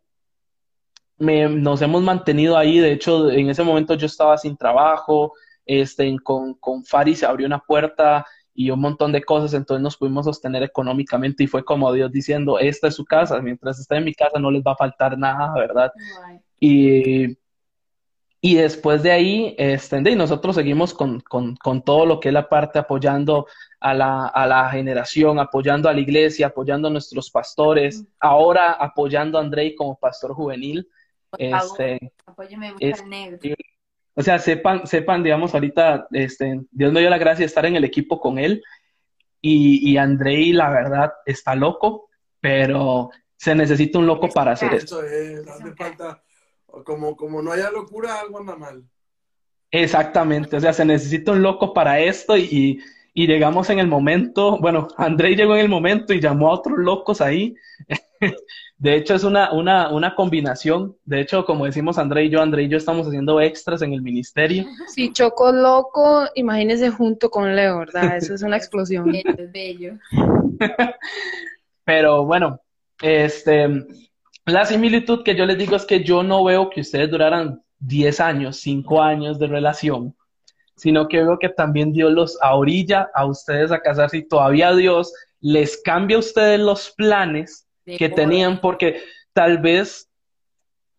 nos 1.19 1.83
hemos 1.83 2.03
mantenido 2.03 2.57
ahí. 2.57 2.79
De 2.79 2.93
hecho, 2.93 3.31
en 3.31 3.51
ese 3.51 3.63
momento 3.63 3.95
yo 3.95 4.07
estaba 4.07 4.39
sin 4.39 4.57
trabajo, 4.57 5.33
este, 5.67 6.17
con, 6.23 6.55
con 6.55 6.85
Fari 6.85 7.15
se 7.15 7.27
abrió 7.27 7.47
una 7.47 7.59
puerta 7.59 8.27
y 8.55 8.71
un 8.71 8.81
montón 8.81 9.13
de 9.13 9.23
cosas, 9.23 9.55
entonces 9.55 9.83
nos 9.83 9.97
pudimos 9.97 10.25
sostener 10.25 10.65
económicamente 10.65 11.45
y 11.45 11.47
fue 11.47 11.65
como 11.65 11.93
Dios 11.93 12.11
diciendo, 12.11 12.59
esta 12.59 12.89
es 12.89 12.97
su 12.97 13.05
casa, 13.05 13.41
mientras 13.41 13.79
esté 13.79 13.97
en 13.99 14.05
mi 14.05 14.15
casa 14.15 14.41
no 14.41 14.51
les 14.51 14.65
va 14.65 14.73
a 14.73 14.77
faltar 14.77 15.17
nada, 15.17 15.55
¿verdad? 15.55 15.93
Y, 16.59 17.39
y 18.41 18.55
después 18.57 19.05
de 19.05 19.13
ahí, 19.13 19.55
este, 19.59 19.99
y 20.11 20.17
nosotros 20.17 20.57
seguimos 20.57 20.93
con, 20.93 21.21
con, 21.21 21.55
con, 21.55 21.83
todo 21.83 22.05
lo 22.05 22.19
que 22.19 22.31
es 22.31 22.35
la 22.35 22.49
parte 22.49 22.81
apoyando 22.81 23.47
a 23.79 23.95
la, 23.95 24.27
a 24.27 24.47
la 24.49 24.71
generación, 24.71 25.39
apoyando 25.39 25.89
a 25.89 25.93
la 25.93 26.01
iglesia, 26.01 26.49
apoyando 26.49 26.89
a 26.89 26.91
nuestros 26.91 27.31
pastores, 27.31 28.05
ahora 28.19 28.73
apoyando 28.73 29.39
a 29.39 29.43
Andrei 29.43 29.77
como 29.77 29.97
pastor 29.97 30.35
juvenil. 30.35 30.89
Este, 31.37 32.13
apóyeme 32.25 32.75
negro. 33.07 33.39
O 34.15 34.23
sea, 34.23 34.39
sepan, 34.39 34.87
sepan, 34.87 35.23
digamos, 35.23 35.55
ahorita, 35.55 36.09
este, 36.11 36.61
Dios 36.71 36.93
me 36.93 37.01
dio 37.01 37.11
la 37.11 37.19
gracia 37.19 37.43
de 37.43 37.47
estar 37.47 37.65
en 37.67 37.77
el 37.77 37.85
equipo 37.85 38.21
con 38.21 38.39
él 38.39 38.63
y, 39.41 39.93
y 39.93 39.97
Andrei, 39.97 40.53
la 40.53 40.71
verdad, 40.71 41.13
está 41.25 41.55
loco, 41.55 42.09
pero 42.41 43.11
se 43.37 43.55
necesita 43.55 43.99
un 44.01 44.07
loco 44.07 44.29
para 44.29 44.53
hacer 44.53 44.75
esto. 44.75 44.99
hace 45.01 45.75
falta, 45.77 46.21
como, 46.85 47.15
como 47.17 47.43
no 47.43 47.53
haya 47.53 47.71
locura, 47.71 48.21
algo 48.21 48.39
anda 48.39 48.57
mal. 48.57 48.83
Exactamente, 49.71 50.57
o 50.57 50.61
sea, 50.61 50.73
se 50.73 50.85
necesita 50.85 51.33
un 51.33 51.43
loco 51.43 51.73
para 51.73 52.01
esto 52.01 52.37
y, 52.37 52.83
y 53.15 53.27
llegamos 53.27 53.71
en 53.71 53.79
el 53.79 53.87
momento, 53.87 54.59
bueno, 54.59 54.89
Andrei 54.97 55.37
llegó 55.37 55.55
en 55.55 55.61
el 55.61 55.69
momento 55.69 56.13
y 56.13 56.21
llamó 56.21 56.49
a 56.49 56.55
otros 56.55 56.79
locos 56.79 57.21
ahí 57.21 57.55
De 58.79 58.95
hecho, 58.95 59.15
es 59.15 59.25
una, 59.25 59.53
una, 59.53 59.91
una 59.91 60.15
combinación. 60.15 60.97
De 61.05 61.21
hecho, 61.21 61.45
como 61.45 61.65
decimos 61.65 61.99
André 61.99 62.25
y 62.25 62.31
yo, 62.31 62.41
André 62.41 62.63
y 62.63 62.69
yo 62.69 62.77
estamos 62.77 63.09
haciendo 63.09 63.41
extras 63.41 63.83
en 63.83 63.93
el 63.93 64.03
ministerio. 64.03 64.67
Sí, 64.87 65.13
Choco 65.13 65.51
Loco, 65.51 66.27
imagínese 66.37 66.91
junto 66.91 67.29
con 67.29 67.57
Leo, 67.57 67.79
¿verdad? 67.79 68.17
Eso 68.17 68.35
es 68.35 68.43
una 68.43 68.57
explosión. 68.57 69.13
Es 69.15 69.53
bello. 69.53 69.95
Pero 71.85 72.25
bueno, 72.25 72.61
este, 73.03 73.69
la 74.47 74.65
similitud 74.65 75.25
que 75.25 75.35
yo 75.35 75.45
les 75.45 75.59
digo 75.59 75.75
es 75.75 75.85
que 75.85 76.05
yo 76.05 76.23
no 76.23 76.45
veo 76.45 76.71
que 76.71 76.83
ustedes 76.83 77.11
duraran 77.11 77.63
10 77.81 78.21
años, 78.21 78.59
5 78.59 79.03
años 79.03 79.39
de 79.39 79.47
relación, 79.49 80.15
sino 80.77 81.09
que 81.09 81.19
veo 81.19 81.39
que 81.39 81.49
también 81.49 81.93
Dios 81.93 82.13
los 82.13 82.39
orilla 82.43 83.11
a 83.13 83.27
ustedes 83.27 83.73
a 83.73 83.81
casarse 83.81 84.19
y 84.19 84.29
todavía 84.29 84.73
Dios 84.75 85.13
les 85.41 85.83
cambia 85.83 86.17
a 86.17 86.21
ustedes 86.21 86.61
los 86.61 86.91
planes 86.97 87.68
que 87.97 88.09
tenían, 88.09 88.61
porque 88.61 89.01
tal 89.33 89.59
vez 89.59 90.09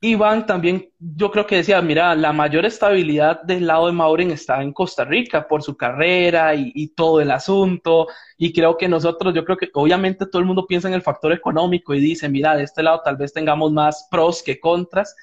Iván 0.02 0.46
también, 0.46 0.90
yo 0.98 1.30
creo 1.30 1.46
que 1.46 1.58
decía, 1.58 1.82
mira, 1.82 2.16
la 2.16 2.32
mayor 2.32 2.66
estabilidad 2.66 3.42
del 3.44 3.68
lado 3.68 3.88
de 3.88 3.92
Maureen 3.92 4.32
está 4.32 4.62
en 4.64 4.72
Costa 4.72 5.04
Rica 5.04 5.46
por 5.46 5.62
su 5.62 5.76
carrera 5.76 6.56
y, 6.56 6.88
todo 6.96 7.20
el 7.20 7.32
asunto. 7.32 8.08
Y 8.38 8.54
creo 8.54 8.78
que 8.78 8.88
nosotros, 8.88 9.34
yo 9.34 9.44
creo 9.44 9.58
que 9.58 9.70
obviamente 9.74 10.26
todo 10.26 10.40
el 10.40 10.46
mundo 10.46 10.66
piensa 10.66 10.88
en 10.88 10.94
el 10.94 11.02
factor 11.02 11.34
económico 11.34 11.94
y 11.94 12.00
dice, 12.00 12.30
mira, 12.30 12.56
de 12.56 12.64
este 12.64 12.82
lado 12.82 13.02
tal 13.04 13.18
vez 13.18 13.34
tengamos 13.34 13.74
más 13.74 14.08
pros 14.10 14.42
que 14.42 14.60
contras. 14.60 15.14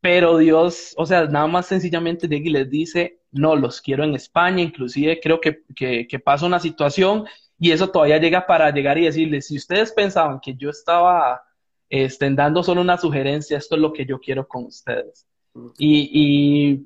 Pero 0.00 0.38
Dios, 0.38 0.94
o 0.96 1.04
sea, 1.04 1.26
nada 1.26 1.48
más 1.48 1.66
sencillamente 1.66 2.28
llega 2.28 2.46
y 2.48 2.52
les 2.52 2.70
dice, 2.70 3.20
no, 3.32 3.56
los 3.56 3.80
quiero 3.80 4.04
en 4.04 4.14
España. 4.14 4.62
Inclusive 4.62 5.18
creo 5.20 5.40
que, 5.40 5.64
que 5.74 6.18
pasa 6.20 6.46
una 6.46 6.60
situación 6.60 7.24
y 7.58 7.72
eso 7.72 7.90
todavía 7.90 8.18
llega 8.18 8.46
para 8.46 8.70
llegar 8.70 8.98
y 8.98 9.06
decirles, 9.06 9.48
si 9.48 9.56
ustedes 9.56 9.92
pensaban 9.92 10.40
que 10.40 10.54
yo 10.54 10.70
estaba 10.70 11.42
estén 11.88 12.36
dando 12.36 12.62
solo 12.62 12.80
una 12.80 12.98
sugerencia, 12.98 13.58
esto 13.58 13.74
es 13.74 13.80
lo 13.80 13.92
que 13.92 14.04
yo 14.06 14.20
quiero 14.20 14.46
con 14.46 14.66
ustedes. 14.66 15.26
Y, 15.78 16.84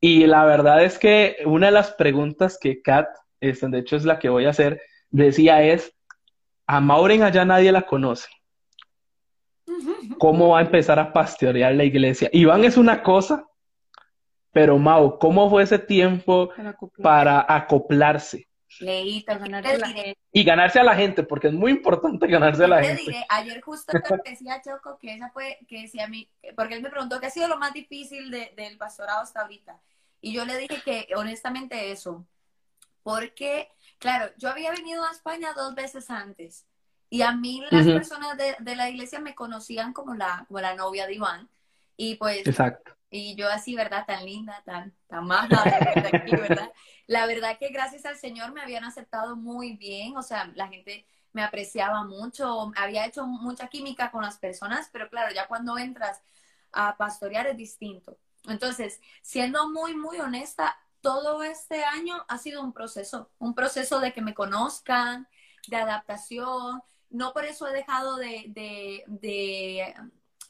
y, 0.00 0.26
la 0.26 0.44
verdad 0.44 0.82
es 0.82 0.98
que 0.98 1.36
una 1.44 1.66
de 1.66 1.72
las 1.72 1.92
preguntas 1.92 2.58
que 2.60 2.82
Kat, 2.82 3.06
este, 3.40 3.68
de 3.68 3.78
hecho 3.78 3.96
es 3.96 4.04
la 4.04 4.18
que 4.18 4.28
voy 4.28 4.46
a 4.46 4.50
hacer, 4.50 4.80
decía 5.10 5.62
es, 5.62 5.94
a 6.66 6.80
Maureen 6.80 7.22
allá 7.22 7.44
nadie 7.44 7.70
la 7.70 7.82
conoce. 7.82 8.28
¿Cómo 10.18 10.50
va 10.50 10.58
a 10.58 10.62
empezar 10.62 10.98
a 10.98 11.12
pastorear 11.12 11.74
la 11.74 11.84
iglesia? 11.84 12.28
Iván 12.32 12.64
es 12.64 12.76
una 12.76 13.02
cosa, 13.02 13.46
pero 14.50 14.78
Mau, 14.78 15.18
¿cómo 15.18 15.48
fue 15.48 15.62
ese 15.62 15.78
tiempo 15.78 16.50
para 17.02 17.44
acoplarse? 17.48 18.48
Y 20.32 20.44
ganarse 20.44 20.80
a 20.80 20.84
la 20.84 20.94
gente, 20.94 21.22
porque 21.22 21.48
es 21.48 21.54
muy 21.54 21.72
importante 21.72 22.26
ganarse 22.26 22.64
a 22.64 22.68
la 22.68 22.82
gente. 22.82 23.24
ayer 23.28 23.60
justo 23.60 23.92
decía 24.24 24.60
Choco 24.62 24.98
que 24.98 25.14
esa 25.14 25.30
fue, 25.30 25.58
que 25.68 25.82
decía 25.82 26.04
a 26.04 26.08
mí, 26.08 26.28
porque 26.56 26.74
él 26.74 26.82
me 26.82 26.90
preguntó 26.90 27.20
qué 27.20 27.26
ha 27.26 27.30
sido 27.30 27.48
lo 27.48 27.58
más 27.58 27.72
difícil 27.72 28.30
del 28.30 28.76
pastorado 28.78 29.22
hasta 29.22 29.42
ahorita. 29.42 29.80
Y 30.20 30.32
yo 30.32 30.44
le 30.44 30.56
dije 30.56 30.80
que 30.84 31.08
honestamente 31.16 31.92
eso, 31.92 32.26
porque, 33.02 33.68
claro, 33.98 34.32
yo 34.38 34.48
había 34.48 34.72
venido 34.72 35.04
a 35.04 35.10
España 35.10 35.52
dos 35.54 35.74
veces 35.74 36.10
antes. 36.10 36.66
Y 37.10 37.22
a 37.22 37.32
mí 37.32 37.62
las 37.70 37.86
personas 37.86 38.36
de, 38.36 38.56
de, 38.58 38.74
la 38.74 38.88
iglesia 38.88 39.20
me 39.20 39.34
conocían 39.34 39.92
como 39.92 40.14
la, 40.14 40.46
como 40.48 40.60
la 40.60 40.74
novia 40.74 41.06
de 41.06 41.14
Iván. 41.14 41.48
Y 41.96 42.16
pues 42.16 42.46
Exacto. 42.46 42.96
Y 43.16 43.36
yo 43.36 43.48
así, 43.48 43.76
¿verdad? 43.76 44.04
Tan 44.08 44.24
linda, 44.24 44.60
tan, 44.64 44.92
tan 45.06 45.24
maja, 45.24 45.62
¿verdad? 46.32 46.72
La 47.06 47.26
verdad 47.26 47.56
que 47.60 47.68
gracias 47.68 48.04
al 48.06 48.16
Señor 48.16 48.52
me 48.52 48.60
habían 48.60 48.82
aceptado 48.82 49.36
muy 49.36 49.76
bien, 49.76 50.16
o 50.16 50.22
sea, 50.22 50.50
la 50.56 50.66
gente 50.66 51.06
me 51.32 51.44
apreciaba 51.44 52.02
mucho, 52.02 52.72
había 52.74 53.06
hecho 53.06 53.24
mucha 53.24 53.68
química 53.68 54.10
con 54.10 54.22
las 54.22 54.38
personas, 54.38 54.88
pero 54.92 55.08
claro, 55.10 55.32
ya 55.32 55.46
cuando 55.46 55.78
entras 55.78 56.22
a 56.72 56.96
pastorear 56.96 57.46
es 57.46 57.56
distinto. 57.56 58.18
Entonces, 58.48 59.00
siendo 59.22 59.70
muy, 59.70 59.94
muy 59.94 60.18
honesta, 60.18 60.76
todo 61.00 61.44
este 61.44 61.84
año 61.84 62.24
ha 62.26 62.38
sido 62.38 62.64
un 62.64 62.72
proceso, 62.72 63.30
un 63.38 63.54
proceso 63.54 64.00
de 64.00 64.12
que 64.12 64.22
me 64.22 64.34
conozcan, 64.34 65.28
de 65.68 65.76
adaptación. 65.76 66.82
No 67.10 67.32
por 67.32 67.44
eso 67.44 67.68
he 67.68 67.72
dejado 67.72 68.16
de, 68.16 68.46
de 68.48 69.04
de, 69.06 69.94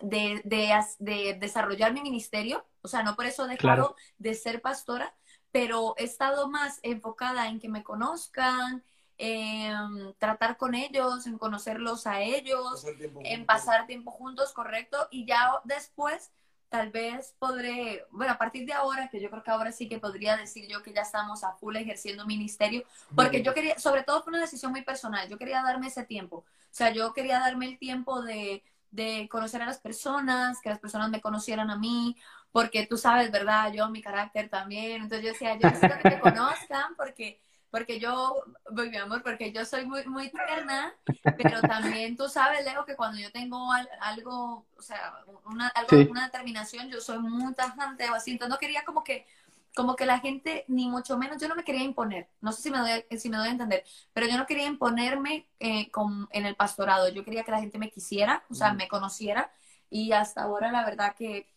de, 0.04 1.36
desarrollar 1.40 1.92
mi 1.92 2.02
ministerio, 2.02 2.64
o 2.82 2.88
sea, 2.88 3.02
no 3.02 3.16
por 3.16 3.26
eso 3.26 3.44
he 3.44 3.48
dejado 3.48 3.96
de 4.18 4.34
ser 4.34 4.60
pastora, 4.60 5.14
pero 5.50 5.94
he 5.96 6.04
estado 6.04 6.48
más 6.48 6.80
enfocada 6.82 7.48
en 7.48 7.60
que 7.60 7.68
me 7.68 7.82
conozcan, 7.82 8.82
en 9.16 10.14
tratar 10.18 10.56
con 10.56 10.74
ellos, 10.74 11.26
en 11.26 11.38
conocerlos 11.38 12.06
a 12.06 12.20
ellos, 12.20 12.84
en 13.24 13.46
pasar 13.46 13.86
tiempo 13.86 14.10
juntos, 14.10 14.52
correcto, 14.52 15.08
y 15.10 15.24
ya 15.26 15.60
después 15.64 16.32
tal 16.68 16.90
vez 16.90 17.36
podré, 17.38 18.04
bueno, 18.10 18.32
a 18.32 18.38
partir 18.38 18.66
de 18.66 18.72
ahora, 18.72 19.08
que 19.08 19.20
yo 19.20 19.30
creo 19.30 19.44
que 19.44 19.50
ahora 19.52 19.70
sí 19.70 19.88
que 19.88 20.00
podría 20.00 20.36
decir 20.36 20.66
yo 20.68 20.82
que 20.82 20.92
ya 20.92 21.02
estamos 21.02 21.44
a 21.44 21.52
full 21.52 21.76
ejerciendo 21.76 22.26
ministerio, 22.26 22.82
porque 23.14 23.42
yo 23.42 23.54
quería, 23.54 23.78
sobre 23.78 24.02
todo 24.02 24.24
fue 24.24 24.32
una 24.32 24.40
decisión 24.40 24.72
muy 24.72 24.82
personal, 24.82 25.28
yo 25.28 25.38
quería 25.38 25.62
darme 25.62 25.86
ese 25.86 26.02
tiempo, 26.04 26.38
o 26.38 26.44
sea, 26.72 26.90
yo 26.90 27.12
quería 27.12 27.38
darme 27.38 27.66
el 27.66 27.78
tiempo 27.78 28.22
de 28.22 28.64
de 28.94 29.28
conocer 29.28 29.60
a 29.60 29.66
las 29.66 29.78
personas, 29.78 30.60
que 30.60 30.68
las 30.70 30.78
personas 30.78 31.10
me 31.10 31.20
conocieran 31.20 31.68
a 31.70 31.76
mí, 31.76 32.16
porque 32.52 32.86
tú 32.86 32.96
sabes, 32.96 33.32
¿verdad? 33.32 33.72
Yo, 33.72 33.88
mi 33.90 34.00
carácter 34.00 34.48
también. 34.48 35.02
Entonces 35.02 35.24
yo 35.24 35.32
decía, 35.32 35.58
yo 35.58 35.68
necesito 35.68 35.98
que 36.00 36.10
me 36.10 36.20
conozcan 36.20 36.94
porque, 36.96 37.40
porque 37.70 37.98
yo, 37.98 38.44
mi 38.70 38.96
amor, 38.96 39.24
porque 39.24 39.50
yo 39.50 39.64
soy 39.64 39.84
muy, 39.84 40.04
muy 40.06 40.30
tierna, 40.30 40.94
pero 41.36 41.60
también 41.62 42.16
tú 42.16 42.28
sabes, 42.28 42.64
Leo, 42.64 42.84
que 42.84 42.94
cuando 42.94 43.18
yo 43.18 43.32
tengo 43.32 43.68
algo, 44.00 44.64
o 44.76 44.82
sea, 44.82 45.14
una, 45.46 45.66
algo, 45.68 46.10
una 46.10 46.26
determinación, 46.26 46.88
yo 46.88 47.00
soy 47.00 47.18
muy 47.18 47.52
tajante 47.54 48.08
o 48.08 48.14
así. 48.14 48.30
Entonces 48.30 48.50
no 48.50 48.58
quería 48.58 48.84
como 48.84 49.02
que 49.02 49.26
como 49.74 49.96
que 49.96 50.06
la 50.06 50.20
gente, 50.20 50.64
ni 50.68 50.88
mucho 50.88 51.18
menos, 51.18 51.40
yo 51.40 51.48
no 51.48 51.56
me 51.56 51.64
quería 51.64 51.82
imponer, 51.82 52.28
no 52.40 52.52
sé 52.52 52.62
si 52.62 52.70
me 52.70 52.78
doy, 52.78 53.04
si 53.18 53.28
me 53.28 53.36
doy 53.36 53.48
a 53.48 53.52
entender, 53.52 53.84
pero 54.12 54.26
yo 54.26 54.36
no 54.38 54.46
quería 54.46 54.66
imponerme 54.66 55.48
eh, 55.58 55.90
con, 55.90 56.28
en 56.30 56.46
el 56.46 56.54
pastorado, 56.54 57.08
yo 57.08 57.24
quería 57.24 57.44
que 57.44 57.50
la 57.50 57.60
gente 57.60 57.78
me 57.78 57.90
quisiera, 57.90 58.44
o 58.48 58.54
sea, 58.54 58.72
me 58.72 58.88
conociera, 58.88 59.50
y 59.90 60.12
hasta 60.12 60.42
ahora 60.42 60.70
la 60.70 60.84
verdad 60.84 61.14
que 61.16 61.48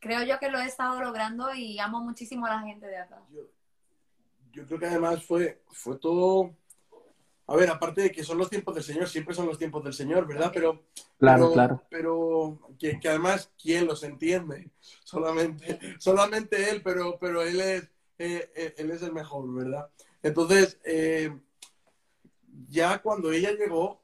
creo 0.00 0.22
yo 0.22 0.38
que 0.38 0.50
lo 0.50 0.58
he 0.58 0.66
estado 0.66 1.00
logrando 1.00 1.54
y 1.54 1.78
amo 1.78 2.00
muchísimo 2.00 2.46
a 2.46 2.50
la 2.50 2.60
gente 2.60 2.86
de 2.86 2.98
acá. 2.98 3.22
Yo, 3.30 3.42
yo 4.52 4.66
creo 4.66 4.78
que 4.78 4.86
además 4.86 5.22
fue, 5.24 5.62
fue 5.68 5.98
todo 5.98 6.54
a 7.48 7.54
ver, 7.54 7.70
aparte 7.70 8.02
de 8.02 8.12
que 8.12 8.24
son 8.24 8.38
los 8.38 8.50
tiempos 8.50 8.74
del 8.74 8.82
Señor, 8.82 9.08
siempre 9.08 9.34
son 9.34 9.46
los 9.46 9.58
tiempos 9.58 9.84
del 9.84 9.92
Señor, 9.92 10.26
¿verdad? 10.26 10.50
Pero, 10.52 10.86
claro, 11.18 11.52
claro. 11.52 11.82
Pero 11.88 12.58
que, 12.78 12.98
además, 13.04 13.52
¿quién 13.60 13.86
los 13.86 14.02
entiende? 14.02 14.70
Solamente, 15.04 15.78
solamente 16.00 16.70
Él, 16.70 16.82
pero, 16.82 17.18
pero 17.20 17.42
Él, 17.42 17.60
es, 17.60 17.84
eh, 18.18 18.50
eh, 18.54 18.74
él 18.78 18.90
es 18.90 19.02
el 19.02 19.12
mejor, 19.12 19.52
¿verdad? 19.54 19.88
Entonces, 20.22 20.80
eh, 20.84 21.38
ya 22.68 23.00
cuando 23.00 23.30
ella 23.30 23.52
llegó, 23.52 24.02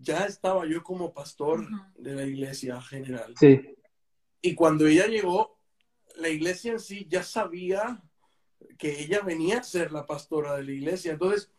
ya 0.00 0.24
estaba 0.24 0.66
yo 0.66 0.82
como 0.82 1.14
pastor 1.14 1.68
de 1.96 2.14
la 2.14 2.24
iglesia 2.24 2.80
general. 2.80 3.34
Sí. 3.38 3.76
Y 4.40 4.56
cuando 4.56 4.88
ella 4.88 5.06
llegó, 5.06 5.56
la 6.16 6.28
iglesia 6.28 6.72
en 6.72 6.80
sí 6.80 7.06
ya 7.08 7.22
sabía 7.22 8.02
que 8.76 9.00
ella 9.00 9.20
venía 9.20 9.58
a 9.58 9.62
ser 9.62 9.92
la 9.92 10.04
pastora 10.04 10.56
de 10.56 10.64
la 10.64 10.72
iglesia. 10.72 11.12
Entonces, 11.12 11.52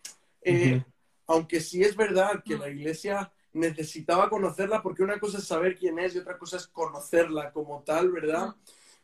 eh, 0.44 0.84
aunque 1.28 1.60
sí 1.60 1.84
es 1.84 1.96
verdad 1.96 2.44
que 2.44 2.58
la 2.58 2.70
iglesia 2.70 3.32
necesitaba 3.54 4.30
conocerla, 4.30 4.82
porque 4.82 5.04
una 5.04 5.20
cosa 5.20 5.38
es 5.38 5.46
saber 5.46 5.78
quién 5.78 6.00
es 6.00 6.16
y 6.16 6.20
otra 6.20 6.38
cosa 6.38 6.58
es 6.58 6.68
conocerla 6.68 7.52
como 7.52 7.84
tal, 7.84 8.12
¿verdad? 8.12 8.56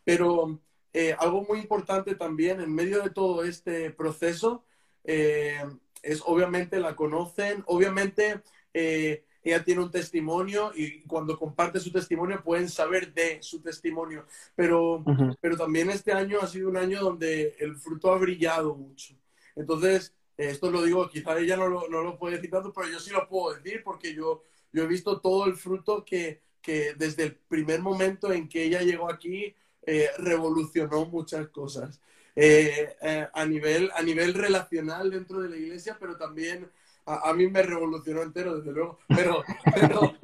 Pero 0.04 0.60
eh, 0.94 1.16
algo 1.20 1.46
muy 1.48 1.60
importante 1.60 2.16
también 2.16 2.60
en 2.60 2.74
medio 2.74 3.04
de 3.04 3.12
todo 3.12 3.44
este 3.44 3.92
proceso 3.92 4.66
eh, 5.04 5.64
es 6.02 6.22
obviamente 6.26 6.80
la 6.80 6.96
conocen, 6.96 7.64
obviamente 7.68 8.42
ella 8.74 9.64
tiene 9.64 9.82
un 9.82 9.92
testimonio 9.92 10.72
y 10.76 11.02
cuando 11.02 11.38
comparte 11.38 11.80
su 11.80 11.92
testimonio 11.92 12.44
pueden 12.44 12.70
saber 12.70 13.14
de 13.14 13.42
su 13.42 13.62
testimonio, 13.62 14.26
pero, 14.56 15.04
pero 15.42 15.58
también 15.58 15.90
este 15.90 16.12
año 16.12 16.40
ha 16.42 16.48
sido 16.48 16.70
un 16.70 16.78
año 16.78 17.02
donde 17.02 17.56
el 17.60 17.76
fruto 17.76 18.12
ha 18.12 18.18
brillado 18.18 18.76
mucho. 18.76 19.16
Entonces, 19.56 20.14
esto 20.48 20.72
lo 20.72 20.82
digo, 20.84 21.10
quizá 21.10 21.38
ella 21.38 21.58
no 21.58 21.68
lo, 21.68 21.90
no 21.90 22.02
lo 22.02 22.18
puede 22.18 22.38
decir 22.38 22.50
tanto, 22.50 22.72
pero 22.72 22.88
yo 22.88 23.00
sí 23.00 23.12
lo 23.12 23.28
puedo 23.28 23.56
decir 23.56 23.84
porque 23.84 24.14
yo, 24.14 24.44
yo 24.72 24.84
he 24.84 24.88
visto 24.88 25.20
todo 25.20 25.46
el 25.46 25.56
fruto 25.56 26.06
que, 26.06 26.42
que 26.62 26.94
desde 26.94 27.24
el 27.24 27.36
primer 27.36 27.82
momento 27.82 28.32
en 28.32 28.48
que 28.48 28.64
ella 28.64 28.82
llegó 28.82 29.12
aquí 29.12 29.54
eh, 29.86 30.10
revolucionó 30.18 31.06
muchas 31.06 31.50
cosas. 31.50 32.00
Eh, 32.36 32.96
eh, 33.02 33.28
a, 33.34 33.46
nivel, 33.46 33.92
a 33.94 34.02
nivel 34.02 34.34
relacional 34.34 35.12
dentro 35.12 35.42
de 35.42 35.50
la 35.50 35.58
iglesia, 35.58 35.98
pero 36.00 36.16
también 36.16 36.72
a, 37.06 37.34
mí 37.34 37.48
me 37.48 37.62
revolucionó 37.64 38.22
entero, 38.22 38.58
desde 38.58 38.72
luego, 38.72 39.00
pero, 39.08 39.44
pero, 39.76 40.16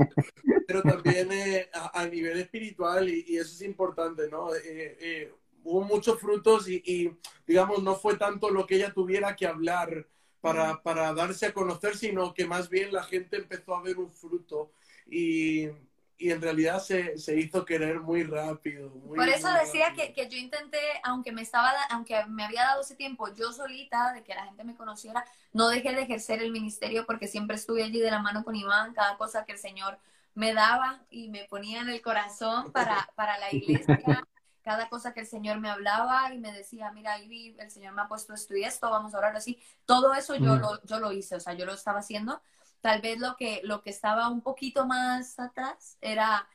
pero 0.66 0.82
también 0.82 1.30
a, 1.74 2.00
a, 2.00 2.08
nivel 2.08 2.40
espiritual 2.40 3.10
y, 3.10 3.26
y, 3.28 3.38
eso 3.38 3.54
es 3.54 3.62
importante, 3.64 4.30
¿no? 4.30 4.50
Hubo 5.66 5.82
muchos 5.82 6.20
frutos 6.20 6.70
y, 6.70 7.12
digamos, 7.46 7.84
no 7.84 7.96
fue 7.96 8.18
tanto 8.18 8.50
lo 8.50 8.66
que 8.66 8.76
ella 8.76 8.94
tuviera 8.94 9.36
que 9.36 9.48
hablar 9.48 10.08
para, 10.40 10.82
para, 10.84 11.12
darse 11.14 11.48
a 11.48 11.54
conocer, 11.54 11.98
sino 11.98 12.34
que 12.34 12.46
más 12.46 12.70
bien 12.70 12.94
la 12.94 13.04
gente 13.04 13.38
empezó 13.38 13.76
a 13.76 13.82
ver 13.82 13.98
un 13.98 14.12
fruto 14.14 14.72
y, 15.08 15.66
y 16.18 16.32
en 16.32 16.40
realidad 16.40 16.80
se, 16.80 17.18
se, 17.18 17.36
hizo 17.40 17.66
querer 17.66 18.00
muy 18.00 18.24
rápido. 18.24 18.92
Por 18.92 19.28
eso 19.28 19.52
decía 19.54 19.94
Que, 19.96 20.14
que, 20.14 20.30
yo 20.30 20.38
intenté, 20.38 20.80
aunque 21.04 21.32
me 21.32 21.42
estaba, 21.42 21.74
aunque 21.90 22.24
me 22.28 22.46
había 22.46 22.62
dado 22.62 22.82
ese 22.82 22.96
tiempo 22.96 23.34
yo 23.34 23.52
solita 23.52 24.14
de 24.14 24.24
que 24.24 24.36
la 24.36 24.46
gente 24.46 24.64
me 24.64 24.76
conociera, 24.76 25.26
no 25.52 25.68
dejé 25.70 25.94
de 25.94 26.04
ejercer 26.04 26.44
el 26.44 26.52
ministerio 26.52 27.08
porque 27.08 27.28
siempre 27.28 27.56
estuve 27.56 27.84
allí 27.84 28.00
de 28.00 28.12
la 28.12 28.20
mano 28.20 28.44
con 28.44 28.56
Iván, 28.56 28.94
cada 28.94 29.18
cosa 29.18 29.46
que 29.46 29.54
el 29.54 29.58
Señor 29.58 29.98
me 30.36 30.54
daba 30.54 31.02
y 31.10 31.30
me 31.30 31.46
ponía 31.46 31.82
en 31.82 31.90
el 31.90 32.02
corazón 32.04 32.72
para, 32.72 33.10
para 33.16 33.40
la 33.40 33.52
iglesia 33.52 33.98
cada 34.66 34.90
cosa 34.90 35.14
que 35.14 35.20
el 35.20 35.28
Señor 35.28 35.60
me 35.60 35.70
hablaba 35.70 36.34
y 36.34 36.40
me 36.40 36.52
decía, 36.52 36.92
mira, 36.92 37.20
Ivy, 37.20 37.56
el 37.60 37.70
Señor 37.70 37.94
me 37.94 38.02
ha 38.02 38.08
puesto 38.08 38.34
esto 38.34 38.58
y 38.58 38.64
esto, 38.64 38.90
vamos 38.90 39.14
a 39.14 39.20
orar 39.20 39.36
así. 39.36 39.62
Todo 39.86 40.12
eso 40.16 40.34
yo, 40.36 40.56
lo, 40.56 40.84
yo 40.86 41.00
lo 41.00 41.12
hice, 41.12 41.36
o 41.36 41.40
sea, 41.40 41.54
yo 41.54 41.68
lo 41.68 41.74
estaba 41.74 42.00
haciendo. 42.00 42.42
Tal 42.82 43.00
vez 43.00 43.20
lo 43.20 43.36
que, 43.36 43.62
lo 43.64 43.84
que 43.84 43.92
estaba 43.92 44.28
un 44.28 44.42
poquito 44.42 44.88
más 44.88 45.40
atrás 45.40 46.00
era 46.02 46.48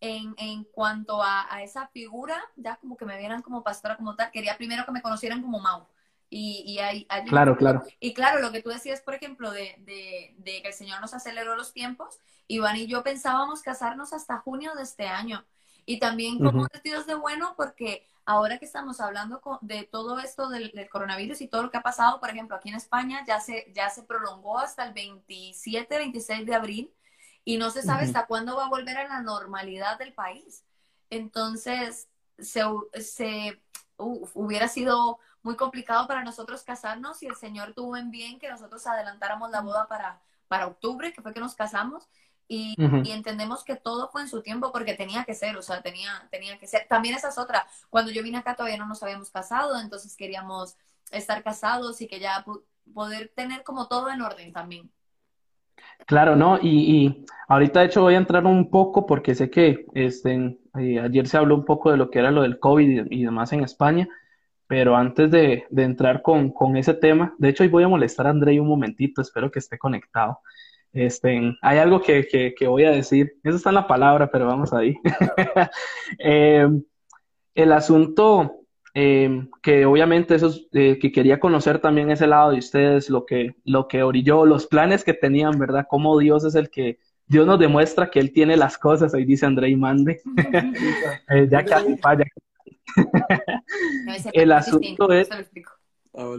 en, 0.00 0.34
en 0.38 0.64
cuanto 0.64 1.22
a, 1.22 1.54
a, 1.54 1.62
esa 1.62 1.86
figura, 1.88 2.42
ya 2.56 2.76
como 2.76 2.96
que 2.96 3.04
me 3.04 3.18
vieran 3.18 3.42
como 3.42 3.62
pastora 3.62 3.98
como 3.98 4.16
tal, 4.16 4.30
quería 4.30 4.56
primero 4.56 4.86
que 4.86 4.92
me 4.92 5.02
conocieran 5.02 5.42
como 5.42 5.60
Mau. 5.60 5.86
Y, 6.30 6.62
y 6.64 6.78
hay, 6.78 7.06
claro, 7.28 7.58
claro. 7.58 7.82
Y 7.98 8.14
claro, 8.14 8.40
lo 8.40 8.52
que 8.52 8.62
tú 8.62 8.70
decías, 8.70 9.02
por 9.02 9.14
ejemplo, 9.14 9.50
de, 9.50 9.74
de, 9.80 10.34
de, 10.38 10.62
que 10.62 10.68
el 10.68 10.74
Señor 10.74 11.02
nos 11.02 11.12
aceleró 11.12 11.56
los 11.56 11.74
tiempos, 11.74 12.20
Iván 12.46 12.76
y 12.76 12.86
yo 12.86 13.02
pensábamos 13.02 13.60
casarnos 13.60 14.14
hasta 14.14 14.38
junio 14.38 14.74
de 14.76 14.84
este 14.84 15.08
año. 15.08 15.44
Y 15.86 15.98
también 15.98 16.38
como 16.38 16.66
vestidos 16.72 17.06
de 17.06 17.14
bueno, 17.14 17.54
porque 17.56 18.06
ahora 18.24 18.58
que 18.58 18.64
estamos 18.64 19.00
hablando 19.00 19.40
de 19.60 19.84
todo 19.84 20.18
esto 20.18 20.48
del, 20.48 20.70
del, 20.72 20.88
coronavirus 20.88 21.40
y 21.40 21.48
todo 21.48 21.64
lo 21.64 21.70
que 21.70 21.78
ha 21.78 21.82
pasado, 21.82 22.20
por 22.20 22.30
ejemplo, 22.30 22.56
aquí 22.56 22.68
en 22.68 22.76
España 22.76 23.24
ya 23.26 23.40
se, 23.40 23.72
ya 23.74 23.90
se 23.90 24.02
prolongó 24.02 24.58
hasta 24.58 24.84
el 24.84 24.92
27, 24.92 25.98
26 25.98 26.46
de 26.46 26.54
abril 26.54 26.94
y 27.44 27.56
no 27.56 27.70
se 27.70 27.82
sabe 27.82 28.04
hasta 28.04 28.26
cuándo 28.26 28.56
va 28.56 28.66
a 28.66 28.68
volver 28.68 28.96
a 28.98 29.08
la 29.08 29.22
normalidad 29.22 29.98
del 29.98 30.12
país. 30.12 30.64
Entonces, 31.08 32.08
se, 32.38 32.62
se 33.00 33.60
hubiera 33.96 34.68
sido 34.68 35.18
muy 35.42 35.56
complicado 35.56 36.06
para 36.06 36.22
nosotros 36.22 36.62
casarnos 36.62 37.22
y 37.22 37.26
el 37.26 37.36
Señor 37.36 37.72
tuvo 37.74 37.96
en 37.96 38.10
bien 38.10 38.38
que 38.38 38.50
nosotros 38.50 38.86
adelantáramos 38.86 39.50
la 39.50 39.62
boda 39.62 39.88
para, 39.88 40.20
para 40.48 40.66
octubre, 40.66 41.12
que 41.12 41.22
fue 41.22 41.32
que 41.32 41.40
nos 41.40 41.54
casamos. 41.54 42.08
Y, 42.52 42.74
y, 43.04 43.12
entendemos 43.12 43.62
que 43.62 43.76
todo 43.76 44.08
fue 44.08 44.22
en 44.22 44.28
su 44.28 44.42
tiempo 44.42 44.72
porque 44.72 44.94
tenía 44.94 45.22
que 45.22 45.34
ser, 45.34 45.56
o 45.56 45.62
sea, 45.62 45.82
tenía, 45.82 46.26
tenía 46.32 46.58
que 46.58 46.66
ser. 46.66 46.84
También 46.88 47.14
esa 47.14 47.28
es 47.28 47.38
otra. 47.38 47.64
Cuando 47.90 48.10
yo 48.10 48.24
vine 48.24 48.38
acá 48.38 48.56
todavía 48.56 48.76
no 48.76 48.88
nos 48.88 49.00
habíamos 49.04 49.30
casado, 49.30 49.80
entonces 49.80 50.16
queríamos 50.16 50.76
estar 51.12 51.44
casados 51.44 52.00
y 52.00 52.08
que 52.08 52.18
ya 52.18 52.44
poder 52.92 53.30
tener 53.36 53.62
como 53.62 53.86
todo 53.86 54.10
en 54.10 54.20
orden 54.20 54.52
también. 54.52 54.90
Claro, 56.06 56.34
¿no? 56.34 56.58
Y, 56.60 57.06
y, 57.06 57.24
ahorita 57.46 57.80
de 57.80 57.86
hecho 57.86 58.02
voy 58.02 58.14
a 58.14 58.18
entrar 58.18 58.44
un 58.44 58.68
poco 58.68 59.06
porque 59.06 59.36
sé 59.36 59.48
que 59.48 59.86
este, 59.94 60.58
eh, 60.76 60.98
ayer 60.98 61.28
se 61.28 61.36
habló 61.36 61.54
un 61.54 61.64
poco 61.64 61.92
de 61.92 61.98
lo 61.98 62.10
que 62.10 62.18
era 62.18 62.32
lo 62.32 62.42
del 62.42 62.58
COVID 62.58 63.06
y, 63.12 63.24
demás 63.24 63.52
en 63.52 63.62
España, 63.62 64.08
pero 64.66 64.96
antes 64.96 65.30
de, 65.30 65.66
de 65.70 65.82
entrar 65.84 66.22
con, 66.22 66.50
con, 66.50 66.76
ese 66.76 66.94
tema, 66.94 67.32
de 67.38 67.50
hecho 67.50 67.62
hoy 67.62 67.68
voy 67.68 67.84
a 67.84 67.88
molestar 67.88 68.26
a 68.26 68.30
Andrei 68.30 68.58
un 68.58 68.66
momentito, 68.66 69.22
espero 69.22 69.52
que 69.52 69.60
esté 69.60 69.78
conectado. 69.78 70.40
Este, 70.92 71.56
hay 71.62 71.78
algo 71.78 72.00
que, 72.00 72.26
que, 72.26 72.54
que 72.54 72.66
voy 72.66 72.84
a 72.84 72.90
decir, 72.90 73.32
eso 73.44 73.56
está 73.56 73.70
en 73.70 73.76
la 73.76 73.86
palabra, 73.86 74.30
pero 74.30 74.46
vamos 74.46 74.72
ahí. 74.72 74.96
eh, 76.18 76.68
el 77.54 77.72
asunto 77.72 78.60
eh, 78.94 79.46
que 79.62 79.86
obviamente 79.86 80.34
eso 80.34 80.52
eh, 80.72 80.98
que 80.98 81.12
quería 81.12 81.38
conocer 81.38 81.78
también 81.78 82.10
ese 82.10 82.26
lado 82.26 82.50
de 82.50 82.58
ustedes, 82.58 83.08
lo 83.08 83.24
que, 83.24 83.54
lo 83.64 83.86
que 83.86 84.02
orilló, 84.02 84.44
los 84.46 84.66
planes 84.66 85.04
que 85.04 85.14
tenían, 85.14 85.58
¿verdad? 85.58 85.86
Cómo 85.88 86.18
Dios 86.18 86.44
es 86.44 86.56
el 86.56 86.70
que, 86.70 86.98
Dios 87.26 87.46
nos 87.46 87.60
demuestra 87.60 88.10
que 88.10 88.18
Él 88.18 88.32
tiene 88.32 88.56
las 88.56 88.76
cosas, 88.76 89.14
ahí 89.14 89.24
dice 89.24 89.46
André 89.46 89.68
y 89.68 89.76
Mande. 89.76 90.20
eh, 91.30 91.46
ya 91.48 91.64
casi 91.64 91.96
falla. 91.98 92.24
el 94.32 94.52
asunto 94.52 95.12
es... 95.12 95.28
Ah, 96.12 96.36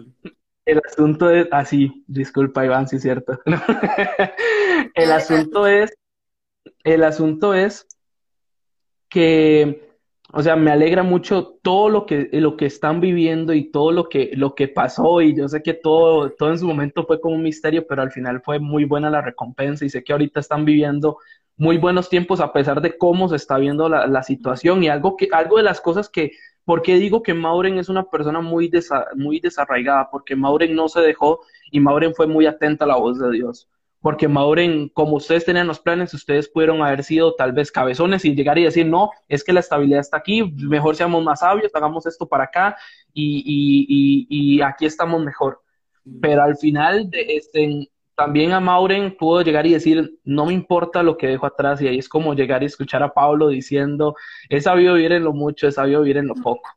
el 0.65 0.81
asunto 0.85 1.29
es, 1.29 1.47
así, 1.51 1.91
ah, 1.93 2.03
disculpa 2.07 2.65
Iván, 2.65 2.87
sí 2.87 2.97
es 2.97 3.01
cierto. 3.01 3.39
el 4.95 5.11
asunto 5.11 5.67
es, 5.67 5.91
el 6.83 7.03
asunto 7.03 7.53
es 7.53 7.87
que 9.09 9.91
o 10.33 10.41
sea, 10.41 10.55
me 10.55 10.71
alegra 10.71 11.03
mucho 11.03 11.59
todo 11.61 11.89
lo 11.89 12.05
que, 12.05 12.29
lo 12.31 12.55
que 12.55 12.65
están 12.65 13.01
viviendo 13.01 13.53
y 13.53 13.69
todo 13.69 13.91
lo 13.91 14.07
que, 14.07 14.31
lo 14.33 14.55
que 14.55 14.69
pasó. 14.69 15.21
Y 15.21 15.35
yo 15.35 15.49
sé 15.49 15.61
que 15.61 15.73
todo, 15.73 16.31
todo 16.31 16.51
en 16.51 16.59
su 16.59 16.65
momento 16.65 17.05
fue 17.05 17.19
como 17.19 17.35
un 17.35 17.43
misterio, 17.43 17.85
pero 17.85 18.01
al 18.01 18.11
final 18.11 18.41
fue 18.41 18.57
muy 18.59 18.85
buena 18.85 19.09
la 19.09 19.21
recompensa. 19.21 19.83
Y 19.83 19.89
sé 19.89 20.03
que 20.03 20.13
ahorita 20.13 20.39
están 20.39 20.63
viviendo 20.63 21.17
muy 21.57 21.77
buenos 21.77 22.07
tiempos 22.09 22.39
a 22.39 22.53
pesar 22.53 22.81
de 22.81 22.97
cómo 22.97 23.27
se 23.27 23.35
está 23.35 23.57
viendo 23.57 23.89
la, 23.89 24.07
la 24.07 24.23
situación. 24.23 24.81
Y 24.83 24.87
algo, 24.87 25.17
que, 25.17 25.27
algo 25.33 25.57
de 25.57 25.63
las 25.63 25.81
cosas 25.81 26.07
que, 26.07 26.31
¿por 26.65 26.81
qué 26.81 26.95
digo 26.95 27.23
que 27.23 27.33
Mauren 27.33 27.77
es 27.77 27.89
una 27.89 28.03
persona 28.03 28.41
muy, 28.41 28.67
desa, 28.67 29.07
muy 29.15 29.39
desarraigada? 29.39 30.09
Porque 30.11 30.35
Mauren 30.35 30.75
no 30.75 30.89
se 30.89 31.01
dejó 31.01 31.41
y 31.71 31.79
Mauren 31.79 32.15
fue 32.15 32.27
muy 32.27 32.45
atenta 32.45 32.85
a 32.85 32.87
la 32.89 32.97
voz 32.97 33.19
de 33.19 33.31
Dios 33.31 33.67
porque 34.01 34.27
Mauren, 34.27 34.89
como 34.89 35.15
ustedes 35.17 35.45
tenían 35.45 35.67
los 35.67 35.79
planes, 35.79 36.13
ustedes 36.13 36.49
pudieron 36.49 36.81
haber 36.81 37.03
sido 37.03 37.35
tal 37.35 37.51
vez 37.53 37.71
cabezones 37.71 38.25
y 38.25 38.33
llegar 38.33 38.57
y 38.57 38.63
decir, 38.63 38.87
no, 38.87 39.11
es 39.27 39.43
que 39.43 39.53
la 39.53 39.59
estabilidad 39.59 39.99
está 39.99 40.17
aquí, 40.17 40.43
mejor 40.43 40.95
seamos 40.95 41.23
más 41.23 41.41
sabios, 41.41 41.71
hagamos 41.73 42.07
esto 42.07 42.27
para 42.27 42.45
acá 42.45 42.75
y, 43.13 43.43
y, 43.45 44.55
y, 44.57 44.61
aquí 44.61 44.87
estamos 44.87 45.23
mejor. 45.23 45.61
Pero 46.19 46.41
al 46.41 46.57
final, 46.57 47.09
este, 47.13 47.91
también 48.21 48.51
a 48.51 48.59
Mauren 48.59 49.17
pudo 49.17 49.41
llegar 49.41 49.65
y 49.65 49.73
decir, 49.73 50.19
no 50.23 50.45
me 50.45 50.53
importa 50.53 51.01
lo 51.01 51.17
que 51.17 51.25
dejo 51.25 51.47
atrás, 51.47 51.81
y 51.81 51.87
ahí 51.87 51.97
es 51.97 52.07
como 52.07 52.35
llegar 52.35 52.61
y 52.61 52.67
escuchar 52.67 53.01
a 53.01 53.11
Pablo 53.11 53.47
diciendo, 53.47 54.15
he 54.47 54.61
sabido 54.61 54.93
vivir 54.93 55.13
en 55.13 55.23
lo 55.23 55.33
mucho, 55.33 55.67
he 55.67 55.71
sabido 55.71 56.01
vivir 56.01 56.17
en 56.17 56.27
lo 56.27 56.35
poco. 56.35 56.69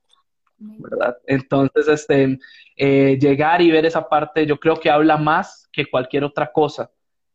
¿verdad? 0.57 1.19
Entonces, 1.27 1.87
este, 1.87 2.39
eh, 2.79 3.19
llegar 3.21 3.61
y 3.61 3.71
ver 3.71 3.85
esa 3.85 4.09
parte, 4.09 4.47
yo 4.47 4.59
creo 4.59 4.81
que 4.81 4.91
habla 4.91 5.19
más 5.19 5.69
que 5.71 5.85
cualquier 5.85 6.25
otra 6.25 6.51
cosa 6.51 6.91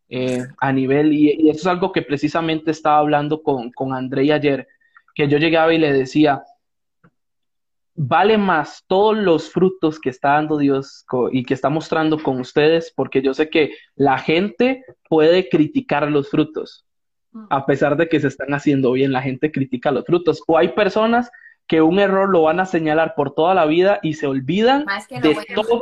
eh, 0.09 0.43
a 0.57 0.73
nivel, 0.73 1.13
y, 1.13 1.47
eso 1.47 1.59
es 1.59 1.67
algo 1.67 1.91
que 1.91 2.01
precisamente 2.01 2.71
estaba 2.71 2.97
hablando 2.97 3.43
con, 3.43 3.71
con 3.71 3.93
André 3.93 4.33
ayer, 4.33 4.67
que 5.13 5.27
yo 5.27 5.37
llegaba 5.37 5.71
y 5.71 5.77
le 5.77 5.93
decía, 5.93 6.41
vale 8.01 8.37
más 8.37 8.85
todos 8.87 9.17
los 9.17 9.51
frutos 9.51 9.99
que 9.99 10.09
está 10.09 10.29
dando 10.29 10.57
Dios 10.57 11.05
y 11.33 11.43
que 11.43 11.53
está 11.53 11.67
mostrando 11.67 12.17
con 12.23 12.39
ustedes, 12.39 12.93
porque 12.95 13.21
yo 13.21 13.33
sé 13.33 13.49
que 13.49 13.73
la 13.95 14.17
gente 14.17 14.85
puede 15.09 15.49
criticar 15.49 16.09
los 16.09 16.29
frutos, 16.29 16.85
mm. 17.33 17.47
a 17.49 17.65
pesar 17.65 17.97
de 17.97 18.07
que 18.07 18.21
se 18.21 18.29
están 18.29 18.53
haciendo 18.53 18.93
bien, 18.93 19.11
la 19.11 19.21
gente 19.21 19.51
critica 19.51 19.91
los 19.91 20.05
frutos, 20.05 20.41
o 20.47 20.57
hay 20.57 20.69
personas 20.69 21.29
que 21.67 21.81
un 21.81 21.99
error 21.99 22.29
lo 22.29 22.43
van 22.43 22.61
a 22.61 22.65
señalar 22.65 23.15
por 23.17 23.35
toda 23.35 23.53
la 23.53 23.65
vida 23.65 23.99
y 24.01 24.13
se 24.13 24.27
olvidan 24.27 24.85
de, 25.21 25.37
todo, 25.53 25.81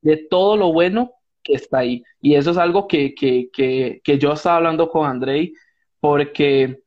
de 0.00 0.16
todo 0.30 0.56
lo 0.56 0.72
bueno 0.72 1.10
que 1.42 1.54
está 1.54 1.78
ahí. 1.78 2.04
Y 2.20 2.36
eso 2.36 2.52
es 2.52 2.56
algo 2.56 2.86
que, 2.86 3.16
que, 3.16 3.50
que, 3.52 4.00
que 4.04 4.16
yo 4.16 4.32
estaba 4.32 4.58
hablando 4.58 4.88
con 4.90 5.10
Andrei, 5.10 5.54
porque 5.98 6.82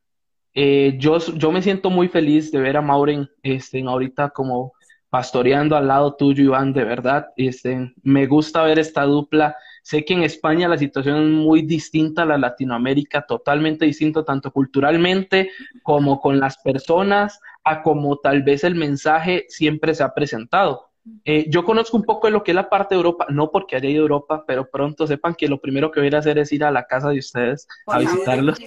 eh, 0.56 0.96
yo, 0.98 1.18
yo 1.20 1.52
me 1.52 1.62
siento 1.62 1.90
muy 1.90 2.08
feliz 2.08 2.50
de 2.52 2.60
ver 2.60 2.78
a 2.78 2.82
Maureen 2.82 3.30
este, 3.44 3.84
ahorita 3.84 4.30
como 4.30 4.74
pastoreando 5.10 5.76
al 5.76 5.88
lado 5.88 6.16
tuyo, 6.16 6.44
Iván, 6.44 6.74
de 6.74 6.84
verdad. 6.84 7.28
Este, 7.38 7.94
me 8.04 8.26
gusta 8.26 8.64
ver 8.64 8.80
esta 8.80 9.04
dupla. 9.04 9.56
Sé 9.82 10.04
que 10.04 10.14
en 10.14 10.24
España 10.24 10.68
la 10.68 10.78
situación 10.78 11.24
es 11.24 11.30
muy 11.30 11.62
distinta 11.62 12.24
a 12.24 12.26
la 12.26 12.38
Latinoamérica, 12.38 13.26
totalmente 13.26 13.86
distinto, 13.86 14.26
tanto 14.26 14.52
culturalmente 14.52 15.52
como 15.84 16.20
con 16.20 16.40
las 16.40 16.58
personas, 16.58 17.40
a 17.64 17.84
como 17.84 18.18
tal 18.18 18.44
vez 18.44 18.64
el 18.64 18.76
mensaje 18.76 19.46
siempre 19.48 19.94
se 19.94 20.04
ha 20.04 20.14
presentado. 20.14 20.90
Eh, 21.24 21.46
yo 21.50 21.64
conozco 21.64 21.98
un 21.98 22.04
poco 22.04 22.28
de 22.28 22.34
lo 22.34 22.44
que 22.44 22.52
es 22.52 22.56
la 22.56 22.68
parte 22.68 22.96
de 22.96 23.00
Europa, 23.00 23.28
no 23.30 23.52
porque 23.52 23.76
haya 23.76 23.90
ido 23.90 24.02
a 24.02 24.08
Europa, 24.08 24.44
pero 24.48 24.70
pronto 24.70 25.06
sepan 25.06 25.36
que 25.36 25.48
lo 25.48 25.60
primero 25.60 25.92
que 25.92 26.00
voy 26.00 26.10
a 26.14 26.18
hacer 26.18 26.40
es 26.40 26.52
ir 26.52 26.64
a 26.64 26.72
la 26.72 26.88
casa 26.88 27.10
de 27.10 27.20
ustedes 27.20 27.68
a 27.86 28.00
visitarlos. 28.00 28.60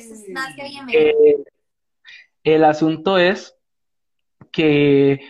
Eh, 0.92 1.36
el 2.54 2.64
asunto 2.64 3.18
es 3.18 3.56
que 4.52 5.20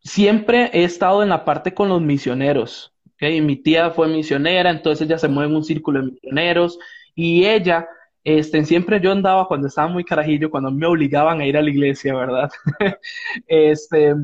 siempre 0.00 0.70
he 0.72 0.84
estado 0.84 1.22
en 1.22 1.28
la 1.28 1.44
parte 1.44 1.74
con 1.74 1.88
los 1.88 2.00
misioneros. 2.00 2.94
¿okay? 3.14 3.40
Mi 3.40 3.56
tía 3.56 3.90
fue 3.90 4.08
misionera, 4.08 4.70
entonces 4.70 5.06
ella 5.06 5.18
se 5.18 5.28
mueve 5.28 5.50
en 5.50 5.56
un 5.56 5.64
círculo 5.64 6.00
de 6.00 6.12
misioneros 6.12 6.78
y 7.14 7.44
ella, 7.44 7.86
este, 8.24 8.64
siempre 8.64 9.00
yo 9.00 9.12
andaba 9.12 9.46
cuando 9.48 9.68
estaba 9.68 9.88
muy 9.88 10.04
carajillo, 10.04 10.50
cuando 10.50 10.70
me 10.70 10.86
obligaban 10.86 11.40
a 11.40 11.46
ir 11.46 11.56
a 11.56 11.62
la 11.62 11.70
iglesia, 11.70 12.14
¿verdad? 12.14 12.50
este 13.46 14.14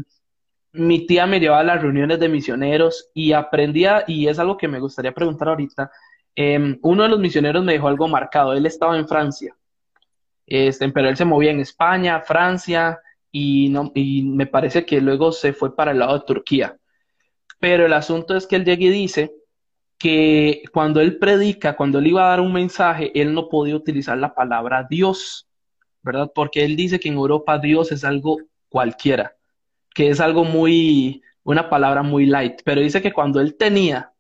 mi 0.73 1.07
tía 1.07 1.27
me 1.27 1.41
llevaba 1.41 1.61
a 1.61 1.65
las 1.65 1.83
reuniones 1.83 2.21
de 2.21 2.29
misioneros 2.29 3.11
y 3.15 3.33
aprendía, 3.33 4.05
y 4.07 4.29
es 4.29 4.39
algo 4.39 4.57
que 4.57 4.69
me 4.69 4.81
gustaría 4.81 5.13
preguntar 5.13 5.49
ahorita, 5.49 5.91
em, 6.35 6.79
uno 6.83 7.03
de 7.03 7.09
los 7.09 7.19
misioneros 7.19 7.65
me 7.65 7.73
dejó 7.73 7.89
algo 7.89 8.09
marcado, 8.09 8.53
él 8.53 8.67
estaba 8.67 8.97
en 8.97 9.09
Francia, 9.09 9.57
este, 10.49 10.89
pero 10.91 11.09
él 11.09 11.17
se 11.17 11.25
movía 11.25 11.51
en 11.51 11.61
España, 11.61 12.21
Francia, 12.21 13.01
y, 13.31 13.69
no, 13.69 13.93
y 13.95 14.23
me 14.23 14.47
parece 14.47 14.85
que 14.87 15.01
luego 15.01 15.33
se 15.33 15.53
fue 15.53 15.77
para 15.77 15.93
el 15.93 15.99
lado 15.99 16.19
de 16.19 16.25
Turquía. 16.27 16.77
Pero 17.61 17.87
el 17.87 17.93
asunto 17.93 18.37
es 18.37 18.47
que 18.47 18.57
él 18.57 18.65
dice 18.65 19.33
que 19.99 20.63
cuando 20.73 21.01
él 21.01 21.19
predica, 21.19 21.77
cuando 21.77 21.99
él 21.99 22.07
iba 22.09 22.25
a 22.27 22.31
dar 22.31 22.41
un 22.41 22.53
mensaje, 22.53 23.11
él 23.21 23.35
no 23.35 23.49
podía 23.49 23.77
utilizar 23.77 24.17
la 24.19 24.35
palabra 24.35 24.87
Dios, 24.89 25.49
¿verdad? 26.03 26.31
Porque 26.35 26.65
él 26.65 26.77
dice 26.77 27.01
que 27.01 27.09
en 27.09 27.15
Europa 27.15 27.59
Dios 27.59 27.93
es 27.93 28.05
algo 28.05 28.39
cualquiera 28.69 29.35
que 29.99 30.11
es 30.11 30.21
algo 30.21 30.45
muy, 30.45 31.23
una 31.43 31.69
palabra 31.69 32.05
muy 32.05 32.25
light, 32.25 32.61
pero 32.65 32.81
dice 32.81 33.03
que 33.03 33.13
cuando 33.13 33.41
él 33.41 33.57
tenía 33.57 34.13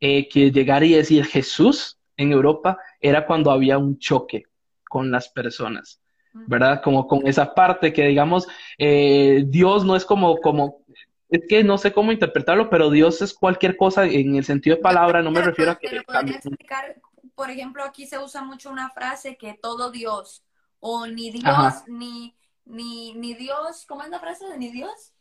eh, 0.00 0.28
que 0.28 0.50
llegar 0.50 0.82
y 0.82 0.94
decir 0.94 1.24
Jesús 1.24 2.00
en 2.16 2.32
Europa, 2.32 2.78
era 3.00 3.24
cuando 3.26 3.52
había 3.52 3.78
un 3.78 3.96
choque 4.00 4.46
con 4.90 5.12
las 5.12 5.28
personas, 5.28 6.02
¿verdad? 6.32 6.82
Como 6.82 7.06
con 7.06 7.24
esa 7.26 7.54
parte 7.54 7.92
que 7.92 8.06
digamos, 8.06 8.48
eh, 8.76 9.44
Dios 9.46 9.84
no 9.84 9.94
es 9.94 10.04
como, 10.04 10.38
como, 10.38 10.84
es 11.28 11.42
que 11.48 11.62
no 11.62 11.78
sé 11.78 11.92
cómo 11.92 12.10
interpretarlo, 12.10 12.68
pero 12.68 12.90
Dios 12.90 13.22
es 13.22 13.32
cualquier 13.32 13.76
cosa 13.76 14.04
en 14.04 14.34
el 14.34 14.44
sentido 14.44 14.76
de 14.76 14.82
palabra, 14.82 15.22
no 15.22 15.30
me 15.30 15.42
refiero 15.42 15.70
a 15.70 15.78
que... 15.78 15.86
explicar, 15.86 17.00
por 17.36 17.50
ejemplo, 17.50 17.84
aquí 17.84 18.04
se 18.04 18.18
usa 18.18 18.42
mucho 18.42 18.68
una 18.68 18.90
frase 18.90 19.36
que 19.36 19.56
todo 19.62 19.92
Dios 19.92 20.44
o 20.80 21.06
ni 21.06 21.30
Dios, 21.30 21.74
ni, 21.86 22.34
ni, 22.64 23.14
ni 23.14 23.34
Dios, 23.34 23.86
¿cómo 23.86 24.02
es 24.02 24.10
la 24.10 24.18
frase 24.18 24.48
de 24.48 24.58
ni 24.58 24.72
Dios? 24.72 25.12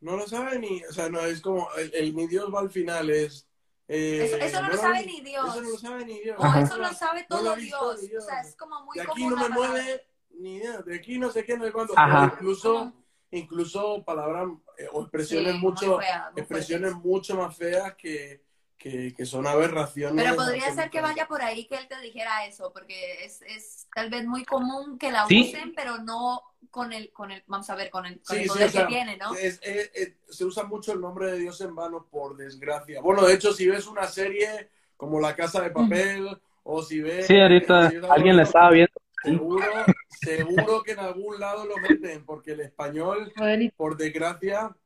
No 0.00 0.16
lo 0.16 0.28
sabe 0.28 0.60
ni, 0.60 0.84
o 0.84 0.92
sea, 0.92 1.08
no, 1.08 1.18
es 1.20 1.40
como, 1.40 1.66
el, 1.92 2.14
ni 2.14 2.28
Dios 2.28 2.54
va 2.54 2.60
al 2.60 2.70
final, 2.70 3.10
es... 3.10 3.48
Eh, 3.88 4.38
eso, 4.40 4.62
no, 4.62 4.68
lo 4.68 4.76
sabe 4.76 5.06
ni 5.06 5.20
Dios. 5.20 5.48
Eso 5.48 5.62
no 5.62 5.70
lo 5.70 5.78
sabe 5.78 6.04
ni 6.04 6.20
Dios. 6.20 6.36
O 6.38 6.58
eso 6.58 6.76
lo 6.76 6.92
sabe 6.92 7.26
todo 7.28 7.56
Dios. 7.56 7.82
O 7.82 8.20
sea, 8.20 8.40
es 8.40 8.56
como 8.56 8.84
muy 8.84 8.96
De 8.96 9.02
aquí 9.02 9.26
no 9.26 9.36
me 9.36 9.48
mueve 9.48 10.06
ni 10.38 10.56
idea, 10.56 10.82
de 10.82 10.96
aquí 10.96 11.18
no 11.18 11.30
sé 11.30 11.44
qué, 11.44 11.56
no 11.56 11.64
sé 11.64 11.72
cuándo. 11.72 11.94
Incluso, 12.24 12.92
incluso 13.30 14.04
palabras 14.04 14.48
eh, 14.78 14.88
o 14.92 15.02
expresiones 15.02 15.54
mucho, 15.56 15.98
expresiones 16.34 16.94
mucho 16.94 17.36
más 17.36 17.56
feas 17.56 17.94
que, 17.94 18.45
que, 18.78 19.14
que, 19.14 19.26
son 19.26 19.46
aberraciones. 19.46 20.24
Pero 20.24 20.36
podría 20.36 20.74
ser 20.74 20.90
que 20.90 21.00
vaya 21.00 21.26
por 21.26 21.42
ahí 21.42 21.66
que 21.66 21.76
él 21.76 21.88
te 21.88 22.00
dijera 22.00 22.46
eso, 22.46 22.72
porque 22.72 23.24
es, 23.24 23.42
es 23.42 23.86
tal 23.94 24.10
vez 24.10 24.24
muy 24.26 24.44
común 24.44 24.98
que 24.98 25.10
la 25.10 25.26
usen, 25.26 25.72
pero 25.74 25.98
no 25.98 26.42
con 26.70 26.92
el, 26.92 27.10
con 27.12 27.30
el, 27.30 27.42
vamos 27.46 27.68
a 27.70 27.74
ver, 27.74 27.90
con 27.90 28.06
el, 28.06 28.20
con 28.20 28.36
el 28.36 28.46
poder 28.46 28.70
que 28.70 28.84
tiene, 28.84 29.16
¿no? 29.16 29.32
se 29.34 30.44
usa 30.44 30.64
mucho 30.64 30.92
el 30.92 31.00
nombre 31.00 31.32
de 31.32 31.38
Dios 31.38 31.60
en 31.60 31.74
vano, 31.74 32.06
por 32.10 32.36
desgracia. 32.36 33.00
Bueno, 33.00 33.24
de 33.24 33.34
hecho, 33.34 33.52
si 33.52 33.66
ves 33.66 33.86
una 33.86 34.06
serie 34.06 34.70
como 34.96 35.20
La 35.20 35.34
Casa 35.34 35.62
de 35.62 35.70
Papel, 35.70 36.38
o 36.62 36.82
si 36.82 37.00
ves... 37.00 37.26
Sí, 37.26 37.38
ahorita 37.38 37.92
alguien 38.10 38.36
la 38.36 38.42
estaba 38.42 38.70
viendo. 38.70 38.92
Seguro, 39.22 39.64
seguro 40.20 40.82
que 40.82 40.92
en 40.92 41.00
algún 41.00 41.40
lado 41.40 41.64
lo 41.64 41.76
meten, 41.78 42.24
porque 42.24 42.52
el 42.52 42.60
español, 42.60 43.32
por 43.76 43.96
desgracia, 43.96 44.76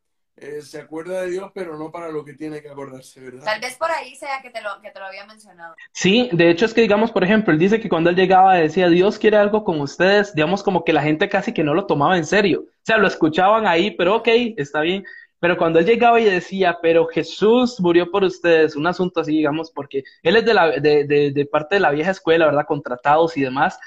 eh, 0.41 0.62
se 0.62 0.80
acuerda 0.80 1.22
de 1.22 1.30
Dios, 1.30 1.51
pero 1.55 1.76
no 1.78 1.91
para 1.91 2.09
lo 2.09 2.24
que 2.24 2.34
tiene 2.34 2.62
que 2.62 2.68
acordarse, 2.70 3.20
¿verdad? 3.20 3.45
Tal 3.45 3.61
vez 3.61 3.76
por 3.76 3.91
ahí 3.91 4.14
sea 4.16 4.41
que 4.43 4.51
te, 4.51 4.61
lo, 4.61 4.80
que 4.80 4.91
te 4.91 4.99
lo 4.99 5.07
había 5.07 5.26
mencionado. 5.26 5.74
Sí, 5.93 6.28
de 6.32 6.51
hecho 6.51 6.64
es 6.64 6.74
que, 6.74 6.80
digamos, 6.80 7.12
por 7.12 7.24
ejemplo, 7.24 7.53
él 7.53 7.59
dice 7.59 7.80
que 7.80 7.88
cuando 7.88 8.11
él 8.11 8.16
llegaba 8.16 8.55
decía, 8.55 8.88
Dios 8.88 9.18
quiere 9.18 9.36
algo 9.36 9.64
con 9.64 9.80
ustedes, 9.80 10.34
digamos, 10.34 10.62
como 10.62 10.84
que 10.84 10.93
la 10.93 11.03
gente 11.03 11.28
casi 11.28 11.53
que 11.53 11.64
no 11.64 11.74
lo 11.74 11.86
tomaba 11.86 12.16
en 12.16 12.24
serio. 12.24 12.62
O 12.66 12.84
sea, 12.84 12.99
lo 12.99 13.07
escuchaban 13.07 13.66
ahí, 13.66 13.91
pero 13.93 14.16
ok, 14.16 14.28
está 14.57 14.80
bien. 14.80 15.05
Pero 15.38 15.57
cuando 15.57 15.78
él 15.78 15.86
llegaba 15.86 16.20
y 16.20 16.24
decía, 16.24 16.78
pero 16.82 17.07
Jesús 17.07 17.80
murió 17.80 18.11
por 18.11 18.24
ustedes, 18.24 18.76
un 18.76 18.86
asunto 18.86 19.20
así, 19.20 19.32
digamos, 19.32 19.70
porque 19.70 20.05
él 20.22 20.36
es 20.36 20.45
de, 20.45 20.55
la, 20.55 20.70
de, 20.80 21.05
de, 21.05 21.32
de 21.32 21.47
parte 21.47 21.76
de 21.76 21.80
la 21.80 21.91
vieja 21.91 22.11
escuela, 22.11 22.47
¿verdad? 22.47 22.66
Contratados 22.66 23.36
y 23.36 23.43
demás. 23.43 23.78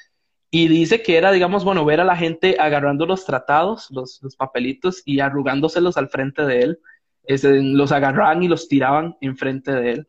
Y 0.55 0.67
dice 0.67 1.01
que 1.01 1.17
era, 1.17 1.31
digamos, 1.31 1.63
bueno, 1.63 1.83
ver 1.83 1.99
a 1.99 2.03
la 2.03 2.15
gente 2.15 2.57
agarrando 2.59 3.07
los 3.07 3.25
tratados, 3.25 3.89
los, 3.89 4.21
los 4.21 4.35
papelitos 4.35 5.01
y 5.03 5.19
arrugándoselos 5.19 5.97
al 5.97 6.09
frente 6.09 6.43
de 6.43 6.59
él. 6.59 6.79
los 7.25 7.91
agarraban 7.91 8.43
y 8.43 8.47
los 8.47 8.67
tiraban 8.67 9.17
enfrente 9.19 9.71
de 9.71 9.91
él. 9.93 10.07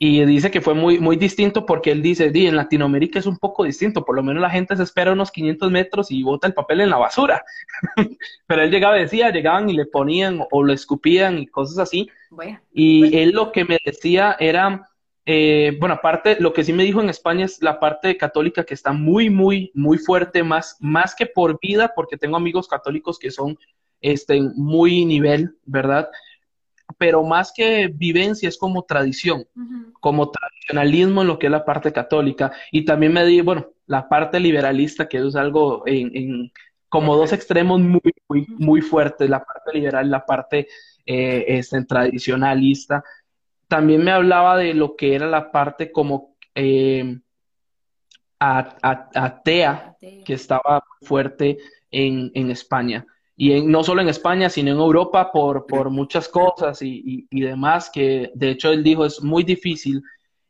Y 0.00 0.24
dice 0.24 0.50
que 0.50 0.60
fue 0.60 0.74
muy, 0.74 0.98
muy 0.98 1.14
distinto 1.14 1.64
porque 1.64 1.92
él 1.92 2.02
dice, 2.02 2.30
Di, 2.30 2.48
en 2.48 2.56
Latinoamérica 2.56 3.20
es 3.20 3.26
un 3.26 3.38
poco 3.38 3.62
distinto, 3.62 4.04
por 4.04 4.16
lo 4.16 4.24
menos 4.24 4.42
la 4.42 4.50
gente 4.50 4.76
se 4.76 4.82
espera 4.82 5.12
unos 5.12 5.30
500 5.30 5.70
metros 5.70 6.10
y 6.10 6.24
bota 6.24 6.48
el 6.48 6.54
papel 6.54 6.80
en 6.80 6.90
la 6.90 6.98
basura. 6.98 7.44
Pero 8.48 8.62
él 8.62 8.70
llegaba 8.72 8.98
y 8.98 9.02
decía, 9.02 9.30
llegaban 9.30 9.70
y 9.70 9.74
le 9.74 9.86
ponían 9.86 10.40
o 10.50 10.64
lo 10.64 10.72
escupían 10.72 11.38
y 11.38 11.46
cosas 11.46 11.78
así. 11.78 12.10
y 12.72 13.16
él 13.16 13.30
lo 13.30 13.52
que 13.52 13.64
me 13.64 13.78
decía 13.84 14.36
era, 14.40 14.90
eh, 15.24 15.76
bueno, 15.78 15.94
aparte, 15.94 16.36
lo 16.40 16.52
que 16.52 16.64
sí 16.64 16.72
me 16.72 16.82
dijo 16.82 17.00
en 17.00 17.08
España 17.08 17.44
es 17.44 17.62
la 17.62 17.78
parte 17.78 18.16
católica 18.16 18.64
que 18.64 18.74
está 18.74 18.92
muy, 18.92 19.30
muy, 19.30 19.70
muy 19.74 19.98
fuerte, 19.98 20.42
más, 20.42 20.76
más 20.80 21.14
que 21.14 21.26
por 21.26 21.60
vida, 21.60 21.92
porque 21.94 22.16
tengo 22.16 22.36
amigos 22.36 22.66
católicos 22.66 23.18
que 23.18 23.30
son 23.30 23.56
este, 24.00 24.40
muy 24.56 25.04
nivel, 25.04 25.56
¿verdad? 25.64 26.08
Pero 26.98 27.22
más 27.22 27.52
que 27.54 27.88
vivencia 27.88 28.48
es 28.48 28.58
como 28.58 28.82
tradición, 28.82 29.46
como 30.00 30.30
tradicionalismo 30.30 31.22
en 31.22 31.28
lo 31.28 31.38
que 31.38 31.46
es 31.46 31.52
la 31.52 31.64
parte 31.64 31.92
católica. 31.92 32.52
Y 32.72 32.84
también 32.84 33.12
me 33.12 33.24
di, 33.24 33.40
bueno, 33.40 33.68
la 33.86 34.08
parte 34.08 34.40
liberalista, 34.40 35.08
que 35.08 35.18
es 35.18 35.36
algo 35.36 35.84
en, 35.86 36.52
como 36.88 37.16
dos 37.16 37.32
extremos 37.32 37.80
muy, 37.80 38.00
muy, 38.28 38.46
muy 38.58 38.80
fuertes, 38.82 39.30
la 39.30 39.44
parte 39.44 39.72
liberal 39.72 40.06
y 40.06 40.10
la 40.10 40.26
parte 40.26 40.68
eh, 41.06 41.44
este, 41.46 41.84
tradicionalista 41.84 43.02
también 43.72 44.04
me 44.04 44.10
hablaba 44.10 44.58
de 44.58 44.74
lo 44.74 44.96
que 44.96 45.14
era 45.14 45.26
la 45.26 45.50
parte 45.50 45.90
como 45.90 46.36
eh, 46.54 47.18
atea, 48.38 49.96
que 50.26 50.34
estaba 50.34 50.84
fuerte 51.00 51.56
en, 51.90 52.50
España. 52.50 53.06
Y 53.34 53.52
en, 53.52 53.70
no 53.70 53.82
solo 53.82 54.02
en 54.02 54.10
España, 54.10 54.50
sino 54.50 54.72
en 54.72 54.76
Europa 54.76 55.32
por, 55.32 55.64
por 55.64 55.88
muchas 56.00 56.28
cosas 56.28 56.82
y, 56.82 57.26
demás, 57.30 57.88
que 57.90 58.30
de 58.34 58.50
hecho 58.50 58.70
él 58.70 58.84
dijo 58.84 59.06
es 59.06 59.22
muy 59.22 59.42
difícil. 59.42 60.02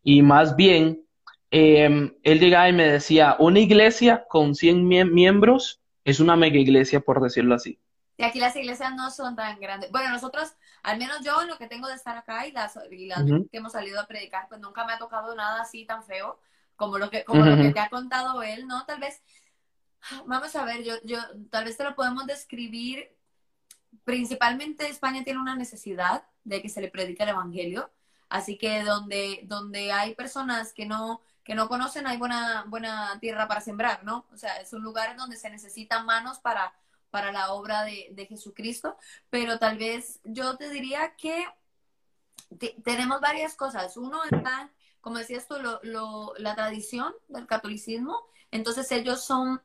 Y 0.02 0.20
más 0.20 0.56
bien, 0.56 1.06
em, 1.52 2.12
él 2.24 2.40
llegaba 2.40 2.70
y 2.70 2.72
me 2.72 2.90
decía, 2.90 3.36
una 3.38 3.60
iglesia 3.60 4.24
con 4.28 4.56
100 4.56 4.84
miembros 4.84 5.80
es 6.04 6.18
una 6.18 6.34
mega 6.34 6.58
iglesia, 6.58 6.98
por 6.98 7.22
decirlo 7.22 7.54
así. 7.54 7.78
Y 8.16 8.24
aquí 8.24 8.40
las 8.40 8.56
iglesias 8.56 8.92
no 8.96 9.12
son 9.12 9.36
tan 9.36 9.60
grandes. 9.60 9.92
Bueno, 9.92 10.10
nosotros, 10.10 10.56
al 10.82 10.98
menos 10.98 11.20
yo, 11.24 11.40
en 11.42 11.48
lo 11.48 11.58
que 11.58 11.68
tengo 11.68 11.88
de 11.88 11.94
estar 11.94 12.16
acá 12.16 12.46
y 12.46 12.52
las, 12.52 12.74
que 12.74 13.48
hemos 13.52 13.72
salido 13.72 14.00
a 14.00 14.06
predicar, 14.06 14.48
pues 14.48 14.60
nunca 14.60 14.84
me 14.84 14.92
ha 14.92 14.98
tocado 14.98 15.34
nada 15.34 15.62
así 15.62 15.84
tan 15.84 16.02
feo 16.02 16.40
como 16.76 16.98
lo 16.98 17.10
que, 17.10 17.24
como 17.24 17.44
lo 17.44 17.56
que 17.56 17.72
te 17.72 17.80
ha 17.80 17.88
contado 17.88 18.42
él, 18.42 18.66
¿no? 18.66 18.84
Tal 18.84 18.98
vez, 18.98 19.22
vamos 20.26 20.54
a 20.56 20.64
ver, 20.64 20.82
yo, 20.82 20.94
yo, 21.04 21.18
tal 21.50 21.64
vez 21.64 21.76
te 21.76 21.84
lo 21.84 21.94
podemos 21.94 22.26
describir. 22.26 23.16
Principalmente 24.04 24.88
España 24.88 25.22
tiene 25.22 25.40
una 25.40 25.54
necesidad 25.54 26.24
de 26.42 26.60
que 26.60 26.68
se 26.68 26.80
le 26.80 26.88
predique 26.88 27.22
el 27.22 27.28
evangelio. 27.28 27.92
Así 28.28 28.58
que 28.58 28.82
donde, 28.82 29.40
donde 29.44 29.92
hay 29.92 30.14
personas 30.14 30.72
que 30.72 30.86
no, 30.86 31.20
que 31.44 31.54
no 31.54 31.68
conocen, 31.68 32.06
hay 32.06 32.16
buena, 32.16 32.64
buena 32.66 33.18
tierra 33.20 33.46
para 33.46 33.60
sembrar, 33.60 34.02
¿no? 34.02 34.26
O 34.32 34.36
sea, 34.36 34.56
es 34.56 34.72
un 34.72 34.82
lugar 34.82 35.16
donde 35.16 35.36
se 35.36 35.50
necesitan 35.50 36.06
manos 36.06 36.40
para, 36.40 36.72
para 37.12 37.30
la 37.30 37.52
obra 37.52 37.84
de, 37.84 38.26
Jesucristo, 38.26 38.96
pero 39.28 39.58
tal 39.58 39.76
vez 39.76 40.18
yo 40.24 40.56
te 40.56 40.70
diría 40.70 41.14
que 41.14 41.46
tenemos 42.82 43.20
varias 43.20 43.54
cosas. 43.54 43.98
Uno 43.98 44.24
está, 44.24 44.72
como 45.02 45.18
decías 45.18 45.46
tú, 45.46 45.56
lo, 45.82 46.32
la 46.38 46.54
tradición 46.54 47.12
del 47.28 47.46
catolicismo, 47.46 48.18
entonces 48.50 48.90
ellos 48.92 49.22
son, 49.22 49.62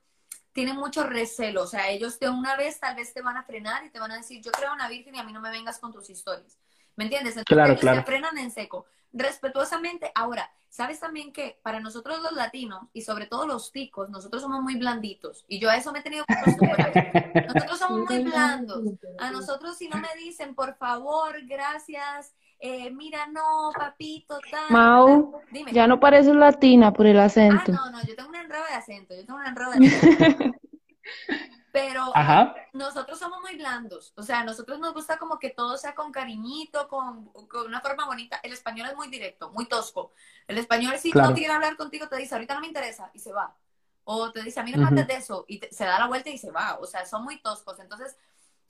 tienen 0.51 0.75
mucho 0.75 1.03
recelo, 1.03 1.63
o 1.63 1.67
sea, 1.67 1.89
ellos 1.89 2.19
de 2.19 2.29
una 2.29 2.57
vez 2.57 2.81
tal 2.81 2.97
vez 2.97 3.13
te 3.13 3.21
van 3.21 3.37
a 3.37 3.43
frenar 3.43 3.85
y 3.85 3.91
te 3.91 3.99
van 3.99 4.11
a 4.11 4.17
decir, 4.17 4.41
yo 4.43 4.51
creo 4.51 4.67
en 4.67 4.75
una 4.75 4.89
virgen 4.89 5.15
y 5.15 5.19
a 5.19 5.23
mí 5.23 5.31
no 5.31 5.39
me 5.39 5.49
vengas 5.49 5.79
con 5.79 5.93
tus 5.93 6.09
historias. 6.09 6.57
¿Me 6.97 7.05
entiendes? 7.05 7.37
Entonces 7.37 7.55
claro, 7.55 7.71
ellos 7.71 7.81
claro. 7.81 8.03
frenan 8.03 8.37
en 8.37 8.51
seco. 8.51 8.85
Respetuosamente, 9.13 10.11
ahora, 10.15 10.51
¿sabes 10.67 10.99
también 10.99 11.31
que 11.31 11.59
para 11.61 11.79
nosotros 11.79 12.21
los 12.21 12.33
latinos 12.33 12.81
y 12.91 13.01
sobre 13.01 13.27
todo 13.27 13.47
los 13.47 13.71
ticos, 13.71 14.09
nosotros 14.09 14.41
somos 14.41 14.61
muy 14.61 14.75
blanditos? 14.75 15.45
Y 15.47 15.59
yo 15.59 15.69
a 15.69 15.77
eso 15.77 15.91
me 15.91 15.99
he 15.99 16.01
tenido 16.01 16.25
que 16.25 16.33
acostumbrar. 16.33 17.45
Nosotros 17.47 17.79
somos 17.79 18.09
muy 18.09 18.23
blandos. 18.23 18.83
A 19.19 19.31
nosotros 19.31 19.77
si 19.77 19.87
no 19.87 19.97
me 19.97 20.09
dicen, 20.17 20.55
por 20.55 20.75
favor, 20.75 21.35
gracias, 21.45 22.33
eh, 22.59 22.89
mira, 22.89 23.27
no, 23.27 23.71
papito, 23.77 24.39
tal. 24.49 24.71
Mau, 24.71 25.39
Dime. 25.51 25.71
ya 25.71 25.85
no 25.85 25.99
pareces 25.99 26.35
latina 26.35 26.91
por 26.91 27.05
el 27.05 27.19
acento. 27.19 27.71
Ah, 27.73 27.89
no, 27.91 27.91
no, 27.91 28.03
yo 28.03 28.15
tengo 28.15 28.29
un 28.29 28.35
enredo 28.35 28.65
de 28.65 28.73
acento, 28.73 29.15
yo 29.15 29.23
tengo 29.23 29.39
un 29.39 29.45
enredo 29.45 29.71
de 29.71 29.87
acento. 29.87 30.55
Pero 31.77 32.11
nosotros 32.73 33.19
somos 33.19 33.39
muy 33.39 33.55
blandos, 33.55 34.11
o 34.15 34.23
sea, 34.23 34.43
nosotros 34.43 34.79
nos 34.79 34.95
gusta 34.95 35.19
como 35.19 35.37
que 35.37 35.51
todo 35.51 35.77
sea 35.77 35.93
con 35.93 36.11
cariñito, 36.11 36.87
con, 36.87 37.31
una 37.65 37.81
forma 37.81 38.05
bonita. 38.05 38.39
El 38.41 38.53
español 38.53 38.87
es 38.89 38.95
muy 38.95 39.09
directo, 39.09 39.51
muy 39.51 39.67
tosco. 39.67 40.11
El 40.47 40.57
español 40.57 40.97
si 40.97 41.11
no 41.11 41.35
quiere 41.35 41.53
hablar 41.53 41.77
contigo 41.77 42.07
te 42.07 42.17
dice, 42.17 42.33
ahorita 42.33 42.55
no 42.55 42.61
me 42.61 42.67
interesa 42.67 43.11
y 43.13 43.19
se 43.19 43.31
va. 43.31 43.55
O 44.05 44.31
te 44.31 44.41
dice, 44.41 44.59
a 44.59 44.63
mí 44.63 44.71
no 44.71 44.89
me 44.89 45.03
de 45.03 45.13
eso 45.13 45.45
y 45.47 45.59
se 45.69 45.85
da 45.85 45.99
la 45.99 46.07
vuelta 46.07 46.31
y 46.31 46.39
se 46.39 46.49
va. 46.49 46.79
O 46.79 46.87
sea, 46.87 47.05
son 47.05 47.23
muy 47.23 47.39
toscos. 47.41 47.79
Entonces, 47.79 48.17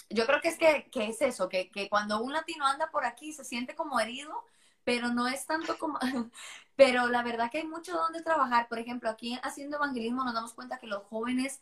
yo 0.09 0.25
creo 0.25 0.41
que 0.41 0.49
es 0.49 0.57
que, 0.57 0.89
que 0.91 1.07
es 1.07 1.21
eso, 1.21 1.47
que, 1.47 1.71
que 1.71 1.87
cuando 1.87 2.21
un 2.21 2.33
latino 2.33 2.65
anda 2.65 2.91
por 2.91 3.05
aquí 3.05 3.31
se 3.31 3.45
siente 3.45 3.73
como 3.73 4.01
herido, 4.01 4.43
pero 4.83 5.09
no 5.09 5.27
es 5.27 5.45
tanto 5.45 5.77
como... 5.77 5.97
pero 6.75 7.07
la 7.07 7.23
verdad 7.23 7.49
que 7.49 7.59
hay 7.59 7.67
mucho 7.67 7.93
donde 7.93 8.21
trabajar. 8.21 8.67
Por 8.67 8.79
ejemplo, 8.79 9.09
aquí 9.09 9.39
haciendo 9.43 9.77
evangelismo 9.77 10.25
nos 10.25 10.33
damos 10.33 10.53
cuenta 10.53 10.77
que 10.77 10.87
los 10.87 11.03
jóvenes 11.03 11.61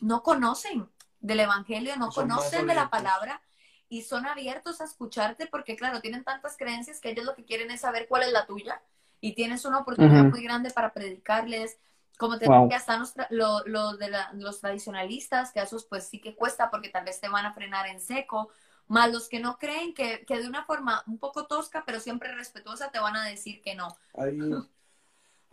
no 0.00 0.22
conocen 0.22 0.88
del 1.20 1.40
Evangelio, 1.40 1.96
no 1.96 2.10
conocen 2.10 2.66
de 2.66 2.74
la 2.74 2.90
palabra 2.90 3.40
y 3.88 4.02
son 4.02 4.26
abiertos 4.26 4.80
a 4.80 4.84
escucharte 4.84 5.46
porque, 5.46 5.76
claro, 5.76 6.00
tienen 6.00 6.24
tantas 6.24 6.56
creencias 6.56 7.00
que 7.00 7.10
ellos 7.10 7.24
lo 7.24 7.34
que 7.34 7.44
quieren 7.44 7.70
es 7.70 7.82
saber 7.82 8.08
cuál 8.08 8.22
es 8.22 8.32
la 8.32 8.46
tuya 8.46 8.82
y 9.20 9.34
tienes 9.34 9.64
una 9.64 9.78
oportunidad 9.78 10.24
muy 10.24 10.42
grande 10.42 10.70
para 10.70 10.92
predicarles. 10.92 11.78
Como 12.18 12.38
te 12.38 12.48
decía, 12.48 12.76
están 12.76 13.04
los, 13.30 13.98
de 13.98 14.10
los 14.34 14.60
tradicionalistas, 14.60 15.52
que 15.52 15.60
a 15.60 15.64
esos 15.64 15.84
pues 15.84 16.06
sí 16.06 16.20
que 16.20 16.34
cuesta 16.34 16.70
porque 16.70 16.88
tal 16.88 17.04
vez 17.04 17.20
te 17.20 17.28
van 17.28 17.46
a 17.46 17.52
frenar 17.52 17.86
en 17.86 18.00
seco, 18.00 18.50
más 18.88 19.12
los 19.12 19.28
que 19.28 19.40
no 19.40 19.58
creen 19.58 19.94
que, 19.94 20.24
que 20.26 20.40
de 20.40 20.48
una 20.48 20.64
forma 20.64 21.02
un 21.06 21.18
poco 21.18 21.46
tosca, 21.46 21.84
pero 21.86 22.00
siempre 22.00 22.34
respetuosa, 22.34 22.90
te 22.90 22.98
van 22.98 23.16
a 23.16 23.24
decir 23.24 23.62
que 23.62 23.74
no 23.74 23.96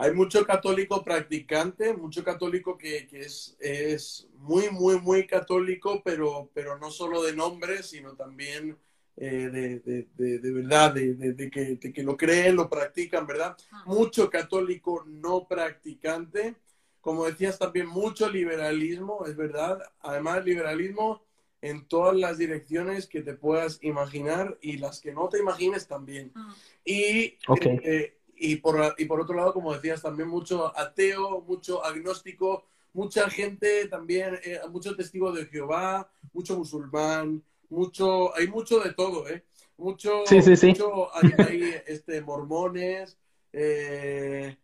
hay 0.01 0.13
mucho 0.13 0.45
católico 0.45 1.03
practicante, 1.03 1.93
mucho 1.93 2.23
católico 2.23 2.77
que, 2.77 3.09
es, 3.11 3.57
es, 3.59 4.29
muy, 4.37 4.69
muy, 4.69 4.97
muy 4.97 5.27
católico, 5.27 6.01
pero, 6.05 6.49
pero 6.53 6.77
no 6.77 6.89
solo 6.89 7.21
de 7.21 7.35
nombre, 7.35 7.83
sino 7.83 8.13
también 8.15 8.77
eh, 9.17 9.49
de, 9.51 9.79
de, 10.15 10.39
de, 10.39 10.51
verdad, 10.53 10.93
de, 10.93 11.51
que, 11.51 11.77
que, 11.77 12.03
lo 12.03 12.15
creen, 12.15 12.55
lo 12.55 12.69
practican, 12.69 13.27
¿verdad? 13.27 13.57
Mucho 13.85 14.29
católico 14.29 15.03
no 15.05 15.45
practicante, 15.45 16.55
como 17.01 17.25
decías 17.25 17.59
también, 17.59 17.87
mucho 17.87 18.29
liberalismo, 18.29 19.25
es 19.25 19.35
verdad. 19.35 19.81
Además, 19.99 20.45
liberalismo 20.45 21.25
en 21.61 21.85
todas 21.87 22.15
las 22.15 22.37
direcciones 22.37 23.05
que 23.05 23.21
te 23.21 23.33
puedas 23.33 23.79
imaginar 23.81 24.57
y 24.61 24.77
las 24.77 25.01
que 25.01 25.11
no 25.11 25.27
te 25.27 25.39
imagines 25.39 25.87
también. 25.87 26.31
Mm. 26.33 26.51
Y, 26.85 27.37
eh, 27.83 28.18
y, 28.39 28.55
por, 28.57 28.95
y 28.97 29.05
por 29.05 29.21
otro 29.21 29.35
lado, 29.35 29.53
como 29.53 29.73
decías, 29.73 30.01
también 30.01 30.29
mucho 30.29 30.77
ateo, 30.77 31.41
mucho 31.41 31.83
agnóstico, 31.83 32.65
mucha 32.93 33.29
gente 33.29 33.87
también, 33.87 34.39
eh, 34.43 34.59
mucho 34.71 34.95
testigo 34.95 35.31
de 35.31 35.45
Jehová, 35.45 36.09
mucho 36.33 36.57
musulmán, 36.57 37.43
mucho, 37.69 38.35
hay 38.35 38.47
mucho 38.47 38.79
de 38.79 38.93
todo, 38.93 39.27
¿eh? 39.27 39.43
Mucho, 39.77 40.23
sí, 40.25 40.41
sí, 40.41 40.57
sí. 40.57 40.67
mucho 40.67 41.09
hay, 41.15 41.75
este, 41.87 42.21
mormones, 42.21 43.17
eh, 43.53 44.57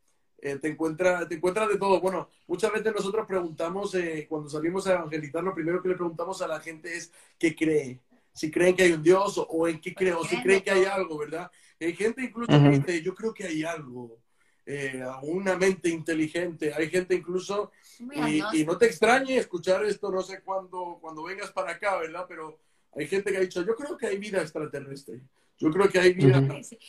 eh, 0.45 0.57
te 0.57 0.67
encuentras 0.67 1.27
te 1.27 1.35
encuentras 1.35 1.69
de 1.69 1.77
todo. 1.77 1.99
Bueno, 2.01 2.29
muchas 2.47 2.71
veces 2.71 2.93
nosotros 2.93 3.25
preguntamos, 3.25 3.95
eh, 3.95 4.27
cuando 4.29 4.49
salimos 4.49 4.85
a 4.87 4.93
evangelizar, 4.93 5.43
lo 5.43 5.55
primero 5.55 5.81
que 5.81 5.89
le 5.89 5.95
preguntamos 5.95 6.41
a 6.41 6.47
la 6.47 6.59
gente 6.59 6.95
es 6.95 7.11
qué 7.39 7.55
cree. 7.55 7.99
Si 8.33 8.51
creen 8.51 8.75
que 8.75 8.83
hay 8.83 8.91
un 8.91 9.01
Dios 9.01 9.41
o, 9.47 9.67
en 9.67 9.79
qué 9.79 9.95
cree, 9.95 10.13
o 10.13 10.23
si 10.25 10.41
creen 10.41 10.61
que 10.61 10.71
hay 10.71 10.83
algo, 10.83 11.17
¿verdad? 11.17 11.49
Hay 11.79 11.95
gente 11.95 12.23
incluso 12.23 12.51
que 12.51 12.69
dice, 12.69 13.01
yo 13.01 13.13
creo 13.13 13.33
que 13.33 13.45
hay 13.45 13.63
algo. 13.63 14.19
Eh, 14.67 15.03
una 15.21 15.55
mente 15.55 15.89
inteligente. 15.89 16.73
Hay 16.73 16.89
gente 16.89 17.13
incluso, 17.13 17.71
y, 17.99 18.63
no 18.65 18.77
te 18.77 18.87
extrañe 18.87 19.37
escuchar 19.37 19.85
esto, 19.85 20.09
no 20.09 20.21
sé 20.23 20.41
cuándo, 20.41 20.97
cuando 20.99 21.23
vengas 21.23 21.51
para 21.51 21.73
acá, 21.73 21.97
¿verdad? 21.97 22.25
Pero 22.27 22.59
hay 22.95 23.07
gente 23.07 23.31
que 23.31 23.37
ha 23.37 23.41
dicho, 23.41 23.63
yo 23.63 23.75
creo 23.75 23.95
que 23.95 24.07
hay 24.07 24.17
vida 24.17 24.41
extraterrestre. 24.41 25.21
Yo 25.57 25.71
creo 25.71 25.87
que 25.87 25.99
hay 25.99 26.13
vida. 26.13 26.41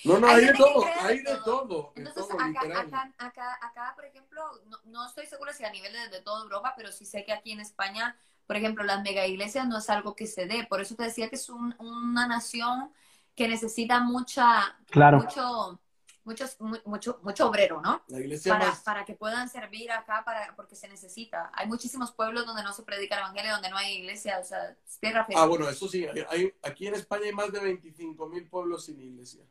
No, 0.04 0.18
no, 0.18 0.26
hay, 0.26 0.46
de 0.46 0.52
todo, 0.54 0.84
hay 1.00 1.18
de 1.20 1.36
todo. 1.44 1.92
Entonces, 1.94 2.34
acá, 2.36 3.12
acá, 3.18 3.58
acá, 3.62 3.92
por 3.94 4.04
ejemplo, 4.06 4.42
no, 4.68 4.78
no, 4.86 5.06
estoy 5.06 5.26
segura 5.26 5.52
si 5.52 5.62
a 5.62 5.70
nivel 5.70 5.92
de, 5.92 6.08
de 6.08 6.22
toda 6.22 6.42
Europa, 6.42 6.74
pero 6.76 6.90
sí 6.90 7.04
sé 7.04 7.24
que 7.24 7.32
aquí 7.32 7.52
en 7.52 7.60
España, 7.60 8.18
por 8.46 8.56
ejemplo, 8.56 8.82
las 8.82 9.02
mega 9.02 9.24
iglesias 9.26 9.68
no 9.68 9.78
es 9.78 9.88
algo 9.88 10.16
que 10.16 10.26
se 10.26 10.46
dé. 10.46 10.66
Por 10.68 10.80
eso 10.80 10.96
te 10.96 11.04
decía 11.04 11.28
que 11.28 11.36
es 11.36 11.48
un, 11.48 11.76
una 11.78 12.26
nación 12.26 12.90
que 13.36 13.46
necesita 13.48 14.00
mucha, 14.00 14.76
claro. 14.90 15.18
mucho, 15.18 15.78
muchos, 16.24 16.56
mucho, 16.84 17.20
mucho 17.22 17.48
obrero, 17.48 17.82
¿no? 17.82 18.02
La 18.08 18.18
iglesia 18.18 18.58
para, 18.58 18.74
para 18.82 19.04
que 19.04 19.14
puedan 19.14 19.48
servir 19.50 19.92
acá, 19.92 20.22
para, 20.24 20.56
porque 20.56 20.74
se 20.74 20.88
necesita. 20.88 21.50
Hay 21.52 21.68
muchísimos 21.68 22.12
pueblos 22.12 22.46
donde 22.46 22.62
no 22.62 22.72
se 22.72 22.82
predica 22.82 23.14
el 23.16 23.20
evangelio, 23.20 23.52
donde 23.52 23.68
no 23.68 23.76
hay 23.76 23.98
iglesia, 23.98 24.38
o 24.40 24.44
sea, 24.44 24.70
es 24.70 24.98
tierra 24.98 25.26
Ah, 25.36 25.44
bueno, 25.44 25.68
eso 25.68 25.86
sí, 25.86 26.06
hay, 26.30 26.52
aquí 26.62 26.86
en 26.86 26.94
España 26.94 27.26
hay 27.26 27.32
más 27.32 27.52
de 27.52 27.60
25 27.60 28.26
mil 28.26 28.48
pueblos 28.48 28.86
sin 28.86 29.00
iglesia. 29.00 29.44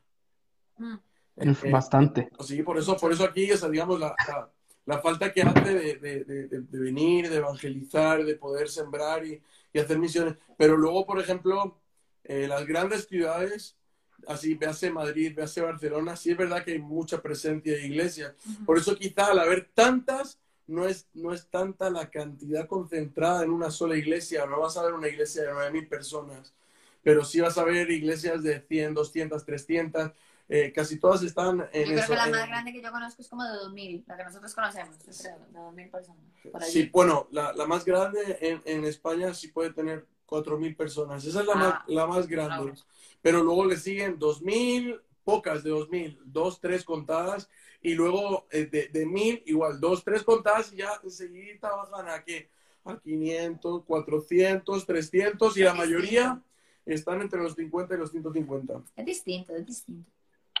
Mm. 0.78 0.96
Eh, 1.36 1.70
bastante. 1.70 2.30
Sí, 2.40 2.62
por 2.62 2.78
eso, 2.78 2.96
por 2.96 3.12
eso 3.12 3.24
aquí 3.24 3.50
es, 3.50 3.70
digamos, 3.70 4.00
la, 4.00 4.16
la, 4.84 4.98
falta 4.98 5.32
que 5.32 5.42
hace 5.42 5.74
de, 5.74 5.96
de, 5.96 6.48
de, 6.48 6.78
venir, 6.78 7.28
de 7.28 7.36
evangelizar, 7.36 8.24
de 8.24 8.34
poder 8.36 8.68
sembrar 8.68 9.24
y, 9.24 9.40
y 9.72 9.78
hacer 9.78 9.98
misiones. 9.98 10.36
Pero 10.56 10.76
luego, 10.76 11.04
por 11.06 11.20
ejemplo, 11.20 11.78
eh, 12.28 12.48
las 12.48 12.66
grandes 12.66 13.06
ciudades 13.06 13.75
así, 14.26 14.54
véase 14.54 14.90
Madrid, 14.90 15.34
véase 15.34 15.60
Barcelona, 15.60 16.16
sí 16.16 16.30
es 16.30 16.36
verdad 16.36 16.64
que 16.64 16.72
hay 16.72 16.78
mucha 16.78 17.22
presencia 17.22 17.72
de 17.72 17.86
iglesias. 17.86 18.34
Por 18.64 18.78
eso 18.78 18.96
quizá 18.96 19.26
al 19.26 19.38
haber 19.38 19.70
tantas, 19.74 20.38
no 20.66 20.86
es, 20.86 21.06
no 21.14 21.32
es 21.32 21.48
tanta 21.48 21.90
la 21.90 22.10
cantidad 22.10 22.66
concentrada 22.66 23.44
en 23.44 23.50
una 23.50 23.70
sola 23.70 23.96
iglesia. 23.96 24.46
No 24.46 24.60
vas 24.60 24.76
a 24.76 24.82
ver 24.82 24.94
una 24.94 25.08
iglesia 25.08 25.42
de 25.42 25.52
9.000 25.52 25.88
personas, 25.88 26.54
pero 27.02 27.24
sí 27.24 27.40
vas 27.40 27.56
a 27.58 27.64
ver 27.64 27.90
iglesias 27.90 28.42
de 28.42 28.60
100, 28.60 28.94
200, 28.94 29.44
300. 29.44 30.12
casi 30.74 30.98
todas 30.98 31.22
están 31.22 31.68
en 31.72 31.88
yo 31.88 31.94
creo 31.94 32.06
que 32.06 32.14
la 32.14 32.26
más 32.26 32.48
grande 32.48 32.72
que 32.72 32.82
yo 32.82 32.90
conozco 32.90 33.22
es 33.22 33.28
como 33.28 33.44
de 33.44 33.50
2.000, 33.50 34.04
la 34.06 34.16
que 34.16 34.24
nosotros 34.24 34.54
conocemos, 34.54 34.98
de 34.98 35.12
2.000 35.52 35.90
personas. 35.90 36.22
sí, 36.68 36.90
bueno, 36.92 37.28
la, 37.30 37.52
la 37.52 37.66
más 37.66 37.84
grande 37.84 38.38
en, 38.40 38.62
en, 38.64 38.84
España 38.84 39.32
sí 39.34 39.48
puede 39.48 39.72
tener 39.72 40.06
4.000 40.26 40.76
personas. 40.76 41.24
Esa 41.24 41.40
es 41.40 41.46
la, 41.46 41.54
más, 41.54 41.74
ah, 41.74 41.84
la 41.88 42.06
más 42.06 42.26
grande. 42.26 42.72
Pero 43.22 43.42
luego 43.42 43.64
le 43.64 43.76
siguen 43.76 44.18
2.000, 44.18 45.00
pocas 45.24 45.62
de 45.64 45.72
2.000, 45.72 46.18
dos, 46.24 46.60
tres 46.60 46.84
contadas. 46.84 47.48
Y 47.82 47.94
luego 47.94 48.46
eh, 48.50 48.66
de, 48.66 48.88
de 48.88 49.06
1.000, 49.06 49.42
igual, 49.46 49.80
dos, 49.80 50.02
tres 50.02 50.22
contadas 50.22 50.72
y 50.72 50.76
ya 50.76 50.90
enseguida 51.02 51.70
bajan 51.70 52.08
a 52.08 52.24
que 52.24 52.48
a 52.84 52.98
500, 52.98 53.84
400, 53.84 54.86
300 54.86 55.56
y 55.56 55.62
la 55.62 55.74
mayoría 55.74 56.40
están 56.84 57.20
entre 57.20 57.42
los 57.42 57.54
50 57.54 57.94
y 57.94 57.98
los 57.98 58.10
150. 58.10 58.80
Es 58.96 59.04
distinto, 59.04 59.54
es 59.54 59.66
distinto. 59.66 60.10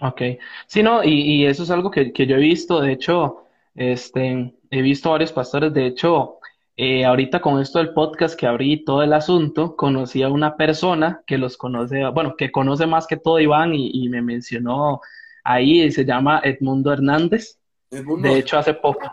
Ok, 0.02 0.20
sí, 0.66 0.82
no, 0.82 1.02
y, 1.02 1.08
y 1.08 1.46
eso 1.46 1.62
es 1.62 1.70
algo 1.70 1.90
que, 1.90 2.12
que, 2.12 2.26
yo 2.26 2.36
he 2.36 2.40
visto, 2.40 2.80
de 2.80 2.92
hecho, 2.92 3.44
este, 3.74 4.54
he 4.70 4.82
visto 4.82 5.10
varios 5.10 5.32
pastores, 5.32 5.72
de 5.72 5.86
hecho, 5.86 6.38
eh, 6.78 7.06
ahorita 7.06 7.40
con 7.40 7.60
esto 7.60 7.78
del 7.78 7.94
podcast 7.94 8.38
que 8.38 8.46
abrí 8.46 8.84
todo 8.84 9.02
el 9.02 9.14
asunto, 9.14 9.76
conocí 9.76 10.22
a 10.22 10.28
una 10.28 10.56
persona 10.56 11.22
que 11.26 11.38
los 11.38 11.56
conoce, 11.56 12.04
bueno, 12.08 12.36
que 12.36 12.52
conoce 12.52 12.86
más 12.86 13.06
que 13.06 13.16
todo 13.16 13.40
Iván 13.40 13.72
y, 13.74 14.08
me 14.10 14.20
mencionó 14.20 15.00
ahí, 15.42 15.90
se 15.90 16.04
llama 16.04 16.40
Edmundo 16.44 16.92
Hernández. 16.92 17.58
De 17.90 18.38
hecho, 18.38 18.58
hace 18.58 18.74
poco, 18.74 19.10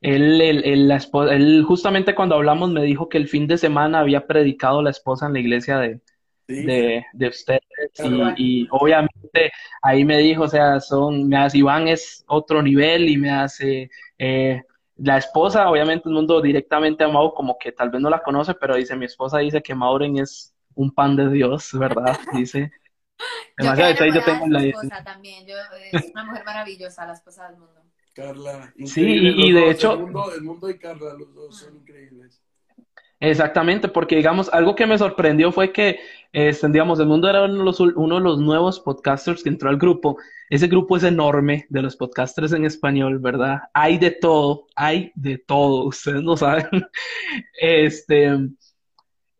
Él, 0.00 0.88
la 0.88 0.96
esposa, 0.96 1.34
él 1.34 1.64
justamente 1.66 2.14
cuando 2.14 2.36
hablamos 2.36 2.70
me 2.70 2.82
dijo 2.82 3.08
que 3.08 3.18
el 3.18 3.28
fin 3.28 3.46
de 3.46 3.58
semana 3.58 4.00
había 4.00 4.26
predicado 4.26 4.80
la 4.80 4.90
esposa 4.90 5.26
en 5.26 5.34
la 5.34 5.40
iglesia 5.40 5.78
de, 5.78 6.00
de, 6.48 7.04
de, 7.12 7.28
ustedes 7.28 7.60
y, 8.36 8.66
obviamente 8.70 9.52
ahí 9.82 10.04
me 10.04 10.18
dijo, 10.18 10.44
o 10.44 10.48
sea, 10.48 10.80
son, 10.80 11.28
me 11.28 11.36
hace, 11.36 11.58
Iván 11.58 11.88
es 11.88 12.24
otro 12.26 12.62
nivel 12.62 13.08
y 13.08 13.16
me 13.18 13.30
hace, 13.30 13.90
eh, 14.18 14.62
la 14.96 15.18
esposa, 15.18 15.68
obviamente, 15.68 16.08
un 16.08 16.14
mundo 16.14 16.40
directamente 16.40 17.04
amado, 17.04 17.34
como 17.34 17.58
que 17.58 17.72
tal 17.72 17.90
vez 17.90 18.00
no 18.00 18.10
la 18.10 18.22
conoce, 18.22 18.54
pero 18.54 18.76
dice, 18.76 18.96
mi 18.96 19.04
esposa 19.04 19.38
dice 19.38 19.62
que 19.62 19.74
Maureen 19.74 20.18
es 20.18 20.54
un 20.74 20.90
pan 20.90 21.16
de 21.16 21.28
Dios, 21.30 21.70
¿verdad? 21.78 22.18
Dice. 22.32 22.70
Demasiado 23.56 23.94
yo, 23.94 24.14
yo 24.14 24.24
tengo 24.24 24.46
la 24.48 24.62
esposa 24.62 25.02
también, 25.02 25.46
yo, 25.46 25.54
es 25.92 26.10
una 26.12 26.24
mujer 26.24 26.44
maravillosa, 26.44 27.06
la 27.06 27.14
esposa 27.14 27.48
del 27.48 27.58
mundo. 27.58 27.82
Carla, 28.12 28.72
sí, 28.84 29.02
y, 29.04 29.52
de 29.52 29.70
hecho... 29.70 29.92
El 29.92 29.98
mundo, 30.00 30.34
el 30.34 30.42
mundo, 30.42 30.70
y 30.70 30.78
Carla, 30.78 31.14
los 31.14 31.34
dos 31.34 31.58
son 31.58 31.76
increíbles. 31.76 32.42
Exactamente, 33.18 33.88
porque 33.88 34.16
digamos, 34.16 34.50
algo 34.52 34.74
que 34.74 34.86
me 34.86 34.98
sorprendió 34.98 35.50
fue 35.50 35.72
que, 35.72 36.00
este, 36.32 36.68
digamos, 36.68 37.00
el 37.00 37.06
mundo 37.06 37.30
era 37.30 37.44
uno 37.44 37.58
de, 37.58 37.64
los, 37.64 37.80
uno 37.80 38.16
de 38.16 38.20
los 38.20 38.38
nuevos 38.38 38.78
podcasters 38.80 39.42
que 39.42 39.48
entró 39.48 39.70
al 39.70 39.78
grupo. 39.78 40.18
Ese 40.50 40.68
grupo 40.68 40.98
es 40.98 41.02
enorme 41.02 41.64
de 41.70 41.80
los 41.82 41.96
podcasters 41.96 42.52
en 42.52 42.66
español, 42.66 43.18
¿verdad? 43.18 43.60
Hay 43.72 43.96
de 43.98 44.10
todo, 44.10 44.66
hay 44.76 45.12
de 45.14 45.38
todo, 45.38 45.84
ustedes 45.88 46.22
lo 46.22 46.36
saben. 46.36 46.68
Este, 47.58 48.36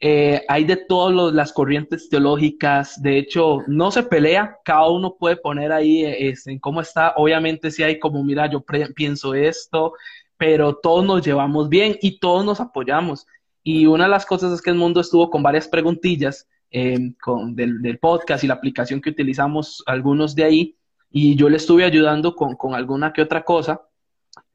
eh, 0.01 0.43
hay 0.49 0.65
de 0.65 0.77
todas 0.77 1.35
las 1.35 1.53
corrientes 1.53 2.09
teológicas, 2.09 3.01
de 3.03 3.19
hecho, 3.19 3.61
no 3.67 3.91
se 3.91 4.03
pelea, 4.03 4.59
cada 4.65 4.89
uno 4.91 5.17
puede 5.19 5.37
poner 5.37 5.73
ahí 5.73 6.05
este, 6.05 6.53
en 6.53 6.59
cómo 6.59 6.81
está. 6.81 7.15
Obviamente, 7.17 7.71
si 7.71 7.83
hay 7.83 7.99
como, 7.99 8.23
mira, 8.25 8.51
yo 8.51 8.65
pienso 8.95 9.35
esto, 9.35 9.93
pero 10.37 10.77
todos 10.77 11.05
nos 11.05 11.25
llevamos 11.25 11.69
bien 11.69 11.97
y 12.03 12.19
todos 12.19 12.45
nos 12.45 12.61
apoyamos. 12.61 13.27
Y 13.69 13.85
una 13.87 14.05
de 14.05 14.11
las 14.11 14.25
cosas 14.25 14.53
es 14.53 14.63
que 14.63 14.71
el 14.71 14.77
mundo 14.77 15.01
estuvo 15.01 15.29
con 15.29 15.43
varias 15.43 15.67
preguntillas 15.67 16.47
eh, 16.71 17.15
con, 17.21 17.57
del, 17.57 17.99
podcast 17.99 18.45
y 18.45 18.47
la 18.47 18.55
aplicación 18.55 19.01
que 19.01 19.11
utilizamos, 19.11 19.83
algunos 19.87 20.37
de 20.37 20.45
ahí, 20.45 20.77
y 21.11 21.35
yo 21.35 21.49
le 21.49 21.57
estuve 21.57 21.83
ayudando 21.83 22.37
con, 22.37 22.55
con 22.55 22.77
alguna 22.77 23.13
que 23.13 23.23
otra 23.23 23.43
cosa. 23.43 23.83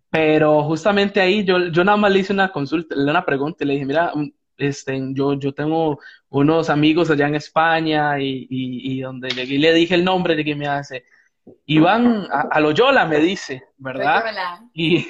Pero 0.09 0.64
justamente 0.64 1.20
ahí 1.20 1.43
yo, 1.43 1.59
yo 1.68 1.84
nada 1.84 1.97
más 1.97 2.14
le 2.14 2.20
hice 2.20 2.32
una 2.32 2.53
consulta, 2.53 2.95
una 2.95 3.26
pregunta, 3.26 3.66
y 3.66 3.68
le 3.68 3.74
dije, 3.74 3.86
mira, 3.86 4.14
mm, 4.16 4.32
este, 4.55 4.97
yo, 5.12 5.34
yo 5.34 5.53
tengo 5.53 5.99
unos 6.30 6.70
amigos 6.70 7.12
allá 7.12 7.28
en 7.28 7.36
España 7.36 8.18
y, 8.18 8.47
y, 8.49 9.01
donde 9.01 9.28
llegué 9.32 9.55
y 9.55 9.57
le 9.57 9.74
dije 9.74 9.95
el 9.95 10.05
nombre 10.05 10.38
de 10.38 10.45
que 10.45 10.55
me 10.55 10.68
hace, 10.68 11.03
Iván 11.66 12.28
a, 12.32 12.47
a 12.49 12.62
Loyola 12.62 13.05
me 13.05 13.18
dice, 13.20 13.62
¿verdad? 13.78 14.24
Y, 14.74 15.05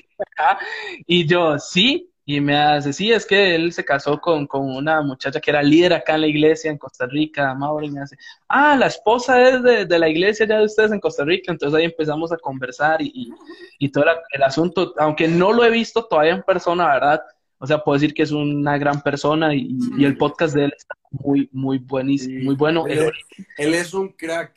y 1.05 1.27
yo, 1.27 1.59
sí, 1.59 2.10
y 2.23 2.39
me 2.39 2.55
hace, 2.55 2.93
sí, 2.93 3.11
es 3.11 3.25
que 3.25 3.55
él 3.55 3.73
se 3.73 3.83
casó 3.83 4.21
con, 4.21 4.45
con, 4.45 4.61
una 4.61 5.01
muchacha 5.01 5.39
que 5.39 5.49
era 5.49 5.63
líder 5.63 5.93
acá 5.93 6.15
en 6.15 6.21
la 6.21 6.27
iglesia 6.27 6.69
en 6.69 6.77
Costa 6.77 7.07
Rica, 7.07 7.53
Mauro, 7.55 7.85
y 7.85 7.91
me 7.91 8.01
hace, 8.01 8.15
ah, 8.47 8.75
la 8.77 8.87
esposa 8.87 9.41
es 9.49 9.63
de, 9.63 9.85
de, 9.85 9.99
la 9.99 10.07
iglesia 10.07 10.45
ya 10.45 10.59
de 10.59 10.65
ustedes 10.65 10.91
en 10.91 10.99
Costa 10.99 11.25
Rica, 11.25 11.51
entonces 11.51 11.77
ahí 11.77 11.85
empezamos 11.85 12.31
a 12.31 12.37
conversar 12.37 13.01
y, 13.01 13.33
y, 13.79 13.89
todo 13.89 14.05
el 14.31 14.43
asunto, 14.43 14.93
aunque 14.97 15.27
no 15.27 15.51
lo 15.51 15.65
he 15.65 15.71
visto 15.71 16.05
todavía 16.05 16.33
en 16.33 16.43
persona, 16.43 16.87
¿verdad? 16.93 17.21
O 17.57 17.67
sea, 17.67 17.83
puedo 17.83 17.95
decir 17.95 18.13
que 18.13 18.23
es 18.23 18.31
una 18.31 18.77
gran 18.77 19.01
persona 19.01 19.53
y, 19.53 19.77
y 19.97 20.05
el 20.05 20.17
podcast 20.17 20.55
de 20.55 20.65
él 20.65 20.73
está 20.75 20.95
muy, 21.11 21.49
muy 21.51 21.77
buenísimo, 21.77 22.43
muy 22.43 22.55
bueno. 22.55 22.87
Él, 22.87 23.11
él, 23.57 23.73
es 23.73 23.93
un 23.93 24.09
crack 24.09 24.55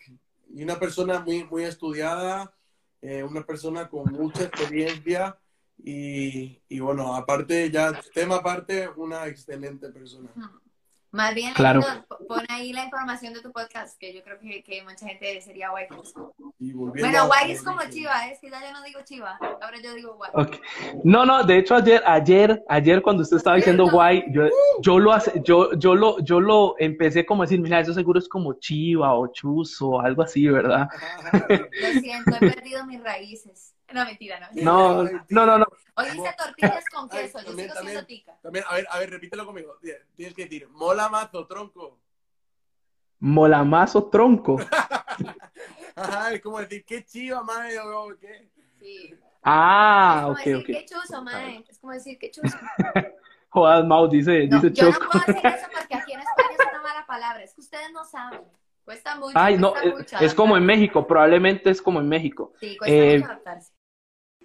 y 0.55 0.63
una 0.63 0.79
persona 0.79 1.21
muy, 1.21 1.45
muy 1.45 1.65
estudiada, 1.65 2.55
eh, 3.03 3.23
una 3.23 3.43
persona 3.43 3.89
con 3.89 4.11
mucha 4.13 4.45
experiencia 4.45 5.37
y, 5.79 6.61
y, 6.69 6.79
bueno, 6.81 7.15
aparte, 7.15 7.71
ya 7.71 7.93
tema 8.15 8.37
aparte, 8.37 8.89
una 8.97 9.27
excelente 9.27 9.91
persona. 9.91 10.31
Más 11.11 11.33
bien, 11.33 11.55
Claro. 11.55 11.81
pon 12.27 12.45
ahí 12.49 12.73
la 12.73 12.83
información 12.85 13.33
de 13.35 13.41
tu 13.41 13.53
podcast, 13.53 13.97
que 14.01 14.13
yo 14.13 14.25
creo 14.25 14.37
que, 14.41 14.65
que 14.65 14.83
mucha 14.83 15.07
gente 15.07 15.41
sería 15.43 15.71
guay. 15.71 15.87
Y 16.59 16.73
Bueno, 16.73 17.21
a- 17.23 17.27
guay 17.27 17.53
es 17.53 17.63
como 17.63 17.79
chiva, 17.89 18.27
es 18.29 18.41
que 18.41 18.51
ya 18.51 18.61
yo 18.67 18.73
no 18.73 18.83
digo 18.83 18.99
chiva, 19.05 19.39
ahora 19.63 19.79
yo 19.81 19.95
digo 19.95 20.17
guay. 20.17 20.33
No, 21.05 21.25
no, 21.25 21.45
de 21.45 21.59
hecho 21.59 21.77
ayer, 21.77 22.03
ayer, 22.05 22.65
ayer 22.69 23.01
cuando 23.01 23.23
usted 23.23 23.37
estaba 23.37 23.55
diciendo 23.55 23.89
guay, 23.89 24.25
yo, 24.33 24.49
yo 24.81 24.99
lo 24.99 25.13
hace, 25.13 25.41
yo, 25.45 25.73
yo 25.75 25.95
lo, 25.95 26.19
yo 26.19 26.41
lo 26.41 26.75
empecé 26.81 27.25
como 27.25 27.43
a 27.43 27.47
decir, 27.47 27.61
mira, 27.61 27.79
eso 27.79 27.95
seguro 27.95 28.19
es 28.19 28.29
como 28.29 28.55
chiva 28.55 29.15
o 29.15 29.29
chuzo 29.29 29.91
o 29.91 30.01
algo 30.01 30.23
así, 30.23 30.49
¿verdad? 30.49 30.89
Lo 31.33 32.01
siento, 32.01 32.35
he 32.35 32.41
perdido 32.41 32.85
mis 32.87 33.01
raíces. 33.01 33.74
No, 33.95 34.05
mentira, 34.05 34.41
no. 34.41 34.49
No, 34.63 35.05
no, 35.31 35.47
no, 35.47 35.59
no. 35.59 35.67
Hoy 35.97 36.07
hice 36.09 36.35
tortillas 36.37 36.85
con 36.93 37.09
Ay, 37.13 37.19
queso, 37.23 37.39
yo 37.39 37.45
también, 37.47 37.69
sigo 37.69 37.75
también. 37.75 37.93
siendo 37.95 38.07
tica. 38.07 38.39
También, 38.43 38.65
a 38.69 38.75
ver, 38.75 38.87
a 38.91 38.99
ver, 38.99 39.11
repítelo 39.11 39.47
conmigo. 39.47 39.79
Tienes 40.17 40.35
que 40.35 40.43
decir, 40.45 40.69
mola 40.69 41.09
mazo, 41.09 41.47
tronco. 41.47 41.99
Molamazo 43.21 44.05
tronco. 44.11 44.57
Ajá, 45.97 46.33
es 46.33 46.41
como 46.43 46.59
decir, 46.59 46.85
qué 46.85 47.05
chiva, 47.05 47.43
mae, 47.43 47.79
o 47.79 48.09
qué. 48.21 48.51
Sí. 48.81 49.15
Ah, 49.43 50.17
es 50.17 50.23
como 50.23 50.33
ok, 50.33 50.39
decir, 50.39 50.57
ok. 50.57 50.67
qué 50.67 50.85
chuzo, 50.87 51.23
mae. 51.23 51.65
Es 51.69 51.79
como 51.79 51.93
decir, 51.93 52.19
qué 52.19 52.31
chuzo. 52.31 52.59
Jodas, 53.51 53.85
Mau, 53.87 54.09
dice, 54.09 54.49
No, 54.49 54.61
dice 54.61 54.75
yo 54.75 54.87
no 54.87 54.93
Choco. 54.93 55.07
puedo 55.13 55.25
hacer 55.39 55.47
eso 55.55 55.67
porque 55.73 55.95
aquí 55.95 56.13
en 56.13 56.21
España 56.21 56.49
es 56.59 56.67
una 56.73 56.83
mala 56.83 57.07
palabra. 57.07 57.45
Es 57.45 57.55
que 57.55 57.61
ustedes 57.61 57.93
no 57.93 58.05
saben. 58.05 58.41
Cuesta 58.85 59.15
mucho. 59.17 59.39
Ay, 59.39 59.57
no, 59.57 59.71
cuesta 59.71 59.89
es, 59.89 59.95
mucho 59.95 60.19
es 60.19 60.35
como 60.35 60.57
en. 60.57 60.67
México, 60.67 61.07
probablemente 61.07 61.71
es 61.71 61.81
como 61.81 62.01
en 62.01 62.09
México. 62.09 62.53
Sí, 62.59 62.77
cuesta 62.77 62.95
Eh, 62.97 63.19
mucho 63.21 63.31
adaptarse. 63.31 63.73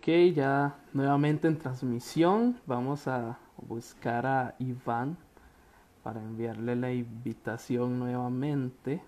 Ya 0.10 0.76
nuevamente 0.92 1.48
en 1.48 1.60
transmisión. 1.60 2.60
Vamos 2.66 3.08
a 3.08 3.38
buscar 3.58 4.26
a 4.26 4.56
Iván 4.58 5.18
para 6.02 6.20
enviarle 6.20 6.76
la 6.76 6.92
invitación 6.92 8.00
nuevamente. 8.00 9.04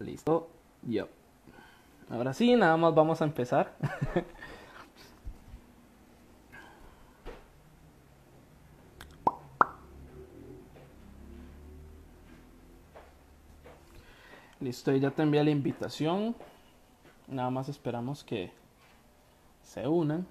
Listo. 0.00 0.50
Yo. 0.82 1.06
Ahora 2.10 2.34
sí, 2.34 2.56
nada 2.56 2.76
más 2.76 2.96
vamos 2.96 3.22
a 3.22 3.24
empezar. 3.24 3.76
Listo, 14.58 14.90
ya 14.96 15.12
te 15.12 15.22
envié 15.22 15.44
la 15.44 15.50
invitación. 15.50 16.34
Nada 17.28 17.50
más 17.50 17.68
esperamos 17.68 18.24
que 18.24 18.60
se 19.72 19.88
unan. 19.88 20.26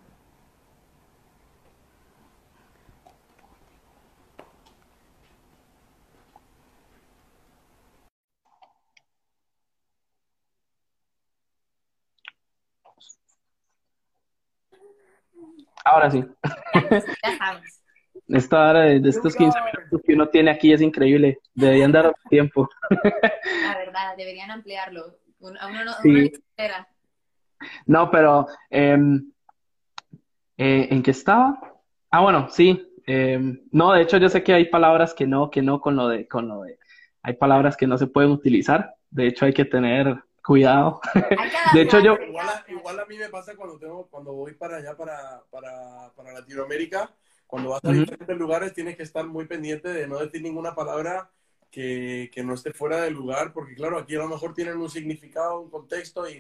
Ahora 15.84 16.12
sí. 16.12 16.24
Ya 17.24 17.38
sabes. 17.38 17.78
Esta 18.28 18.70
hora 18.70 18.82
de, 18.82 19.00
de 19.02 19.10
estos 19.10 19.36
15 19.36 19.58
minutos 19.60 20.02
que 20.06 20.14
uno 20.14 20.30
tiene 20.30 20.52
aquí 20.52 20.72
es 20.72 20.82
increíble. 20.82 21.40
Deberían 21.54 21.92
dar 21.92 22.14
tiempo. 22.30 22.70
La 22.90 23.78
verdad, 23.78 24.16
deberían 24.16 24.52
ampliarlo. 24.52 25.18
Uno 25.40 25.58
no, 25.84 25.94
Sí. 26.02 26.10
uno 26.10 26.20
entera. 26.20 26.88
No, 27.86 28.10
pero 28.12 28.48
em, 28.70 29.32
eh, 30.58 30.88
¿en 30.92 31.04
qué 31.04 31.12
estaba? 31.12 31.60
Ah, 32.10 32.22
bueno, 32.22 32.48
sí. 32.50 32.88
em, 33.08 33.62
no, 33.72 33.94
de 33.94 34.02
hecho 34.04 34.18
yo 34.18 34.30
sé 34.30 34.44
que 34.44 34.54
hay 34.54 34.66
palabras 34.70 35.14
que 35.14 35.26
no, 35.26 35.50
que 35.50 35.62
no 35.62 35.82
con 35.82 35.96
lo 35.96 36.08
de, 36.08 36.28
con 36.28 36.48
lo 36.48 36.62
de, 36.62 36.78
hay 37.24 37.34
palabras 37.34 37.76
que 37.78 37.88
no 37.88 37.98
se 37.98 38.08
pueden 38.08 38.32
utilizar. 38.32 38.96
De 39.10 39.28
hecho 39.28 39.46
hay 39.46 39.54
que 39.54 39.66
tener 39.66 40.24
cuidado. 40.44 41.02
De 41.74 41.82
hecho, 41.82 42.00
yo- 42.00 42.14
Igual 42.16 42.48
a, 42.48 42.52
adaptarse. 42.52 42.72
igual 42.74 43.00
a 43.00 43.06
mí 43.06 43.18
me 43.18 43.30
pasa 43.30 43.56
cuando 43.56 43.78
tengo, 43.78 44.08
cuando 44.08 44.34
voy 44.34 44.54
para 44.54 44.78
allá, 44.78 44.96
para, 44.96 45.44
para, 45.52 46.12
para 46.16 46.34
Latinoamérica, 46.34 47.12
cuando 47.48 47.70
vas 47.70 47.84
a 47.84 47.92
diferentes 47.92 48.38
lugares 48.38 48.74
tienes 48.74 48.96
que 48.96 49.04
estar 49.04 49.26
muy 49.26 49.46
pendiente 49.46 49.90
de 49.90 50.08
no 50.08 50.20
decir 50.20 50.42
ninguna 50.42 50.74
palabra 50.74 51.30
que, 51.70 52.30
que 52.34 52.44
no 52.44 52.54
esté 52.54 52.74
fuera 52.74 53.02
del 53.02 53.14
lugar, 53.14 53.54
porque 53.54 53.76
claro, 53.76 53.98
aquí 53.98 54.16
a 54.16 54.20
lo 54.20 54.28
mejor 54.30 54.54
tienen 54.54 54.78
un 54.78 54.90
significado, 54.90 55.60
un 55.62 55.70
contexto 55.70 56.30
y 56.30 56.40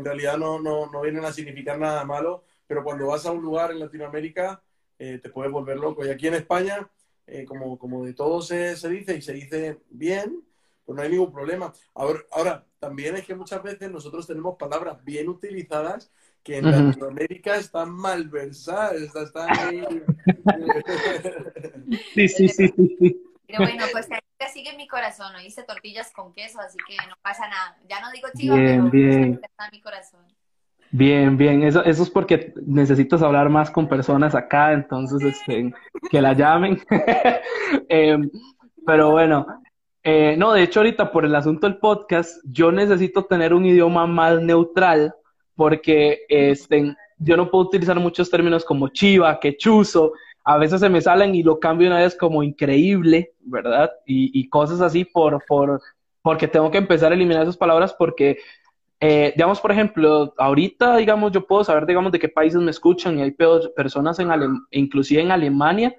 en 0.00 0.04
realidad 0.04 0.36
no, 0.36 0.58
no, 0.60 0.90
no 0.90 1.00
vienen 1.00 1.24
a 1.24 1.32
significar 1.32 1.78
nada 1.78 2.04
malo, 2.04 2.44
pero 2.66 2.82
cuando 2.82 3.06
vas 3.06 3.24
a 3.26 3.32
un 3.32 3.42
lugar 3.42 3.70
en 3.70 3.78
Latinoamérica 3.78 4.62
eh, 4.98 5.18
te 5.22 5.30
puedes 5.30 5.50
volver 5.50 5.78
loco. 5.78 6.04
Y 6.04 6.10
aquí 6.10 6.26
en 6.26 6.34
España, 6.34 6.88
eh, 7.26 7.44
como, 7.44 7.78
como 7.78 8.04
de 8.04 8.12
todo 8.12 8.42
se, 8.42 8.76
se 8.76 8.88
dice 8.88 9.16
y 9.16 9.22
se 9.22 9.32
dice 9.32 9.78
bien, 9.88 10.44
pues 10.84 10.96
no 10.96 11.02
hay 11.02 11.10
ningún 11.10 11.32
problema. 11.32 11.72
Ahora, 11.94 12.20
ahora, 12.32 12.66
también 12.78 13.16
es 13.16 13.24
que 13.24 13.34
muchas 13.34 13.62
veces 13.62 13.90
nosotros 13.90 14.26
tenemos 14.26 14.56
palabras 14.56 15.02
bien 15.04 15.28
utilizadas 15.28 16.10
que 16.42 16.58
en. 16.58 16.70
Latinoamérica 16.70 17.56
están 17.56 17.90
malversadas, 17.92 18.94
están 18.94 19.24
están 19.24 19.48
ahí. 19.58 19.84
Sí, 22.14 22.28
sí, 22.28 22.48
sí, 22.48 22.68
sí, 22.68 22.96
sí. 22.98 23.22
Pero 23.46 23.64
bueno, 23.64 23.84
pues 23.92 24.08
que 24.40 24.48
sigue 24.48 24.70
en 24.70 24.78
mi 24.78 24.88
corazón. 24.88 25.32
Hice 25.44 25.62
tortillas 25.64 26.10
con 26.12 26.32
queso, 26.32 26.60
así 26.60 26.78
que 26.88 26.96
no 27.08 27.14
pasa 27.22 27.46
nada. 27.48 27.76
Ya 27.88 28.00
no 28.00 28.10
digo 28.10 28.28
chiva, 28.34 28.56
Bien, 28.56 28.90
pero 28.90 29.06
bien. 29.06 29.40
está 29.42 29.66
en 29.66 29.70
mi 29.72 29.80
corazón. 29.80 30.20
Bien, 30.90 31.36
bien. 31.36 31.62
Eso, 31.62 31.84
eso 31.84 32.02
es 32.02 32.10
porque 32.10 32.54
necesitas 32.66 33.22
hablar 33.22 33.50
más 33.50 33.70
con 33.70 33.86
personas 33.86 34.34
acá, 34.34 34.72
entonces 34.72 35.22
este, 35.22 35.72
que 36.10 36.22
la 36.22 36.32
llamen. 36.32 36.80
Em, 37.88 38.28
pero 38.86 39.10
bueno, 39.10 39.46
eh, 40.02 40.34
no, 40.36 40.52
de 40.52 40.62
hecho 40.62 40.80
ahorita 40.80 41.12
por 41.12 41.24
el 41.24 41.34
asunto 41.34 41.68
del 41.68 41.78
podcast, 41.78 42.40
yo 42.44 42.72
necesito 42.72 43.26
tener 43.26 43.52
un 43.52 43.66
idioma 43.66 44.06
más 44.06 44.40
neutral 44.40 45.14
porque 45.54 46.22
este, 46.28 46.96
yo 47.18 47.36
no 47.36 47.50
puedo 47.50 47.66
utilizar 47.66 48.00
muchos 48.00 48.30
términos 48.30 48.64
como 48.64 48.88
chiva, 48.88 49.38
que 49.38 49.56
chuzo. 49.56 50.14
A 50.50 50.58
veces 50.58 50.80
se 50.80 50.88
me 50.88 51.00
salen 51.00 51.34
y 51.34 51.42
lo 51.42 51.60
cambio 51.60 51.88
una 51.88 51.98
vez 51.98 52.16
como 52.16 52.42
increíble, 52.42 53.32
¿verdad? 53.40 53.90
Y, 54.06 54.30
y 54.38 54.48
cosas 54.48 54.80
así 54.80 55.04
por, 55.04 55.44
por, 55.46 55.80
porque 56.22 56.48
tengo 56.48 56.70
que 56.70 56.78
empezar 56.78 57.12
a 57.12 57.14
eliminar 57.14 57.42
esas 57.42 57.56
palabras 57.56 57.94
porque 57.98 58.38
eh, 59.00 59.32
digamos, 59.36 59.60
por 59.60 59.72
ejemplo, 59.72 60.34
ahorita, 60.38 60.96
digamos, 60.98 61.32
yo 61.32 61.46
puedo 61.46 61.64
saber, 61.64 61.86
digamos, 61.86 62.12
de 62.12 62.18
qué 62.18 62.28
países 62.28 62.60
me 62.60 62.70
escuchan 62.70 63.18
y 63.18 63.22
hay 63.22 63.30
pe- 63.32 63.46
personas 63.76 64.18
en 64.18 64.28
Alem- 64.28 64.66
inclusive 64.72 65.22
en 65.22 65.30
Alemania 65.32 65.94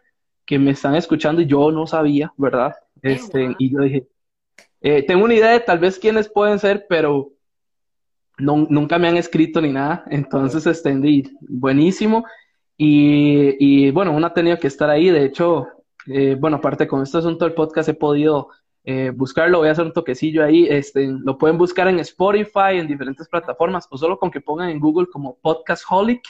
que 0.46 0.60
me 0.60 0.72
están 0.72 0.96
escuchando 0.96 1.42
y 1.42 1.48
yo 1.48 1.72
no 1.72 1.88
sabía, 1.88 2.34
¿verdad? 2.38 2.74
Este, 3.02 3.56
y 3.60 3.72
yo 3.72 3.80
dije, 3.82 4.08
eh, 4.82 5.04
tengo 5.06 5.26
una 5.26 5.36
idea 5.36 5.52
de 5.52 5.62
tal 5.62 5.80
vez 5.80 6.00
quiénes 6.00 6.30
pueden 6.30 6.60
ser, 6.60 6.86
pero 6.90 7.32
no- 8.38 8.68
nunca 8.70 8.98
me 8.98 9.08
han 9.08 9.18
escrito 9.18 9.62
ni 9.62 9.72
nada, 9.72 10.04
entonces, 10.10 10.84
di, 11.02 11.24
buenísimo. 11.42 12.26
Y, 12.84 13.58
y 13.60 13.92
bueno, 13.92 14.12
uno 14.12 14.26
ha 14.26 14.34
tenido 14.34 14.58
que 14.58 14.66
estar 14.66 14.90
ahí, 14.90 15.12
de 15.12 15.24
hecho, 15.24 15.68
eh, 16.08 16.36
bueno, 16.40 16.58
aparte 16.58 16.88
con 16.88 17.04
este 17.04 17.20
asunto 17.20 17.46
del 17.46 17.54
podcast 17.54 17.88
he 17.90 17.94
podido 17.94 18.50
eh, 18.84 19.12
buscarlo, 19.14 19.60
voy 19.60 19.68
a 19.68 19.74
hacer 19.74 19.86
un 19.86 19.94
toquecillo 19.94 20.44
ahí, 20.44 20.66
este, 20.68 21.06
lo 21.06 21.38
pueden 21.38 21.60
buscar 21.60 21.88
en 21.90 22.00
Spotify, 22.00 22.80
en 22.80 22.88
diferentes 22.88 23.28
plataformas, 23.28 23.88
o 23.92 24.00
solo 24.00 24.18
con 24.18 24.32
que 24.32 24.42
pongan 24.42 24.70
en 24.70 24.80
Google 24.80 25.06
como 25.14 25.36
Podcastholic, 25.36 26.24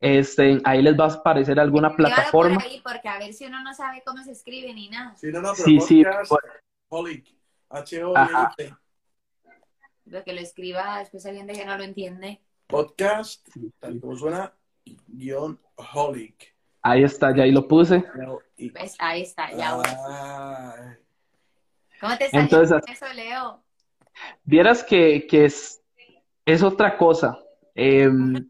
este, 0.00 0.58
ahí 0.64 0.80
les 0.80 0.98
va 0.98 1.04
a 1.04 1.12
aparecer 1.12 1.60
alguna 1.60 1.94
plataforma. 1.94 2.54
por 2.60 2.64
ahí, 2.64 2.80
porque 2.82 3.08
a 3.10 3.18
ver 3.18 3.34
si 3.34 3.44
uno 3.44 3.62
no 3.62 3.74
sabe 3.74 4.02
cómo 4.06 4.22
se 4.24 4.32
escribe 4.32 4.72
ni 4.72 4.88
nada. 4.88 5.14
Sí, 5.16 5.26
no, 5.30 5.42
no, 5.42 5.52
pero 5.54 5.64
Sí, 5.66 5.80
sí, 5.80 6.02
podcast, 6.02 6.30
por- 6.30 6.42
Holic, 6.88 7.26
Ajá. 7.68 7.80
H-O-L-I-C. 7.80 8.74
Lo 10.06 10.24
que 10.24 10.32
lo 10.32 10.40
escriba, 10.40 11.00
después 11.00 11.26
alguien 11.26 11.46
de 11.46 11.52
que 11.52 11.66
no 11.66 11.76
lo 11.76 11.84
entiende. 11.84 12.40
Podcast, 12.68 13.46
tal 13.80 13.96
y 13.96 14.00
como 14.00 14.16
suena, 14.16 14.50
guion 15.08 15.58
Holic. 15.76 16.54
ahí 16.82 17.02
está, 17.02 17.34
ya 17.34 17.44
ahí 17.44 17.52
lo 17.52 17.66
puse. 17.66 18.04
Pues 18.72 18.96
ahí 18.98 19.22
está, 19.22 19.50
ya. 19.52 19.80
Ah, 19.84 20.96
¿Cómo 22.00 22.16
te 22.16 22.28
salió 22.28 22.44
Entonces, 22.44 22.80
con 22.80 22.92
eso, 22.92 23.14
Leo? 23.14 23.62
Vieras 24.44 24.84
que, 24.84 25.26
que 25.26 25.46
es, 25.46 25.82
es 26.44 26.62
otra 26.62 26.96
cosa. 26.96 27.38
Em, 27.74 28.48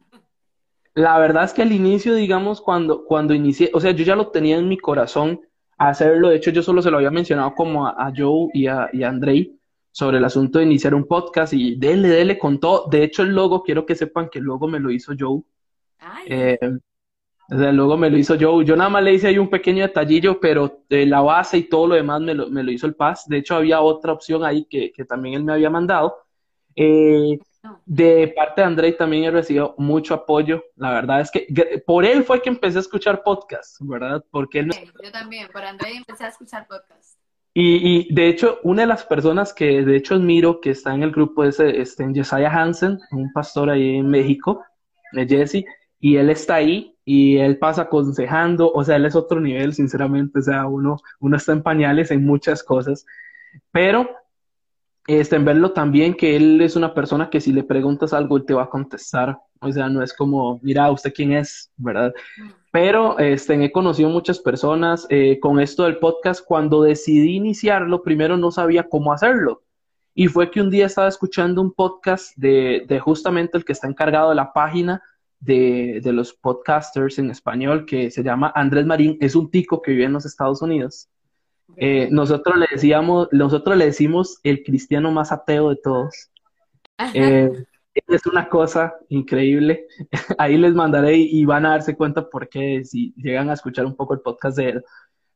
la 0.95 1.19
verdad 1.19 1.45
es 1.45 1.53
que 1.53 1.63
al 1.63 1.73
inicio, 1.73 2.15
digamos, 2.15 2.61
cuando, 2.61 3.05
cuando 3.05 3.35
inicié, 3.35 3.71
o 3.73 3.81
sea, 3.81 3.93
yo 3.93 4.05
ya 4.05 4.17
lo 4.17 4.29
tenía 4.29 4.57
en 4.57 4.69
mi 4.69 4.79
corazón 4.79 5.41
hacerlo. 5.79 6.29
De 6.29 6.37
hecho, 6.37 6.51
yo 6.51 6.63
solo 6.63 6.83
se 6.83 6.91
lo 6.91 6.99
había 6.99 7.11
mencionado 7.11 7.55
como 7.55 7.87
a, 7.87 7.91
a 7.91 8.13
Joe 8.15 8.49
y 8.53 8.67
a, 8.67 8.89
y 8.93 9.03
a 9.03 9.09
Andrei 9.09 9.59
sobre 9.91 10.19
el 10.19 10.25
asunto 10.25 10.59
de 10.59 10.65
iniciar 10.65 10.95
un 10.95 11.07
podcast 11.07 11.53
y 11.53 11.77
dele, 11.77 12.09
dele 12.09 12.39
con 12.39 12.59
todo. 12.59 12.89
De 12.91 13.05
hecho, 13.05 13.23
el 13.23 13.31
logo, 13.31 13.63
quiero 13.63 13.87
que 13.87 13.95
sepan 13.95 14.29
que 14.29 14.41
el 14.41 14.45
logo 14.45 14.67
me 14.67 14.81
lo 14.81 14.91
hizo 14.91 15.13
Joe. 15.19 15.43
Eh, 16.27 16.59
o 17.51 17.59
sea, 17.59 17.71
el 17.71 17.77
logo 17.77 17.97
me 17.97 18.11
lo 18.11 18.17
hizo 18.17 18.37
Joe. 18.41 18.65
Yo 18.65 18.77
nada 18.77 18.91
más 18.91 19.03
le 19.03 19.15
hice 19.15 19.29
ahí 19.29 19.39
un 19.39 19.51
pequeño 19.51 19.83
detallillo, 19.83 20.41
pero 20.41 20.85
eh, 20.89 21.07
la 21.07 21.21
base 21.21 21.59
y 21.59 21.65
todo 21.65 21.89
lo 21.89 21.95
demás 21.95 22.21
me 22.21 22.35
lo, 22.35 22.49
me 22.49 22.63
lo 22.63 22.71
hizo 22.71 22.87
el 22.87 22.95
Paz. 22.95 23.25
De 23.27 23.39
hecho, 23.39 23.57
había 23.57 23.81
otra 23.81 24.13
opción 24.13 24.45
ahí 24.45 24.65
que, 24.65 24.93
que 24.93 25.05
también 25.05 25.35
él 25.35 25.45
me 25.45 25.53
había 25.53 25.71
mandado. 25.71 26.17
Eh, 26.75 27.39
De 27.87 28.29
parte 28.37 28.61
de 28.61 28.67
André 28.67 28.93
también 28.93 29.25
he 29.25 29.31
recibido 29.31 29.75
mucho 29.79 30.15
apoyo. 30.15 30.65
La 30.77 30.91
verdad 30.93 31.21
es 31.21 31.31
que 31.31 31.83
por 31.87 32.05
él 32.05 32.25
fue 32.25 32.43
que 32.43 32.51
empecé 32.51 32.79
a 32.79 32.81
escuchar 32.81 33.23
podcasts, 33.23 33.79
¿verdad? 33.81 34.23
Porque 34.31 34.59
él... 34.61 34.71
Yo 35.03 35.11
también, 35.11 35.49
por 35.53 35.63
André 35.63 35.97
empecé 35.97 36.25
a 36.25 36.29
escuchar 36.29 36.67
podcasts. 36.67 37.17
Y, 37.55 38.09
y, 38.11 38.13
de 38.13 38.29
hecho, 38.29 38.59
una 38.65 38.83
de 38.83 38.89
las 38.89 39.05
personas 39.05 39.55
que 39.55 39.83
de 39.83 39.97
hecho 39.97 40.17
admiro 40.17 40.61
que 40.61 40.71
está 40.71 40.93
en 40.93 41.05
el 41.05 41.13
grupo 41.13 41.45
es 41.45 41.61
este, 41.61 42.05
Josiah 42.15 42.51
Hansen, 42.51 42.99
un 43.13 43.33
pastor 43.33 43.71
ahí 43.71 43.97
en 43.97 44.09
México, 44.09 44.63
de 45.13 45.27
Jesse, 45.27 45.65
y 46.05 46.19
él 46.19 46.29
está 46.29 46.57
ahí 46.57 46.95
y 47.07 47.39
él 47.39 47.57
pasa 47.57 47.83
aconsejando, 47.83 48.71
o 48.71 48.85
sea, 48.85 48.97
él 48.97 49.07
es 49.07 49.17
otro 49.17 49.41
nivel, 49.41 49.73
sinceramente, 49.73 50.41
o 50.41 50.43
sea, 50.43 50.67
uno, 50.67 50.99
uno 51.19 51.37
está 51.39 51.53
en 51.53 51.63
pañales 51.63 52.11
en 52.11 52.27
muchas 52.27 52.63
cosas, 52.63 53.07
pero 53.73 54.11
este, 55.07 55.37
en 55.37 55.47
verlo 55.47 55.73
también 55.73 56.13
que 56.13 56.37
él 56.37 56.61
es 56.61 56.77
una 56.77 56.93
persona 56.93 57.31
que 57.31 57.41
si 57.41 57.55
le 57.55 57.63
preguntas 57.63 58.13
algo, 58.13 58.37
él 58.37 58.45
te 58.45 58.53
va 58.53 58.65
a 58.65 58.69
contestar. 58.69 59.39
O 59.63 59.73
sea, 59.73 59.89
no 59.89 60.03
es 60.03 60.13
como, 60.13 60.61
mira, 60.63 60.91
¿usted 60.91 61.15
quién 61.15 61.33
es? 61.33 61.73
¿Verdad? 61.79 62.13
Pero 62.71 63.19
este, 63.19 63.55
he 63.65 63.73
conocido 63.73 64.11
muchas 64.11 64.39
personas 64.39 65.07
eh, 65.09 65.41
con 65.41 65.59
esto 65.59 65.85
del 65.85 65.97
podcast. 65.99 66.45
Cuando 66.45 66.83
decidí 66.83 67.37
iniciarlo, 67.37 68.03
primero 68.03 68.37
no 68.37 68.51
sabía 68.51 68.91
cómo 68.91 69.11
hacerlo. 69.11 69.63
Y 70.15 70.29
fue 70.29 70.51
que 70.51 70.61
un 70.61 70.69
día 70.69 70.85
estaba 70.85 71.09
escuchando 71.09 71.63
un 71.63 71.73
podcast 71.73 72.37
de, 72.37 72.85
de 72.87 73.01
justamente 73.01 73.57
el 73.57 73.65
que 73.65 73.73
está 73.73 73.89
encargado 73.89 74.29
de 74.29 74.37
la 74.37 74.53
página 74.53 75.03
de, 75.45 76.01
de, 76.03 76.13
los 76.13 76.33
podcasters 76.33 77.19
en 77.19 77.31
español, 77.31 77.85
que 77.85 78.11
se 78.11 78.23
llama 78.23 78.53
Andrés 78.55 78.87
Marín. 78.87 79.19
Es 79.21 79.35
un 79.35 79.51
tico 79.51 79.83
que 79.83 79.93
vive 79.93 80.05
en 80.05 80.13
los 80.15 80.25
Estados 80.25 80.63
Unidos. 80.63 81.09
Eh, 81.77 82.09
nosotros 82.11 82.57
le 82.57 82.67
decíamos, 82.71 83.29
nosotros 83.33 83.77
le 83.77 83.87
decimos 83.87 84.39
el 84.43 84.63
cristiano 84.63 85.11
más 85.11 85.33
ateo 85.33 85.71
de 85.71 85.77
todos. 85.77 86.31
Eh, 87.15 87.51
es 88.07 88.27
una 88.27 88.49
cosa 88.49 88.95
increíble. 89.09 89.87
Ahí 90.39 90.57
les 90.57 90.75
mandaré 90.75 91.17
y, 91.17 91.45
van 91.45 91.67
a 91.67 91.71
darse 91.71 91.97
cuenta 91.97 92.29
por 92.29 92.49
qué 92.49 92.85
si 92.85 93.13
llegan 93.17 93.51
a 93.51 93.55
escuchar 93.55 93.87
un 93.87 93.97
poco 93.97 94.15
el 94.15 94.21
podcast 94.21 94.57
de 94.57 94.69
él. 94.71 94.85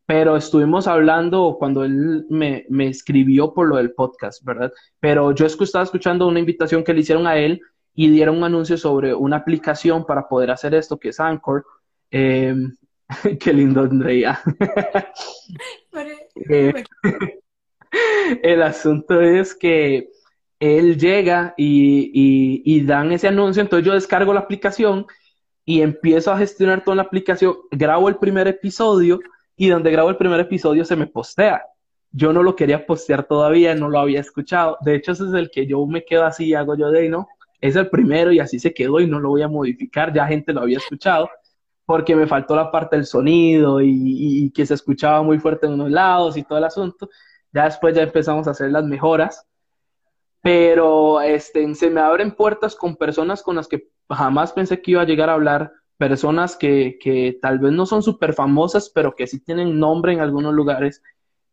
Pero 0.06 0.36
estuvimos 0.36 0.86
hablando 0.86 1.56
cuando 1.58 1.84
él 1.84 2.24
me, 2.30 2.64
me 2.70 2.88
escribió 2.88 3.52
por 3.52 3.68
lo 3.68 3.76
del 3.76 3.92
podcast, 3.92 4.42
¿verdad? 4.42 4.72
Pero 5.00 5.32
yo 5.32 5.44
estaba 5.44 5.84
escuchando 5.84 6.26
una 6.26 6.40
invitación 6.40 6.82
que 6.82 6.94
le 6.94 7.00
hicieron 7.00 7.26
a 7.26 7.36
él 7.36 7.60
y 8.00 8.08
dieron 8.10 8.36
un 8.36 8.44
anuncio 8.44 8.78
sobre 8.78 9.12
una 9.12 9.38
aplicación 9.38 10.06
para 10.06 10.28
poder 10.28 10.52
hacer 10.52 10.72
esto, 10.72 11.00
que 11.00 11.08
es 11.08 11.18
Anchor. 11.18 11.66
Eh, 12.12 12.54
qué 13.40 13.52
lindo, 13.52 13.80
Andrea. 13.80 14.40
Eh, 16.50 16.72
el 18.44 18.62
asunto 18.62 19.20
es 19.20 19.52
que 19.52 20.10
él 20.60 20.96
llega 20.96 21.54
y, 21.56 22.80
dan 22.84 23.10
ese 23.10 23.26
anuncio, 23.26 23.62
entonces 23.62 23.84
yo 23.84 23.94
descargo 23.94 24.32
la 24.32 24.40
aplicación 24.40 25.06
y 25.64 25.82
empiezo 25.82 26.30
a 26.30 26.38
gestionar 26.38 26.84
toda 26.84 26.94
la 26.94 27.02
aplicación, 27.02 27.56
grabo 27.72 28.08
el 28.08 28.16
primer 28.16 28.46
episodio 28.46 29.18
y 29.56 29.68
donde 29.68 29.90
grabo 29.90 30.10
el 30.10 30.16
primer 30.16 30.38
episodio 30.38 30.84
se 30.84 30.94
me 30.94 31.08
postea. 31.08 31.64
Yo 32.12 32.32
no 32.32 32.44
lo 32.44 32.54
quería 32.54 32.86
postear 32.86 33.26
todavía, 33.26 33.74
no 33.74 33.88
lo 33.88 33.98
había 33.98 34.20
escuchado. 34.20 34.78
De 34.82 34.94
hecho, 34.94 35.12
ese 35.12 35.24
es 35.24 35.34
el 35.34 35.50
que 35.50 35.66
yo 35.66 35.84
me 35.86 36.04
quedo 36.04 36.24
así, 36.24 36.54
hago 36.54 36.76
yo 36.76 36.90
de 36.90 37.08
no, 37.08 37.26
es 37.60 37.76
el 37.76 37.88
primero 37.90 38.32
y 38.32 38.40
así 38.40 38.58
se 38.58 38.72
quedó 38.72 39.00
y 39.00 39.06
no 39.06 39.20
lo 39.20 39.30
voy 39.30 39.42
a 39.42 39.48
modificar, 39.48 40.12
ya 40.12 40.26
gente 40.26 40.52
lo 40.52 40.60
había 40.62 40.78
escuchado 40.78 41.28
porque 41.88 42.14
me 42.14 42.26
faltó 42.26 42.54
la 42.54 42.70
parte 42.70 42.96
del 42.96 43.06
sonido 43.06 43.80
y, 43.80 44.52
que 44.54 44.66
se 44.66 44.74
escuchaba 44.74 45.22
muy 45.22 45.38
fuerte 45.38 45.64
en 45.64 45.72
unos 45.72 45.90
lados 45.90 46.36
y 46.36 46.42
todo 46.42 46.58
el 46.58 46.64
asunto. 46.64 47.08
Ya 47.50 47.64
después 47.64 47.96
ya 47.96 48.02
empezamos 48.02 48.46
a 48.46 48.50
hacer 48.50 48.70
las 48.70 48.84
mejoras, 48.84 49.46
pero 50.42 51.22
este, 51.22 51.74
se 51.74 51.88
me 51.88 52.02
abren 52.02 52.32
puertas 52.32 52.76
con 52.76 52.94
personas 52.94 53.42
con 53.42 53.56
las 53.56 53.68
que 53.68 53.88
jamás 54.10 54.52
pensé 54.52 54.82
que 54.82 54.90
iba 54.90 55.00
a 55.00 55.06
llegar 55.06 55.30
a 55.30 55.32
hablar, 55.32 55.72
personas 55.96 56.56
que, 56.56 56.98
que 57.00 57.38
tal 57.40 57.58
vez 57.58 57.72
no 57.72 57.86
son 57.86 58.02
súper 58.02 58.34
famosas, 58.34 58.90
pero 58.90 59.14
que 59.14 59.26
sí 59.26 59.40
tienen 59.40 59.78
nombre 59.78 60.12
en 60.12 60.20
algunos 60.20 60.52
lugares. 60.52 61.02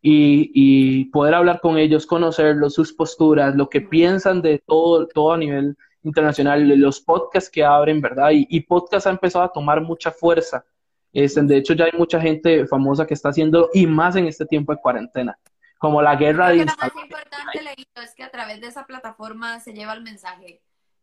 Y, 0.02 0.50
y, 0.52 1.06
poder 1.06 1.32
hablar 1.32 1.62
con 1.62 1.78
ellos, 1.78 2.04
conocerlos, 2.04 2.74
sus 2.74 2.92
posturas, 2.92 3.56
lo 3.56 3.70
que 3.70 3.80
piensan 3.80 4.42
de 4.42 4.62
todo, 4.66 5.06
todo 5.08 5.32
a 5.32 5.38
nivel 5.38 5.78
internacional, 6.06 6.66
los 6.78 7.00
podcasts 7.00 7.50
que 7.50 7.64
abren, 7.64 8.00
¿verdad? 8.00 8.30
Y, 8.30 8.46
y 8.48 8.60
podcast 8.60 9.06
ha 9.06 9.10
empezado 9.10 9.44
a 9.44 9.52
tomar 9.52 9.80
mucha 9.80 10.10
fuerza. 10.10 10.64
Este, 11.12 11.42
de 11.42 11.56
hecho, 11.56 11.74
ya 11.74 11.86
hay 11.86 11.92
mucha 11.98 12.20
gente 12.20 12.66
famosa 12.66 13.06
que 13.06 13.14
está 13.14 13.30
haciendo, 13.30 13.70
y 13.74 13.86
más 13.86 14.16
en 14.16 14.26
este 14.26 14.46
tiempo 14.46 14.72
de 14.72 14.80
cuarentena, 14.80 15.38
como 15.78 16.00
la 16.00 16.14
guerra 16.14 16.50
de... 16.50 16.58
Lo 16.58 16.66
más 16.66 16.92
importante, 17.02 17.62
Leito, 17.62 18.02
es 18.02 18.14
que 18.14 18.22
a 18.22 18.30
través 18.30 18.60
de 18.60 18.68
esa 18.68 18.86
plataforma 18.86 19.58
se 19.60 19.72
lleva 19.72 19.94
el 19.94 20.02
mensaje. 20.02 20.60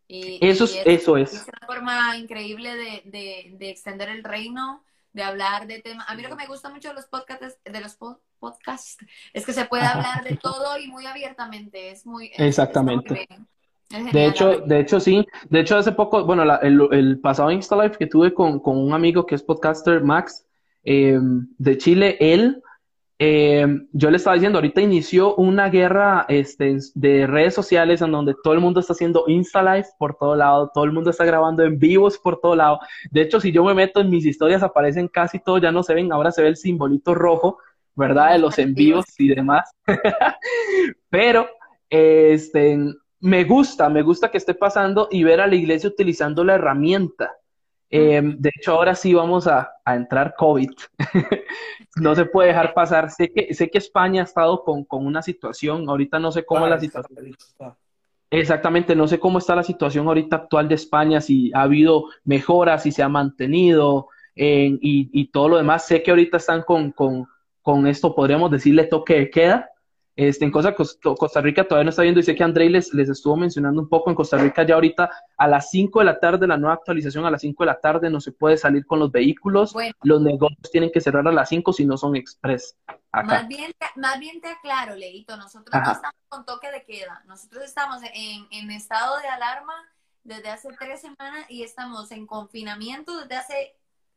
Y, 0.07 0.37
eso, 0.45 0.65
es, 0.65 0.79
eso 0.85 1.17
es. 1.17 1.33
Es 1.33 1.47
una 1.47 1.67
forma 1.67 2.17
increíble 2.17 2.75
de, 2.75 3.01
de, 3.05 3.55
de, 3.57 3.69
extender 3.69 4.09
el 4.09 4.23
reino, 4.23 4.83
de 5.13 5.23
hablar 5.23 5.67
de 5.67 5.81
temas. 5.81 6.07
A 6.07 6.15
mí 6.15 6.21
lo 6.21 6.29
que 6.29 6.35
me 6.35 6.47
gusta 6.47 6.69
mucho 6.69 6.89
de 6.89 6.93
los 6.93 7.05
podcasts, 7.05 7.57
de 7.63 7.81
los 7.81 7.97
podcasts 8.39 8.97
es 9.33 9.45
que 9.45 9.53
se 9.53 9.65
puede 9.65 9.83
hablar 9.83 10.23
de 10.23 10.35
todo 10.37 10.77
y 10.77 10.87
muy 10.87 11.05
abiertamente. 11.05 11.89
Es 11.89 12.05
muy. 12.05 12.31
Exactamente. 12.35 13.27
De 14.11 14.25
hecho, 14.25 14.59
de 14.61 14.79
hecho, 14.79 14.99
sí. 14.99 15.25
De 15.49 15.59
hecho, 15.59 15.77
hace 15.77 15.91
poco, 15.91 16.25
bueno, 16.25 16.43
el, 16.61 17.19
pasado 17.19 17.51
Insta 17.51 17.75
Live 17.75 17.97
que 17.97 18.07
tuve 18.07 18.33
con, 18.33 18.61
un 18.63 18.93
amigo 18.93 19.25
que 19.25 19.35
es 19.35 19.43
podcaster, 19.43 20.03
Max, 20.03 20.45
eh, 20.83 21.19
de 21.57 21.77
Chile, 21.77 22.17
él, 22.19 22.63
eh, 23.19 23.67
yo 23.91 24.09
le 24.09 24.17
estaba 24.17 24.33
diciendo, 24.33 24.57
ahorita 24.57 24.81
inició 24.81 25.35
una 25.35 25.69
guerra 25.69 26.25
este, 26.27 26.77
de 26.95 27.27
redes 27.27 27.53
sociales 27.53 28.01
en 28.01 28.11
donde 28.11 28.33
todo 28.43 28.53
el 28.53 28.59
mundo 28.59 28.79
está 28.79 28.93
haciendo 28.93 29.25
Insta 29.27 29.61
Live 29.61 29.87
por 29.99 30.15
todo 30.15 30.35
lado, 30.35 30.71
todo 30.73 30.85
el 30.85 30.91
mundo 30.91 31.11
está 31.11 31.23
grabando 31.23 31.63
en 31.63 31.77
vivos 31.77 32.17
por 32.17 32.39
todo 32.39 32.55
lado. 32.55 32.79
De 33.11 33.21
hecho, 33.21 33.39
si 33.39 33.51
yo 33.51 33.63
me 33.63 33.75
meto 33.75 34.01
en 34.01 34.09
mis 34.09 34.25
historias, 34.25 34.63
aparecen 34.63 35.07
casi 35.07 35.39
todos, 35.39 35.61
ya 35.61 35.71
no 35.71 35.83
se 35.83 35.93
ven, 35.93 36.11
ahora 36.11 36.31
se 36.31 36.41
ve 36.41 36.47
el 36.47 36.57
simbolito 36.57 37.13
rojo, 37.13 37.59
¿verdad? 37.95 38.33
De 38.33 38.39
los 38.39 38.57
en 38.57 38.73
vivos 38.73 39.05
y 39.19 39.27
demás. 39.29 39.71
Pero, 41.09 41.47
este, 41.89 42.79
me 43.23 43.45
gusta, 43.45 43.87
me 43.87 44.01
gusta 44.01 44.29
que 44.29 44.37
esté 44.37 44.53
pasando 44.53 45.07
y 45.09 45.23
ver 45.23 45.39
a 45.39 45.47
la 45.47 45.55
iglesia 45.55 45.89
utilizando 45.89 46.43
la 46.43 46.55
herramienta. 46.55 47.31
Eh, 47.89 48.21
de 48.21 48.51
hecho, 48.53 48.73
ahora 48.73 48.95
sí 48.95 49.13
vamos 49.13 49.47
a, 49.47 49.71
entrar 49.85 50.35
COVID. 50.37 50.69
no 51.95 52.15
se 52.15 52.25
puede 52.25 52.49
dejar 52.49 52.73
pasar. 52.73 53.09
Sé 53.09 53.31
que, 53.31 53.53
sé 53.53 53.69
que 53.69 53.77
España 53.77 54.23
ha 54.23 54.25
estado 54.25 54.65
con, 54.65 54.85
una 54.89 55.21
situación, 55.21 55.87
ahorita 55.87 56.19
no 56.19 56.33
sé 56.33 56.43
cómo 56.43 56.65
es 56.65 56.71
la 56.71 56.79
situación. 56.81 57.37
Exactamente, 58.29 58.93
no 58.93 59.07
sé 59.07 59.17
cómo 59.19 59.37
está 59.37 59.55
la 59.55 59.63
situación 59.63 60.05
ahorita 60.05 60.35
actual 60.35 60.67
de 60.67 60.75
España, 60.75 61.21
si 61.21 61.49
ha 61.53 61.61
habido 61.61 62.07
mejoras, 62.25 62.83
si 62.83 62.91
se 62.91 63.03
ha 63.03 63.09
mantenido 63.09 64.09
y, 64.35 64.77
y, 64.81 65.27
todo 65.27 65.47
lo 65.47 65.57
demás. 65.57 65.87
Sé 65.87 66.03
que 66.03 66.11
ahorita 66.11 66.37
están 66.37 66.63
con, 66.63 66.91
con, 66.91 67.25
con 67.61 67.87
esto, 67.87 68.15
podríamos 68.15 68.51
decirle 68.51 68.83
toque 68.83 69.13
de 69.13 69.29
queda, 69.29 69.69
este, 70.15 70.45
en 70.45 70.51
cosa, 70.51 70.75
Costa 70.75 71.41
Rica 71.41 71.67
todavía 71.67 71.85
no 71.85 71.89
está 71.89 72.03
viendo 72.03 72.19
y 72.19 72.23
sé 72.23 72.35
que 72.35 72.43
André 72.43 72.69
les, 72.69 72.93
les 72.93 73.09
estuvo 73.09 73.35
mencionando 73.35 73.81
un 73.81 73.89
poco. 73.89 74.11
En 74.11 74.15
Costa 74.15 74.37
Rica 74.37 74.63
ya 74.63 74.75
ahorita 74.75 75.09
a 75.37 75.47
las 75.47 75.71
5 75.71 75.99
de 75.99 76.05
la 76.05 76.19
tarde, 76.19 76.45
la 76.45 76.57
nueva 76.57 76.75
actualización 76.75 77.25
a 77.25 77.31
las 77.31 77.41
5 77.41 77.63
de 77.63 77.67
la 77.67 77.79
tarde 77.79 78.09
no 78.11 78.21
se 78.21 78.31
puede 78.31 78.57
salir 78.57 78.85
con 78.85 78.99
los 78.99 79.11
vehículos. 79.11 79.73
Los 80.03 80.21
negocios 80.21 80.69
tienen 80.71 80.91
que 80.91 81.01
cerrar 81.01 81.27
a 81.27 81.31
las 81.31 81.49
5 81.49 81.73
si 81.73 81.85
no 81.85 81.97
son 81.97 82.15
express. 82.15 82.77
Más, 83.11 83.47
bien, 83.47 83.71
más 83.95 84.19
bien 84.19 84.39
te 84.39 84.49
aclaro, 84.49 84.95
Leito, 84.95 85.35
nosotros 85.37 85.73
no 85.73 85.91
estamos 85.91 86.21
con 86.29 86.45
toque 86.45 86.71
de 86.71 86.83
queda. 86.83 87.23
Nosotros 87.25 87.63
estamos 87.63 88.01
en, 88.03 88.47
en 88.51 88.71
estado 88.71 89.19
de 89.19 89.27
alarma 89.27 89.73
desde 90.23 90.49
hace 90.49 90.69
tres 90.79 91.01
semanas 91.01 91.45
y 91.49 91.63
estamos 91.63 92.11
en 92.11 92.27
confinamiento 92.27 93.19
desde 93.19 93.35
hace 93.35 93.75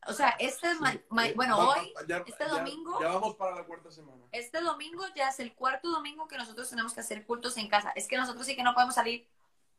o 0.08 0.12
sea, 0.12 0.36
este, 0.38 0.68
bueno, 1.08 1.58
hoy, 1.58 1.92
este 2.26 2.44
domingo. 2.44 3.00
Ya, 3.00 3.08
vamos 3.08 3.34
para 3.36 3.56
la 3.56 3.64
cuarta 3.64 3.90
semana. 3.90 4.24
Este 4.32 4.60
domingo 4.60 5.04
ya 5.14 5.28
es 5.28 5.40
el 5.40 5.54
cuarto 5.54 5.90
domingo 5.90 6.28
que 6.28 6.36
nosotros 6.36 6.68
tenemos 6.68 6.94
que 6.94 7.00
hacer 7.00 7.26
cultos 7.26 7.56
en 7.56 7.68
casa. 7.68 7.92
Es 7.96 8.06
que 8.06 8.16
nosotros 8.16 8.46
sí 8.46 8.56
que 8.56 8.62
no 8.62 8.74
podemos 8.74 8.94
salir 8.94 9.28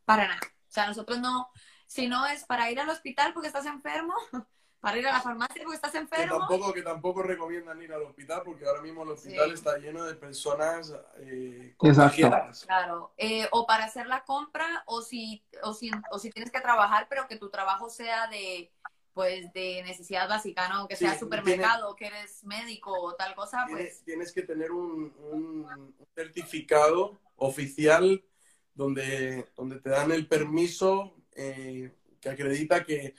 para 0.06 0.28
nada. 0.28 0.42
O 0.44 0.72
sea, 0.72 0.88
nosotros 0.88 1.20
no, 1.20 1.50
si 1.86 2.08
no 2.08 2.26
es 2.26 2.44
para 2.46 2.70
ir 2.70 2.80
al 2.80 2.90
hospital 2.90 3.34
porque 3.34 3.48
estás 3.48 3.66
enfermo, 3.66 4.14
para 4.80 4.98
ir 4.98 5.08
a 5.08 5.14
la 5.14 5.22
farmacia 5.22 5.64
porque 5.64 5.76
estás 5.76 5.96
enfermo. 5.96 6.34
Que 6.34 6.40
tampoco, 6.40 6.74
que 6.74 6.82
tampoco 6.82 7.24
recomiendan 7.24 7.82
ir 7.82 7.92
al 7.94 8.04
hospital 8.04 8.42
porque 8.46 8.66
ahora 8.66 8.82
mismo 8.82 9.04
el 9.04 9.10
hospital 9.10 9.52
está 9.52 9.78
lleno 9.78 10.04
de 10.06 10.16
personas 10.16 10.94
eh, 11.18 11.74
contagiadas. 11.78 12.66
Claro, 12.66 13.14
eh, 13.18 13.48
o 13.52 13.66
para 13.66 13.86
hacer 13.86 14.08
la 14.08 14.24
compra 14.24 14.84
o 14.86 15.02
si, 15.02 15.44
o, 15.64 15.74
si, 15.74 15.90
o 16.12 16.20
si 16.20 16.30
tienes 16.30 16.52
que 16.52 16.62
trabajar, 16.62 17.08
pero 17.10 17.28
que 17.28 17.38
tu 17.38 17.50
trabajo 17.50 17.90
sea 17.90 18.28
de 18.28 18.72
pues 19.18 19.52
de 19.52 19.82
necesidad 19.84 20.30
básica, 20.30 20.70
¿no? 20.70 20.88
Que 20.88 20.96
sea 20.96 21.18
supermercado, 21.18 21.96
que 21.96 22.06
eres 22.06 22.46
médico 22.46 22.94
o 22.94 23.16
tal 23.16 23.36
cosa, 23.36 23.66
pues... 23.70 24.04
Tienes, 24.06 24.32
que 24.32 24.44
tener 24.44 24.72
un, 24.72 25.12
certificado 26.16 27.20
oficial 27.36 28.24
donde, 28.74 29.48
donde 29.56 29.80
te 29.80 29.90
dan 29.90 30.12
el 30.12 30.28
permiso 30.28 31.16
eh, 31.36 31.92
que 32.22 32.30
acredita 32.30 32.86
que, 32.86 33.16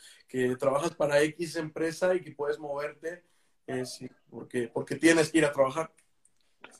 trabajas 0.58 0.94
para 0.94 1.20
X 1.22 1.56
empresa 1.56 2.14
y 2.14 2.20
que 2.20 2.30
puedes 2.32 2.58
moverte 2.58 3.24
eh, 3.66 3.82
porque, 4.30 4.68
porque 4.68 4.94
tienes 4.96 5.30
que 5.30 5.38
ir 5.38 5.44
a 5.44 5.52
trabajar. 5.52 5.90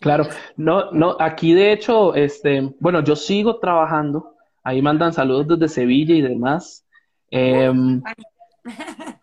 Claro, 0.00 0.28
no, 0.56 0.92
no, 0.92 1.16
aquí 1.18 1.54
de 1.54 1.72
hecho, 1.72 2.14
este, 2.14 2.74
bueno, 2.78 3.02
yo 3.02 3.16
sigo 3.16 3.58
trabajando 3.58 4.38
Ahí 4.68 4.82
mandan 4.82 5.14
saludos 5.14 5.48
desde 5.48 5.74
Sevilla 5.74 6.14
y 6.14 6.20
demás. 6.20 6.84
Em, 7.30 8.02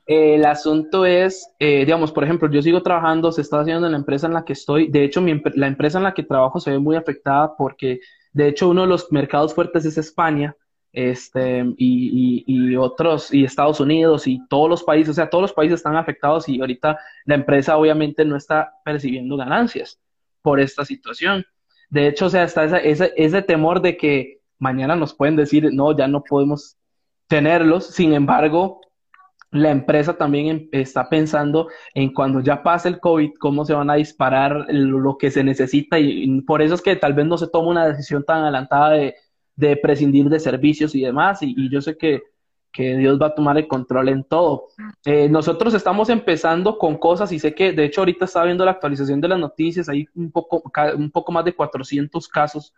el 0.05 0.45
asunto 0.45 1.05
es, 1.05 1.49
eh, 1.59 1.79
digamos, 1.79 2.11
por 2.11 2.23
ejemplo, 2.23 2.49
yo 2.49 2.61
sigo 2.61 2.83
trabajando, 2.83 3.31
se 3.31 3.41
está 3.41 3.59
haciendo 3.61 3.87
en 3.87 3.93
la 3.93 3.97
empresa 3.97 4.27
en 4.27 4.33
la 4.33 4.45
que 4.45 4.53
estoy. 4.53 4.87
De 4.87 5.03
hecho, 5.03 5.23
la 5.55 5.67
empresa 5.67 5.97
en 5.97 6.03
la 6.03 6.13
que 6.13 6.23
trabajo 6.23 6.59
se 6.59 6.71
ve 6.71 6.79
muy 6.79 6.95
afectada 6.95 7.55
porque, 7.57 7.99
de 8.31 8.47
hecho, 8.47 8.69
uno 8.69 8.81
de 8.81 8.87
los 8.87 9.11
mercados 9.11 9.53
fuertes 9.53 9.85
es 9.85 9.97
España 9.97 10.55
este, 10.95 11.65
y, 11.77 12.75
otros, 12.77 13.33
y 13.33 13.43
Estados 13.43 13.79
Unidos 13.79 14.27
y 14.27 14.45
todos 14.47 14.69
los 14.69 14.83
países, 14.83 15.09
o 15.09 15.13
sea, 15.13 15.29
todos 15.29 15.41
los 15.41 15.53
países 15.53 15.75
están 15.75 15.97
afectados 15.97 16.47
y 16.47 16.59
ahorita 16.61 16.97
la 17.25 17.35
empresa 17.35 17.77
obviamente 17.77 18.23
no 18.23 18.37
está 18.37 18.73
percibiendo 18.85 19.35
ganancias 19.35 19.99
por 20.41 20.59
esta 20.59 20.85
situación. 20.85 21.45
De 21.89 22.07
hecho, 22.07 22.27
o 22.27 22.29
sea, 22.29 22.43
está 22.43 22.63
ese, 22.77 23.13
ese 23.17 23.41
temor 23.41 23.81
de 23.81 23.97
que 23.97 24.39
mañana 24.57 24.95
nos 24.95 25.13
pueden 25.13 25.35
decir, 25.35 25.69
no, 25.73 25.95
ya 25.95 26.07
no 26.07 26.23
podemos 26.23 26.77
tenerlos, 27.27 27.87
sin 27.87 28.13
embargo, 28.13 28.79
la 29.55 29.71
empresa 29.71 30.17
también 30.17 30.47
em, 30.47 30.69
está 30.71 31.09
pensando 31.09 31.67
en 31.93 32.13
cuando 32.13 32.41
ya 32.41 32.61
pase 32.61 32.89
el 32.89 32.99
COVID, 32.99 33.31
cómo 33.39 33.65
se 33.65 33.73
van 33.73 33.89
a 33.89 33.95
disparar 33.95 34.67
lo 34.69 35.17
que 35.17 35.31
se 35.31 35.43
necesita 35.43 35.99
y, 35.99 36.41
por 36.41 36.61
eso 36.61 36.75
es 36.75 36.81
que 36.81 36.95
tal 36.95 37.13
vez 37.13 37.25
no 37.25 37.37
se 37.37 37.47
toma 37.47 37.69
una 37.69 37.87
decisión 37.87 38.23
tan 38.23 38.43
adelantada 38.43 38.91
de, 38.91 39.15
de 39.55 39.77
prescindir 39.77 40.29
de 40.29 40.39
servicios 40.39 40.95
y 40.95 41.01
demás. 41.01 41.39
Y, 41.41 41.69
yo 41.69 41.81
sé 41.81 41.97
que, 41.97 42.21
que, 42.71 42.97
Dios 42.97 43.19
va 43.21 43.27
a 43.27 43.35
tomar 43.35 43.57
el 43.57 43.67
control 43.67 44.09
en 44.09 44.23
todo. 44.23 44.67
Eh, 45.05 45.29
nosotros 45.29 45.73
estamos 45.73 46.09
empezando 46.09 46.77
con 46.77 46.97
cosas 46.97 47.31
y 47.31 47.39
sé 47.39 47.53
que, 47.53 47.71
de 47.71 47.85
hecho, 47.85 48.01
ahorita 48.01 48.25
está 48.25 48.43
viendo 48.43 48.65
la 48.65 48.71
actualización 48.71 49.21
de 49.21 49.29
las 49.29 49.39
noticias, 49.39 49.89
hay 49.89 50.07
un 50.15 50.31
poco, 50.31 50.63
un 50.95 51.11
poco 51.11 51.31
más 51.31 51.45
de 51.45 51.53
400 51.53 52.27
casos 52.27 52.73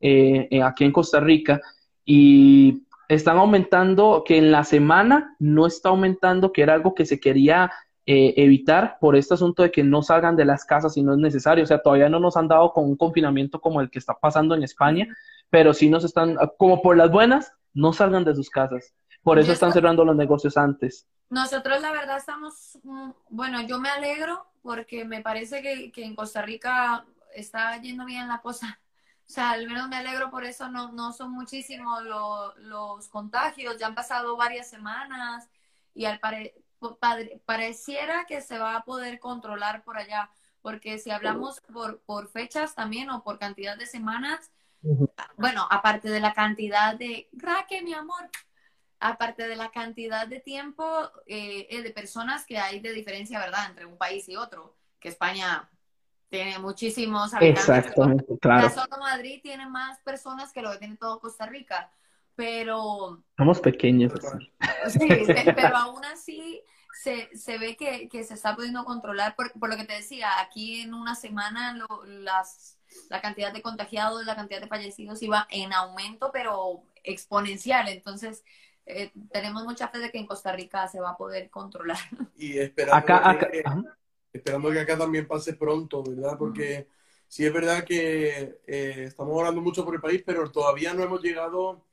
eh, 0.00 0.60
aquí 0.62 0.84
en 0.84 0.92
Costa 0.92 1.20
Rica 1.20 1.60
y 2.04 2.82
están 3.14 3.38
aumentando, 3.38 4.24
que 4.26 4.38
en 4.38 4.52
la 4.52 4.64
semana 4.64 5.36
no 5.38 5.66
está 5.66 5.90
aumentando, 5.90 6.52
que 6.52 6.62
era 6.62 6.74
algo 6.74 6.94
que 6.94 7.06
se 7.06 7.20
quería 7.20 7.70
eh, 8.04 8.34
evitar 8.36 8.98
por 9.00 9.14
este 9.14 9.34
asunto 9.34 9.62
de 9.62 9.70
que 9.70 9.84
no 9.84 10.02
salgan 10.02 10.34
de 10.34 10.44
las 10.44 10.64
casas 10.64 10.94
si 10.94 11.02
no 11.02 11.12
es 11.12 11.18
necesario. 11.18 11.64
O 11.64 11.66
sea, 11.66 11.82
todavía 11.82 12.08
no 12.08 12.20
nos 12.20 12.36
han 12.36 12.48
dado 12.48 12.72
con 12.72 12.84
un 12.84 12.96
confinamiento 12.96 13.60
como 13.60 13.80
el 13.80 13.90
que 13.90 13.98
está 13.98 14.14
pasando 14.14 14.54
en 14.54 14.62
España, 14.62 15.06
pero 15.50 15.72
sí 15.72 15.88
nos 15.88 16.04
están, 16.04 16.36
como 16.58 16.82
por 16.82 16.96
las 16.96 17.10
buenas, 17.10 17.52
no 17.74 17.92
salgan 17.92 18.24
de 18.24 18.34
sus 18.34 18.50
casas. 18.50 18.92
Por 19.22 19.38
eso 19.38 19.52
están 19.52 19.72
cerrando 19.72 20.04
los 20.04 20.16
negocios 20.16 20.56
antes. 20.56 21.06
Nosotros 21.30 21.80
la 21.80 21.92
verdad 21.92 22.16
estamos, 22.16 22.78
mm, 22.82 23.10
bueno, 23.30 23.62
yo 23.62 23.78
me 23.78 23.88
alegro 23.88 24.46
porque 24.62 25.04
me 25.04 25.22
parece 25.22 25.62
que, 25.62 25.92
que 25.92 26.04
en 26.04 26.16
Costa 26.16 26.42
Rica 26.42 27.06
está 27.34 27.80
yendo 27.80 28.04
bien 28.04 28.26
la 28.28 28.40
cosa. 28.40 28.80
O 29.32 29.34
sea, 29.34 29.52
al 29.52 29.66
menos 29.66 29.88
me 29.88 29.96
alegro 29.96 30.30
por 30.30 30.44
eso, 30.44 30.68
no, 30.68 30.92
no 30.92 31.14
son 31.14 31.32
muchísimos 31.32 32.02
los 32.58 33.08
contagios, 33.08 33.78
ya 33.78 33.86
han 33.86 33.94
pasado 33.94 34.36
varias 34.36 34.68
semanas 34.68 35.48
y 35.94 36.04
al 36.04 36.20
pare, 36.20 36.54
pareciera 37.46 38.26
que 38.26 38.42
se 38.42 38.58
va 38.58 38.76
a 38.76 38.84
poder 38.84 39.18
controlar 39.20 39.84
por 39.84 39.96
allá, 39.96 40.28
porque 40.60 40.98
si 40.98 41.10
hablamos 41.10 41.62
por, 41.72 42.02
por 42.02 42.28
fechas 42.28 42.74
también 42.74 43.08
o 43.08 43.24
por 43.24 43.38
cantidad 43.38 43.78
de 43.78 43.86
semanas, 43.86 44.50
bueno, 45.38 45.66
aparte 45.70 46.10
de 46.10 46.20
la 46.20 46.34
cantidad 46.34 46.94
de, 46.94 47.30
Raque, 47.32 47.80
mi 47.80 47.94
amor, 47.94 48.28
aparte 49.00 49.48
de 49.48 49.56
la 49.56 49.70
cantidad 49.70 50.26
de 50.26 50.40
tiempo 50.40 51.10
eh, 51.24 51.68
eh, 51.70 51.80
de 51.80 51.90
personas 51.90 52.44
que 52.44 52.58
hay 52.58 52.80
de 52.80 52.92
diferencia, 52.92 53.38
¿verdad?, 53.38 53.70
entre 53.70 53.86
un 53.86 53.96
país 53.96 54.28
y 54.28 54.36
otro, 54.36 54.76
que 55.00 55.08
España 55.08 55.70
tiene 56.32 56.58
muchísimos 56.58 57.34
habitantes. 57.34 57.68
Exactamente, 57.68 58.38
claro. 58.40 58.70
Solo 58.70 58.96
Madrid 58.98 59.40
tiene 59.42 59.68
más 59.68 60.00
personas 60.00 60.50
que 60.50 60.62
lo 60.62 60.72
que 60.72 60.78
tiene 60.78 60.96
todo 60.96 61.20
Costa 61.20 61.44
Rica, 61.44 61.92
pero... 62.34 63.22
Somos 63.36 63.60
pequeños. 63.60 64.14
Sí, 64.88 64.98
pero 65.54 65.76
aún 65.76 66.02
así 66.06 66.62
se, 66.94 67.28
se 67.36 67.58
ve 67.58 67.76
que, 67.76 68.08
que, 68.08 68.24
se 68.24 68.32
está 68.32 68.56
pudiendo 68.56 68.82
controlar, 68.86 69.36
por, 69.36 69.52
por, 69.52 69.68
lo 69.68 69.76
que 69.76 69.84
te 69.84 69.92
decía, 69.92 70.40
aquí 70.40 70.80
en 70.80 70.94
una 70.94 71.14
semana 71.14 71.76
las 72.06 72.78
la 73.10 73.20
cantidad 73.20 73.52
de 73.52 73.60
contagiados, 73.60 74.24
la 74.24 74.34
cantidad 74.34 74.60
de 74.60 74.68
fallecidos 74.68 75.22
iba 75.22 75.46
en 75.50 75.74
aumento, 75.74 76.30
pero 76.32 76.82
exponencial. 77.04 77.88
Entonces, 77.88 78.42
eh, 78.86 79.10
tenemos 79.30 79.64
mucha 79.64 79.88
fe 79.88 79.98
de 79.98 80.10
que 80.10 80.18
en 80.18 80.26
Costa 80.26 80.52
Rica 80.52 80.88
se 80.88 81.00
va 81.00 81.10
a 81.10 81.16
poder 81.16 81.50
controlar. 81.50 81.98
Y 82.38 82.58
esperando, 82.58 83.06
que, 83.38 83.62
esperando 84.32 84.70
que 84.70 84.80
acá 84.80 84.96
también 84.98 85.26
pase 85.26 85.54
pronto, 85.54 86.02
¿verdad? 86.02 86.36
Porque 86.38 86.88
sí 87.28 87.44
es 87.44 87.52
verdad 87.52 87.84
que 87.84 88.60
eh, 88.66 89.04
estamos 89.06 89.38
hablando 89.38 89.60
mucho 89.60 89.84
por 89.84 89.94
el 89.94 90.00
país, 90.00 90.22
pero 90.24 90.50
todavía 90.50 90.94
no 90.94 91.02
hemos 91.02 91.22
llegado 91.22 91.84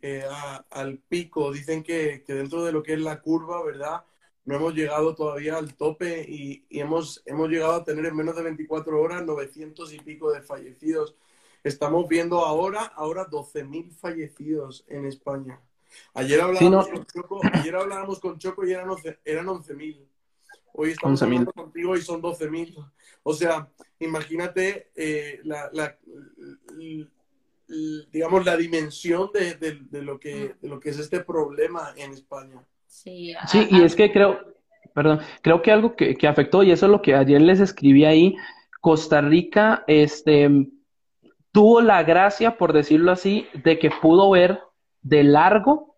eh, 0.00 0.24
al 0.70 0.98
pico. 0.98 1.52
Dicen 1.52 1.82
que, 1.82 2.22
que 2.26 2.34
dentro 2.34 2.64
de 2.64 2.72
lo 2.72 2.82
que 2.82 2.94
es 2.94 3.00
la 3.00 3.20
curva, 3.20 3.62
¿verdad? 3.64 4.04
no 4.44 4.56
hemos 4.56 4.74
llegado 4.74 5.14
todavía 5.14 5.56
al 5.56 5.74
tope 5.74 6.24
y, 6.28 6.64
hemos, 6.70 7.22
hemos 7.26 7.48
llegado 7.48 7.74
a 7.74 7.84
tener 7.84 8.06
en 8.06 8.16
menos 8.16 8.34
de 8.34 8.42
24 8.42 9.00
horas 9.00 9.24
900 9.24 9.92
y 9.92 9.98
pico 10.00 10.32
de 10.32 10.42
fallecidos. 10.42 11.14
Estamos 11.62 12.08
viendo 12.08 12.44
ahora, 12.44 12.84
ahora 12.96 13.28
12.000 13.28 13.92
fallecidos 13.92 14.84
en 14.88 15.06
España. 15.06 15.60
Ayer 16.14 16.40
hablábamos, 16.40 16.88
con, 16.88 17.06
Choco, 17.06 17.40
ayer 17.52 17.76
hablábamos 17.76 18.18
con 18.18 18.38
Choco 18.38 18.66
y 18.66 18.72
eran 18.72 18.88
11.000. 18.88 20.08
Hoy 20.74 20.90
estamos 20.90 21.22
hablando 21.22 21.52
contigo 21.52 21.96
y 21.96 22.00
son 22.00 22.22
12.000. 22.22 22.90
O 23.22 23.34
sea, 23.34 23.68
imagínate 23.98 24.90
eh, 24.94 25.40
la, 25.44 25.68
la, 25.72 25.96
digamos, 28.10 28.44
la 28.44 28.56
dimensión 28.56 29.30
de, 29.32 29.54
de, 29.54 30.02
lo 30.02 30.18
que, 30.18 30.54
de 30.60 30.68
lo 30.68 30.80
que 30.80 30.90
es 30.90 30.98
este 30.98 31.20
problema 31.20 31.92
en 31.96 32.12
España. 32.12 32.64
Sí, 32.86 33.34
y 33.70 33.82
es 33.82 33.96
que 33.96 34.12
creo, 34.12 34.38
perdón, 34.94 35.20
creo 35.40 35.62
que 35.62 35.72
algo 35.72 35.96
que, 35.96 36.16
afectó, 36.26 36.62
y 36.62 36.70
eso 36.70 36.86
es 36.86 36.92
lo 36.92 37.02
que 37.02 37.14
ayer 37.14 37.40
les 37.40 37.60
escribí 37.60 38.04
ahí, 38.04 38.36
Costa 38.80 39.20
Rica, 39.20 39.84
este, 39.86 40.68
tuvo 41.52 41.80
la 41.80 42.02
gracia, 42.02 42.58
por 42.58 42.72
decirlo 42.72 43.12
así, 43.12 43.46
de 43.64 43.78
que 43.78 43.90
pudo 43.90 44.30
ver 44.30 44.60
de 45.00 45.24
largo 45.24 45.91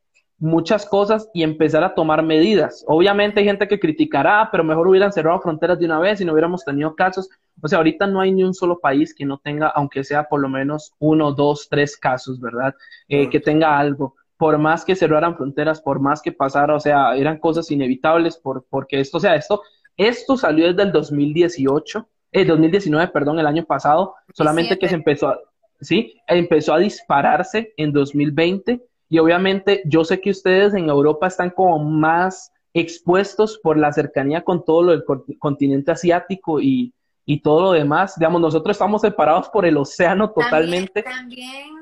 muchas 0.44 0.84
cosas 0.84 1.28
y 1.32 1.42
empezar 1.42 1.82
a 1.82 1.94
tomar 1.94 2.22
medidas. 2.22 2.84
Obviamente 2.86 3.40
hay 3.40 3.46
gente 3.46 3.66
que 3.66 3.80
criticará, 3.80 4.50
pero 4.52 4.62
mejor 4.62 4.86
hubieran 4.86 5.10
cerrado 5.10 5.40
fronteras 5.40 5.78
de 5.78 5.86
una 5.86 5.98
vez 5.98 6.20
y 6.20 6.24
no 6.24 6.32
hubiéramos 6.32 6.64
tenido 6.64 6.94
casos. 6.94 7.30
O 7.62 7.66
sea, 7.66 7.78
ahorita 7.78 8.06
no 8.06 8.20
hay 8.20 8.30
ni 8.30 8.44
un 8.44 8.52
solo 8.52 8.78
país 8.78 9.14
que 9.14 9.24
no 9.24 9.38
tenga, 9.38 9.68
aunque 9.68 10.04
sea 10.04 10.24
por 10.24 10.40
lo 10.40 10.50
menos 10.50 10.92
uno, 10.98 11.32
dos, 11.32 11.66
tres 11.70 11.96
casos, 11.96 12.38
¿verdad? 12.40 12.74
Eh, 13.08 13.30
que 13.30 13.40
tenga 13.40 13.78
algo 13.78 14.16
por 14.36 14.58
más 14.58 14.84
que 14.84 14.94
cerraran 14.94 15.36
fronteras, 15.36 15.80
por 15.80 16.00
más 16.00 16.20
que 16.20 16.32
pasara, 16.32 16.74
o 16.74 16.80
sea, 16.80 17.16
eran 17.16 17.38
cosas 17.38 17.70
inevitables, 17.70 18.36
por, 18.36 18.66
porque 18.68 19.00
esto, 19.00 19.16
o 19.16 19.20
sea, 19.20 19.36
esto, 19.36 19.62
esto 19.96 20.36
salió 20.36 20.66
desde 20.66 20.82
el 20.82 20.92
2018, 20.92 22.06
el 22.32 22.46
2019, 22.48 23.12
perdón, 23.12 23.38
el 23.38 23.46
año 23.46 23.64
pasado, 23.64 24.16
solamente 24.34 24.76
que 24.76 24.88
se 24.88 24.96
empezó, 24.96 25.28
a, 25.28 25.38
sí, 25.80 26.20
empezó 26.26 26.74
a 26.74 26.80
dispararse 26.80 27.72
en 27.76 27.92
2020 27.92 28.82
y 29.14 29.18
obviamente 29.20 29.80
yo 29.84 30.04
sé 30.04 30.20
que 30.20 30.30
ustedes 30.30 30.74
en 30.74 30.88
Europa 30.88 31.28
están 31.28 31.50
como 31.50 31.78
más 31.78 32.52
expuestos 32.72 33.60
por 33.62 33.78
la 33.78 33.92
cercanía 33.92 34.42
con 34.42 34.64
todo 34.64 34.82
lo 34.82 34.90
del 34.90 35.04
continente 35.38 35.92
asiático 35.92 36.60
y, 36.60 36.92
y 37.24 37.40
todo 37.40 37.62
lo 37.62 37.70
demás. 37.70 38.18
Digamos, 38.18 38.40
nosotros 38.40 38.74
estamos 38.74 39.02
separados 39.02 39.48
por 39.50 39.66
el 39.66 39.76
océano 39.76 40.32
totalmente. 40.32 41.04
También, 41.04 41.76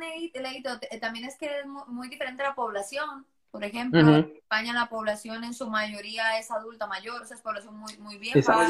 también, 1.01 1.25
es 1.25 1.39
que 1.39 1.47
es 1.47 1.67
muy 1.87 2.11
diferente 2.11 2.43
la 2.43 2.55
población. 2.55 3.25
Por 3.51 3.65
ejemplo, 3.65 4.01
en 4.01 4.37
España 4.37 4.75
la 4.75 4.91
población 4.91 5.43
en 5.43 5.55
su 5.55 5.71
mayoría 5.71 6.39
es 6.39 6.51
adulta 6.51 6.87
mayor, 6.87 7.23
o 7.23 7.25
sea, 7.25 7.39
es 7.39 7.43
población 7.43 7.79
muy, 7.79 7.97
muy 7.97 8.19
vieja. 8.19 8.69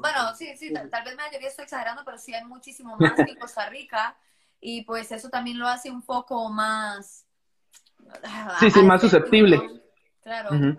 Bueno, 0.00 0.34
sí, 0.36 0.56
sí, 0.56 0.72
tal, 0.72 1.04
vez 1.04 1.14
la 1.14 1.26
mayoría 1.26 1.50
estoy 1.50 1.62
exagerando, 1.62 2.02
pero 2.04 2.18
sí 2.18 2.34
hay 2.34 2.44
muchísimo 2.46 2.96
más 2.96 3.12
que 3.14 3.36
Costa 3.38 3.68
Rica. 3.68 4.16
Y 4.66 4.82
pues 4.84 5.12
eso 5.12 5.28
también 5.28 5.58
lo 5.58 5.68
hace 5.68 5.90
un 5.90 6.00
poco 6.00 6.48
más... 6.48 7.26
Sí, 8.60 8.70
sí, 8.70 8.82
más 8.82 9.00
susceptible. 9.00 9.60
Claro. 10.22 10.76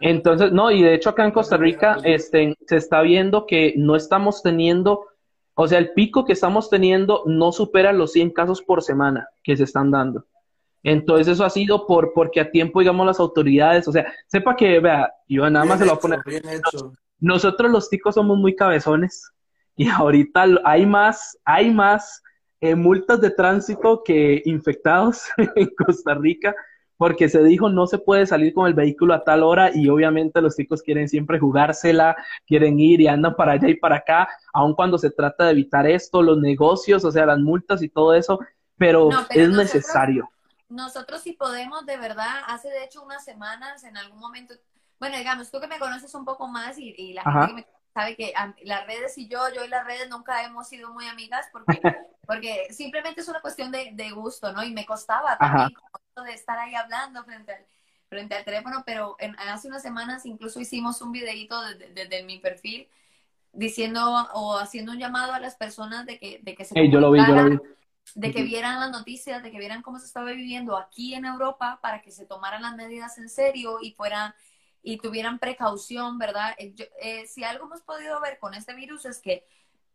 Entonces, 0.00 0.52
no, 0.52 0.70
y 0.70 0.82
de 0.82 0.94
hecho 0.94 1.10
acá 1.10 1.24
en 1.24 1.30
Costa 1.30 1.56
Rica 1.56 1.98
este, 2.04 2.54
se 2.66 2.76
está 2.76 3.00
viendo 3.00 3.46
que 3.46 3.74
no 3.76 3.96
estamos 3.96 4.42
teniendo, 4.42 5.06
o 5.54 5.66
sea, 5.66 5.78
el 5.78 5.92
pico 5.92 6.24
que 6.24 6.34
estamos 6.34 6.68
teniendo 6.68 7.22
no 7.26 7.52
supera 7.52 7.92
los 7.92 8.12
100 8.12 8.30
casos 8.30 8.60
por 8.62 8.82
semana 8.82 9.28
que 9.42 9.56
se 9.56 9.64
están 9.64 9.90
dando. 9.90 10.24
Entonces 10.82 11.28
eso 11.28 11.44
ha 11.44 11.50
sido 11.50 11.86
por 11.86 12.12
porque 12.12 12.40
a 12.40 12.50
tiempo, 12.50 12.80
digamos, 12.80 13.06
las 13.06 13.18
autoridades, 13.18 13.88
o 13.88 13.92
sea, 13.92 14.12
sepa 14.26 14.54
que, 14.54 14.78
vea, 14.78 15.12
yo 15.26 15.48
nada 15.48 15.64
más 15.64 15.78
se 15.78 15.86
lo 15.86 15.96
voy 15.96 15.98
a 15.98 16.00
poner. 16.00 16.20
Nosotros 17.18 17.70
los 17.70 17.88
ticos 17.88 18.14
somos 18.14 18.36
muy 18.36 18.54
cabezones 18.54 19.32
y 19.74 19.88
ahorita 19.88 20.44
hay 20.64 20.86
más, 20.86 21.38
hay 21.44 21.70
más 21.72 22.22
eh, 22.60 22.74
multas 22.74 23.20
de 23.20 23.30
tránsito 23.30 24.02
que 24.04 24.42
infectados 24.44 25.24
en 25.56 25.70
Costa 25.76 26.14
Rica 26.14 26.54
porque 26.96 27.28
se 27.28 27.42
dijo 27.42 27.68
no 27.68 27.86
se 27.86 27.98
puede 27.98 28.26
salir 28.26 28.54
con 28.54 28.66
el 28.66 28.74
vehículo 28.74 29.14
a 29.14 29.24
tal 29.24 29.42
hora 29.42 29.70
y 29.74 29.88
obviamente 29.88 30.40
los 30.40 30.56
chicos 30.56 30.82
quieren 30.82 31.08
siempre 31.08 31.38
jugársela, 31.38 32.16
quieren 32.46 32.78
ir 32.80 33.00
y 33.00 33.08
andan 33.08 33.36
para 33.36 33.52
allá 33.52 33.68
y 33.68 33.76
para 33.76 33.96
acá, 33.96 34.28
aun 34.52 34.74
cuando 34.74 34.98
se 34.98 35.10
trata 35.10 35.44
de 35.44 35.52
evitar 35.52 35.86
esto, 35.86 36.22
los 36.22 36.38
negocios, 36.38 37.04
o 37.04 37.12
sea, 37.12 37.26
las 37.26 37.38
multas 37.38 37.82
y 37.82 37.88
todo 37.88 38.14
eso, 38.14 38.40
pero, 38.76 39.10
es 39.30 39.50
necesario. 39.50 40.28
nosotros 40.68 41.22
si 41.22 41.32
podemos, 41.32 41.86
de 41.86 41.96
verdad, 41.96 42.42
hace 42.48 42.68
de 42.68 42.84
hecho 42.84 43.02
unas 43.02 43.24
semanas, 43.24 43.84
en 43.84 43.96
algún 43.96 44.18
momento, 44.18 44.54
bueno, 44.98 45.16
digamos, 45.18 45.50
tú 45.50 45.60
que 45.60 45.68
me 45.68 45.78
conoces 45.78 46.14
un 46.14 46.24
poco 46.24 46.48
más 46.48 46.78
y, 46.78 47.12
la 47.12 47.22
gente 47.22 47.46
que 47.48 47.54
me 47.54 47.66
sabe 47.96 48.14
que 48.14 48.34
las 48.64 48.86
redes 48.86 49.16
y 49.16 49.26
yo, 49.26 49.40
yo 49.54 49.64
y 49.64 49.68
las 49.68 49.86
redes 49.86 50.10
nunca 50.10 50.44
hemos 50.44 50.68
sido 50.68 50.92
muy 50.92 51.06
amigas 51.06 51.46
porque, 51.50 51.80
porque 52.26 52.66
simplemente 52.70 53.22
es 53.22 53.28
una 53.28 53.40
cuestión 53.40 53.72
de, 53.72 54.10
gusto, 54.10 54.52
¿no? 54.52 54.62
Y 54.62 54.70
me 54.70 54.84
costaba 54.84 55.38
también 55.38 55.70
de 56.22 56.32
estar 56.34 56.58
ahí 56.58 56.74
hablando 56.74 57.24
frente 57.24 57.52
al, 57.52 57.64
frente 58.10 58.34
al 58.34 58.44
teléfono, 58.44 58.82
pero 58.84 59.16
en, 59.18 59.34
hace 59.38 59.68
unas 59.68 59.80
semanas 59.80 60.26
incluso 60.26 60.60
hicimos 60.60 61.00
un 61.00 61.10
videito 61.10 61.58
desde 61.94 62.22
mi 62.22 62.38
perfil 62.38 62.86
diciendo 63.54 64.28
o 64.34 64.58
haciendo 64.58 64.92
un 64.92 64.98
llamado 64.98 65.32
a 65.32 65.40
las 65.40 65.56
personas 65.56 66.04
de 66.04 66.18
que, 66.18 66.40
de 66.42 66.54
que 66.54 66.66
se 66.66 66.74
yo 66.90 67.00
lo 67.00 67.10
vi, 67.10 67.20
yo 67.26 67.34
lo 67.34 67.48
vi. 67.48 67.58
de 68.14 68.30
que 68.30 68.42
vieran 68.42 68.78
las 68.78 68.90
noticias, 68.90 69.42
de 69.42 69.50
que 69.50 69.58
vieran 69.58 69.80
cómo 69.80 69.98
se 69.98 70.04
estaba 70.04 70.32
viviendo 70.32 70.76
aquí 70.76 71.14
en 71.14 71.24
Europa 71.24 71.78
para 71.80 72.02
que 72.02 72.10
se 72.10 72.26
tomaran 72.26 72.60
las 72.60 72.76
medidas 72.76 73.16
en 73.16 73.30
serio 73.30 73.78
y 73.80 73.92
fueran 73.92 74.34
y 74.86 74.98
tuvieran 74.98 75.40
precaución, 75.40 76.16
¿verdad? 76.16 76.54
Eh, 76.58 76.72
eh, 77.00 77.26
si 77.26 77.42
algo 77.42 77.64
hemos 77.64 77.82
podido 77.82 78.20
ver 78.20 78.38
con 78.38 78.54
este 78.54 78.72
virus 78.72 79.04
es 79.04 79.18
que 79.18 79.44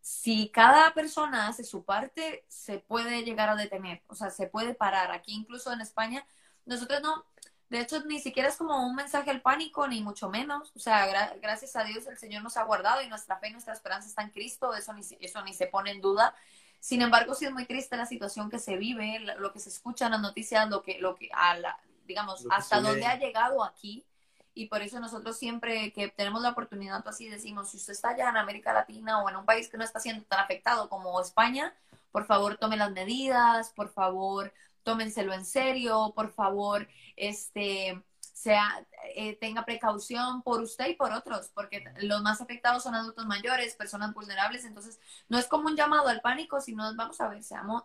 si 0.01 0.49
cada 0.49 0.93
persona 0.93 1.47
hace 1.47 1.63
su 1.63 1.85
parte, 1.85 2.43
se 2.49 2.80
puede 2.80 3.23
llegar 3.23 3.47
a 3.47 3.55
detener, 3.55 4.03
o 4.07 4.15
sea, 4.15 4.31
se 4.31 4.47
puede 4.47 4.73
parar. 4.73 5.11
Aquí 5.13 5.34
incluso 5.34 5.72
en 5.72 5.80
España, 5.80 6.27
nosotros 6.65 7.01
no, 7.01 7.26
de 7.69 7.80
hecho, 7.80 8.03
ni 8.03 8.19
siquiera 8.19 8.49
es 8.49 8.57
como 8.57 8.85
un 8.85 8.93
mensaje 8.93 9.31
al 9.31 9.41
pánico, 9.41 9.88
ni 9.88 10.01
mucho 10.01 10.30
menos. 10.30 10.73
O 10.76 10.80
sea, 10.80 11.07
gracias 11.38 11.77
a 11.77 11.85
Dios 11.85 12.05
el 12.07 12.18
Señor 12.18 12.43
nos 12.43 12.57
ha 12.57 12.63
guardado 12.63 13.01
y 13.01 13.07
nuestra 13.07 13.38
fe 13.38 13.47
y 13.47 13.51
nuestra 13.51 13.73
esperanza 13.73 14.09
está 14.09 14.23
en 14.23 14.31
Cristo, 14.31 14.73
eso 14.73 14.91
ni, 14.91 15.03
eso 15.22 15.41
ni 15.43 15.53
se 15.53 15.68
pone 15.68 15.91
en 15.91 16.01
duda. 16.01 16.35
Sin 16.81 17.01
embargo, 17.01 17.34
sí 17.34 17.45
es 17.45 17.53
muy 17.53 17.65
triste 17.65 17.95
la 17.95 18.05
situación 18.05 18.49
que 18.49 18.59
se 18.59 18.76
vive, 18.76 19.19
lo 19.19 19.53
que 19.53 19.61
se 19.61 19.69
escucha 19.69 20.07
en 20.07 20.11
las 20.11 20.22
noticias, 20.22 20.69
lo 20.69 20.84
que, 20.84 20.99
lo 20.99 21.15
que, 21.15 21.30
a 21.31 21.57
la, 21.57 21.80
digamos, 22.05 22.45
hasta 22.51 22.81
dónde 22.81 23.05
ha 23.05 23.18
llegado 23.18 23.63
aquí. 23.63 24.05
Y 24.53 24.68
por 24.68 24.82
eso 24.82 24.99
nosotros 24.99 25.38
siempre 25.38 25.94
que 25.94 26.10
tenemos 26.10 26.41
la 26.41 26.49
oportunidad, 26.49 27.07
así 27.07 27.30
decimos, 27.30 27.69
si 27.69 27.78
usted 27.78 27.94
está 27.94 28.10
allá 28.10 28.30
en 28.30 28.38
América 28.38 28.73
Latina 28.73 29.22
o 29.22 29.30
en 29.30 29.38
un 29.38 29.45
país 29.45 29.69
que 29.69 29.78
no 29.78 29.84
está 29.84 29.99
siendo 29.99 30.23
tan 30.26 30.40
afectado 30.40 30.90
como 30.90 31.19
España, 31.22 31.73
por 32.11 32.26
favor 32.26 32.57
tome 32.57 32.78
las 32.78 32.91
medidas, 32.91 33.69
por 33.69 33.90
favor 33.90 34.53
tómenselo 34.84 35.34
en 35.34 35.45
serio, 35.45 36.11
por 36.15 36.32
favor, 36.32 36.88
este, 37.15 38.03
sea, 38.41 38.86
eh, 39.15 39.38
tenga 39.40 39.64
precaución 39.65 40.41
por 40.41 40.61
usted 40.61 40.88
y 40.88 40.95
por 40.95 41.11
otros, 41.11 41.52
porque 41.53 41.84
los 42.02 42.23
más 42.23 42.41
afectados 42.41 42.82
son 42.82 42.95
adultos 42.95 43.28
mayores, 43.28 43.76
personas 43.76 44.14
vulnerables, 44.15 44.65
entonces 44.65 44.99
no 45.30 45.38
es 45.38 45.45
como 45.45 45.68
un 45.68 45.76
llamado 45.76 46.07
al 46.07 46.22
pánico, 46.22 46.60
sino 46.60 46.95
vamos 46.95 47.22
a 47.22 47.30
ver, 47.30 47.44
seamos 47.44 47.84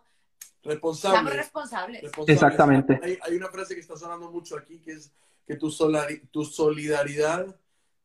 responsables. 0.63 1.35
responsables. 1.35 2.03
Exactamente. 2.27 3.19
Hay, 3.23 3.35
una 3.35 3.49
frase 3.49 3.75
que 3.75 3.81
está 3.81 3.95
sonando 3.95 4.31
mucho 4.31 4.57
aquí, 4.57 4.79
que 4.79 4.93
es 4.93 5.11
que 5.47 5.55
tu, 5.55 5.73
tu 6.29 6.43
solidaridad 6.43 7.55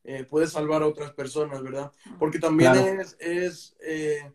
eh, 0.05 0.23
puede 0.23 0.47
salvar 0.47 0.81
a 0.81 0.87
otras 0.87 1.11
personas, 1.11 1.61
¿verdad? 1.61 1.91
Porque 2.17 2.39
también 2.39 2.73
es, 2.75 3.15
es, 3.19 3.75
eh, 3.81 4.31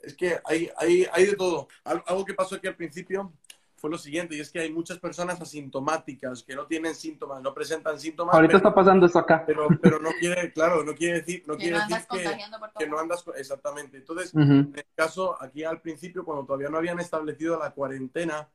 es 0.00 0.14
que 0.14 0.38
hay, 0.44 0.70
hay, 0.76 1.06
hay 1.12 1.26
de 1.26 1.36
todo. 1.36 1.68
Algo 1.84 2.24
que 2.24 2.34
pasó 2.34 2.56
aquí 2.56 2.66
al 2.66 2.76
principio 2.76 3.32
fue 3.76 3.88
lo 3.88 3.96
siguiente, 3.96 4.36
y 4.36 4.40
es 4.40 4.50
que 4.50 4.60
hay 4.60 4.70
muchas 4.70 4.98
personas 4.98 5.40
asintomáticas 5.40 6.42
que 6.42 6.54
no 6.54 6.66
tienen 6.66 6.94
síntomas, 6.94 7.40
no 7.40 7.54
presentan 7.54 7.98
síntomas. 7.98 8.34
Ahorita 8.34 8.58
está 8.58 8.74
pasando 8.74 9.06
esto 9.06 9.18
acá. 9.18 9.42
Pero, 9.46 9.68
pero 9.80 9.98
no 9.98 10.10
quiere, 10.20 10.52
claro, 10.52 10.84
no 10.84 10.94
quiere 10.94 11.20
decir, 11.20 11.44
no 11.46 11.56
quiere 11.56 11.78
decir 11.78 12.06
que, 12.78 12.86
no 12.86 12.98
andas, 12.98 13.24
exactamente. 13.36 13.96
Entonces, 13.96 14.34
en 14.34 14.72
el 14.76 14.84
caso, 14.94 15.42
aquí 15.42 15.64
al 15.64 15.80
principio, 15.80 16.26
cuando 16.26 16.44
todavía 16.44 16.68
no 16.68 16.76
habían 16.76 17.00
establecido 17.00 17.58
la 17.58 17.70
cuarentena, 17.70 18.48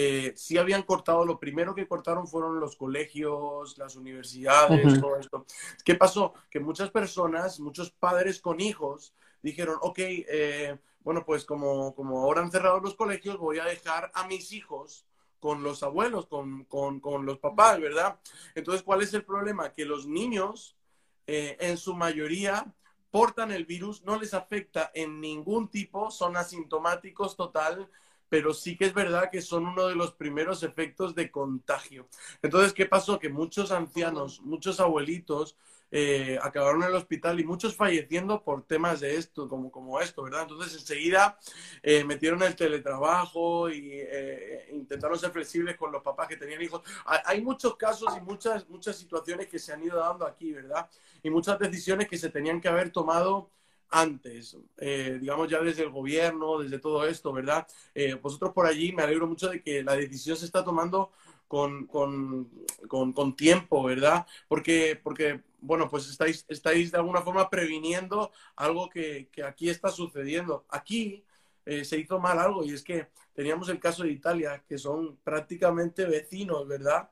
eh, 0.00 0.32
sí 0.36 0.56
habían 0.56 0.84
cortado, 0.84 1.24
lo 1.24 1.40
primero 1.40 1.74
que 1.74 1.88
cortaron 1.88 2.28
fueron 2.28 2.60
los 2.60 2.76
colegios, 2.76 3.76
las 3.78 3.96
universidades, 3.96 5.00
todo 5.00 5.16
esto. 5.16 5.44
¿Qué 5.84 5.96
pasó? 5.96 6.34
Que 6.48 6.60
muchas 6.60 6.92
personas, 6.92 7.58
muchos 7.58 7.90
padres 7.90 8.40
con 8.40 8.60
hijos, 8.60 9.12
dijeron, 9.42 9.76
ok, 9.80 9.98
eh, 9.98 10.78
bueno, 11.00 11.24
pues 11.24 11.44
como, 11.44 11.96
como 11.96 12.20
ahora 12.20 12.42
han 12.42 12.52
cerrado 12.52 12.78
los 12.78 12.94
colegios, 12.94 13.38
voy 13.38 13.58
a 13.58 13.64
dejar 13.64 14.12
a 14.14 14.28
mis 14.28 14.52
hijos 14.52 15.04
con 15.40 15.64
los 15.64 15.82
abuelos, 15.82 16.28
con, 16.28 17.26
los 17.26 17.38
papás, 17.40 17.80
¿verdad? 17.80 18.20
Entonces, 18.54 18.84
¿cuál 18.84 19.02
es 19.02 19.12
el 19.14 19.24
problema? 19.24 19.72
Que 19.72 19.84
los 19.84 20.06
niños, 20.06 20.76
eh, 21.26 21.56
en 21.58 21.76
su 21.76 21.96
mayoría, 21.96 22.72
portan 23.10 23.50
el 23.50 23.64
virus, 23.64 24.04
no 24.04 24.16
les 24.16 24.32
afecta 24.32 24.92
en 24.94 25.20
ningún 25.20 25.66
tipo, 25.66 26.12
son 26.12 26.36
asintomáticos 26.36 27.36
total, 27.36 27.90
pero 28.28 28.54
sí 28.54 28.76
que 28.76 28.86
es 28.86 28.94
verdad 28.94 29.30
que 29.30 29.42
son 29.42 29.66
uno 29.66 29.86
de 29.86 29.94
los 29.94 30.12
primeros 30.12 30.62
efectos 30.62 31.14
de 31.14 31.30
contagio. 31.30 32.08
Entonces, 32.42 32.72
¿qué 32.72 32.86
pasó? 32.86 33.18
Que 33.18 33.28
muchos 33.28 33.72
ancianos, 33.72 34.40
muchos 34.42 34.80
abuelitos, 34.80 35.56
eh, 35.90 36.38
acabaron 36.42 36.82
en 36.82 36.90
el 36.90 36.96
hospital 36.96 37.40
y 37.40 37.44
muchos 37.44 37.74
falleciendo 37.74 38.42
por 38.42 38.66
temas 38.66 39.00
de 39.00 39.16
esto, 39.16 39.48
como, 39.48 39.70
como 39.70 40.00
esto, 40.00 40.22
¿verdad? 40.22 40.42
Entonces 40.42 40.74
enseguida 40.74 41.38
eh, 41.82 42.04
metieron 42.04 42.42
el 42.42 42.54
teletrabajo 42.54 43.70
y 43.70 43.92
eh, 43.92 44.68
intentaron 44.72 45.18
ser 45.18 45.30
flexibles 45.30 45.76
con 45.76 45.90
los 45.90 46.02
papás 46.02 46.28
que 46.28 46.36
tenían 46.36 46.60
hijos. 46.60 46.82
Hay, 47.06 47.40
muchos 47.40 47.76
casos 47.76 48.14
y 48.16 48.20
muchas, 48.20 48.68
muchas 48.68 48.96
situaciones 48.96 49.46
que 49.46 49.58
se 49.58 49.72
han 49.72 49.82
ido 49.82 49.98
dando 49.98 50.26
aquí, 50.26 50.52
¿verdad? 50.52 50.90
Y 51.22 51.30
muchas 51.30 51.58
decisiones 51.58 52.08
que 52.08 52.18
se 52.18 52.28
tenían 52.28 52.60
que 52.60 52.68
haber 52.68 52.90
tomado 52.90 53.50
antes, 53.90 54.56
digamos 54.78 55.48
ya 55.48 55.60
desde 55.60 55.82
el 55.82 55.90
gobierno, 55.90 56.58
desde 56.58 56.78
todo 56.78 57.06
esto, 57.06 57.32
¿verdad? 57.32 57.66
vosotros 58.22 58.52
por 58.52 58.66
allí 58.66 58.92
me 58.92 59.02
alegro 59.02 59.26
mucho 59.26 59.48
de 59.48 59.62
que 59.62 59.82
la 59.82 59.96
decisión 59.96 60.36
se 60.36 60.44
está 60.44 60.64
tomando 60.64 61.10
con, 61.48 61.86
con, 61.86 62.48
con, 62.86 63.12
con 63.12 63.34
tiempo, 63.34 63.82
¿verdad? 63.82 64.26
Porque, 64.46 65.00
porque 65.02 65.42
bueno, 65.60 65.88
pues 65.88 66.08
estáis, 66.08 66.44
estáis 66.48 66.92
de 66.92 66.98
alguna 66.98 67.22
forma 67.22 67.48
previniendo 67.50 68.30
algo 68.54 68.88
que, 68.88 69.28
aquí 69.44 69.68
está 69.70 69.88
sucediendo. 69.88 70.66
Aquí 70.68 71.24
eh, 71.64 71.84
se 71.84 71.98
hizo 71.98 72.20
mal 72.20 72.38
algo 72.38 72.64
y 72.64 72.72
es 72.72 72.82
que 72.82 73.08
teníamos 73.34 73.68
el 73.68 73.80
caso 73.80 74.02
de 74.02 74.12
Italia, 74.12 74.62
que 74.68 74.78
son 74.78 75.16
prácticamente 75.24 76.04
vecinos, 76.04 76.68
¿verdad? 76.68 77.10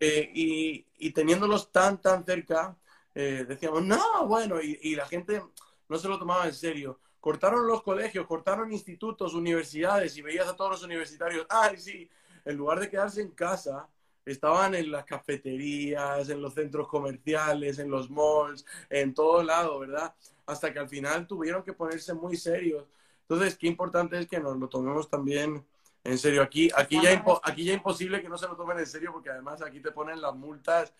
Eh, 0.00 0.30
y, 0.34 1.10
teniéndolos 1.12 1.72
tan, 1.72 2.00
tan 2.00 2.24
cerca, 2.24 2.76
eh, 3.14 3.44
decíamos, 3.48 3.82
no, 3.84 4.26
bueno, 4.26 4.60
y, 4.60 4.78
y, 4.82 4.94
la 4.94 5.06
gente 5.06 5.42
no 5.88 5.98
se 5.98 6.08
lo 6.08 6.18
tomaba 6.18 6.46
en 6.46 6.54
serio. 6.54 7.00
Cortaron 7.20 7.66
los 7.66 7.82
colegios, 7.82 8.26
cortaron 8.26 8.72
institutos, 8.72 9.34
universidades 9.34 10.16
y 10.16 10.22
veías 10.22 10.48
a 10.48 10.56
todos 10.56 10.70
los 10.70 10.82
universitarios, 10.84 11.46
ay, 11.50 11.76
sí, 11.78 12.08
en 12.44 12.56
lugar 12.56 12.80
de 12.80 12.88
quedarse 12.88 13.20
en 13.20 13.32
casa, 13.32 13.88
estaban 14.24 14.74
en 14.74 14.90
las 14.90 15.04
cafeterías, 15.04 16.28
en 16.28 16.40
los 16.40 16.54
centros 16.54 16.88
comerciales, 16.88 17.78
en 17.78 17.90
los 17.90 18.10
malls, 18.10 18.64
en 18.88 19.14
todo 19.14 19.42
lado, 19.42 19.78
¿verdad? 19.80 20.14
Hasta 20.46 20.72
que 20.72 20.78
al 20.78 20.88
final 20.88 21.26
tuvieron 21.26 21.62
que 21.62 21.72
ponerse 21.72 22.14
muy 22.14 22.36
serios. 22.36 22.84
Entonces, 23.22 23.58
qué 23.58 23.66
importante 23.66 24.18
es 24.18 24.26
que 24.26 24.40
nos 24.40 24.56
lo 24.56 24.68
tomemos 24.68 25.08
también 25.08 25.64
en 26.08 26.18
serio. 26.18 26.42
Aquí, 26.42 26.70
aquí, 26.76 27.00
ya, 27.02 27.22
aquí 27.42 27.64
ya 27.64 27.74
imposible 27.74 28.22
que 28.22 28.28
no 28.28 28.38
se 28.38 28.48
lo 28.48 28.56
tomen 28.56 28.78
en 28.78 28.86
serio 28.86 29.12
porque 29.12 29.30
además 29.30 29.62
aquí 29.62 29.80
te 29.80 29.90
ponen 29.90 30.20
las 30.20 30.34
multas 30.34 30.92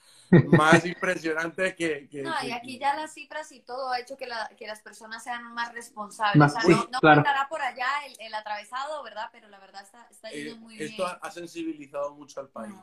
más 0.49 0.85
impresionantes 0.87 1.75
que, 1.75 2.09
No, 2.23 2.35
y 2.43 2.53
aquí 2.53 2.79
ya 2.79 2.95
las 2.95 3.15
cifras 3.15 3.51
y 3.53 3.61
todo 3.61 3.91
ha 3.91 4.01
hecho 4.01 4.17
que, 4.17 4.27
las 4.27 4.81
personas 4.81 5.25
sean 5.25 5.55
más 5.55 5.73
responsables. 5.73 6.55
o 6.55 6.61
sea, 6.61 6.75
no, 6.91 7.15
no 7.15 7.25
por 7.49 7.63
allá 7.63 7.87
el, 8.19 8.35
atravesado, 8.35 9.03
¿verdad? 9.03 9.29
Pero 9.33 9.49
la 9.49 9.59
verdad 9.59 9.83
está, 9.83 10.07
está 10.11 10.31
yendo 10.31 10.55
eh, 10.55 10.59
muy 10.59 10.77
bien. 10.77 10.91
Esto 10.91 11.07
ha, 11.07 11.31
sensibilizado 11.31 12.15
mucho 12.15 12.41
al 12.41 12.49
país. 12.49 12.75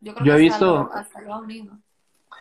Yo, 0.00 0.14
creo 0.14 0.24
que 0.24 0.30
he 0.30 0.42
visto... 0.42 0.90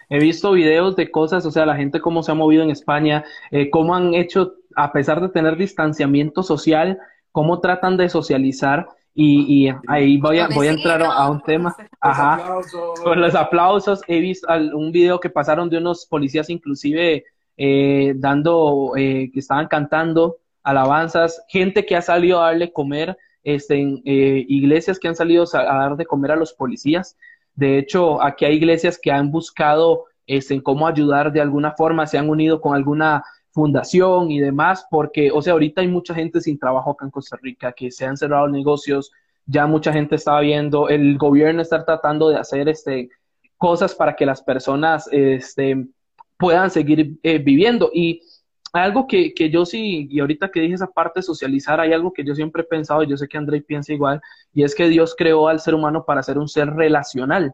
He 0.09 0.19
visto 0.19 0.51
videos 0.51 0.95
de 0.95 1.11
cosas, 1.11 1.45
o 1.45 1.51
sea, 1.51 1.65
la 1.65 1.75
gente 1.75 1.99
cómo 1.99 2.23
se 2.23 2.31
ha 2.31 2.35
movido 2.35 2.63
en 2.63 2.69
España, 2.69 3.23
eh, 3.49 3.69
cómo 3.69 3.95
han 3.95 4.13
hecho, 4.13 4.55
a 4.75 4.91
pesar 4.91 5.21
de 5.21 5.29
tener 5.29 5.57
distanciamiento 5.57 6.43
social, 6.43 6.99
cómo 7.31 7.59
tratan 7.59 7.97
de 7.97 8.09
socializar 8.09 8.87
y, 9.13 9.69
ahí 9.87 10.17
voy 10.17 10.39
a, 10.39 10.47
voy 10.47 10.67
a 10.67 10.71
entrar 10.71 11.03
a 11.03 11.29
un 11.29 11.41
tema. 11.41 11.75
Ajá. 11.99 12.59
Con 13.03 13.21
los 13.21 13.35
aplausos. 13.35 14.01
He 14.07 14.19
visto 14.19 14.47
un 14.73 14.91
video 14.91 15.19
que 15.19 15.29
pasaron 15.29 15.69
de 15.69 15.77
unos 15.77 16.05
policías 16.05 16.49
inclusive 16.49 17.25
eh, 17.57 18.13
dando, 18.15 18.93
eh, 18.95 19.29
que 19.33 19.39
estaban 19.39 19.67
cantando 19.67 20.37
alabanzas, 20.63 21.43
gente 21.47 21.85
que 21.85 21.95
ha 21.95 22.01
salido 22.01 22.41
a 22.41 22.47
darle 22.47 22.71
comer, 22.71 23.17
este, 23.43 23.79
en, 23.79 24.01
iglesias 24.05 24.99
que 24.99 25.07
han 25.07 25.15
salido 25.15 25.45
a 25.53 25.63
dar 25.63 25.97
de 25.97 26.05
comer 26.05 26.31
a 26.31 26.35
los 26.35 26.53
policías. 26.53 27.17
De 27.55 27.77
hecho, 27.77 28.21
aquí 28.23 28.45
hay 28.45 28.55
iglesias 28.55 28.99
que 29.01 29.11
han 29.11 29.31
buscado 29.31 30.05
este, 30.25 30.53
en 30.53 30.61
cómo 30.61 30.87
ayudar 30.87 31.31
de 31.31 31.41
alguna 31.41 31.71
forma, 31.73 32.07
se 32.07 32.17
han 32.17 32.29
unido 32.29 32.61
con 32.61 32.75
alguna 32.75 33.23
fundación 33.51 34.31
y 34.31 34.39
demás, 34.39 34.85
porque, 34.89 35.31
o 35.31 35.41
sea, 35.41 35.53
ahorita 35.53 35.81
hay 35.81 35.87
mucha 35.87 36.13
gente 36.13 36.41
sin 36.41 36.57
trabajo 36.57 36.91
acá 36.91 37.05
en 37.05 37.11
Costa 37.11 37.37
Rica, 37.41 37.73
que 37.73 37.91
se 37.91 38.05
han 38.05 38.17
cerrado 38.17 38.47
negocios, 38.47 39.11
ya 39.45 39.67
mucha 39.67 39.91
gente 39.91 40.15
estaba 40.15 40.39
viendo, 40.41 40.89
el 40.89 41.17
gobierno 41.17 41.61
está 41.61 41.83
tratando 41.83 42.29
de 42.29 42.37
hacer 42.37 42.69
este, 42.69 43.09
cosas 43.57 43.93
para 43.93 44.15
que 44.15 44.25
las 44.25 44.41
personas 44.41 45.07
este, 45.11 45.87
puedan 46.37 46.71
seguir 46.71 47.19
eh, 47.23 47.37
viviendo. 47.39 47.91
Y 47.93 48.21
algo 48.73 49.05
que, 49.07 49.33
que, 49.33 49.49
yo 49.49 49.65
sí, 49.65 50.07
y 50.09 50.19
ahorita 50.19 50.49
que 50.49 50.61
dije 50.61 50.75
esa 50.75 50.87
parte 50.87 51.21
socializar, 51.21 51.79
hay 51.79 51.91
algo 51.93 52.13
que 52.13 52.23
yo 52.23 52.33
siempre 52.33 52.61
he 52.61 52.65
pensado, 52.65 53.03
y 53.03 53.07
yo 53.07 53.17
sé 53.17 53.27
que 53.27 53.37
André 53.37 53.61
piensa 53.61 53.91
igual, 53.93 54.21
y 54.53 54.63
es 54.63 54.73
que 54.73 54.87
Dios 54.87 55.13
creó 55.17 55.47
al 55.47 55.59
ser 55.59 55.75
humano 55.75 56.05
para 56.05 56.23
ser 56.23 56.37
un 56.37 56.47
ser 56.47 56.69
relacional. 56.69 57.53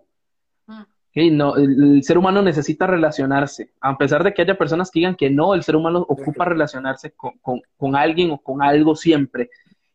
No, 1.31 1.56
el, 1.56 2.03
ser 2.03 2.19
humano 2.19 2.44
necesita 2.44 2.85
relacionarse, 2.85 3.72
a 3.81 3.98
pesar 3.98 4.23
de 4.23 4.35
que 4.35 4.44
haya 4.44 4.56
personas 4.56 4.91
que 4.91 4.99
digan 4.99 5.15
que 5.15 5.31
no, 5.31 5.56
el 5.56 5.64
ser 5.64 5.76
humano 5.76 6.06
ocupa 6.07 6.45
relacionarse 6.45 7.11
con, 7.11 7.39
con, 7.39 7.60
con 7.76 7.95
alguien 7.95 8.30
o 8.30 8.38
con 8.38 8.61
algo 8.61 8.95
siempre. 8.95 9.49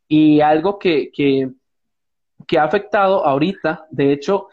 Y 0.09 0.41
algo 0.41 0.81
que, 0.81 1.13
que, 1.13 1.49
que 2.47 2.59
ha 2.59 2.65
afectado 2.65 3.25
ahorita, 3.25 3.87
de 3.91 4.13
hecho, 4.13 4.49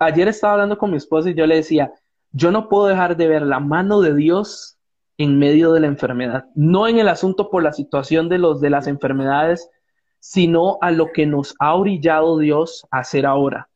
ayer 0.00 0.26
estaba 0.26 0.54
hablando 0.54 0.76
con 0.76 0.90
mi 0.90 0.96
esposa 0.96 1.30
y 1.30 1.34
yo 1.34 1.46
le 1.46 1.56
decía, 1.56 1.92
yo 2.32 2.50
no 2.50 2.68
puedo 2.68 2.88
dejar 2.88 3.16
de 3.16 3.28
ver 3.28 3.42
la 3.42 3.60
mano 3.60 4.00
de 4.00 4.14
Dios 4.14 4.76
en 5.18 5.38
medio 5.38 5.72
de 5.72 5.80
la 5.80 5.86
enfermedad, 5.86 6.46
no 6.56 6.88
en 6.88 6.98
el 6.98 7.08
asunto 7.08 7.48
por 7.48 7.62
la 7.62 7.72
situación 7.72 8.28
de 8.28 8.38
los 8.38 8.60
de 8.60 8.70
las 8.70 8.88
enfermedades, 8.88 9.70
sino 10.18 10.78
a 10.80 10.90
lo 10.90 11.12
que 11.12 11.26
nos 11.26 11.54
ha 11.60 11.74
orillado 11.74 12.38
Dios 12.38 12.86
a 12.90 13.00
hacer 13.00 13.24
ahora. 13.24 13.68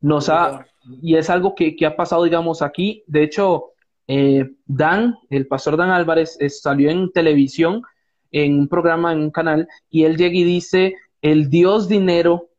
Nos 0.00 0.28
ha, 0.28 0.66
y 1.02 1.16
es 1.16 1.30
algo 1.30 1.54
que, 1.54 1.76
ha 1.86 1.96
pasado, 1.96 2.24
digamos, 2.24 2.62
aquí. 2.62 3.02
De 3.06 3.22
hecho, 3.22 3.72
eh, 4.06 4.50
Dan, 4.66 5.16
el 5.30 5.46
pastor 5.46 5.76
Dan 5.76 5.90
Álvarez, 5.90 6.38
salió 6.48 6.90
en 6.90 7.12
televisión, 7.12 7.82
en 8.30 8.60
un 8.60 8.68
programa, 8.68 9.12
en 9.12 9.20
un 9.20 9.30
canal, 9.30 9.68
y 9.90 10.04
él 10.04 10.16
llega 10.16 10.36
y 10.36 10.44
dice, 10.44 10.94
el 11.22 11.50
Dios 11.50 11.88
dinero, 11.88 12.50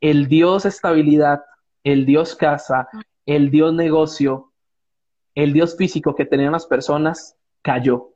el 0.00 0.28
Dios 0.28 0.64
estabilidad, 0.64 1.42
el 1.84 2.06
Dios 2.06 2.34
casa, 2.34 2.88
el 3.26 3.50
Dios 3.50 3.74
negocio, 3.74 4.52
el 5.34 5.52
Dios 5.52 5.76
físico 5.76 6.14
que 6.14 6.24
tenían 6.24 6.52
las 6.52 6.66
personas, 6.66 7.36
cayó, 7.62 8.14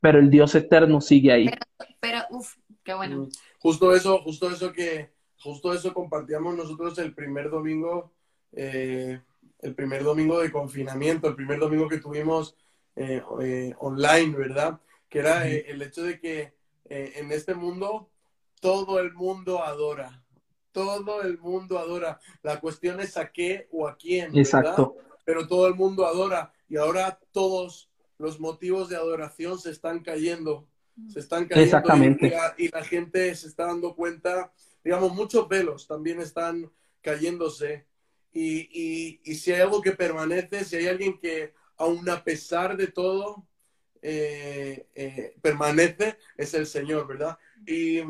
pero 0.00 0.18
el 0.18 0.30
Dios 0.30 0.54
eterno 0.54 1.00
sigue 1.00 1.32
ahí. 1.32 1.50
Pero, 2.00 2.20
uff, 2.30 2.56
qué 2.82 2.94
bueno. 2.94 3.22
Mm, 3.22 3.28
justo 3.60 3.94
eso, 3.94 4.18
justo 4.18 4.50
eso 4.50 4.72
que, 4.72 5.12
justo 5.38 5.72
eso 5.72 5.92
compartíamos 5.94 6.56
nosotros 6.56 6.98
el 6.98 7.14
primer 7.14 7.50
domingo, 7.50 8.12
eh, 8.52 9.20
el 9.60 9.74
primer 9.74 10.04
domingo 10.04 10.40
de 10.40 10.50
confinamiento, 10.50 11.28
el 11.28 11.34
primer 11.34 11.58
domingo 11.58 11.88
que 11.88 11.98
tuvimos 11.98 12.56
eh, 12.96 13.22
eh, 13.40 13.74
online, 13.78 14.36
¿verdad? 14.36 14.80
Que 15.08 15.20
era 15.20 15.48
el 15.48 15.80
hecho 15.82 16.02
de 16.02 16.20
que 16.20 16.54
en 16.90 17.32
este 17.32 17.54
mundo 17.54 18.10
todo 18.60 18.98
el 18.98 19.12
mundo 19.12 19.62
adora, 19.62 20.22
todo 20.72 21.22
el 21.22 21.38
mundo 21.38 21.78
adora. 21.78 22.20
La 22.42 22.60
cuestión 22.60 23.00
es 23.00 23.16
a 23.16 23.30
qué 23.30 23.68
o 23.72 23.88
a 23.88 23.96
quién, 23.96 24.32
¿verdad? 24.32 24.40
Exacto. 24.40 24.96
Pero 25.24 25.46
todo 25.46 25.66
el 25.66 25.74
mundo 25.74 26.06
adora 26.06 26.52
y 26.68 26.76
ahora 26.76 27.18
todos 27.32 27.90
los 28.18 28.40
motivos 28.40 28.88
de 28.88 28.96
adoración 28.96 29.58
se 29.58 29.70
están 29.70 30.00
cayendo. 30.00 30.66
Se 31.08 31.20
están 31.20 31.46
cayendo. 31.46 31.64
Exactamente. 31.64 32.32
Y, 32.58 32.68
la, 32.68 32.84
gente 32.84 33.34
se 33.34 33.46
está 33.46 33.66
dando 33.66 33.94
cuenta, 33.94 34.52
digamos, 34.82 35.14
muchos 35.14 35.48
velos 35.48 35.86
también 35.86 36.20
están 36.20 36.70
cayéndose. 37.00 37.86
Y, 38.40 39.34
si 39.34 39.52
hay 39.52 39.62
algo 39.62 39.82
que 39.82 39.92
permanece, 39.92 40.64
si 40.64 40.76
hay 40.76 40.86
alguien 40.86 41.18
que, 41.18 41.54
aun 41.76 42.08
a 42.08 42.22
pesar 42.22 42.76
de 42.76 42.86
todo, 42.86 43.46
eh, 44.00 44.86
eh, 44.94 45.34
permanece, 45.42 46.18
es 46.36 46.54
el 46.54 46.66
Señor, 46.66 47.06
¿verdad? 47.06 47.38
Y, 47.66 48.00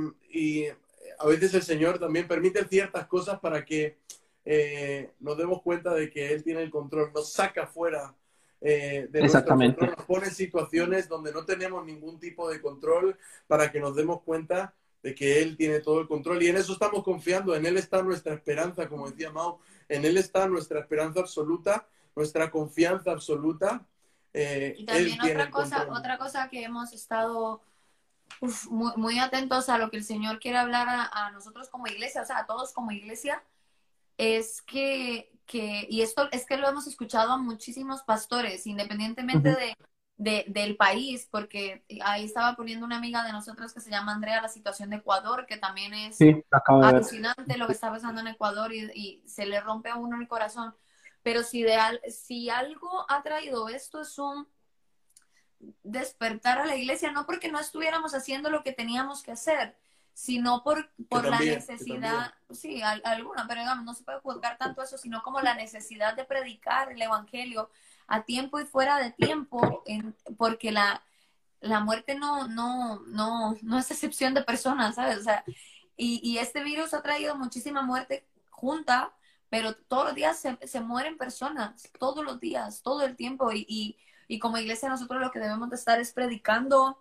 a 1.20 1.26
veces 1.26 1.54
el 1.54 1.62
Señor 1.62 1.98
también 1.98 2.28
permite 2.28 2.64
ciertas 2.68 3.06
cosas 3.06 3.40
para 3.40 3.64
que 3.64 3.98
eh, 4.44 5.10
nos 5.18 5.36
demos 5.36 5.62
cuenta 5.62 5.94
de 5.94 6.10
que 6.10 6.32
Él 6.32 6.44
tiene 6.44 6.62
el 6.62 6.70
control, 6.70 7.10
nos 7.12 7.32
saca 7.32 7.66
fuera 7.66 8.14
eh, 8.60 9.08
Exactamente. 9.12 9.86
nos 9.86 10.04
pone 10.04 10.26
en 10.26 10.34
situaciones 10.34 11.08
donde 11.08 11.32
no 11.32 11.44
tenemos 11.44 11.84
ningún 11.84 12.18
tipo 12.18 12.50
de 12.50 12.60
control 12.60 13.16
para 13.46 13.70
que 13.70 13.80
nos 13.80 13.94
demos 13.94 14.22
cuenta 14.22 14.74
de 15.02 15.14
que 15.14 15.40
Él 15.40 15.56
tiene 15.56 15.80
todo 15.80 16.00
el 16.00 16.08
control 16.08 16.42
y 16.42 16.48
en 16.48 16.56
eso 16.56 16.72
estamos 16.72 17.04
confiando, 17.04 17.54
en 17.54 17.66
Él 17.66 17.76
está 17.76 18.02
nuestra 18.02 18.34
esperanza, 18.34 18.88
como 18.88 19.08
decía 19.08 19.30
Mao, 19.30 19.60
en 19.88 20.04
Él 20.04 20.16
está 20.16 20.46
nuestra 20.48 20.80
esperanza 20.80 21.20
absoluta, 21.20 21.86
nuestra 22.14 22.50
confianza 22.50 23.12
absoluta. 23.12 23.86
Eh, 24.34 24.74
y 24.78 24.84
también 24.84 25.20
otra 25.20 25.50
cosa, 25.50 25.88
otra 25.90 26.18
cosa 26.18 26.48
que 26.48 26.62
hemos 26.62 26.92
estado 26.92 27.62
muy, 28.70 29.18
atentos 29.18 29.68
a 29.68 29.78
lo 29.78 29.90
que 29.90 29.96
el 29.96 30.04
Señor 30.04 30.38
quiere 30.38 30.58
hablar 30.58 30.86
a 31.12 31.30
nosotros 31.30 31.68
como 31.68 31.86
iglesia, 31.86 32.22
o 32.22 32.26
sea, 32.26 32.38
a 32.38 32.46
todos 32.46 32.72
como 32.72 32.92
iglesia, 32.92 33.42
es 34.16 34.62
que 34.62 35.32
que, 35.48 35.86
y 35.90 36.02
esto 36.02 36.28
es 36.30 36.46
que 36.46 36.58
lo 36.58 36.68
hemos 36.68 36.86
escuchado 36.86 37.32
a 37.32 37.38
muchísimos 37.38 38.02
pastores, 38.02 38.66
independientemente 38.66 39.48
de, 39.48 39.74
del 40.18 40.76
país, 40.76 41.28
porque 41.30 41.84
ahí 42.02 42.24
estaba 42.24 42.56
poniendo 42.56 42.84
una 42.84 42.96
amiga 42.96 43.22
de 43.22 43.30
nosotros 43.30 43.72
que 43.72 43.80
se 43.80 43.90
llama 43.90 44.12
Andrea 44.12 44.42
la 44.42 44.48
situación 44.48 44.90
de 44.90 44.96
Ecuador, 44.96 45.46
que 45.46 45.58
también 45.58 45.94
es 45.94 46.18
alucinante 46.50 47.56
lo 47.56 47.68
que 47.68 47.72
está 47.72 47.90
pasando 47.90 48.20
en 48.20 48.26
Ecuador 48.26 48.72
y, 48.74 49.22
se 49.26 49.46
le 49.46 49.60
rompe 49.60 49.90
a 49.90 49.94
uno 49.94 50.20
el 50.20 50.26
corazón. 50.26 50.74
Pero 51.22 51.44
si, 51.44 51.62
de 51.62 51.78
si 52.10 52.50
algo 52.50 53.06
ha 53.08 53.22
traído 53.22 53.68
esto 53.68 54.00
es 54.00 54.18
un 54.18 54.48
despertar 55.84 56.58
a 56.58 56.66
la 56.66 56.74
iglesia, 56.74 57.12
no 57.12 57.24
porque 57.24 57.50
no 57.50 57.60
estuviéramos 57.60 58.12
haciendo 58.12 58.50
lo 58.50 58.64
que 58.64 58.72
teníamos 58.72 59.22
que 59.22 59.32
hacer, 59.32 59.76
sino 60.14 60.64
por, 60.64 60.90
por 61.08 61.26
la 61.26 61.38
necesidad, 61.38 62.34
sí, 62.50 62.82
alguna, 62.82 63.46
pero 63.46 63.60
digamos, 63.60 63.84
no 63.84 63.94
se 63.94 64.02
puede 64.02 64.18
juzgar 64.18 64.58
tanto 64.58 64.82
eso, 64.82 64.98
sino 64.98 65.22
como 65.22 65.40
la 65.40 65.54
necesidad 65.54 66.14
de 66.16 66.24
predicar 66.24 66.90
el 66.90 67.00
Evangelio 67.00 67.70
a 68.08 68.24
tiempo 68.24 68.58
y 68.58 68.64
fuera 68.64 68.98
de 68.98 69.12
tiempo, 69.12 69.84
porque 70.36 70.72
la, 70.72 71.02
la 71.60 71.80
muerte 71.80 72.14
no, 72.14 72.48
no, 72.48 73.00
no, 73.06 73.56
no 73.62 73.78
es 73.78 73.90
excepción 73.90 74.34
de 74.34 74.42
personas, 74.42 74.96
¿sabes? 74.96 75.18
O 75.18 75.22
sea, 75.22 75.44
y, 75.96 76.20
y 76.22 76.38
este 76.38 76.64
virus 76.64 76.94
ha 76.94 77.02
traído 77.02 77.36
muchísima 77.36 77.82
muerte 77.82 78.26
junta, 78.50 79.14
pero 79.50 79.74
todos 79.74 80.06
los 80.06 80.14
días 80.14 80.38
se, 80.38 80.58
se 80.66 80.80
mueren 80.80 81.18
personas, 81.18 81.90
todos 81.98 82.24
los 82.24 82.40
días, 82.40 82.82
todo 82.82 83.02
el 83.02 83.16
tiempo, 83.16 83.52
y, 83.52 83.66
y, 83.68 83.98
y 84.26 84.38
como 84.38 84.58
iglesia 84.58 84.88
nosotros 84.88 85.20
lo 85.20 85.30
que 85.30 85.38
debemos 85.40 85.70
de 85.70 85.76
estar 85.76 86.00
es 86.00 86.12
predicando 86.12 86.98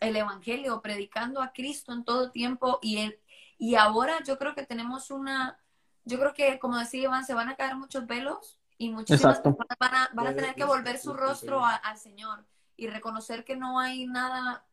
el 0.00 0.16
Evangelio, 0.16 0.80
predicando 0.82 1.42
a 1.42 1.52
Cristo 1.52 1.92
en 1.92 2.04
todo 2.04 2.30
tiempo 2.30 2.78
y, 2.82 3.14
y 3.58 3.74
ahora 3.74 4.22
yo 4.24 4.38
creo 4.38 4.54
que 4.54 4.64
tenemos 4.64 5.10
una, 5.10 5.60
yo 6.04 6.18
creo 6.18 6.34
que 6.34 6.58
como 6.58 6.78
decía 6.78 7.02
Iván, 7.04 7.24
se 7.24 7.34
van 7.34 7.48
a 7.48 7.56
caer 7.56 7.76
muchos 7.76 8.06
velos 8.06 8.57
y 8.78 8.90
muchísimas 8.90 9.40
personas 9.40 9.76
van 9.78 9.94
a, 9.94 10.10
van 10.14 10.26
a 10.28 10.34
tener 10.34 10.54
que 10.54 10.64
volver 10.64 10.98
su 10.98 11.12
rostro 11.12 11.62
al 11.64 11.98
Señor 11.98 12.44
y 12.76 12.86
reconocer 12.86 13.44
que 13.44 13.56
no 13.56 13.78
hay 13.78 14.06
nada 14.06 14.64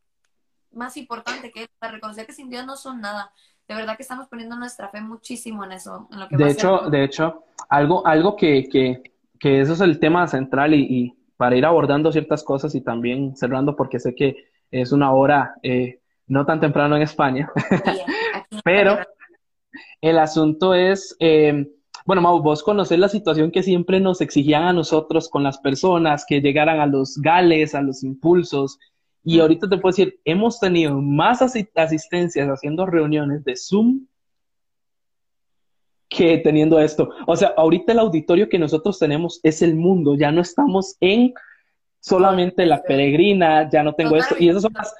más 0.71 0.95
importante 0.97 1.51
que 1.51 1.67
reconocer 1.81 2.25
que 2.25 2.33
sin 2.33 2.49
Dios 2.49 2.65
no 2.65 2.77
son 2.77 3.01
nada. 3.01 3.31
De 3.67 3.73
verdad 3.73 3.95
que 3.95 4.03
estamos 4.03 4.27
poniendo 4.27 4.55
nuestra 4.55 4.89
fe 4.89 5.01
muchísimo 5.01 5.63
en 5.63 5.71
eso. 5.71 6.07
En 6.11 6.19
lo 6.19 6.27
que 6.27 6.37
de, 6.37 6.51
hecho, 6.51 6.81
de 6.89 7.03
hecho, 7.03 7.45
algo, 7.67 8.05
algo 8.05 8.35
que, 8.35 8.69
que, 8.69 9.01
que, 9.39 9.61
eso 9.61 9.73
es 9.73 9.81
el 9.81 9.99
tema 9.99 10.27
central 10.27 10.75
y, 10.75 10.81
y 10.81 11.13
para 11.35 11.55
ir 11.55 11.65
abordando 11.65 12.11
ciertas 12.11 12.43
cosas 12.43 12.75
y 12.75 12.81
también 12.81 13.35
cerrando 13.35 13.75
porque 13.75 13.99
sé 13.99 14.13
que 14.13 14.35
es 14.71 14.91
una 14.91 15.11
hora 15.13 15.55
eh, 15.63 16.01
no 16.27 16.45
tan 16.45 16.59
temprano 16.59 16.95
en 16.95 17.01
España, 17.01 17.51
pero 18.63 18.99
el 20.01 20.19
asunto 20.19 20.73
es, 20.73 21.15
eh, 21.19 21.67
bueno, 22.05 22.21
Mau, 22.21 22.39
vos 22.41 22.61
conocés 22.61 22.99
la 22.99 23.09
situación 23.09 23.51
que 23.51 23.63
siempre 23.63 23.99
nos 23.99 24.21
exigían 24.21 24.63
a 24.63 24.73
nosotros 24.73 25.27
con 25.27 25.43
las 25.43 25.57
personas 25.57 26.23
que 26.27 26.39
llegaran 26.39 26.79
a 26.79 26.85
los 26.85 27.17
gales, 27.17 27.73
a 27.73 27.81
los 27.81 28.03
impulsos, 28.03 28.77
y 29.23 29.39
ahorita 29.39 29.67
te 29.67 29.77
puedo 29.77 29.91
decir, 29.91 30.19
hemos 30.23 30.59
tenido 30.59 31.01
más 31.01 31.41
asistencias 31.41 32.47
haciendo 32.47 32.85
reuniones 32.85 33.43
de 33.43 33.55
Zoom 33.55 34.05
que 36.07 36.37
teniendo 36.37 36.79
esto. 36.79 37.09
O 37.25 37.35
sea, 37.35 37.53
ahorita 37.57 37.93
el 37.93 37.99
auditorio 37.99 38.47
que 38.49 38.59
nosotros 38.59 38.99
tenemos 38.99 39.39
es 39.41 39.63
el 39.63 39.75
mundo, 39.75 40.15
ya 40.15 40.31
no 40.31 40.41
estamos 40.41 40.95
en 40.99 41.33
solamente 41.99 42.67
la 42.67 42.83
peregrina, 42.83 43.67
ya 43.67 43.81
no 43.81 43.93
tengo 43.93 44.15
esto. 44.15 44.35
Y 44.37 44.49
esas 44.49 44.61
son, 44.61 44.73
las, 44.73 44.93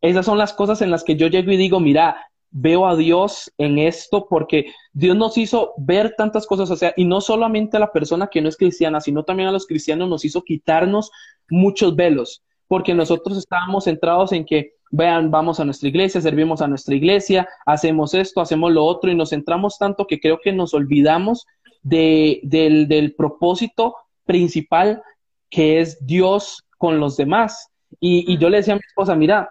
esas 0.00 0.24
son 0.24 0.38
las 0.38 0.54
cosas 0.54 0.80
en 0.80 0.90
las 0.90 1.04
que 1.04 1.16
yo 1.16 1.26
llego 1.26 1.52
y 1.52 1.58
digo, 1.58 1.80
mira, 1.80 2.16
veo 2.50 2.86
a 2.86 2.96
Dios 2.96 3.52
en 3.58 3.78
esto 3.78 4.26
porque 4.28 4.66
Dios 4.92 5.16
nos 5.16 5.38
hizo 5.38 5.72
ver 5.76 6.14
tantas 6.16 6.46
cosas, 6.46 6.70
o 6.70 6.76
sea, 6.76 6.92
y 6.96 7.04
no 7.04 7.20
solamente 7.20 7.76
a 7.76 7.80
la 7.80 7.92
persona 7.92 8.28
que 8.28 8.40
no 8.40 8.48
es 8.48 8.56
cristiana, 8.56 9.00
sino 9.00 9.24
también 9.24 9.48
a 9.48 9.52
los 9.52 9.66
cristianos 9.66 10.08
nos 10.08 10.24
hizo 10.24 10.42
quitarnos 10.42 11.10
muchos 11.48 11.94
velos, 11.94 12.42
porque 12.66 12.94
nosotros 12.94 13.38
estábamos 13.38 13.84
centrados 13.84 14.32
en 14.32 14.44
que, 14.44 14.74
vean, 14.92 15.30
vamos 15.30 15.60
a 15.60 15.64
nuestra 15.64 15.88
iglesia, 15.88 16.20
servimos 16.20 16.60
a 16.60 16.66
nuestra 16.66 16.94
iglesia, 16.94 17.48
hacemos 17.64 18.12
esto, 18.12 18.40
hacemos 18.40 18.72
lo 18.72 18.84
otro, 18.84 19.10
y 19.10 19.14
nos 19.14 19.30
centramos 19.30 19.78
tanto 19.78 20.06
que 20.06 20.18
creo 20.18 20.40
que 20.42 20.52
nos 20.52 20.74
olvidamos 20.74 21.46
de, 21.82 22.40
del, 22.42 22.88
del 22.88 23.14
propósito 23.14 23.94
principal 24.24 25.02
que 25.48 25.80
es 25.80 26.04
Dios 26.06 26.64
con 26.78 27.00
los 27.00 27.16
demás. 27.16 27.68
Y, 27.98 28.38
yo 28.38 28.48
le 28.48 28.58
decía 28.58 28.74
a 28.74 28.76
mi 28.76 28.82
esposa, 28.86 29.14
mira, 29.14 29.50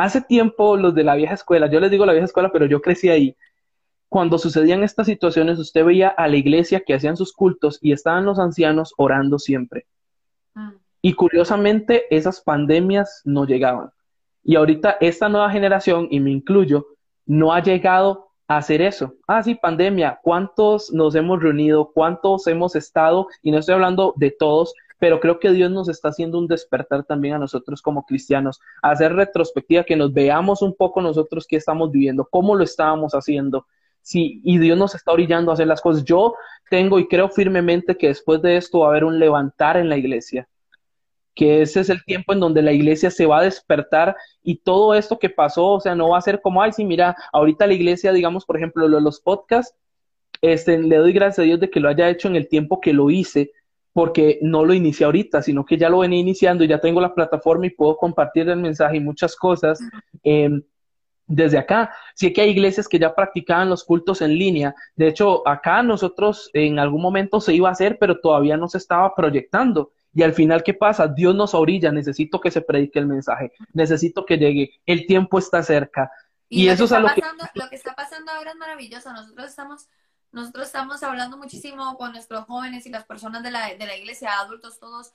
hace 0.00 0.20
tiempo 0.22 0.76
los 0.76 0.94
de 0.94 1.04
la 1.04 1.14
vieja 1.14 1.34
escuela, 1.34 1.70
yo 1.70 1.80
les 1.80 1.90
digo 1.90 2.06
la 2.06 2.12
vieja 2.12 2.26
escuela, 2.26 2.50
pero 2.52 2.66
yo 2.66 2.80
crecí 2.80 3.08
ahí. 3.08 3.36
Cuando 4.08 4.38
sucedían 4.38 4.82
estas 4.82 5.06
situaciones, 5.06 5.58
usted 5.58 5.84
veía 5.84 6.08
a 6.08 6.26
la 6.26 6.36
iglesia 6.36 6.80
que 6.80 6.94
hacían 6.94 7.16
sus 7.16 7.32
cultos 7.32 7.78
y 7.80 7.92
estaban 7.92 8.24
los 8.24 8.38
ancianos 8.38 8.92
orando 8.96 9.38
siempre. 9.38 9.86
Mm. 10.54 10.70
Y 11.02 11.12
curiosamente, 11.14 12.04
esas 12.14 12.40
pandemias 12.40 13.22
no 13.24 13.46
llegaban. 13.46 13.90
Y 14.42 14.56
ahorita 14.56 14.96
esta 15.00 15.28
nueva 15.28 15.50
generación, 15.50 16.08
y 16.10 16.20
me 16.20 16.30
incluyo, 16.30 16.86
no 17.26 17.52
ha 17.52 17.62
llegado 17.62 18.30
a 18.48 18.56
hacer 18.56 18.82
eso. 18.82 19.14
Ah, 19.28 19.42
sí, 19.42 19.54
pandemia, 19.54 20.18
¿cuántos 20.22 20.92
nos 20.92 21.14
hemos 21.14 21.40
reunido? 21.40 21.92
¿Cuántos 21.92 22.46
hemos 22.48 22.74
estado? 22.74 23.28
Y 23.42 23.52
no 23.52 23.58
estoy 23.58 23.74
hablando 23.74 24.14
de 24.16 24.30
todos, 24.32 24.74
pero 25.00 25.18
creo 25.18 25.40
que 25.40 25.50
Dios 25.50 25.70
nos 25.70 25.88
está 25.88 26.10
haciendo 26.10 26.38
un 26.38 26.46
despertar 26.46 27.02
también 27.04 27.34
a 27.34 27.38
nosotros 27.38 27.82
como 27.82 28.04
cristianos, 28.04 28.60
a 28.82 28.92
hacer 28.92 29.14
retrospectiva, 29.14 29.82
que 29.82 29.96
nos 29.96 30.12
veamos 30.12 30.62
un 30.62 30.76
poco 30.76 31.00
nosotros 31.00 31.46
qué 31.48 31.56
estamos 31.56 31.90
viviendo, 31.90 32.28
cómo 32.30 32.54
lo 32.54 32.62
estábamos 32.62 33.14
haciendo. 33.14 33.66
Sí, 34.02 34.40
y 34.44 34.58
Dios 34.58 34.78
nos 34.78 34.94
está 34.94 35.10
orillando 35.10 35.50
a 35.50 35.54
hacer 35.54 35.66
las 35.66 35.80
cosas. 35.80 36.04
Yo 36.04 36.34
tengo 36.70 36.98
y 36.98 37.08
creo 37.08 37.28
firmemente 37.28 37.96
que 37.96 38.08
después 38.08 38.40
de 38.42 38.56
esto 38.56 38.80
va 38.80 38.86
a 38.86 38.90
haber 38.90 39.04
un 39.04 39.18
levantar 39.18 39.76
en 39.76 39.88
la 39.88 39.96
iglesia 39.96 40.48
que 41.34 41.62
ese 41.62 41.80
es 41.80 41.88
el 41.88 42.04
tiempo 42.04 42.32
en 42.32 42.40
donde 42.40 42.60
la 42.60 42.72
iglesia 42.72 43.10
se 43.10 43.24
va 43.24 43.38
a 43.38 43.44
despertar 43.44 44.14
y 44.42 44.56
todo 44.56 44.94
esto 44.94 45.18
que 45.18 45.30
pasó, 45.30 45.68
o 45.68 45.80
sea, 45.80 45.94
no 45.94 46.10
va 46.10 46.18
a 46.18 46.22
ser 46.22 46.42
como, 46.42 46.60
ay, 46.60 46.72
sí, 46.72 46.84
mira, 46.84 47.16
ahorita 47.32 47.66
la 47.66 47.72
iglesia, 47.72 48.12
digamos, 48.12 48.44
por 48.44 48.58
ejemplo, 48.58 48.86
los 48.88 49.20
podcasts, 49.20 49.74
este, 50.42 50.78
le 50.78 50.96
doy 50.96 51.12
gracias 51.12 51.38
a 51.38 51.42
Dios 51.42 51.60
de 51.60 51.70
que 51.70 51.80
lo 51.80 51.88
haya 51.88 52.08
hecho 52.08 52.28
en 52.28 52.36
el 52.36 52.48
tiempo 52.48 52.80
que 52.80 52.92
lo 52.92 53.10
hice, 53.10 53.52
porque 54.00 54.38
no 54.40 54.64
lo 54.64 54.72
inicié 54.72 55.04
ahorita, 55.04 55.42
sino 55.42 55.62
que 55.62 55.76
ya 55.76 55.90
lo 55.90 55.98
venía 55.98 56.18
iniciando, 56.18 56.64
y 56.64 56.68
ya 56.68 56.80
tengo 56.80 57.02
la 57.02 57.14
plataforma 57.14 57.66
y 57.66 57.70
puedo 57.70 57.98
compartir 57.98 58.48
el 58.48 58.56
mensaje 58.56 58.96
y 58.96 59.00
muchas 59.00 59.36
cosas. 59.36 59.78
Em, 60.22 60.62
desde 61.26 61.58
acá. 61.58 61.94
Sí 62.14 62.32
que 62.32 62.40
hay 62.40 62.48
iglesias 62.48 62.88
que 62.88 62.98
ya 62.98 63.14
practicaban 63.14 63.68
los 63.68 63.84
cultos 63.84 64.22
en 64.22 64.38
línea. 64.38 64.74
De 64.96 65.08
hecho, 65.08 65.46
acá 65.46 65.82
nosotros 65.82 66.48
en 66.54 66.78
algún 66.78 67.02
momento 67.02 67.42
se 67.42 67.52
iba 67.52 67.68
a 67.68 67.72
hacer, 67.72 67.98
pero 68.00 68.20
todavía 68.20 68.56
no 68.56 68.68
se 68.68 68.78
estaba 68.78 69.14
proyectando. 69.14 69.92
Y 70.14 70.22
al 70.22 70.32
final, 70.32 70.62
¿qué 70.62 70.72
pasa? 70.72 71.06
Dios 71.06 71.34
nos 71.34 71.52
orilla, 71.52 71.92
necesito 71.92 72.40
que 72.40 72.50
se 72.50 72.62
predique 72.62 72.98
el 72.98 73.06
mensaje, 73.06 73.52
necesito 73.74 74.24
que 74.24 74.38
llegue, 74.38 74.80
el 74.86 75.06
tiempo 75.06 75.38
está 75.38 75.62
cerca. 75.62 76.10
Y, 76.48 76.68
eso 76.68 76.84
es 76.84 76.92
a 76.92 77.00
lo 77.00 77.08
que... 77.14 77.22
Lo 77.54 77.68
que 77.68 77.76
está 77.76 77.94
pasando 77.94 78.32
ahora 78.32 78.52
es 78.52 78.56
maravilloso. 78.56 79.12
Nosotros 79.12 79.46
estamos, 79.46 79.88
nosotros 80.32 80.66
estamos 80.66 81.02
hablando 81.02 81.36
muchísimo 81.36 81.96
con 81.96 82.12
nuestros 82.12 82.44
jóvenes 82.46 82.86
y 82.86 82.90
las 82.90 83.04
personas 83.04 83.42
de 83.42 83.50
la, 83.50 83.74
de 83.74 83.86
la 83.86 83.96
iglesia, 83.96 84.38
adultos 84.38 84.78
todos, 84.78 85.12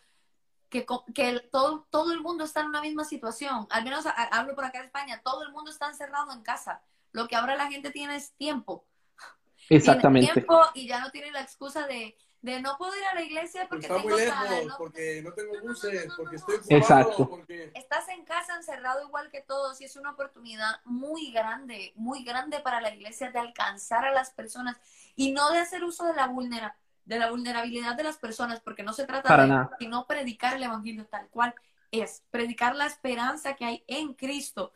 que, 0.70 0.86
que 1.14 1.40
todo, 1.52 1.88
todo 1.90 2.12
el 2.12 2.22
mundo 2.22 2.44
está 2.44 2.62
en 2.62 2.68
una 2.68 2.82
misma 2.82 3.06
situación. 3.06 3.68
Al 3.70 3.84
menos 3.84 4.06
hablo 4.32 4.56
por 4.56 4.66
acá 4.66 4.80
en 4.80 4.86
España, 4.86 5.22
todo 5.24 5.44
el 5.44 5.52
mundo 5.52 5.72
está 5.72 5.88
encerrado 5.88 6.34
en 6.34 6.42
casa. 6.42 6.82
Lo 7.12 7.28
que 7.28 7.36
ahora 7.36 7.56
la 7.56 7.68
gente 7.68 7.92
tiene 7.92 8.18
es 8.18 8.34
tiempo. 8.34 8.86
Exactamente. 9.70 10.34
tiempo 10.34 10.60
y 10.74 10.88
ya 10.88 11.00
no 11.00 11.12
tiene 11.12 11.32
la 11.32 11.42
excusa 11.42 11.88
de 11.88 12.18
de 12.46 12.62
no 12.62 12.78
poder 12.78 13.02
ir 13.02 13.08
a 13.08 13.16
la 13.16 13.22
iglesia 13.24 13.68
porque 13.68 13.88
está 13.88 13.98
muy 13.98 14.16
lejos, 14.16 14.76
porque 14.78 15.20
no 15.24 15.34
tengo 15.34 15.60
buses, 15.64 16.14
porque 16.16 16.36
estoy 16.36 16.58
Exacto. 16.70 17.28
Porque... 17.28 17.72
Estás 17.74 18.08
en 18.10 18.24
casa 18.24 18.56
encerrado 18.56 19.02
igual 19.02 19.32
que 19.32 19.42
todos 19.42 19.82
y 19.82 19.86
es 19.86 19.96
una 19.96 20.12
oportunidad 20.12 20.80
muy 20.86 21.32
grande, 21.32 21.92
muy 21.96 22.24
grande 22.24 22.60
para 22.60 22.82
la 22.82 22.94
iglesia 22.94 23.32
de 23.32 23.40
alcanzar 23.40 24.06
a 24.06 24.12
las 24.12 24.30
personas 24.30 24.78
y 25.16 25.32
no 25.32 25.50
de 25.50 25.58
hacer 25.58 25.84
uso 25.84 26.06
de 26.06 26.14
la 26.14 26.28
vulnera, 26.28 26.78
de 27.06 27.18
la 27.18 27.32
vulnerabilidad 27.32 27.96
de 27.96 28.04
las 28.04 28.18
personas, 28.18 28.60
porque 28.60 28.84
no 28.84 28.94
se 28.94 29.08
trata 29.08 29.44
de 29.44 29.68
sino 29.80 30.06
predicar 30.06 30.58
el 30.58 30.64
evangelio 30.64 31.08
tal 31.08 31.28
cual 31.30 31.56
es, 31.90 32.22
predicar 32.30 32.76
la 32.76 32.86
esperanza 32.86 33.56
que 33.56 33.66
hay 33.66 33.84
en 33.88 34.14
Cristo. 34.14 34.72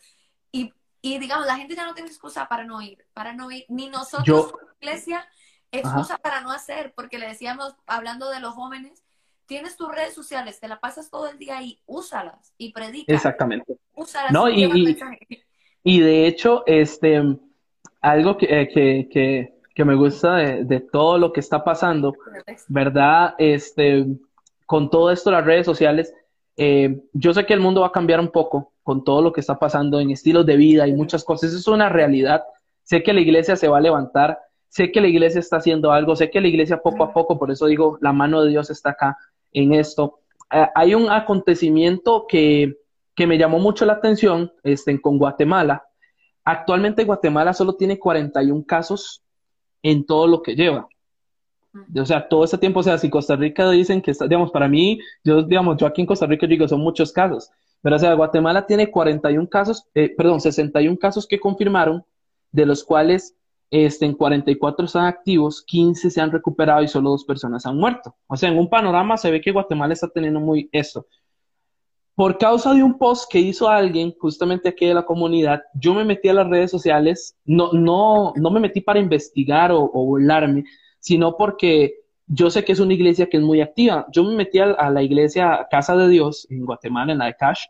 Y, 0.51 0.73
y 1.03 1.19
digamos, 1.19 1.45
la 1.45 1.57
gente 1.57 1.75
ya 1.75 1.85
no 1.85 1.93
tiene 1.93 2.09
excusa 2.09 2.47
para 2.47 2.63
no 2.63 2.81
ir, 2.81 3.05
para 3.13 3.33
no 3.33 3.51
ir, 3.51 3.65
ni 3.69 3.89
nosotros 3.89 4.53
como 4.53 4.71
iglesia 4.81 5.23
excusa 5.71 6.17
para 6.17 6.41
no 6.41 6.51
hacer, 6.51 6.93
porque 6.95 7.19
le 7.19 7.27
decíamos, 7.27 7.75
hablando 7.85 8.29
de 8.29 8.39
los 8.39 8.53
jóvenes, 8.53 9.03
tienes 9.45 9.75
tus 9.77 9.89
redes 9.89 10.13
sociales, 10.13 10.59
te 10.59 10.67
la 10.67 10.79
pasas 10.79 11.09
todo 11.09 11.27
el 11.29 11.37
día 11.37 11.57
ahí, 11.57 11.79
úsalas 11.85 12.53
y 12.57 12.71
predica. 12.71 13.13
Exactamente. 13.13 13.77
Úsalas 13.95 14.31
no, 14.31 14.49
y, 14.49 14.97
y, 15.83 15.99
de 15.99 16.27
hecho, 16.27 16.63
este, 16.67 17.21
algo 18.01 18.37
que, 18.37 18.45
eh, 18.45 18.69
que, 18.69 19.09
que, 19.11 19.59
que 19.73 19.85
me 19.85 19.95
gusta 19.95 20.35
de, 20.35 20.63
de, 20.65 20.79
todo 20.79 21.17
lo 21.17 21.33
que 21.33 21.39
está 21.39 21.63
pasando, 21.63 22.13
¿verdad? 22.67 23.35
Este, 23.37 24.05
con 24.65 24.89
todo 24.89 25.09
esto, 25.11 25.31
las 25.31 25.45
redes 25.45 25.65
sociales, 25.65 26.13
eh, 26.61 27.01
yo 27.13 27.33
sé 27.33 27.45
que 27.45 27.53
el 27.53 27.61
mundo 27.61 27.81
va 27.81 27.87
a 27.87 27.91
cambiar 27.91 28.19
un 28.19 28.29
poco 28.29 28.73
con 28.83 29.03
todo 29.03 29.21
lo 29.21 29.31
que 29.31 29.39
está 29.39 29.57
pasando 29.57 29.99
en 29.99 30.11
estilos 30.11 30.45
de 30.45 30.57
vida 30.57 30.87
y 30.87 30.93
muchas 30.93 31.23
cosas, 31.23 31.51
eso 31.51 31.57
es 31.59 31.67
una 31.67 31.89
realidad. 31.89 32.43
Sé 32.83 33.01
que 33.01 33.13
la 33.13 33.21
iglesia 33.21 33.55
se 33.55 33.67
va 33.67 33.77
a 33.77 33.81
levantar, 33.81 34.37
Sé 34.69 34.91
que 34.91 35.01
la 35.01 35.07
iglesia 35.07 35.39
está 35.39 35.57
haciendo 35.57 35.91
algo, 35.91 36.15
sé 36.15 36.29
que 36.29 36.41
la 36.41 36.47
iglesia 36.47 36.81
poco 36.81 37.03
a 37.03 37.11
poco, 37.11 37.37
por 37.37 37.51
eso 37.51 37.65
digo, 37.65 37.97
la 38.01 38.13
mano 38.13 38.41
de 38.41 38.51
Dios 38.51 38.69
está 38.69 38.91
acá 38.91 39.17
en 39.51 39.73
esto. 39.73 40.19
Eh, 40.51 40.67
hay 40.75 40.95
un 40.95 41.09
acontecimiento 41.09 42.25
que, 42.27 42.77
que, 43.15 43.27
me 43.27 43.37
llamó 43.37 43.59
mucho 43.59 43.85
la 43.85 43.93
atención 43.93 44.51
este, 44.63 44.99
con 45.01 45.17
Guatemala. 45.17 45.83
Actualmente 46.43 47.03
Guatemala 47.03 47.53
solo 47.53 47.73
tiene 47.73 47.99
41 47.99 48.63
casos 48.65 49.23
en 49.81 50.05
todo 50.05 50.27
lo 50.27 50.41
que 50.41 50.55
lleva. 50.55 50.87
O 51.95 52.05
sea, 52.05 52.27
todo 52.27 52.43
ese 52.43 52.57
tiempo, 52.57 52.79
o 52.79 52.83
sea, 52.83 52.97
si 52.97 53.09
Costa 53.09 53.35
Rica 53.35 53.69
dicen 53.69 54.01
que 54.01 54.11
está, 54.11 54.25
digamos, 54.25 54.51
para 54.51 54.67
mí, 54.67 54.99
yo, 55.23 55.43
digamos, 55.43 55.77
yo 55.77 55.85
aquí 55.85 56.01
en 56.01 56.07
Costa 56.07 56.25
Rica 56.25 56.47
digo, 56.47 56.67
son 56.67 56.81
muchos 56.81 57.11
casos, 57.11 57.51
pero 57.81 57.95
o 57.95 57.99
sea, 57.99 58.13
Guatemala 58.13 58.65
tiene 58.65 58.89
41 58.89 59.47
casos, 59.47 59.85
eh, 59.93 60.13
perdón, 60.15 60.41
61 60.41 60.97
casos 60.97 61.27
que 61.27 61.39
confirmaron, 61.39 62.03
de 62.51 62.65
los 62.65 62.83
cuales 62.83 63.35
este, 63.71 64.05
en 64.05 64.13
44 64.13 64.85
están 64.85 65.05
activos, 65.05 65.63
15 65.65 66.09
se 66.09 66.21
han 66.21 66.31
recuperado 66.31 66.81
y 66.81 66.87
solo 66.87 67.11
dos 67.11 67.23
personas 67.23 67.65
han 67.65 67.77
muerto. 67.77 68.15
O 68.27 68.35
sea, 68.35 68.49
en 68.49 68.57
un 68.57 68.69
panorama 68.69 69.17
se 69.17 69.29
ve 69.29 69.41
que 69.41 69.51
Guatemala 69.51 69.93
está 69.93 70.07
teniendo 70.07 70.39
muy 70.39 70.69
eso. 70.71 71.05
Por 72.15 72.37
causa 72.37 72.73
de 72.73 72.83
un 72.83 72.97
post 72.97 73.31
que 73.31 73.39
hizo 73.39 73.69
alguien, 73.69 74.13
justamente 74.19 74.69
aquí 74.69 74.85
de 74.85 74.93
la 74.93 75.05
comunidad, 75.05 75.61
yo 75.73 75.93
me 75.93 76.03
metí 76.03 76.27
a 76.27 76.33
las 76.33 76.49
redes 76.49 76.69
sociales, 76.71 77.37
no, 77.45 77.71
no, 77.71 78.33
no 78.35 78.51
me 78.51 78.59
metí 78.59 78.81
para 78.81 78.99
investigar 78.99 79.71
o, 79.71 79.87
burlarme, 79.87 80.65
sino 80.99 81.37
porque 81.37 81.93
yo 82.27 82.49
sé 82.49 82.65
que 82.65 82.73
es 82.73 82.79
una 82.79 82.93
iglesia 82.93 83.27
que 83.27 83.37
es 83.37 83.43
muy 83.43 83.61
activa. 83.61 84.05
Yo 84.11 84.23
me 84.23 84.35
metí 84.35 84.59
a, 84.59 84.71
a 84.71 84.89
la 84.89 85.01
iglesia 85.01 85.67
Casa 85.71 85.95
de 85.95 86.09
Dios 86.09 86.45
en 86.49 86.65
Guatemala, 86.65 87.13
en 87.13 87.19
la 87.19 87.25
de 87.25 87.35
Cash, 87.35 87.67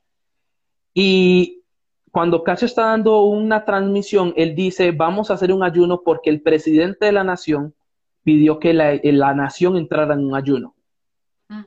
y 0.93 1.59
cuando 2.11 2.44
Cacho 2.44 2.65
está 2.65 2.86
dando 2.86 3.22
una 3.23 3.65
transmisión, 3.65 4.34
él 4.36 4.56
dice, 4.56 4.91
vamos 4.91 5.30
a 5.30 5.36
hacer 5.36 5.52
un 5.52 5.64
ayuno 5.64 6.02
porque 6.03 6.30
el 6.30 6.41
presidente 6.41 7.06
de 7.06 7.11
la 7.11 7.23
nación 7.23 7.73
pidió 8.23 8.60
que 8.60 8.73
la, 8.73 8.99
la 9.02 9.34
nación 9.34 9.77
entrara 9.77 10.14
en 10.14 10.26
un 10.26 10.36
ayuno. 10.36 10.76
Mm. 11.48 11.64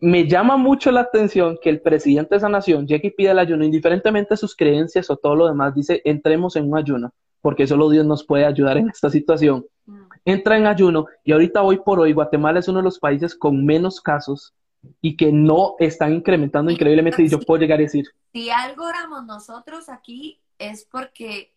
Me 0.00 0.28
llama 0.28 0.56
mucho 0.56 0.90
la 0.90 1.00
atención 1.00 1.58
que 1.62 1.70
el 1.70 1.80
presidente 1.80 2.30
de 2.30 2.36
esa 2.38 2.48
nación 2.48 2.86
llegue 2.86 3.08
y 3.08 3.10
pida 3.10 3.32
el 3.32 3.38
ayuno, 3.38 3.64
indiferentemente 3.64 4.34
de 4.34 4.38
sus 4.38 4.56
creencias 4.56 5.10
o 5.10 5.16
todo 5.16 5.36
lo 5.36 5.46
demás, 5.46 5.74
dice, 5.74 6.00
entremos 6.04 6.56
en 6.56 6.70
un 6.70 6.78
ayuno, 6.78 7.12
porque 7.40 7.66
solo 7.66 7.90
Dios 7.90 8.06
nos 8.06 8.24
puede 8.24 8.44
ayudar 8.44 8.78
en 8.78 8.88
esta 8.88 9.10
situación. 9.10 9.66
Mm. 9.86 10.02
Entra 10.24 10.56
en 10.56 10.66
ayuno 10.66 11.06
y 11.24 11.32
ahorita 11.32 11.62
hoy 11.62 11.78
por 11.84 12.00
hoy 12.00 12.12
Guatemala 12.12 12.58
es 12.58 12.68
uno 12.68 12.78
de 12.78 12.84
los 12.84 12.98
países 12.98 13.34
con 13.34 13.64
menos 13.64 14.00
casos 14.00 14.54
y 15.00 15.16
que 15.16 15.32
no 15.32 15.76
están 15.78 16.14
incrementando 16.14 16.70
increíblemente 16.70 17.22
y 17.22 17.28
yo 17.28 17.40
puedo 17.40 17.60
llegar 17.60 17.78
a 17.78 17.82
decir. 17.82 18.06
Si 18.32 18.50
algo 18.50 18.84
oramos 18.84 19.24
nosotros 19.24 19.88
aquí 19.88 20.40
es 20.58 20.84
porque 20.84 21.54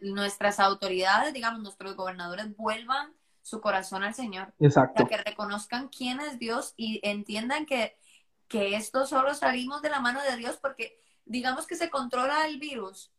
nuestras 0.00 0.60
autoridades, 0.60 1.32
digamos, 1.32 1.60
nuestros 1.62 1.96
gobernadores 1.96 2.56
vuelvan 2.56 3.12
su 3.42 3.60
corazón 3.60 4.02
al 4.02 4.14
Señor. 4.14 4.52
Exacto. 4.58 5.06
que 5.06 5.16
reconozcan 5.16 5.88
quién 5.88 6.20
es 6.20 6.38
Dios 6.38 6.74
y 6.76 7.00
entiendan 7.02 7.66
que, 7.66 7.96
que 8.48 8.76
esto 8.76 9.06
solo 9.06 9.34
salimos 9.34 9.82
de 9.82 9.90
la 9.90 10.00
mano 10.00 10.20
de 10.22 10.36
Dios 10.36 10.58
porque 10.60 10.98
digamos 11.24 11.66
que 11.66 11.76
se 11.76 11.90
controla 11.90 12.46
el 12.46 12.58
virus 12.58 13.12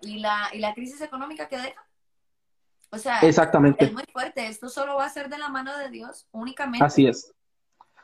y 0.00 0.18
la, 0.18 0.48
y 0.52 0.58
la 0.58 0.74
crisis 0.74 1.00
económica 1.00 1.48
que 1.48 1.58
deja. 1.58 1.86
O 2.90 2.98
sea, 2.98 3.20
Exactamente. 3.20 3.86
es 3.86 3.92
muy 3.92 4.04
fuerte. 4.12 4.46
Esto 4.46 4.68
solo 4.68 4.96
va 4.96 5.06
a 5.06 5.10
ser 5.10 5.28
de 5.28 5.38
la 5.38 5.48
mano 5.48 5.76
de 5.78 5.88
Dios 5.88 6.26
únicamente. 6.30 6.84
Así 6.84 7.06
es. 7.06 7.32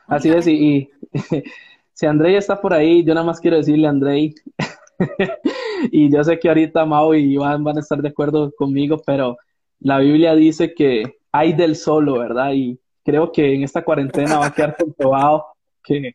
Así 0.09 0.30
es, 0.30 0.47
y, 0.47 0.90
si 1.93 2.06
Andrei 2.06 2.35
está 2.35 2.60
por 2.60 2.72
ahí, 2.72 3.05
yo 3.05 3.12
nada 3.12 3.26
más 3.26 3.40
quiero 3.40 3.59
decirle 3.59 3.86
a 3.86 3.90
Andrei, 3.90 4.35
y 5.93 6.10
yo 6.10 6.24
sé 6.24 6.39
que 6.39 6.48
ahorita 6.48 6.86
Mau 6.86 7.14
y 7.14 7.35
Iván 7.35 7.62
van 7.62 7.76
a 7.76 7.80
estar 7.80 8.01
de 8.01 8.09
acuerdo 8.09 8.51
conmigo, 8.56 9.01
pero 9.05 9.36
la 9.80 9.98
Biblia 9.98 10.35
dice 10.35 10.74
que 10.74 11.18
hay 11.30 11.52
del 11.52 11.76
solo, 11.76 12.18
¿verdad? 12.18 12.52
Y 12.52 12.80
creo 13.05 13.30
que 13.30 13.55
en 13.55 13.62
esta 13.62 13.85
cuarentena 13.85 14.39
va 14.39 14.47
a 14.47 14.55
quedar 14.55 14.76
comprobado 14.76 15.44
que 15.85 16.14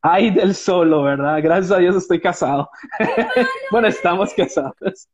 hay 0.00 0.30
del 0.30 0.54
solo, 0.54 1.02
¿verdad? 1.02 1.40
Gracias 1.42 1.72
a 1.72 1.78
Dios 1.78 1.96
estoy 1.96 2.20
casado. 2.20 2.70
bueno, 3.70 3.88
estamos 3.88 4.32
casados. 4.34 5.08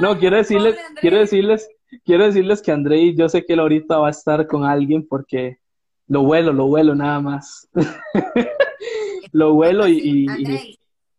No, 0.00 0.16
quiero 0.16 0.36
decirles, 0.36 0.76
quiero 1.00 1.18
decirles, 1.18 1.68
quiero 2.04 2.24
decirles 2.24 2.62
que 2.62 2.70
Andrei, 2.70 3.16
yo 3.16 3.28
sé 3.28 3.44
que 3.44 3.54
él 3.54 3.60
ahorita 3.60 3.98
va 3.98 4.08
a 4.08 4.12
estar 4.12 4.46
con 4.46 4.64
alguien 4.64 5.06
porque 5.06 5.58
lo 6.08 6.22
vuelo, 6.22 6.52
lo 6.52 6.66
vuelo 6.66 6.94
nada 6.94 7.20
más. 7.20 7.68
lo 9.32 9.54
vuelo 9.54 9.86
y... 9.86 10.24
y, 10.24 10.26
necesito 10.26 10.78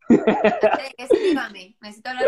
hablar 2.09 2.25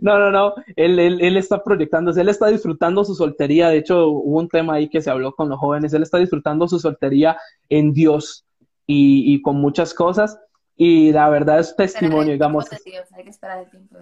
no, 0.00 0.18
no, 0.18 0.30
no, 0.30 0.54
él, 0.76 0.98
él, 0.98 1.20
él, 1.20 1.36
está 1.36 1.62
proyectándose, 1.62 2.20
él 2.20 2.28
está 2.28 2.48
disfrutando 2.48 3.04
su 3.04 3.14
soltería, 3.14 3.68
de 3.68 3.78
hecho 3.78 4.08
hubo 4.08 4.38
un 4.38 4.48
tema 4.48 4.74
ahí 4.74 4.88
que 4.88 5.00
se 5.00 5.10
habló 5.10 5.34
con 5.34 5.48
los 5.48 5.58
jóvenes, 5.58 5.92
él 5.92 6.02
está 6.02 6.18
disfrutando 6.18 6.66
su 6.66 6.78
soltería 6.78 7.36
en 7.68 7.92
Dios 7.92 8.44
y, 8.86 9.40
con 9.42 9.56
muchas 9.56 9.94
cosas. 9.94 10.38
Y 10.76 11.12
la 11.12 11.28
verdad 11.28 11.60
es 11.60 11.76
testimonio, 11.76 12.32
digamos. 12.32 12.64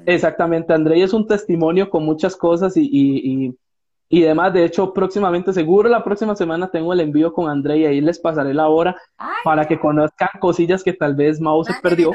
Exactamente, 0.06 0.72
André 0.72 1.02
es 1.02 1.12
un 1.12 1.26
testimonio 1.26 1.90
con 1.90 2.04
muchas 2.04 2.36
cosas 2.36 2.76
y, 2.76 2.82
y, 2.82 3.46
y, 3.46 3.58
demás. 4.10 4.52
De 4.52 4.64
hecho, 4.64 4.92
próximamente, 4.92 5.52
seguro 5.52 5.88
la 5.88 6.02
próxima 6.02 6.34
semana 6.34 6.70
tengo 6.70 6.92
el 6.92 7.00
envío 7.00 7.32
con 7.32 7.50
André 7.50 7.78
y 7.78 7.84
ahí 7.86 8.00
les 8.00 8.18
pasaré 8.18 8.54
la 8.54 8.68
hora 8.68 8.96
para 9.44 9.66
que 9.66 9.78
conozcan 9.78 10.30
cosillas 10.40 10.82
que 10.82 10.92
tal 10.92 11.14
vez 11.14 11.40
Mao 11.40 11.62
se 11.64 11.74
perdió. 11.82 12.12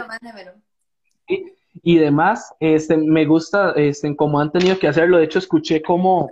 Y, 1.28 1.46
y, 1.84 1.98
demás, 1.98 2.54
este, 2.60 2.98
me 2.98 3.26
gusta 3.26 3.72
este, 3.76 4.16
cómo 4.16 4.40
han 4.40 4.52
tenido 4.52 4.78
que 4.78 4.88
hacerlo. 4.88 5.18
De 5.18 5.26
hecho, 5.26 5.40
escuché 5.40 5.82
cómo 5.82 6.30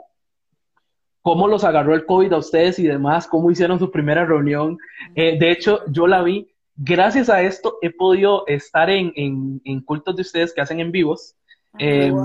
cómo 1.22 1.48
los 1.48 1.64
agarró 1.64 1.94
el 1.94 2.06
COVID 2.06 2.34
a 2.34 2.38
ustedes 2.38 2.80
y 2.80 2.88
demás, 2.88 3.28
cómo 3.28 3.52
hicieron 3.52 3.80
su 3.80 3.92
primera 3.92 4.26
reunión. 4.26 4.78
Eh, 5.16 5.38
de 5.40 5.52
hecho, 5.52 5.82
yo 5.88 6.08
la 6.08 6.22
vi. 6.24 6.48
Gracias 6.76 7.30
a 7.30 7.42
esto 7.42 7.78
he 7.82 7.92
podido 7.92 8.46
estar 8.48 8.90
en, 8.90 9.14
en, 9.16 9.82
cultos 9.82 10.16
de 10.16 10.24
ustedes 10.24 10.54
que 10.54 10.62
hacen 10.62 10.80
en 10.80 10.92
vivos. 10.92 11.36
Ah, 11.74 11.78
em, 11.80 12.16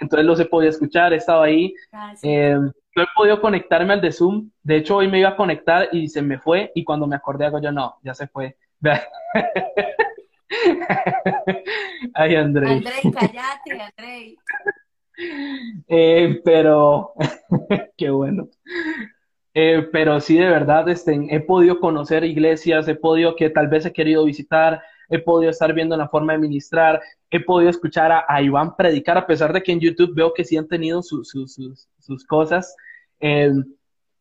entonces 0.00 0.26
los 0.26 0.40
he 0.40 0.44
podido 0.44 0.70
escuchar, 0.70 1.12
he 1.12 1.16
estado 1.16 1.42
ahí. 1.42 1.74
Em, 2.22 2.70
yo 2.94 3.02
he 3.02 3.06
podido 3.14 3.40
conectarme 3.40 3.92
al 3.92 4.00
de 4.00 4.12
Zoom. 4.12 4.50
De 4.62 4.76
hecho, 4.76 4.96
hoy 4.96 5.08
me 5.08 5.18
iba 5.18 5.30
a 5.30 5.36
conectar 5.36 5.88
y 5.92 6.08
se 6.08 6.22
me 6.22 6.38
fue. 6.38 6.72
Y 6.74 6.84
cuando 6.84 7.06
me 7.06 7.16
acordé, 7.16 7.46
hago 7.46 7.60
yo, 7.60 7.72
no, 7.72 7.96
ya 8.02 8.14
se 8.14 8.26
fue. 8.26 8.56
Ay, 12.14 12.36
André. 12.36 12.72
André, 12.72 12.92
cállate, 13.12 13.80
André. 13.80 14.36
Eh, 15.88 16.40
pero, 16.44 17.12
qué 17.96 18.10
bueno. 18.10 18.48
Eh, 19.54 19.88
pero 19.90 20.20
sí, 20.20 20.36
de 20.36 20.46
verdad, 20.46 20.88
este, 20.88 21.18
he 21.30 21.40
podido 21.40 21.80
conocer 21.80 22.24
iglesias, 22.24 22.86
he 22.88 22.94
podido 22.94 23.34
que 23.36 23.48
tal 23.48 23.68
vez 23.68 23.86
he 23.86 23.92
querido 23.92 24.24
visitar, 24.24 24.82
he 25.08 25.18
podido 25.18 25.50
estar 25.50 25.72
viendo 25.72 25.96
la 25.96 26.08
forma 26.08 26.32
de 26.32 26.38
ministrar, 26.38 27.00
he 27.30 27.40
podido 27.40 27.70
escuchar 27.70 28.24
a, 28.26 28.42
Iván 28.42 28.76
predicar, 28.76 29.18
a 29.18 29.26
pesar 29.26 29.52
de 29.52 29.62
que 29.62 29.72
en 29.72 29.80
YouTube 29.80 30.14
veo 30.14 30.32
que 30.32 30.44
sí 30.44 30.56
han 30.56 30.68
tenido 30.68 31.02
sus, 31.02 31.30
sus, 31.30 32.26
cosas. 32.26 32.74
Eh, 33.20 33.52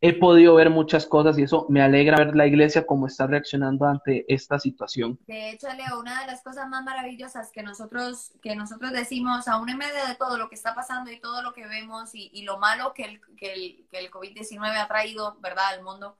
he 0.02 0.14
podido 0.14 0.56
ver 0.56 0.70
muchas 0.70 1.08
cosas 1.08 1.38
y 1.40 1.44
eso 1.44 1.66
me 1.70 1.82
alegra 1.82 2.18
ver 2.18 2.36
la 2.36 2.46
iglesia 2.46 2.86
cómo 2.86 3.08
está 3.08 3.26
reaccionando 3.26 3.86
ante 3.86 4.26
esta 4.32 4.60
situación. 4.60 5.18
De 5.26 5.52
hecho, 5.52 5.68
Leo, 5.70 6.00
una 6.00 6.22
de 6.22 6.28
las 6.28 6.44
cosas 6.44 6.68
más 6.70 6.84
maravillosas 6.84 7.52
que 7.52 7.64
nosotros, 7.64 8.32
que 8.42 8.56
nosotros 8.56 8.92
decimos, 8.92 9.48
aún 9.48 9.70
en 9.70 9.78
medio 9.78 10.06
de 10.08 10.16
todo 10.16 10.38
lo 10.38 10.48
que 10.48 10.56
está 10.56 10.76
pasando 10.76 11.12
y 11.12 11.20
todo 11.20 11.42
lo 11.42 11.54
que 11.54 11.66
vemos 11.66 12.12
y, 12.14 12.44
lo 12.44 12.60
malo 12.60 12.94
que 12.94 13.04
el, 13.06 13.22
que 13.36 13.54
el, 13.54 13.88
que 13.90 13.98
el 13.98 14.12
COVID-19 14.12 14.78
ha 14.78 14.88
traído, 14.88 15.38
¿verdad?, 15.42 15.74
al 15.74 15.84
mundo, 15.84 16.18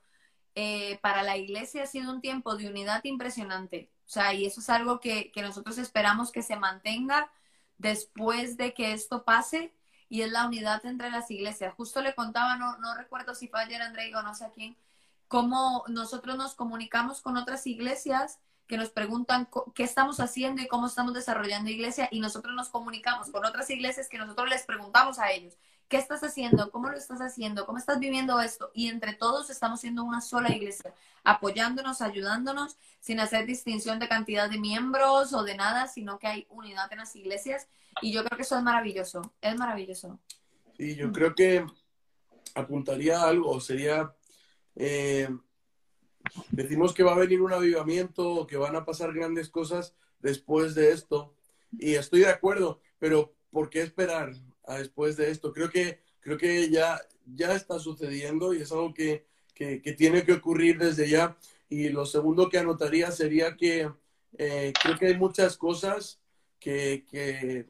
eh, 0.56 0.98
para 1.02 1.22
la 1.22 1.38
iglesia 1.38 1.84
ha 1.84 1.86
sido 1.86 2.12
un 2.12 2.22
tiempo 2.22 2.56
de 2.56 2.68
unidad 2.68 3.04
impresionante. 3.04 3.92
O 4.06 4.10
sea, 4.10 4.34
y 4.34 4.46
eso 4.46 4.60
es 4.60 4.70
algo 4.70 5.00
que, 5.00 5.32
que 5.32 5.42
nosotros 5.42 5.78
esperamos 5.78 6.32
que 6.32 6.42
se 6.42 6.56
mantenga 6.58 7.32
después 7.78 8.58
de 8.58 8.74
que 8.74 8.94
esto 8.94 9.26
pase 9.26 9.74
y 10.10 10.22
es 10.22 10.32
la 10.32 10.46
unidad 10.46 10.86
entre 10.86 11.10
las 11.10 11.30
iglesias. 11.32 11.74
Justo 11.76 12.02
le 12.02 12.16
contaba, 12.16 12.56
no, 12.58 12.78
no 12.78 12.96
recuerdo 12.96 13.36
si 13.36 13.48
fue 13.48 13.62
ayer 13.62 13.82
André 13.82 14.16
o 14.16 14.22
no 14.22 14.36
sé 14.36 14.46
a 14.46 14.52
quién, 14.52 14.78
cómo 15.28 15.84
nosotros 15.88 16.38
nos 16.38 16.54
comunicamos 16.56 17.22
con 17.22 17.38
otras 17.38 17.66
iglesias 17.68 18.40
que 18.68 18.78
nos 18.78 18.90
preguntan 18.90 19.48
qué 19.74 19.84
estamos 19.84 20.20
haciendo 20.20 20.62
y 20.62 20.68
cómo 20.68 20.88
estamos 20.88 21.14
desarrollando 21.14 21.70
iglesia 21.70 22.08
y 22.12 22.20
nosotros 22.20 22.56
nos 22.56 22.70
comunicamos 22.70 23.30
con 23.30 23.46
otras 23.46 23.70
iglesias 23.70 24.10
que 24.10 24.18
nosotros 24.18 24.50
les 24.50 24.64
preguntamos 24.64 25.20
a 25.20 25.32
ellos, 25.32 25.56
¿qué 25.88 25.98
estás 25.98 26.24
haciendo? 26.24 26.72
¿Cómo 26.72 26.90
lo 26.90 26.98
estás 26.98 27.20
haciendo? 27.22 27.66
¿Cómo 27.66 27.78
estás 27.78 28.00
viviendo 28.00 28.40
esto? 28.40 28.72
Y 28.74 28.88
entre 28.88 29.14
todos 29.14 29.50
estamos 29.50 29.82
siendo 29.82 30.04
una 30.04 30.22
sola 30.22 30.52
iglesia, 30.52 30.94
apoyándonos, 31.24 32.02
ayudándonos, 32.02 32.78
sin 33.00 33.20
hacer 33.20 33.46
distinción 33.46 34.00
de 34.00 34.08
cantidad 34.08 34.50
de 34.50 34.60
miembros 34.60 35.34
o 35.34 35.44
de 35.44 35.56
nada, 35.56 35.88
sino 35.88 36.20
que 36.20 36.28
hay 36.28 36.48
unidad 36.50 36.92
en 36.92 37.00
las 37.00 37.16
iglesias 37.16 37.68
y 38.02 38.12
yo 38.12 38.24
creo 38.24 38.38
que 38.38 38.44
eso 38.44 38.58
es 38.58 38.64
maravilloso, 38.64 39.34
es 39.42 39.56
maravilloso. 39.58 40.20
Sí, 40.78 40.96
yo 40.96 41.12
creo 41.12 41.34
que 41.34 41.66
apuntaría 42.56 43.22
algo, 43.22 43.60
sería, 43.62 44.14
eh, 44.76 45.30
decimos 46.50 46.94
que 46.94 47.04
va 47.04 47.14
a 47.14 47.20
venir 47.20 47.42
un 47.42 47.54
avivamiento, 47.54 48.46
que 48.48 48.58
van 48.58 48.76
a 48.76 48.86
pasar 48.86 49.14
grandes 49.14 49.50
cosas 49.50 49.96
después 50.20 50.76
de 50.76 50.92
esto, 50.92 51.36
y 51.72 51.96
estoy 51.96 52.22
de 52.22 52.30
acuerdo, 52.30 52.82
pero 53.00 53.34
¿por 53.52 53.70
qué 53.70 53.82
esperar 53.82 54.34
a 54.68 54.78
después 54.78 55.18
de 55.18 55.32
esto? 55.32 55.54
Creo 55.54 55.70
que, 55.70 56.00
creo 56.20 56.38
que 56.38 56.70
ya, 56.70 57.02
ya 57.26 57.56
está 57.56 57.80
sucediendo 57.80 58.54
y 58.54 58.62
es 58.62 58.72
algo 58.72 58.94
que, 58.94 59.26
que, 59.54 59.80
tiene 59.98 60.24
que 60.24 60.34
ocurrir 60.34 60.78
desde 60.78 61.10
ya. 61.10 61.38
Y 61.70 61.90
lo 61.90 62.06
segundo 62.06 62.50
que 62.50 62.60
anotaría 62.60 63.12
sería 63.12 63.56
que 63.56 63.90
eh, 64.38 64.74
creo 64.82 64.98
que 64.98 65.08
hay 65.08 65.18
muchas 65.18 65.58
cosas 65.58 66.20
que, 66.60 67.06
que, 67.10 67.68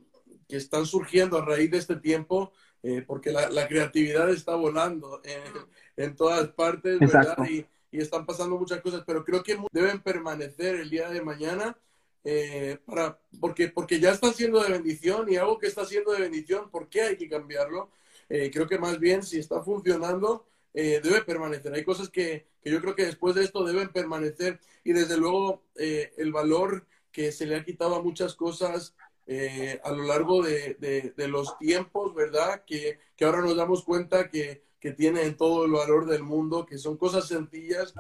que 0.48 0.58
están 0.58 0.86
surgiendo 0.86 1.38
a 1.38 1.46
raíz 1.46 1.72
de 1.72 1.78
este 1.78 1.96
tiempo, 1.96 2.52
eh, 2.84 3.04
porque 3.06 3.32
la, 3.32 3.50
la, 3.50 3.68
creatividad 3.68 4.30
está 4.30 4.56
volando 4.56 5.22
en 5.98 6.16
todas 6.16 6.50
partes, 6.50 7.00
¿verdad? 7.00 7.38
Y, 7.50 7.66
y, 7.92 8.00
están 8.00 8.26
pasando 8.26 8.58
muchas 8.58 8.82
cosas, 8.82 9.04
pero 9.06 9.24
creo 9.24 9.44
que 9.44 9.58
deben 9.72 10.02
permanecer 10.02 10.76
el 10.76 10.90
día 10.90 11.10
de 11.10 11.22
mañana. 11.22 11.78
Eh, 12.26 12.80
para, 12.86 13.20
porque, 13.40 13.70
porque 13.70 14.00
ya 14.00 14.12
está 14.12 14.34
siendo 14.34 14.62
de 14.62 14.72
bendición 14.72 15.32
y 15.32 15.38
algo 15.38 15.60
que 15.60 15.68
está 15.68 15.86
siendo 15.86 16.12
de 16.12 16.22
bendición, 16.22 16.70
¿por 16.72 16.90
qué 16.90 17.02
hay 17.04 17.18
que 17.18 17.30
cambiarlo? 17.30 17.92
Eh, 18.28 18.50
creo 18.52 18.68
que 18.68 18.80
más 18.80 19.00
bien 19.00 19.24
si 19.24 19.40
está 19.40 19.62
funcionando, 19.62 20.48
debe 20.74 21.22
permanecer. 21.22 21.74
Hay 21.74 21.86
cosas 21.86 22.10
que, 22.10 22.48
que, 22.62 22.70
yo 22.70 22.82
creo 22.82 22.96
que 22.96 23.06
después 23.06 23.34
de 23.34 23.46
esto 23.46 23.64
deben 23.64 23.94
permanecer 23.94 24.60
y 24.84 24.92
desde 24.92 25.16
luego 25.16 25.64
el 25.76 26.34
valor 26.34 26.86
que 27.14 27.32
se 27.32 27.46
le 27.46 27.56
ha 27.56 27.64
quitado 27.64 27.96
a 27.96 28.04
muchas 28.04 28.36
cosas 28.36 28.94
eh, 29.28 29.80
a 29.84 29.92
lo 29.92 30.04
largo 30.04 30.44
de, 30.44 30.76
de, 31.16 31.28
los 31.28 31.58
tiempos, 31.58 32.14
¿verdad? 32.14 32.64
Que, 32.66 33.00
que, 33.16 33.26
ahora 33.26 33.42
nos 33.42 33.56
damos 33.56 33.84
cuenta 33.84 34.30
que, 34.30 34.64
que 34.80 34.92
tienen 34.92 35.36
todo 35.36 35.66
el 35.66 35.72
valor 35.72 36.06
del 36.06 36.22
mundo, 36.22 36.66
que 36.66 36.78
son 36.78 36.96
cosas 36.96 37.28
sencillas 37.28 37.94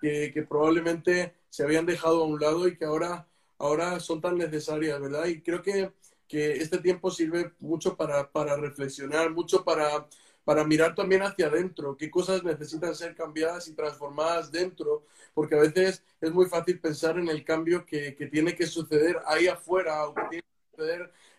que, 0.00 0.30
que, 0.30 0.42
probablemente 0.42 1.34
se 1.48 1.64
habían 1.64 1.84
dejado 1.84 2.22
a 2.22 2.26
un 2.26 2.40
lado 2.40 2.68
y 2.68 2.76
que 2.76 2.84
ahora, 2.84 3.26
ahora 3.62 4.00
son 4.00 4.20
tan 4.20 4.36
necesarias, 4.38 5.00
¿verdad? 5.00 5.26
Y 5.26 5.40
creo 5.40 5.62
que, 5.62 5.92
que 6.28 6.52
este 6.54 6.78
tiempo 6.78 7.10
sirve 7.10 7.52
mucho 7.60 7.96
para, 7.96 8.30
para 8.30 8.56
reflexionar, 8.56 9.30
mucho 9.30 9.64
para, 9.64 10.08
para 10.44 10.64
mirar 10.64 10.94
también 10.94 11.22
hacia 11.22 11.46
adentro, 11.46 11.96
qué 11.96 12.10
cosas 12.10 12.42
necesitan 12.42 12.94
ser 12.94 13.14
cambiadas 13.14 13.68
y 13.68 13.74
transformadas 13.74 14.50
dentro, 14.50 15.04
porque 15.34 15.54
a 15.54 15.60
veces 15.60 16.02
es 16.20 16.32
muy 16.32 16.46
fácil 16.46 16.80
pensar 16.80 17.18
en 17.18 17.28
el 17.28 17.44
cambio 17.44 17.86
que, 17.86 18.16
que 18.16 18.26
tiene 18.26 18.54
que 18.56 18.66
suceder 18.66 19.20
ahí 19.26 19.46
afuera 19.46 20.06
o 20.08 20.14
que 20.14 20.22
tiene 20.30 20.42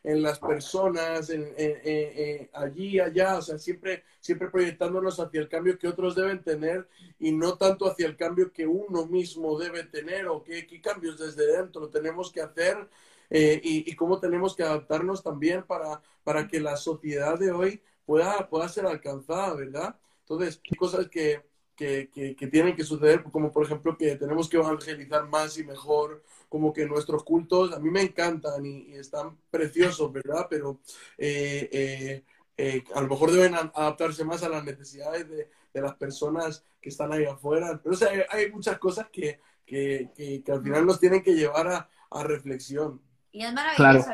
en 0.03 0.21
las 0.21 0.39
personas, 0.39 1.29
en, 1.29 2.49
allí, 2.53 2.99
allá, 2.99 3.37
o 3.37 3.41
sea, 3.41 3.57
siempre, 3.57 4.03
siempre 4.19 4.49
proyectándonos 4.49 5.19
hacia 5.19 5.39
el 5.39 5.47
cambio 5.47 5.79
que 5.79 5.87
otros 5.87 6.15
deben 6.15 6.43
tener 6.43 6.87
y 7.19 7.31
no 7.31 7.57
tanto 7.57 7.89
hacia 7.89 8.07
el 8.07 8.17
cambio 8.17 8.51
que 8.51 8.67
uno 8.67 9.05
mismo 9.05 9.57
debe 9.57 9.83
tener 9.85 10.27
o 10.27 10.43
qué, 10.43 10.67
qué 10.67 10.81
cambios 10.81 11.17
desde 11.17 11.57
dentro 11.57 11.87
tenemos 11.89 12.31
que 12.31 12.41
hacer 12.41 12.89
eh, 13.29 13.59
y, 13.63 13.95
cómo 13.95 14.19
tenemos 14.19 14.55
que 14.55 14.63
adaptarnos 14.63 15.23
también 15.23 15.63
para, 15.63 16.01
para 16.23 16.47
que 16.47 16.59
la 16.59 16.77
sociedad 16.77 17.39
de 17.39 17.51
hoy 17.51 17.81
pueda, 18.05 18.47
pueda 18.47 18.69
ser 18.69 18.85
alcanzada, 18.85 19.55
¿verdad? 19.55 19.95
Entonces, 20.19 20.61
cosas 20.77 21.07
que, 21.09 21.41
que, 21.75 22.09
que, 22.37 22.47
tienen 22.47 22.75
que 22.75 22.83
suceder, 22.83 23.23
como 23.23 23.51
por 23.51 23.65
ejemplo 23.65 23.97
que 23.97 24.15
tenemos 24.15 24.47
que 24.47 24.57
evangelizar 24.57 25.27
más 25.27 25.57
y 25.57 25.63
mejor, 25.63 26.23
como 26.49 26.71
que 26.71 26.85
nuestros 26.85 27.23
cultos 27.23 27.73
a 27.73 27.79
mí 27.79 27.89
me 27.89 28.01
encantan 28.01 28.65
y, 28.65 28.93
están 28.93 29.37
preciosos, 29.49 30.11
¿verdad? 30.11 30.47
Pero 30.49 30.79
eh, 31.17 31.69
eh, 31.71 32.23
eh, 32.57 32.83
a 32.93 33.01
lo 33.01 33.07
mejor 33.07 33.31
deben 33.31 33.55
adaptarse 33.55 34.23
más 34.23 34.43
a 34.43 34.49
las 34.49 34.63
necesidades 34.63 35.27
de, 35.27 35.49
de 35.73 35.81
las 35.81 35.95
personas 35.95 36.63
que 36.79 36.89
están 36.89 37.11
ahí 37.11 37.25
afuera. 37.25 37.79
Pero 37.81 37.95
o 37.95 37.97
sea, 37.97 38.09
hay, 38.29 38.51
muchas 38.51 38.77
cosas 38.77 39.07
que, 39.11 39.39
que, 39.65 40.11
que, 40.15 40.51
al 40.51 40.61
final 40.61 40.85
nos 40.85 40.99
tienen 40.99 41.23
que 41.23 41.33
llevar 41.33 41.67
a, 41.67 41.89
a 42.11 42.23
reflexión. 42.23 43.01
Y 43.31 43.43
es 43.43 43.51
maravilloso, 43.51 44.11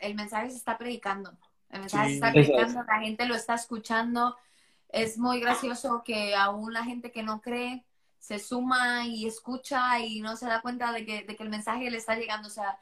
el 0.00 0.14
mensaje 0.14 0.50
se 0.50 0.56
está 0.56 0.78
predicando. 0.78 1.36
El 1.68 1.80
mensaje 1.80 2.08
se 2.08 2.14
está 2.14 2.32
predicando, 2.32 2.84
la 2.84 3.00
gente 3.00 3.26
lo 3.26 3.34
está 3.34 3.54
escuchando. 3.54 4.36
Es 4.92 5.18
muy 5.18 5.40
gracioso 5.40 6.02
que 6.04 6.34
aún 6.36 6.72
la 6.72 6.84
gente 6.84 7.10
que 7.10 7.22
no 7.22 7.40
cree 7.40 7.84
se 8.18 8.38
suma 8.38 9.06
y 9.06 9.26
escucha 9.26 9.98
y 9.98 10.20
no 10.20 10.36
se 10.36 10.46
da 10.46 10.60
cuenta 10.60 10.92
de 10.92 11.04
que, 11.04 11.24
de 11.24 11.34
que 11.34 11.42
el 11.42 11.48
mensaje 11.48 11.90
le 11.90 11.96
está 11.96 12.14
llegando. 12.14 12.46
O 12.46 12.50
sea, 12.50 12.78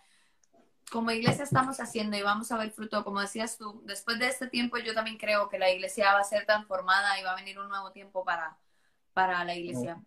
como 0.91 1.13
iglesia 1.13 1.45
estamos 1.45 1.81
haciendo 1.81 2.17
y 2.17 2.23
vamos 2.23 2.51
a 2.53 2.59
ver 2.59 2.71
fruto, 2.71 3.05
como 3.05 3.21
decías 3.21 3.57
tú, 3.57 3.81
después 3.87 4.19
de 4.19 4.29
este 4.29 4.49
tiempo 4.49 4.77
yo 4.79 4.93
también 4.93 5.17
creo 5.17 5.49
que 5.49 5.59
la 5.59 5.71
iglesia 5.71 6.13
va 6.13 6.21
a 6.21 6.25
ser 6.25 6.45
transformada 6.45 7.19
y 7.19 7.23
va 7.23 7.33
a 7.33 7.37
venir 7.37 7.59
un 7.59 7.69
nuevo 7.69 7.93
tiempo 7.93 8.25
para, 8.25 8.57
para 9.15 9.45
la 9.45 9.55
iglesia. 9.55 9.99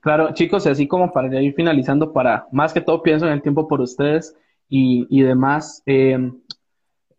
Claro, 0.00 0.32
chicos, 0.32 0.66
así 0.66 0.88
como 0.88 1.12
para 1.12 1.40
ir 1.40 1.54
finalizando, 1.54 2.12
para 2.12 2.46
más 2.52 2.72
que 2.72 2.80
todo 2.80 3.02
pienso 3.02 3.26
en 3.26 3.32
el 3.32 3.42
tiempo 3.42 3.68
por 3.68 3.80
ustedes 3.80 4.36
y, 4.68 5.06
y 5.10 5.22
demás. 5.22 5.82
Eh, 5.84 6.32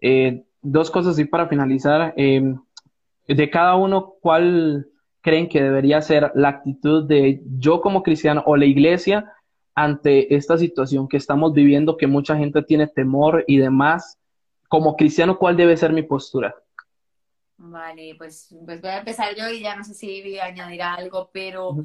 eh, 0.02 0.46
dos 0.62 0.90
cosas 0.90 1.14
así 1.14 1.26
para 1.26 1.48
finalizar. 1.48 2.14
Eh, 2.18 2.56
de 3.28 3.50
cada 3.50 3.76
uno, 3.76 4.16
¿cuál 4.22 4.88
creen 5.22 5.50
que 5.50 5.62
debería 5.62 6.02
ser 6.02 6.32
la 6.36 6.50
actitud 6.50 7.08
de 7.08 7.42
yo 7.58 7.82
como 7.82 8.04
cristiano 8.04 8.44
o 8.46 8.56
la 8.56 8.66
iglesia 8.66 9.34
ante 9.74 10.36
esta 10.36 10.58
situación 10.58 11.08
que 11.08 11.18
estamos 11.18 11.54
viviendo, 11.54 11.98
que 11.98 12.08
mucha 12.08 12.38
gente 12.38 12.62
tiene 12.62 12.88
temor 12.88 13.44
y 13.48 13.58
demás? 13.58 14.20
Como 14.68 14.96
cristiano, 14.96 15.38
¿cuál 15.38 15.58
debe 15.58 15.78
ser 15.78 15.94
mi 15.94 16.04
postura? 16.04 16.56
Vale, 17.58 18.16
pues, 18.18 18.54
pues 18.66 18.82
voy 18.82 18.90
a 18.90 19.00
empezar 19.00 19.34
yo 19.36 19.50
y 19.50 19.62
ya 19.62 19.76
no 19.76 19.84
sé 19.84 19.94
si 19.94 20.22
voy 20.22 20.38
a 20.38 20.46
añadir 20.46 20.82
algo, 20.82 21.30
pero 21.32 21.78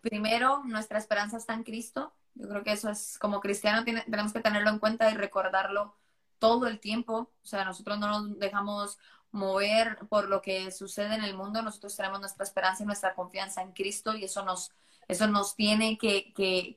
primero, 0.00 0.62
nuestra 0.64 0.98
esperanza 0.98 1.36
está 1.38 1.54
en 1.54 1.64
Cristo. 1.64 2.12
Yo 2.34 2.48
creo 2.48 2.62
que 2.62 2.72
eso 2.72 2.88
es, 2.88 3.18
como 3.18 3.40
cristiano, 3.40 3.84
tenemos 3.84 4.32
que 4.32 4.40
tenerlo 4.40 4.70
en 4.70 4.78
cuenta 4.78 5.10
y 5.10 5.14
recordarlo 5.14 5.96
todo 6.38 6.68
el 6.68 6.78
tiempo. 6.78 7.32
O 7.42 7.46
sea, 7.46 7.64
nosotros 7.64 7.98
no 7.98 8.06
nos 8.06 8.38
dejamos 8.38 8.98
mover 9.30 9.98
por 10.08 10.28
lo 10.28 10.42
que 10.42 10.70
sucede 10.70 11.14
en 11.14 11.24
el 11.24 11.36
mundo. 11.36 11.62
Nosotros 11.62 11.96
tenemos 11.96 12.20
nuestra 12.20 12.44
esperanza 12.44 12.82
y 12.82 12.86
nuestra 12.86 13.14
confianza 13.14 13.62
en 13.62 13.72
Cristo 13.72 14.14
y 14.16 14.24
eso 14.24 14.44
nos, 14.44 14.72
eso 15.06 15.26
nos 15.26 15.54
tiene 15.56 15.98
que, 15.98 16.32
que, 16.34 16.76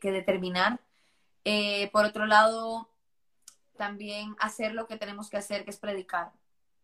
que, 0.00 0.12
determinar. 0.12 0.80
Eh, 1.44 1.90
por 1.92 2.04
otro 2.04 2.26
lado, 2.26 2.90
también 3.76 4.36
hacer 4.40 4.74
lo 4.74 4.86
que 4.86 4.96
tenemos 4.96 5.30
que 5.30 5.38
hacer, 5.38 5.64
que 5.64 5.70
es 5.70 5.78
predicar. 5.78 6.32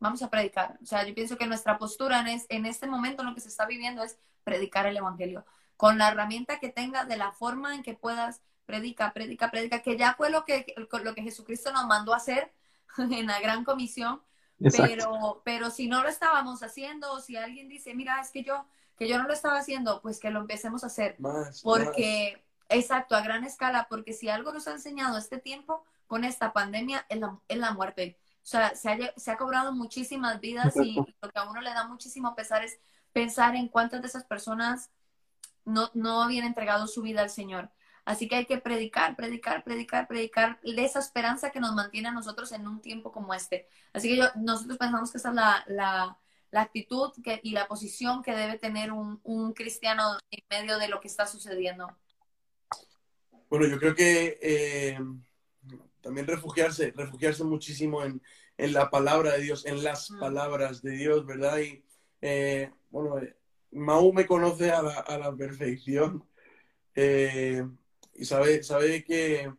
Vamos 0.01 0.23
a 0.23 0.31
predicar. 0.31 0.78
O 0.82 0.86
sea, 0.86 1.07
yo 1.07 1.15
pienso 1.15 1.36
que 1.36 1.47
nuestra 1.47 1.78
postura 1.78 2.20
en, 2.20 2.43
en 2.49 2.66
este 2.66 2.86
momento, 2.86 3.23
en 3.23 3.28
lo 3.28 3.35
que 3.35 3.41
se 3.41 3.49
está 3.49 3.66
viviendo, 3.66 4.03
es 4.03 4.19
predicar 4.45 4.86
el 4.86 4.97
Evangelio. 4.97 5.45
Con 5.77 5.99
la 5.99 6.09
herramienta 6.09 6.61
que 6.61 6.69
tengas, 6.69 7.09
de 7.09 7.16
la 7.16 7.32
forma 7.32 7.74
en 7.74 7.82
que 7.82 7.95
puedas, 7.95 8.43
predica, 8.66 9.12
predica, 9.12 9.51
predica, 9.51 9.82
que 9.82 9.97
ya 9.97 10.15
fue 10.15 10.31
lo 10.31 10.45
que, 10.45 10.74
lo 10.77 11.15
que 11.15 11.23
Jesucristo 11.23 11.73
nos 11.73 11.86
mandó 11.86 12.12
a 12.15 12.19
hacer 12.19 12.53
en 12.99 13.27
la 13.27 13.41
gran 13.41 13.65
comisión. 13.65 14.23
Pero, 14.70 15.43
pero 15.45 15.70
si 15.70 15.89
no 15.89 16.03
lo 16.03 16.09
estábamos 16.09 16.62
haciendo, 16.62 17.12
o 17.12 17.20
si 17.20 17.36
alguien 17.36 17.69
dice, 17.69 17.95
mira, 17.95 18.20
es 18.20 18.31
que 18.31 18.43
yo, 18.43 18.66
que 18.97 19.09
yo 19.09 19.19
no 19.19 19.24
lo 19.24 19.32
estaba 19.32 19.59
haciendo, 19.59 20.01
pues 20.03 20.19
que 20.19 20.31
lo 20.31 20.41
empecemos 20.41 20.85
a 20.85 20.89
hacer. 20.89 21.16
porque, 21.62 22.45
exacto, 22.69 23.16
a 23.16 23.23
gran 23.23 23.45
escala, 23.45 23.86
porque 23.89 24.12
si 24.12 24.28
algo 24.28 24.53
nos 24.53 24.69
ha 24.69 24.73
enseñado 24.73 25.19
este 25.19 25.39
tiempo 25.39 25.85
con 26.07 26.24
esta 26.24 26.53
pandemia 26.53 27.07
es 27.09 27.19
la, 27.19 27.39
es 27.49 27.59
la 27.59 27.73
muerte. 27.73 28.19
O 28.43 28.47
sea, 28.47 28.74
se 28.74 28.91
ha, 28.91 29.15
se 29.16 29.31
ha 29.31 29.36
cobrado 29.36 29.73
muchísimas 29.73 30.41
vidas 30.41 30.77
y 30.77 30.97
lo 30.97 31.31
que 31.31 31.39
a 31.39 31.49
uno 31.49 31.61
le 31.61 31.70
da 31.70 31.86
muchísimo 31.86 32.35
pesar 32.35 32.62
es 32.62 32.78
pensar 33.12 33.57
en 33.57 33.69
cuántas 33.69 34.03
de 34.03 34.09
esas 34.09 34.24
personas 34.24 34.91
no, 35.65 35.91
no 35.95 36.23
habían 36.23 36.45
entregado 36.45 36.86
su 36.86 37.01
vida 37.03 37.23
al 37.23 37.31
Señor. 37.31 37.70
Así 38.05 38.28
que 38.28 38.36
hay 38.36 38.44
que 38.44 38.59
predicar, 38.59 39.16
predicar, 39.16 39.64
predicar, 39.64 40.06
predicar 40.06 40.60
de 40.62 40.85
esa 40.85 40.98
esperanza 40.98 41.51
que 41.51 41.60
nos 41.60 41.74
mantiene 41.74 42.09
a 42.09 42.12
nosotros 42.12 42.52
en 42.52 42.68
un 42.68 42.81
tiempo 42.81 43.12
como 43.12 43.32
este. 43.32 43.66
Así 43.93 44.09
que 44.09 44.16
yo, 44.16 44.24
nosotros 44.36 44.76
pensamos 44.76 45.10
que 45.10 45.18
esa 45.18 45.31
es 45.31 45.35
la, 45.35 45.64
la, 45.68 46.18
la 46.51 46.60
actitud 46.62 47.12
que, 47.22 47.40
y 47.43 47.52
la 47.52 47.66
posición 47.66 48.22
que 48.22 48.32
debe 48.32 48.59
tener 48.59 48.93
un, 48.93 49.20
un, 49.24 49.55
cristiano 49.55 50.18
en 50.31 50.44
medio 50.51 50.78
de 50.78 50.89
lo 50.89 51.01
que 51.01 51.09
está 51.09 51.26
sucediendo. 51.26 51.97
Bueno, 53.48 53.66
yo 53.66 53.78
creo 53.78 53.94
que 53.94 54.39
eh, 54.43 54.98
también 56.02 56.26
refugiarse, 56.26 56.93
refugiarse 56.94 57.43
muchísimo 57.43 58.05
en, 58.05 58.20
en, 58.59 58.72
la 58.74 58.90
palabra 58.90 59.32
de 59.32 59.43
Dios, 59.43 59.64
en 59.64 59.82
las 59.82 60.10
mm. 60.10 60.20
palabras 60.20 60.82
de 60.82 60.90
Dios, 60.93 61.24
¿verdad? 61.24 61.59
Y 61.59 61.82
eh, 62.20 62.70
bueno, 62.90 63.18
eh, 63.18 63.35
Mau 63.70 64.12
me 64.12 64.26
conoce 64.26 64.70
a 64.70 64.82
la, 64.82 65.01
a 65.01 65.18
la 65.18 65.35
perfección. 65.35 66.24
Eh, 66.94 67.66
y 68.15 68.24
sabe, 68.24 68.62
sabe 68.62 69.05
que, 69.05 69.53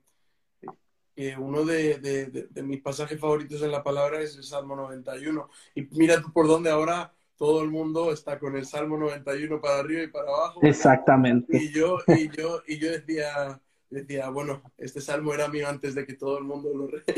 uno 1.38 1.64
de, 1.64 2.50
mis 2.64 2.82
pasajes 2.82 3.20
favoritos 3.20 3.62
en 3.62 3.72
la 3.72 3.84
palabra 3.84 4.22
es 4.22 4.36
el 4.36 4.44
Salmo 4.44 4.76
91. 4.76 5.50
Y 5.76 5.84
mira 5.98 6.22
tú 6.22 6.32
por 6.34 6.48
dónde 6.48 6.70
ahora 6.70 7.14
todo 7.38 7.64
el 7.64 7.70
mundo 7.70 8.12
está 8.12 8.40
con 8.40 8.56
el 8.56 8.66
Salmo 8.66 8.98
91 8.98 9.62
para 9.62 9.80
arriba 9.80 10.04
y 10.04 10.08
para 10.08 10.30
abajo. 10.30 10.60
Exactamente. 10.64 11.58
Y 11.58 11.72
yo, 11.72 11.98
y 12.08 12.30
yo, 12.30 12.62
y 12.68 12.78
yo 12.78 12.92
decía, 12.92 13.60
decía, 13.90 14.30
bueno, 14.30 14.62
este 14.78 15.02
salmo 15.02 15.34
era 15.34 15.48
mío 15.48 15.68
antes 15.68 15.96
de 15.96 16.06
que 16.06 16.14
todo 16.14 16.38
el 16.38 16.44
mundo 16.44 16.74
lo, 16.74 16.88
re 16.88 17.04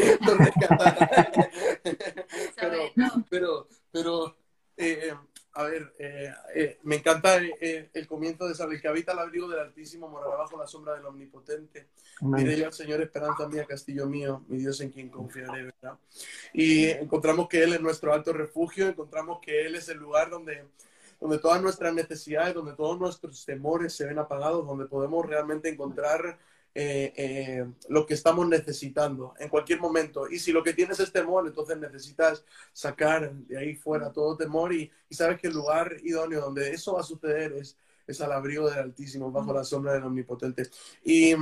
pero, 3.29 3.67
pero, 3.91 4.37
eh, 4.75 5.13
a 5.57 5.63
ver, 5.63 5.91
eh, 5.97 6.31
eh, 6.53 6.77
me 6.83 6.97
encanta 6.97 7.37
eh, 7.41 7.89
el 7.91 8.05
comienzo 8.05 8.47
de 8.47 8.53
saber 8.53 8.79
que 8.79 8.87
habita 8.87 9.13
el 9.13 9.19
abrigo 9.19 9.47
del 9.47 9.59
Altísimo, 9.59 10.07
morará 10.07 10.35
bajo 10.35 10.55
la 10.55 10.67
sombra 10.67 10.93
del 10.93 11.05
Omnipotente. 11.07 11.87
Diré 12.21 12.59
yo 12.59 12.67
al 12.67 12.73
Señor, 12.73 13.01
esperanza 13.01 13.47
mía, 13.47 13.65
castillo 13.65 14.05
mío, 14.05 14.43
mi 14.49 14.59
Dios 14.59 14.79
en 14.81 14.91
quien 14.91 15.09
confiaré, 15.09 15.63
¿verdad? 15.63 15.97
Y 16.53 16.85
encontramos 16.85 17.47
que 17.47 17.63
Él 17.63 17.73
es 17.73 17.81
nuestro 17.81 18.13
alto 18.13 18.33
refugio, 18.33 18.87
encontramos 18.87 19.39
que 19.41 19.65
Él 19.65 19.73
es 19.73 19.89
el 19.89 19.97
lugar 19.97 20.29
donde, 20.29 20.63
donde 21.19 21.39
todas 21.39 21.59
nuestras 21.59 21.91
necesidades, 21.91 22.53
donde 22.53 22.73
todos 22.73 22.99
nuestros 22.99 23.43
temores 23.43 23.93
se 23.93 24.05
ven 24.05 24.19
apagados, 24.19 24.63
donde 24.63 24.85
podemos 24.85 25.25
realmente 25.25 25.69
encontrar 25.69 26.37
eh, 26.79 27.11
eh, 27.15 27.65
lo 27.89 28.05
que 28.05 28.13
estamos 28.13 28.47
necesitando 28.47 29.33
en 29.39 29.49
cualquier 29.49 29.79
momento. 29.79 30.29
Y 30.29 30.37
si 30.37 30.51
lo 30.51 30.63
que 30.63 30.75
tienes 30.75 30.99
es 30.99 31.11
temor, 31.11 31.47
entonces 31.47 31.75
necesitas 31.79 32.45
sacar 32.71 33.33
de 33.33 33.57
ahí 33.57 33.73
fuera 33.73 34.11
todo 34.13 34.37
temor 34.37 34.71
y, 34.71 34.91
sabes 35.09 35.39
que 35.39 35.47
el 35.47 35.55
lugar 35.55 35.95
idóneo 36.03 36.39
donde 36.39 36.69
eso 36.69 36.93
va 36.93 36.99
a 36.99 37.03
suceder 37.03 37.53
es, 37.53 37.79
es 38.05 38.21
al 38.21 38.31
abrigo 38.31 38.69
del 38.69 38.77
Altísimo, 38.77 39.31
bajo 39.31 39.51
la 39.53 39.63
sombra 39.63 39.93
del 39.93 40.03
Omnipotente. 40.03 40.69
Y, 41.03 41.33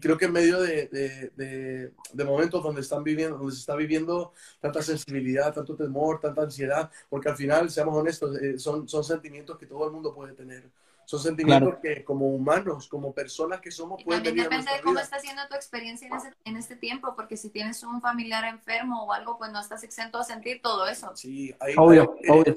creo 0.00 0.16
que 0.16 0.26
en 0.26 0.32
medio 0.32 0.60
de, 0.60 0.86
de, 1.34 2.24
momentos 2.24 2.62
donde, 2.62 2.82
están 2.82 3.02
viviendo, 3.02 3.38
donde 3.38 3.54
se 3.54 3.60
está 3.62 3.74
viviendo 3.74 4.34
tanta 4.60 4.82
sensibilidad, 4.82 5.52
tanto 5.52 5.74
temor, 5.74 6.20
tanta 6.20 6.42
ansiedad, 6.42 6.92
porque 7.08 7.28
al 7.28 7.36
final, 7.36 7.70
seamos 7.70 7.96
honestos, 7.96 8.40
eh, 8.40 8.56
son, 8.56 8.88
son 8.88 9.02
sentimientos 9.02 9.58
que 9.58 9.66
todo 9.66 9.84
el 9.84 9.92
mundo 9.92 10.14
puede 10.14 10.34
tener. 10.34 10.70
Son 11.06 11.20
sentimientos 11.20 11.76
que 11.80 12.04
como 12.04 12.28
humanos, 12.28 12.88
como 12.88 13.14
personas 13.14 13.60
que 13.60 13.70
somos, 13.70 14.02
pueden 14.02 14.24
también 14.24 14.50
depende 14.50 14.72
de 14.72 14.80
cómo 14.82 14.98
está 14.98 15.20
siendo 15.20 15.40
tu 15.48 15.54
experiencia 15.54 16.08
en, 16.44 16.56
este 16.56 16.74
tiempo, 16.74 17.14
porque 17.14 17.36
si 17.36 17.48
tienes 17.48 17.84
un 17.84 18.00
familiar 18.00 18.44
enfermo 18.44 19.04
o 19.04 19.12
algo, 19.12 19.38
pues 19.38 19.52
no 19.52 19.60
estás 19.60 19.84
exento 19.84 20.18
a 20.18 20.24
sentir 20.24 20.60
todo 20.60 20.88
eso. 20.88 21.14
Sí, 21.14 21.54
hay, 21.60 21.74
obvio, 21.76 22.16
obvio. 22.28 22.56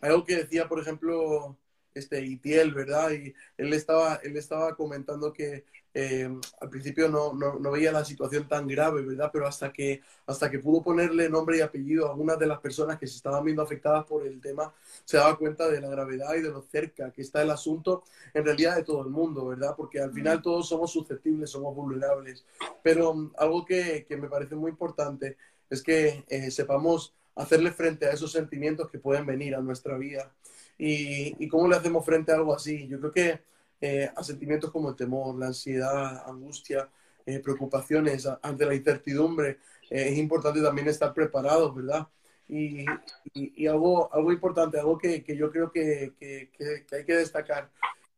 hay 0.00 0.10
algo 0.10 0.24
que 0.24 0.36
decía, 0.36 0.68
por 0.68 0.78
ejemplo, 0.78 1.58
este 1.94 2.24
Itiel, 2.24 2.74
¿verdad? 2.74 3.10
Y 3.12 3.34
él 3.56 3.72
estaba, 3.72 4.16
él 4.22 4.36
estaba 4.36 4.74
comentando 4.74 5.32
que 5.32 5.64
eh, 5.96 6.28
al 6.60 6.70
principio 6.70 7.08
no, 7.08 7.32
no, 7.32 7.70
veía 7.70 7.92
la 7.92 8.04
situación 8.04 8.48
tan 8.48 8.66
grave, 8.66 9.02
¿verdad? 9.02 9.30
Pero 9.32 9.46
hasta 9.46 9.72
que, 9.72 10.02
hasta 10.26 10.50
que 10.50 10.58
pudo 10.58 10.82
ponerle 10.82 11.28
nombre 11.28 11.58
y 11.58 11.60
apellido 11.60 12.06
a 12.06 12.10
algunas 12.10 12.36
de 12.36 12.46
las 12.46 12.58
personas 12.58 12.98
que 12.98 13.06
se 13.06 13.14
estaban 13.14 13.44
viendo 13.44 13.62
afectadas 13.62 14.04
por 14.04 14.26
el 14.26 14.40
tema, 14.40 14.74
se 15.04 15.18
daba 15.18 15.38
cuenta 15.38 15.68
de 15.68 15.80
la 15.80 15.88
gravedad 15.88 16.34
y 16.34 16.42
de 16.42 16.50
lo 16.50 16.62
cerca 16.62 17.12
que 17.12 17.22
está 17.22 17.42
el 17.42 17.50
asunto 17.50 18.02
en 18.34 18.44
realidad 18.44 18.74
de 18.74 18.82
todo 18.82 19.02
el 19.02 19.10
mundo, 19.10 19.46
¿verdad? 19.46 19.74
Porque 19.76 20.00
al 20.00 20.12
final 20.12 20.42
todos 20.42 20.68
somos 20.68 20.90
susceptibles, 20.90 21.50
somos 21.50 21.72
vulnerables. 21.76 22.44
Pero 22.82 23.12
um, 23.12 23.30
algo 23.38 23.64
que, 23.64 24.04
que, 24.08 24.16
me 24.16 24.28
parece 24.28 24.56
muy 24.56 24.72
importante 24.72 25.36
es 25.70 25.80
que 25.80 26.24
eh, 26.28 26.50
sepamos 26.50 27.14
hacerle 27.36 27.70
frente 27.70 28.06
a 28.06 28.10
esos 28.10 28.32
sentimientos 28.32 28.90
que 28.90 28.98
pueden 28.98 29.26
venir 29.26 29.54
a 29.54 29.60
nuestra 29.60 29.96
vida. 29.96 30.32
Y, 30.78 31.44
y 31.44 31.48
cómo 31.48 31.68
le 31.68 31.76
hacemos 31.76 32.04
frente 32.04 32.32
a 32.32 32.36
algo 32.36 32.54
así. 32.54 32.86
Yo 32.88 32.98
creo 32.98 33.12
que 33.12 33.40
eh, 33.86 34.10
a 34.16 34.24
sentimientos 34.24 34.70
como 34.70 34.88
el 34.88 34.96
temor, 34.96 35.38
la 35.38 35.48
ansiedad, 35.48 36.26
angustia, 36.26 36.88
eh, 37.26 37.38
preocupaciones 37.40 38.26
ante 38.40 38.64
la 38.64 38.74
incertidumbre. 38.74 39.58
Eh, 39.90 40.08
es 40.08 40.16
importante 40.16 40.62
también 40.62 40.88
estar 40.88 41.12
preparados, 41.12 41.74
¿verdad? 41.74 42.08
Y, 42.48 42.86
y, 43.34 43.66
algo, 43.66 44.12
algo 44.12 44.32
importante, 44.32 44.78
algo 44.78 44.96
que, 44.96 45.22
que 45.22 45.36
yo 45.36 45.50
creo 45.50 45.70
que, 45.70 46.14
que, 46.18 46.50
que, 46.56 46.96
hay 46.96 47.04
que 47.04 47.16
destacar. 47.16 47.70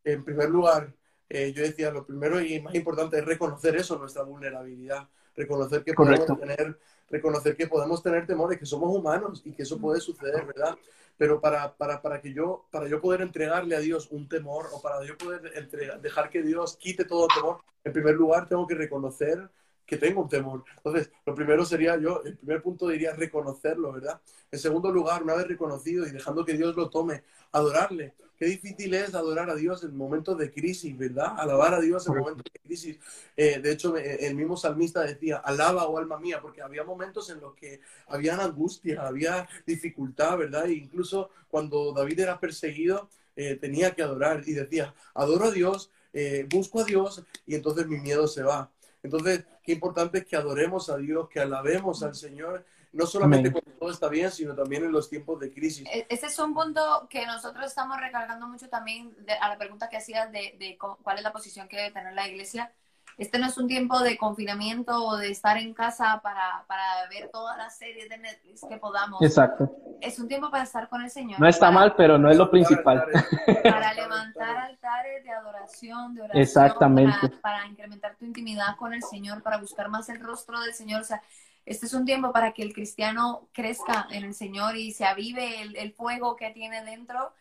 En 0.04 0.24
primer 0.24 0.50
lugar, 0.50 0.92
yo 1.28 1.62
decía, 1.62 1.90
lo 1.90 2.06
primero 2.06 2.40
y 2.40 2.60
más 2.60 2.74
importante 2.76 3.18
es 3.18 3.24
reconocer 3.24 3.74
eso, 3.74 3.98
nuestra 3.98 4.22
vulnerabilidad, 4.22 5.08
reconocer 5.34 5.82
que 5.82 5.94
podemos 5.94 6.38
tener 6.38 6.78
reconocer 7.08 7.56
que 7.56 7.66
podemos 7.66 8.02
tener 8.02 8.26
temores, 8.26 8.58
que 8.58 8.66
somos 8.66 8.94
humanos 8.94 9.42
y 9.44 9.52
que 9.52 9.62
eso 9.62 9.78
puede 9.78 10.00
suceder, 10.00 10.44
¿verdad? 10.44 10.76
Pero 11.16 11.40
para, 11.40 11.76
para, 11.76 12.02
para, 12.02 12.20
que 12.20 12.32
yo, 12.32 12.66
para 12.70 12.88
yo 12.88 13.00
poder 13.00 13.22
entregarle 13.22 13.76
a 13.76 13.80
Dios 13.80 14.08
un 14.10 14.28
temor 14.28 14.68
o 14.72 14.82
para 14.82 15.02
yo 15.04 15.16
poder 15.16 15.70
dejar 16.00 16.28
que 16.28 16.42
Dios 16.42 16.76
quite 16.76 17.04
todo 17.04 17.28
temor, 17.28 17.60
en 17.84 17.92
primer 17.92 18.14
lugar 18.14 18.48
tengo 18.48 18.66
que 18.66 18.74
reconocer 18.74 19.50
que 19.86 19.96
tengo 19.96 20.22
un 20.22 20.28
temor. 20.28 20.64
Entonces, 20.76 21.10
lo 21.24 21.34
primero 21.34 21.64
sería 21.64 21.96
yo, 21.96 22.22
el 22.24 22.36
primer 22.36 22.62
punto 22.62 22.88
diría 22.88 23.14
reconocerlo, 23.14 23.92
¿verdad? 23.92 24.20
En 24.50 24.58
segundo 24.58 24.90
lugar, 24.90 25.22
una 25.22 25.34
vez 25.34 25.46
reconocido 25.46 26.06
y 26.06 26.10
dejando 26.10 26.44
que 26.44 26.54
Dios 26.54 26.76
lo 26.76 26.90
tome, 26.90 27.22
adorarle. 27.52 28.14
Qué 28.38 28.44
difícil 28.44 28.92
es 28.92 29.14
adorar 29.14 29.48
a 29.48 29.54
Dios 29.54 29.82
en 29.82 29.96
momentos 29.96 30.36
de 30.36 30.52
crisis, 30.52 30.96
¿verdad? 30.98 31.34
Alabar 31.38 31.72
a 31.72 31.80
Dios 31.80 32.06
en 32.06 32.16
momentos 32.16 32.44
de 32.52 32.60
crisis. 32.60 32.98
Eh, 33.34 33.60
de 33.60 33.72
hecho, 33.72 33.96
el 33.96 34.34
mismo 34.34 34.58
salmista 34.58 35.02
decía, 35.02 35.38
alaba, 35.38 35.86
oh 35.86 35.96
alma 35.96 36.18
mía, 36.18 36.40
porque 36.42 36.60
había 36.60 36.84
momentos 36.84 37.30
en 37.30 37.40
los 37.40 37.54
que 37.54 37.80
había 38.08 38.36
angustia, 38.36 39.06
había 39.06 39.48
dificultad, 39.66 40.36
¿verdad? 40.36 40.66
E 40.66 40.74
incluso 40.74 41.30
cuando 41.48 41.94
David 41.94 42.20
era 42.20 42.38
perseguido, 42.38 43.08
eh, 43.36 43.56
tenía 43.56 43.94
que 43.94 44.02
adorar 44.02 44.42
y 44.46 44.52
decía, 44.52 44.94
adoro 45.14 45.46
a 45.46 45.50
Dios, 45.50 45.90
eh, 46.12 46.46
busco 46.50 46.80
a 46.80 46.84
Dios 46.84 47.22
y 47.46 47.54
entonces 47.54 47.86
mi 47.86 47.98
miedo 47.98 48.26
se 48.26 48.42
va. 48.42 48.70
Entonces, 49.06 49.44
qué 49.62 49.72
importante 49.72 50.18
es 50.18 50.26
que 50.26 50.36
adoremos 50.36 50.90
a 50.90 50.96
Dios, 50.96 51.28
que 51.28 51.40
alabemos 51.40 52.02
al 52.02 52.14
Señor 52.14 52.64
no 52.96 53.06
solamente 53.06 53.52
cuando 53.52 53.70
todo 53.72 53.90
está 53.90 54.08
bien, 54.08 54.30
sino 54.30 54.54
también 54.54 54.84
en 54.84 54.92
los 54.92 55.08
tiempos 55.10 55.38
de 55.38 55.52
crisis. 55.52 55.86
E-, 55.92 56.06
ese 56.08 56.26
es 56.26 56.38
un 56.38 56.54
punto 56.54 57.06
que 57.10 57.26
nosotros 57.26 57.66
estamos 57.66 58.00
recargando 58.00 58.48
mucho 58.48 58.68
también 58.68 59.14
a 59.40 59.48
la 59.48 59.58
pregunta 59.58 59.88
que 59.88 59.98
hacías 59.98 60.32
de, 60.32 60.78
cuál 61.02 61.18
es 61.18 61.22
la 61.22 61.32
posición 61.32 61.68
que 61.68 61.76
debe 61.76 61.90
tener 61.90 62.14
la 62.14 62.26
iglesia. 62.26 62.72
Este 63.18 63.38
no 63.38 63.46
es 63.46 63.56
un 63.56 63.66
tiempo 63.66 64.00
de 64.00 64.18
confinamiento 64.18 65.04
o 65.04 65.16
de 65.16 65.30
estar 65.30 65.56
en 65.56 65.72
casa 65.72 66.20
para, 66.22 66.64
para 66.66 67.08
ver 67.08 67.30
todas 67.30 67.56
las 67.56 67.76
series 67.76 68.10
de 68.10 68.18
Netflix 68.18 68.62
que 68.68 68.76
podamos. 68.76 69.22
Exacto. 69.22 69.74
Es 70.02 70.18
un 70.18 70.28
tiempo 70.28 70.50
para 70.50 70.64
estar 70.64 70.88
con 70.88 71.02
el 71.02 71.10
Señor. 71.10 71.40
No 71.40 71.48
está 71.48 71.70
mal, 71.70 71.94
pero 71.96 72.18
no 72.18 72.30
es 72.30 72.36
lo 72.36 72.50
principal. 72.50 73.04
Para 73.62 73.94
levantar 73.94 74.56
altares 74.56 75.24
de 75.24 75.30
adoración, 75.30 76.14
de 76.14 76.22
oración. 76.22 76.42
Exactamente. 76.42 77.28
Para, 77.28 77.40
para 77.40 77.66
incrementar 77.66 78.16
tu 78.16 78.26
intimidad 78.26 78.76
con 78.76 78.92
el 78.92 79.02
Señor, 79.02 79.42
para 79.42 79.56
buscar 79.56 79.88
más 79.88 80.10
el 80.10 80.20
rostro 80.20 80.60
del 80.60 80.74
Señor. 80.74 81.00
O 81.00 81.04
sea, 81.04 81.22
este 81.64 81.86
es 81.86 81.94
un 81.94 82.04
tiempo 82.04 82.32
para 82.32 82.52
que 82.52 82.62
el 82.62 82.74
cristiano 82.74 83.48
crezca 83.52 84.06
en 84.10 84.24
el 84.24 84.34
Señor 84.34 84.76
y 84.76 84.92
se 84.92 85.06
avive 85.06 85.62
el, 85.62 85.76
el 85.76 85.92
fuego 85.92 86.36
que 86.36 86.50
tiene 86.50 86.84
dentro. 86.84 87.32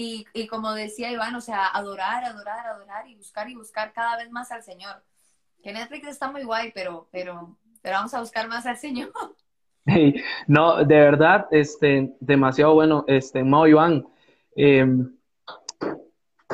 Y, 0.00 0.24
y, 0.32 0.46
como 0.46 0.72
decía 0.72 1.12
Iván, 1.12 1.34
o 1.34 1.42
sea, 1.42 1.66
adorar, 1.66 2.24
adorar, 2.24 2.66
adorar 2.66 3.06
y 3.06 3.16
buscar 3.16 3.50
y 3.50 3.54
buscar 3.54 3.92
cada 3.92 4.16
vez 4.16 4.30
más 4.30 4.50
al 4.50 4.62
Señor. 4.62 5.02
Que 5.62 5.74
Netflix 5.74 6.08
está 6.08 6.30
muy 6.30 6.42
guay, 6.42 6.72
pero, 6.74 7.06
pero, 7.12 7.58
pero 7.82 7.96
vamos 7.96 8.14
a 8.14 8.20
buscar 8.20 8.48
más 8.48 8.64
al 8.64 8.78
Señor. 8.78 9.12
No, 10.46 10.84
de 10.84 10.94
verdad, 10.94 11.48
este, 11.50 12.14
demasiado 12.20 12.74
bueno, 12.74 13.04
este, 13.08 13.42
Mao 13.42 13.66
Iván. 13.66 14.06
Eh, 14.54 14.86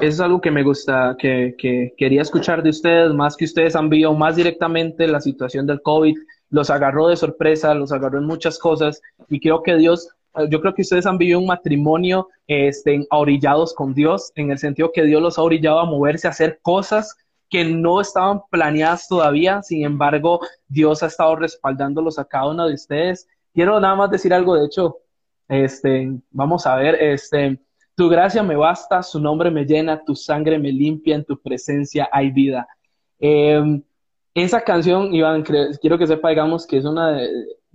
es 0.00 0.20
algo 0.20 0.40
que 0.40 0.50
me 0.50 0.62
gusta, 0.62 1.16
que, 1.18 1.54
que, 1.58 1.92
quería 1.98 2.22
escuchar 2.22 2.62
de 2.62 2.70
ustedes, 2.70 3.12
más 3.12 3.36
que 3.36 3.44
ustedes 3.44 3.76
han 3.76 3.90
visto 3.90 4.12
más 4.14 4.36
directamente 4.36 5.06
la 5.06 5.20
situación 5.20 5.66
del 5.66 5.82
COVID, 5.82 6.16
los 6.50 6.70
agarró 6.70 7.08
de 7.08 7.16
sorpresa, 7.16 7.74
los 7.74 7.92
agarró 7.92 8.18
en 8.18 8.26
muchas 8.26 8.58
cosas 8.58 9.02
y 9.28 9.40
creo 9.40 9.62
que 9.62 9.76
Dios, 9.76 10.15
yo 10.50 10.60
creo 10.60 10.74
que 10.74 10.82
ustedes 10.82 11.06
han 11.06 11.18
vivido 11.18 11.38
un 11.38 11.46
matrimonio 11.46 12.28
este, 12.46 13.06
orillados 13.10 13.74
con 13.74 13.94
Dios, 13.94 14.32
en 14.34 14.50
el 14.50 14.58
sentido 14.58 14.92
que 14.92 15.04
Dios 15.04 15.22
los 15.22 15.38
ha 15.38 15.42
orillado 15.42 15.80
a 15.80 15.84
moverse, 15.84 16.26
a 16.26 16.30
hacer 16.30 16.60
cosas 16.62 17.16
que 17.48 17.64
no 17.64 18.00
estaban 18.00 18.42
planeadas 18.50 19.08
todavía, 19.08 19.62
sin 19.62 19.84
embargo, 19.84 20.40
Dios 20.68 21.02
ha 21.02 21.06
estado 21.06 21.36
respaldándolos 21.36 22.18
a 22.18 22.24
cada 22.24 22.48
uno 22.48 22.66
de 22.66 22.74
ustedes. 22.74 23.28
Quiero 23.54 23.78
nada 23.80 23.94
más 23.94 24.10
decir 24.10 24.34
algo, 24.34 24.56
de 24.56 24.66
hecho, 24.66 24.98
este, 25.48 26.12
vamos 26.30 26.66
a 26.66 26.76
ver, 26.76 26.96
este, 26.96 27.60
tu 27.94 28.08
gracia 28.08 28.42
me 28.42 28.56
basta, 28.56 29.02
su 29.02 29.20
nombre 29.20 29.50
me 29.50 29.64
llena, 29.64 30.02
tu 30.04 30.14
sangre 30.14 30.58
me 30.58 30.72
limpia, 30.72 31.14
en 31.14 31.24
tu 31.24 31.40
presencia 31.40 32.08
hay 32.12 32.30
vida. 32.30 32.66
Eh, 33.20 33.80
esa 34.34 34.60
canción, 34.60 35.14
Iván, 35.14 35.42
quiero 35.80 35.96
que 35.96 36.06
sepa, 36.06 36.34
que 36.68 36.76
es 36.76 36.84
una 36.84 37.12
de, 37.12 37.28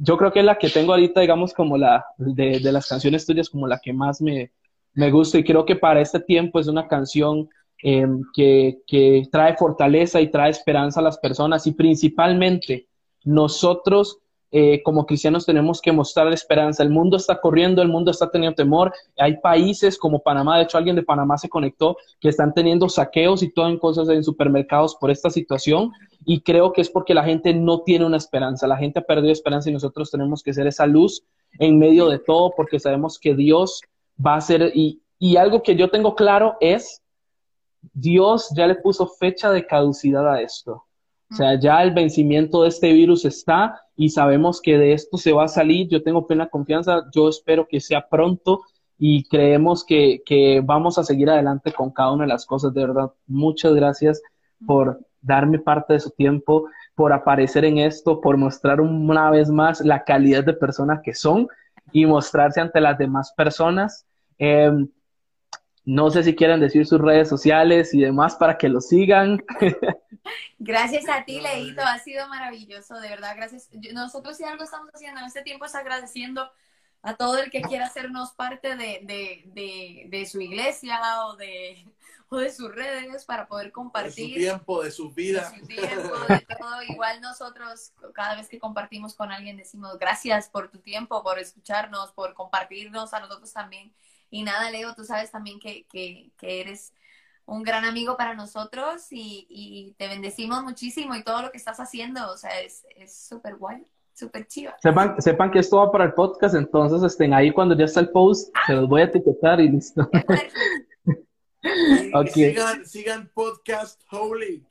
yo 0.03 0.17
creo 0.17 0.31
que 0.31 0.41
la 0.41 0.57
que 0.57 0.69
tengo 0.69 0.93
ahorita, 0.93 1.21
digamos, 1.21 1.53
como 1.53 1.77
la, 1.77 2.03
de, 2.17 2.59
las 2.71 2.87
canciones 2.87 3.25
tuyas, 3.25 3.49
como 3.49 3.67
la 3.67 3.79
que 3.79 3.93
más 3.93 4.19
me, 4.19 4.51
me 4.93 5.11
gusta 5.11 5.37
y 5.37 5.43
creo 5.43 5.63
que 5.63 5.75
para 5.75 6.01
este 6.01 6.19
tiempo 6.19 6.59
es 6.59 6.67
una 6.67 6.87
canción 6.87 7.47
eh, 7.83 8.07
que, 8.33 8.79
que, 8.87 9.23
trae 9.31 9.55
fortaleza 9.55 10.19
y 10.19 10.31
trae 10.31 10.49
esperanza 10.49 10.99
a 10.99 11.03
las 11.03 11.19
personas 11.19 11.67
y 11.67 11.73
principalmente 11.73 12.87
nosotros 13.23 14.17
eh, 14.49 14.81
como 14.83 15.05
cristianos 15.05 15.45
tenemos 15.45 15.79
que 15.79 15.91
mostrar 15.91 16.33
esperanza. 16.33 16.81
El 16.81 16.89
mundo 16.89 17.15
está 17.15 17.39
corriendo, 17.39 17.83
el 17.83 17.87
mundo 17.87 18.09
está 18.09 18.29
teniendo 18.29 18.55
temor. 18.55 18.91
Hay 19.17 19.37
países 19.37 19.99
como 19.99 20.21
Panamá, 20.23 20.57
de 20.57 20.63
hecho 20.63 20.79
alguien 20.79 20.95
de 20.95 21.03
Panamá 21.03 21.37
se 21.37 21.47
conectó, 21.47 21.95
que 22.19 22.29
están 22.29 22.53
teniendo 22.53 22.89
saqueos 22.89 23.43
y 23.43 23.51
todo 23.53 23.69
en 23.69 23.77
cosas 23.77 24.09
en 24.09 24.23
supermercados 24.23 24.95
por 24.95 25.11
esta 25.11 25.29
situación 25.29 25.91
y 26.25 26.41
creo 26.41 26.71
que 26.71 26.81
es 26.81 26.89
porque 26.89 27.13
la 27.13 27.23
gente 27.23 27.53
no 27.53 27.81
tiene 27.81 28.05
una 28.05 28.17
esperanza. 28.17 28.67
La 28.67 28.77
gente 28.77 28.99
ha 28.99 29.03
perdido 29.03 29.31
esperanza 29.31 29.69
y 29.69 29.73
nosotros 29.73 30.11
tenemos 30.11 30.43
que 30.43 30.53
ser 30.53 30.67
esa 30.67 30.85
luz 30.85 31.23
en 31.59 31.79
medio 31.79 32.09
de 32.09 32.19
todo 32.19 32.53
porque 32.55 32.79
sabemos 32.79 33.19
que 33.19 33.35
Dios 33.35 33.81
va 34.23 34.35
a 34.35 34.41
ser 34.41 34.71
y, 34.75 35.01
y 35.17 35.37
algo 35.37 35.63
que 35.63 35.75
yo 35.75 35.89
tengo 35.89 36.15
claro 36.15 36.57
es 36.59 37.01
Dios 37.93 38.49
ya 38.55 38.67
le 38.67 38.75
puso 38.75 39.07
fecha 39.07 39.51
de 39.51 39.65
caducidad 39.65 40.31
a 40.31 40.41
esto. 40.41 40.85
O 41.31 41.35
sea, 41.35 41.57
ya 41.57 41.81
el 41.81 41.91
vencimiento 41.91 42.63
de 42.63 42.69
este 42.69 42.91
virus 42.91 43.23
está 43.23 43.81
y 43.95 44.09
sabemos 44.09 44.61
que 44.61 44.77
de 44.77 44.91
esto 44.91 45.17
se 45.17 45.31
va 45.31 45.45
a 45.45 45.47
salir. 45.47 45.87
Yo 45.87 46.03
tengo 46.03 46.27
plena 46.27 46.49
confianza. 46.49 47.05
Yo 47.13 47.29
espero 47.29 47.67
que 47.67 47.79
sea 47.79 48.07
pronto 48.09 48.61
y 48.97 49.23
creemos 49.23 49.85
que, 49.85 50.21
que 50.25 50.61
vamos 50.61 50.97
a 50.97 51.03
seguir 51.03 51.29
adelante 51.29 51.71
con 51.71 51.89
cada 51.91 52.11
una 52.11 52.25
de 52.25 52.29
las 52.29 52.45
cosas. 52.45 52.73
De 52.73 52.81
verdad, 52.81 53.11
muchas 53.27 53.73
gracias 53.73 54.21
por 54.67 54.99
darme 55.21 55.59
parte 55.59 55.93
de 55.93 55.99
su 55.99 56.11
tiempo, 56.11 56.67
por 56.95 57.13
aparecer 57.13 57.65
en 57.65 57.77
esto, 57.77 58.21
por 58.21 58.37
mostrar 58.37 58.81
una 58.81 59.29
vez 59.29 59.49
más 59.49 59.81
la 59.81 60.03
calidad 60.03 60.43
de 60.43 60.53
persona 60.53 61.01
que 61.03 61.13
son 61.13 61.47
y 61.91 62.05
mostrarse 62.05 62.61
ante 62.61 62.81
las 62.81 62.97
demás 62.97 63.33
personas. 63.35 64.05
Eh, 64.39 64.71
no 65.83 66.11
sé 66.11 66.23
si 66.23 66.35
quieren 66.35 66.59
decir 66.59 66.85
sus 66.85 67.01
redes 67.01 67.27
sociales 67.27 67.93
y 67.93 68.01
demás 68.01 68.35
para 68.35 68.57
que 68.57 68.69
lo 68.69 68.81
sigan. 68.81 69.43
Gracias 70.59 71.09
a 71.09 71.25
ti, 71.25 71.41
Leito, 71.41 71.81
ha 71.81 71.97
sido 71.97 72.27
maravilloso, 72.27 72.99
de 72.99 73.09
verdad, 73.09 73.33
gracias. 73.35 73.69
Nosotros 73.93 74.37
si 74.37 74.43
algo 74.43 74.63
estamos 74.63 74.89
haciendo 74.93 75.19
en 75.19 75.25
este 75.25 75.41
tiempo 75.41 75.65
es 75.65 75.73
agradeciendo 75.73 76.47
a 77.01 77.15
todo 77.15 77.39
el 77.39 77.49
que 77.49 77.63
quiera 77.63 77.87
hacernos 77.87 78.31
parte 78.33 78.75
de, 78.75 78.99
de, 79.03 79.41
de, 79.47 80.05
de 80.09 80.25
su 80.27 80.39
iglesia 80.39 80.99
o 81.25 81.35
de, 81.35 81.83
o 82.33 82.37
de 82.37 82.51
sus 82.51 82.73
redes 82.73 83.25
para 83.25 83.47
poder 83.47 83.71
compartir. 83.71 84.27
De 84.27 84.33
su 84.33 84.39
tiempo, 84.39 84.83
de 84.83 84.91
su 84.91 85.11
vida. 85.11 85.49
De 85.49 85.59
su 85.59 85.67
tiempo, 85.67 86.15
de 86.29 86.55
todo. 86.57 86.81
Igual 86.87 87.19
nosotros, 87.21 87.91
cada 88.13 88.35
vez 88.35 88.47
que 88.47 88.57
compartimos 88.57 89.13
con 89.15 89.31
alguien, 89.31 89.57
decimos 89.57 89.99
gracias 89.99 90.49
por 90.49 90.69
tu 90.69 90.79
tiempo, 90.79 91.23
por 91.23 91.39
escucharnos, 91.39 92.13
por 92.13 92.33
compartirnos 92.33 93.13
a 93.13 93.19
nosotros 93.19 93.51
también 93.51 93.93
y 94.31 94.43
nada, 94.43 94.71
Leo, 94.71 94.95
tú 94.95 95.03
sabes 95.03 95.29
también 95.29 95.59
que, 95.59 95.85
que, 95.87 96.31
que 96.37 96.61
eres 96.61 96.93
un 97.45 97.63
gran 97.63 97.83
amigo 97.83 98.15
para 98.15 98.33
nosotros 98.33 99.07
y, 99.11 99.45
y, 99.49 99.91
te 99.97 100.07
bendecimos 100.07 100.63
muchísimo 100.63 101.15
y 101.15 101.23
todo 101.23 101.41
lo 101.41 101.51
que 101.51 101.57
estás 101.57 101.81
haciendo, 101.81 102.31
o 102.31 102.37
sea, 102.37 102.51
es 102.61 102.83
súper 103.13 103.57
guay, 103.57 103.85
súper 104.13 104.47
chiva. 104.47 104.77
Sepan, 104.81 105.21
sepan 105.21 105.51
que 105.51 105.59
esto 105.59 105.77
va 105.77 105.91
para 105.91 106.05
el 106.05 106.13
podcast, 106.13 106.55
entonces 106.55 107.03
estén 107.03 107.33
ahí 107.33 107.51
cuando 107.51 107.75
ya 107.75 107.83
está 107.83 107.99
el 107.99 108.09
post, 108.09 108.55
se 108.65 108.73
los 108.73 108.87
voy 108.87 109.01
a 109.01 109.05
etiquetar 109.05 109.59
y 109.59 109.69
listo. 109.69 110.09
okay. 112.13 112.49
sigan, 112.49 112.85
sigan 112.85 113.31
Podcast 113.33 114.01
Holy. 114.11 114.65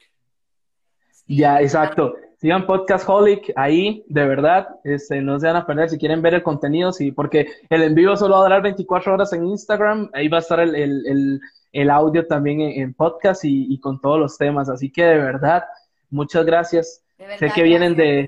Ya, 1.27 1.61
exacto. 1.61 2.17
Sigan 2.41 2.67
Podcast 2.67 3.07
Holic 3.07 3.53
ahí, 3.55 4.03
de 4.09 4.27
verdad, 4.27 4.67
este, 4.83 5.21
no 5.21 5.39
se 5.39 5.47
van 5.47 5.57
a 5.57 5.67
perder 5.67 5.91
si 5.91 5.99
quieren 5.99 6.23
ver 6.23 6.33
el 6.33 6.43
contenido, 6.43 6.91
sí, 6.91 7.13
porque 7.13 7.47
el 7.69 7.83
envío 7.83 8.17
solo 8.17 8.37
va 8.37 8.41
a 8.41 8.45
durar 8.45 8.63
24 8.63 9.13
horas 9.13 9.33
en 9.35 9.45
Instagram, 9.45 10.09
ahí 10.15 10.29
va 10.29 10.39
a 10.39 10.41
estar 10.41 10.59
el, 10.59 10.75
el, 10.75 11.41
el, 11.73 11.91
audio 11.91 12.27
también 12.27 12.63
en, 12.63 12.95
podcast 12.95 13.45
y, 13.45 13.67
y, 13.73 13.79
con 13.79 14.01
todos 14.01 14.19
los 14.19 14.39
temas, 14.39 14.71
así 14.71 14.91
que 14.91 15.05
de 15.05 15.19
verdad, 15.19 15.65
muchas 16.09 16.47
gracias. 16.47 17.03
sé 17.39 17.51
que 17.55 17.63
vienen 17.63 17.95
de, 17.95 18.27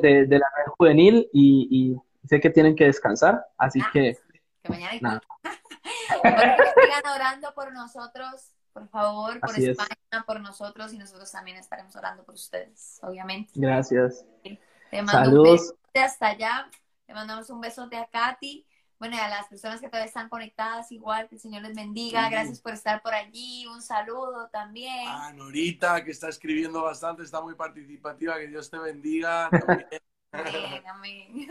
de, 0.00 0.26
de, 0.26 0.38
la 0.38 0.46
red 0.56 0.72
juvenil 0.78 1.28
y, 1.32 1.66
y, 1.68 2.28
sé 2.28 2.38
que 2.40 2.50
tienen 2.50 2.76
que 2.76 2.84
descansar, 2.84 3.44
así 3.58 3.80
ah, 3.82 3.90
que... 3.92 4.16
Que 4.62 4.68
mañana 4.68 4.98
nada. 5.00 5.20
Que 6.08 6.82
sigan 6.82 7.14
orando 7.14 7.54
por 7.54 7.72
nosotros 7.72 8.52
por 8.76 8.88
favor, 8.90 9.40
por 9.40 9.58
España, 9.58 10.24
por 10.26 10.38
nosotros 10.38 10.92
y 10.92 10.98
nosotros 10.98 11.32
también 11.32 11.56
estaremos 11.56 11.96
orando 11.96 12.24
por 12.24 12.34
ustedes, 12.34 12.98
obviamente. 13.02 13.50
Gracias. 13.54 14.22
Te 14.90 15.00
mando 15.00 15.42
un 15.42 15.50
besote 15.50 15.98
hasta 15.98 16.26
allá, 16.26 16.70
te 17.06 17.14
mandamos 17.14 17.48
un 17.48 17.62
besote 17.62 17.96
a 17.96 18.06
Katy. 18.06 18.66
Bueno, 18.98 19.16
y 19.16 19.18
a 19.18 19.28
las 19.28 19.48
personas 19.48 19.80
que 19.80 19.86
todavía 19.88 20.08
están 20.08 20.28
conectadas, 20.28 20.92
igual, 20.92 21.26
que 21.26 21.36
el 21.36 21.40
Señor 21.40 21.62
les 21.62 21.74
bendiga. 21.74 22.28
Gracias 22.28 22.60
por 22.60 22.74
estar 22.74 23.00
por 23.00 23.14
allí. 23.14 23.66
Un 23.66 23.80
saludo 23.80 24.50
también. 24.52 25.08
A 25.08 25.32
Norita, 25.32 26.04
que 26.04 26.10
está 26.10 26.28
escribiendo 26.28 26.82
bastante, 26.82 27.22
está 27.22 27.40
muy 27.40 27.54
participativa. 27.54 28.38
Que 28.38 28.48
Dios 28.48 28.68
te 28.68 28.78
bendiga. 28.78 29.48
amén, 30.32 30.82
amén. 30.86 31.48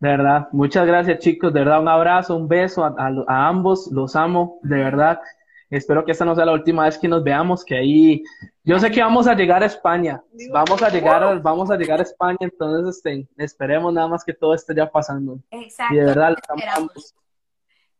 De 0.00 0.08
verdad, 0.08 0.48
muchas 0.52 0.86
gracias 0.86 1.18
chicos, 1.18 1.52
de 1.52 1.60
verdad 1.60 1.80
un 1.80 1.88
abrazo, 1.88 2.34
un 2.34 2.48
beso 2.48 2.84
a, 2.84 2.94
a 2.96 3.48
ambos, 3.48 3.90
los 3.92 4.16
amo, 4.16 4.58
de 4.62 4.76
verdad. 4.76 5.20
Espero 5.68 6.04
que 6.04 6.12
esta 6.12 6.24
no 6.24 6.34
sea 6.34 6.46
la 6.46 6.52
última 6.52 6.84
vez 6.84 6.98
que 6.98 7.06
nos 7.06 7.22
veamos, 7.22 7.64
que 7.64 7.76
ahí, 7.76 8.24
yo 8.64 8.78
sé 8.80 8.90
que 8.90 9.02
vamos 9.02 9.28
a 9.28 9.34
llegar 9.34 9.62
a 9.62 9.66
España, 9.66 10.20
vamos 10.52 10.82
a 10.82 10.88
llegar, 10.88 11.22
a, 11.22 11.34
vamos 11.38 11.70
a 11.70 11.76
llegar 11.76 12.00
a 12.00 12.02
España, 12.02 12.38
entonces 12.40 12.96
este, 12.96 13.28
esperemos 13.36 13.92
nada 13.92 14.08
más 14.08 14.24
que 14.24 14.34
todo 14.34 14.54
esté 14.54 14.74
ya 14.74 14.90
pasando. 14.90 15.38
Exacto. 15.50 15.94
Y 15.94 15.98
de 15.98 16.04
verdad, 16.06 16.34
estamos. 16.56 17.14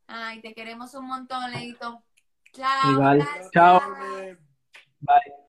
Ay, 0.09 0.41
te 0.41 0.53
queremos 0.53 0.93
un 0.95 1.07
montón, 1.07 1.49
Leito. 1.53 2.03
Chao. 2.53 2.93
Igual. 2.93 3.29
Chao. 3.53 3.81
Bye. 5.01 5.35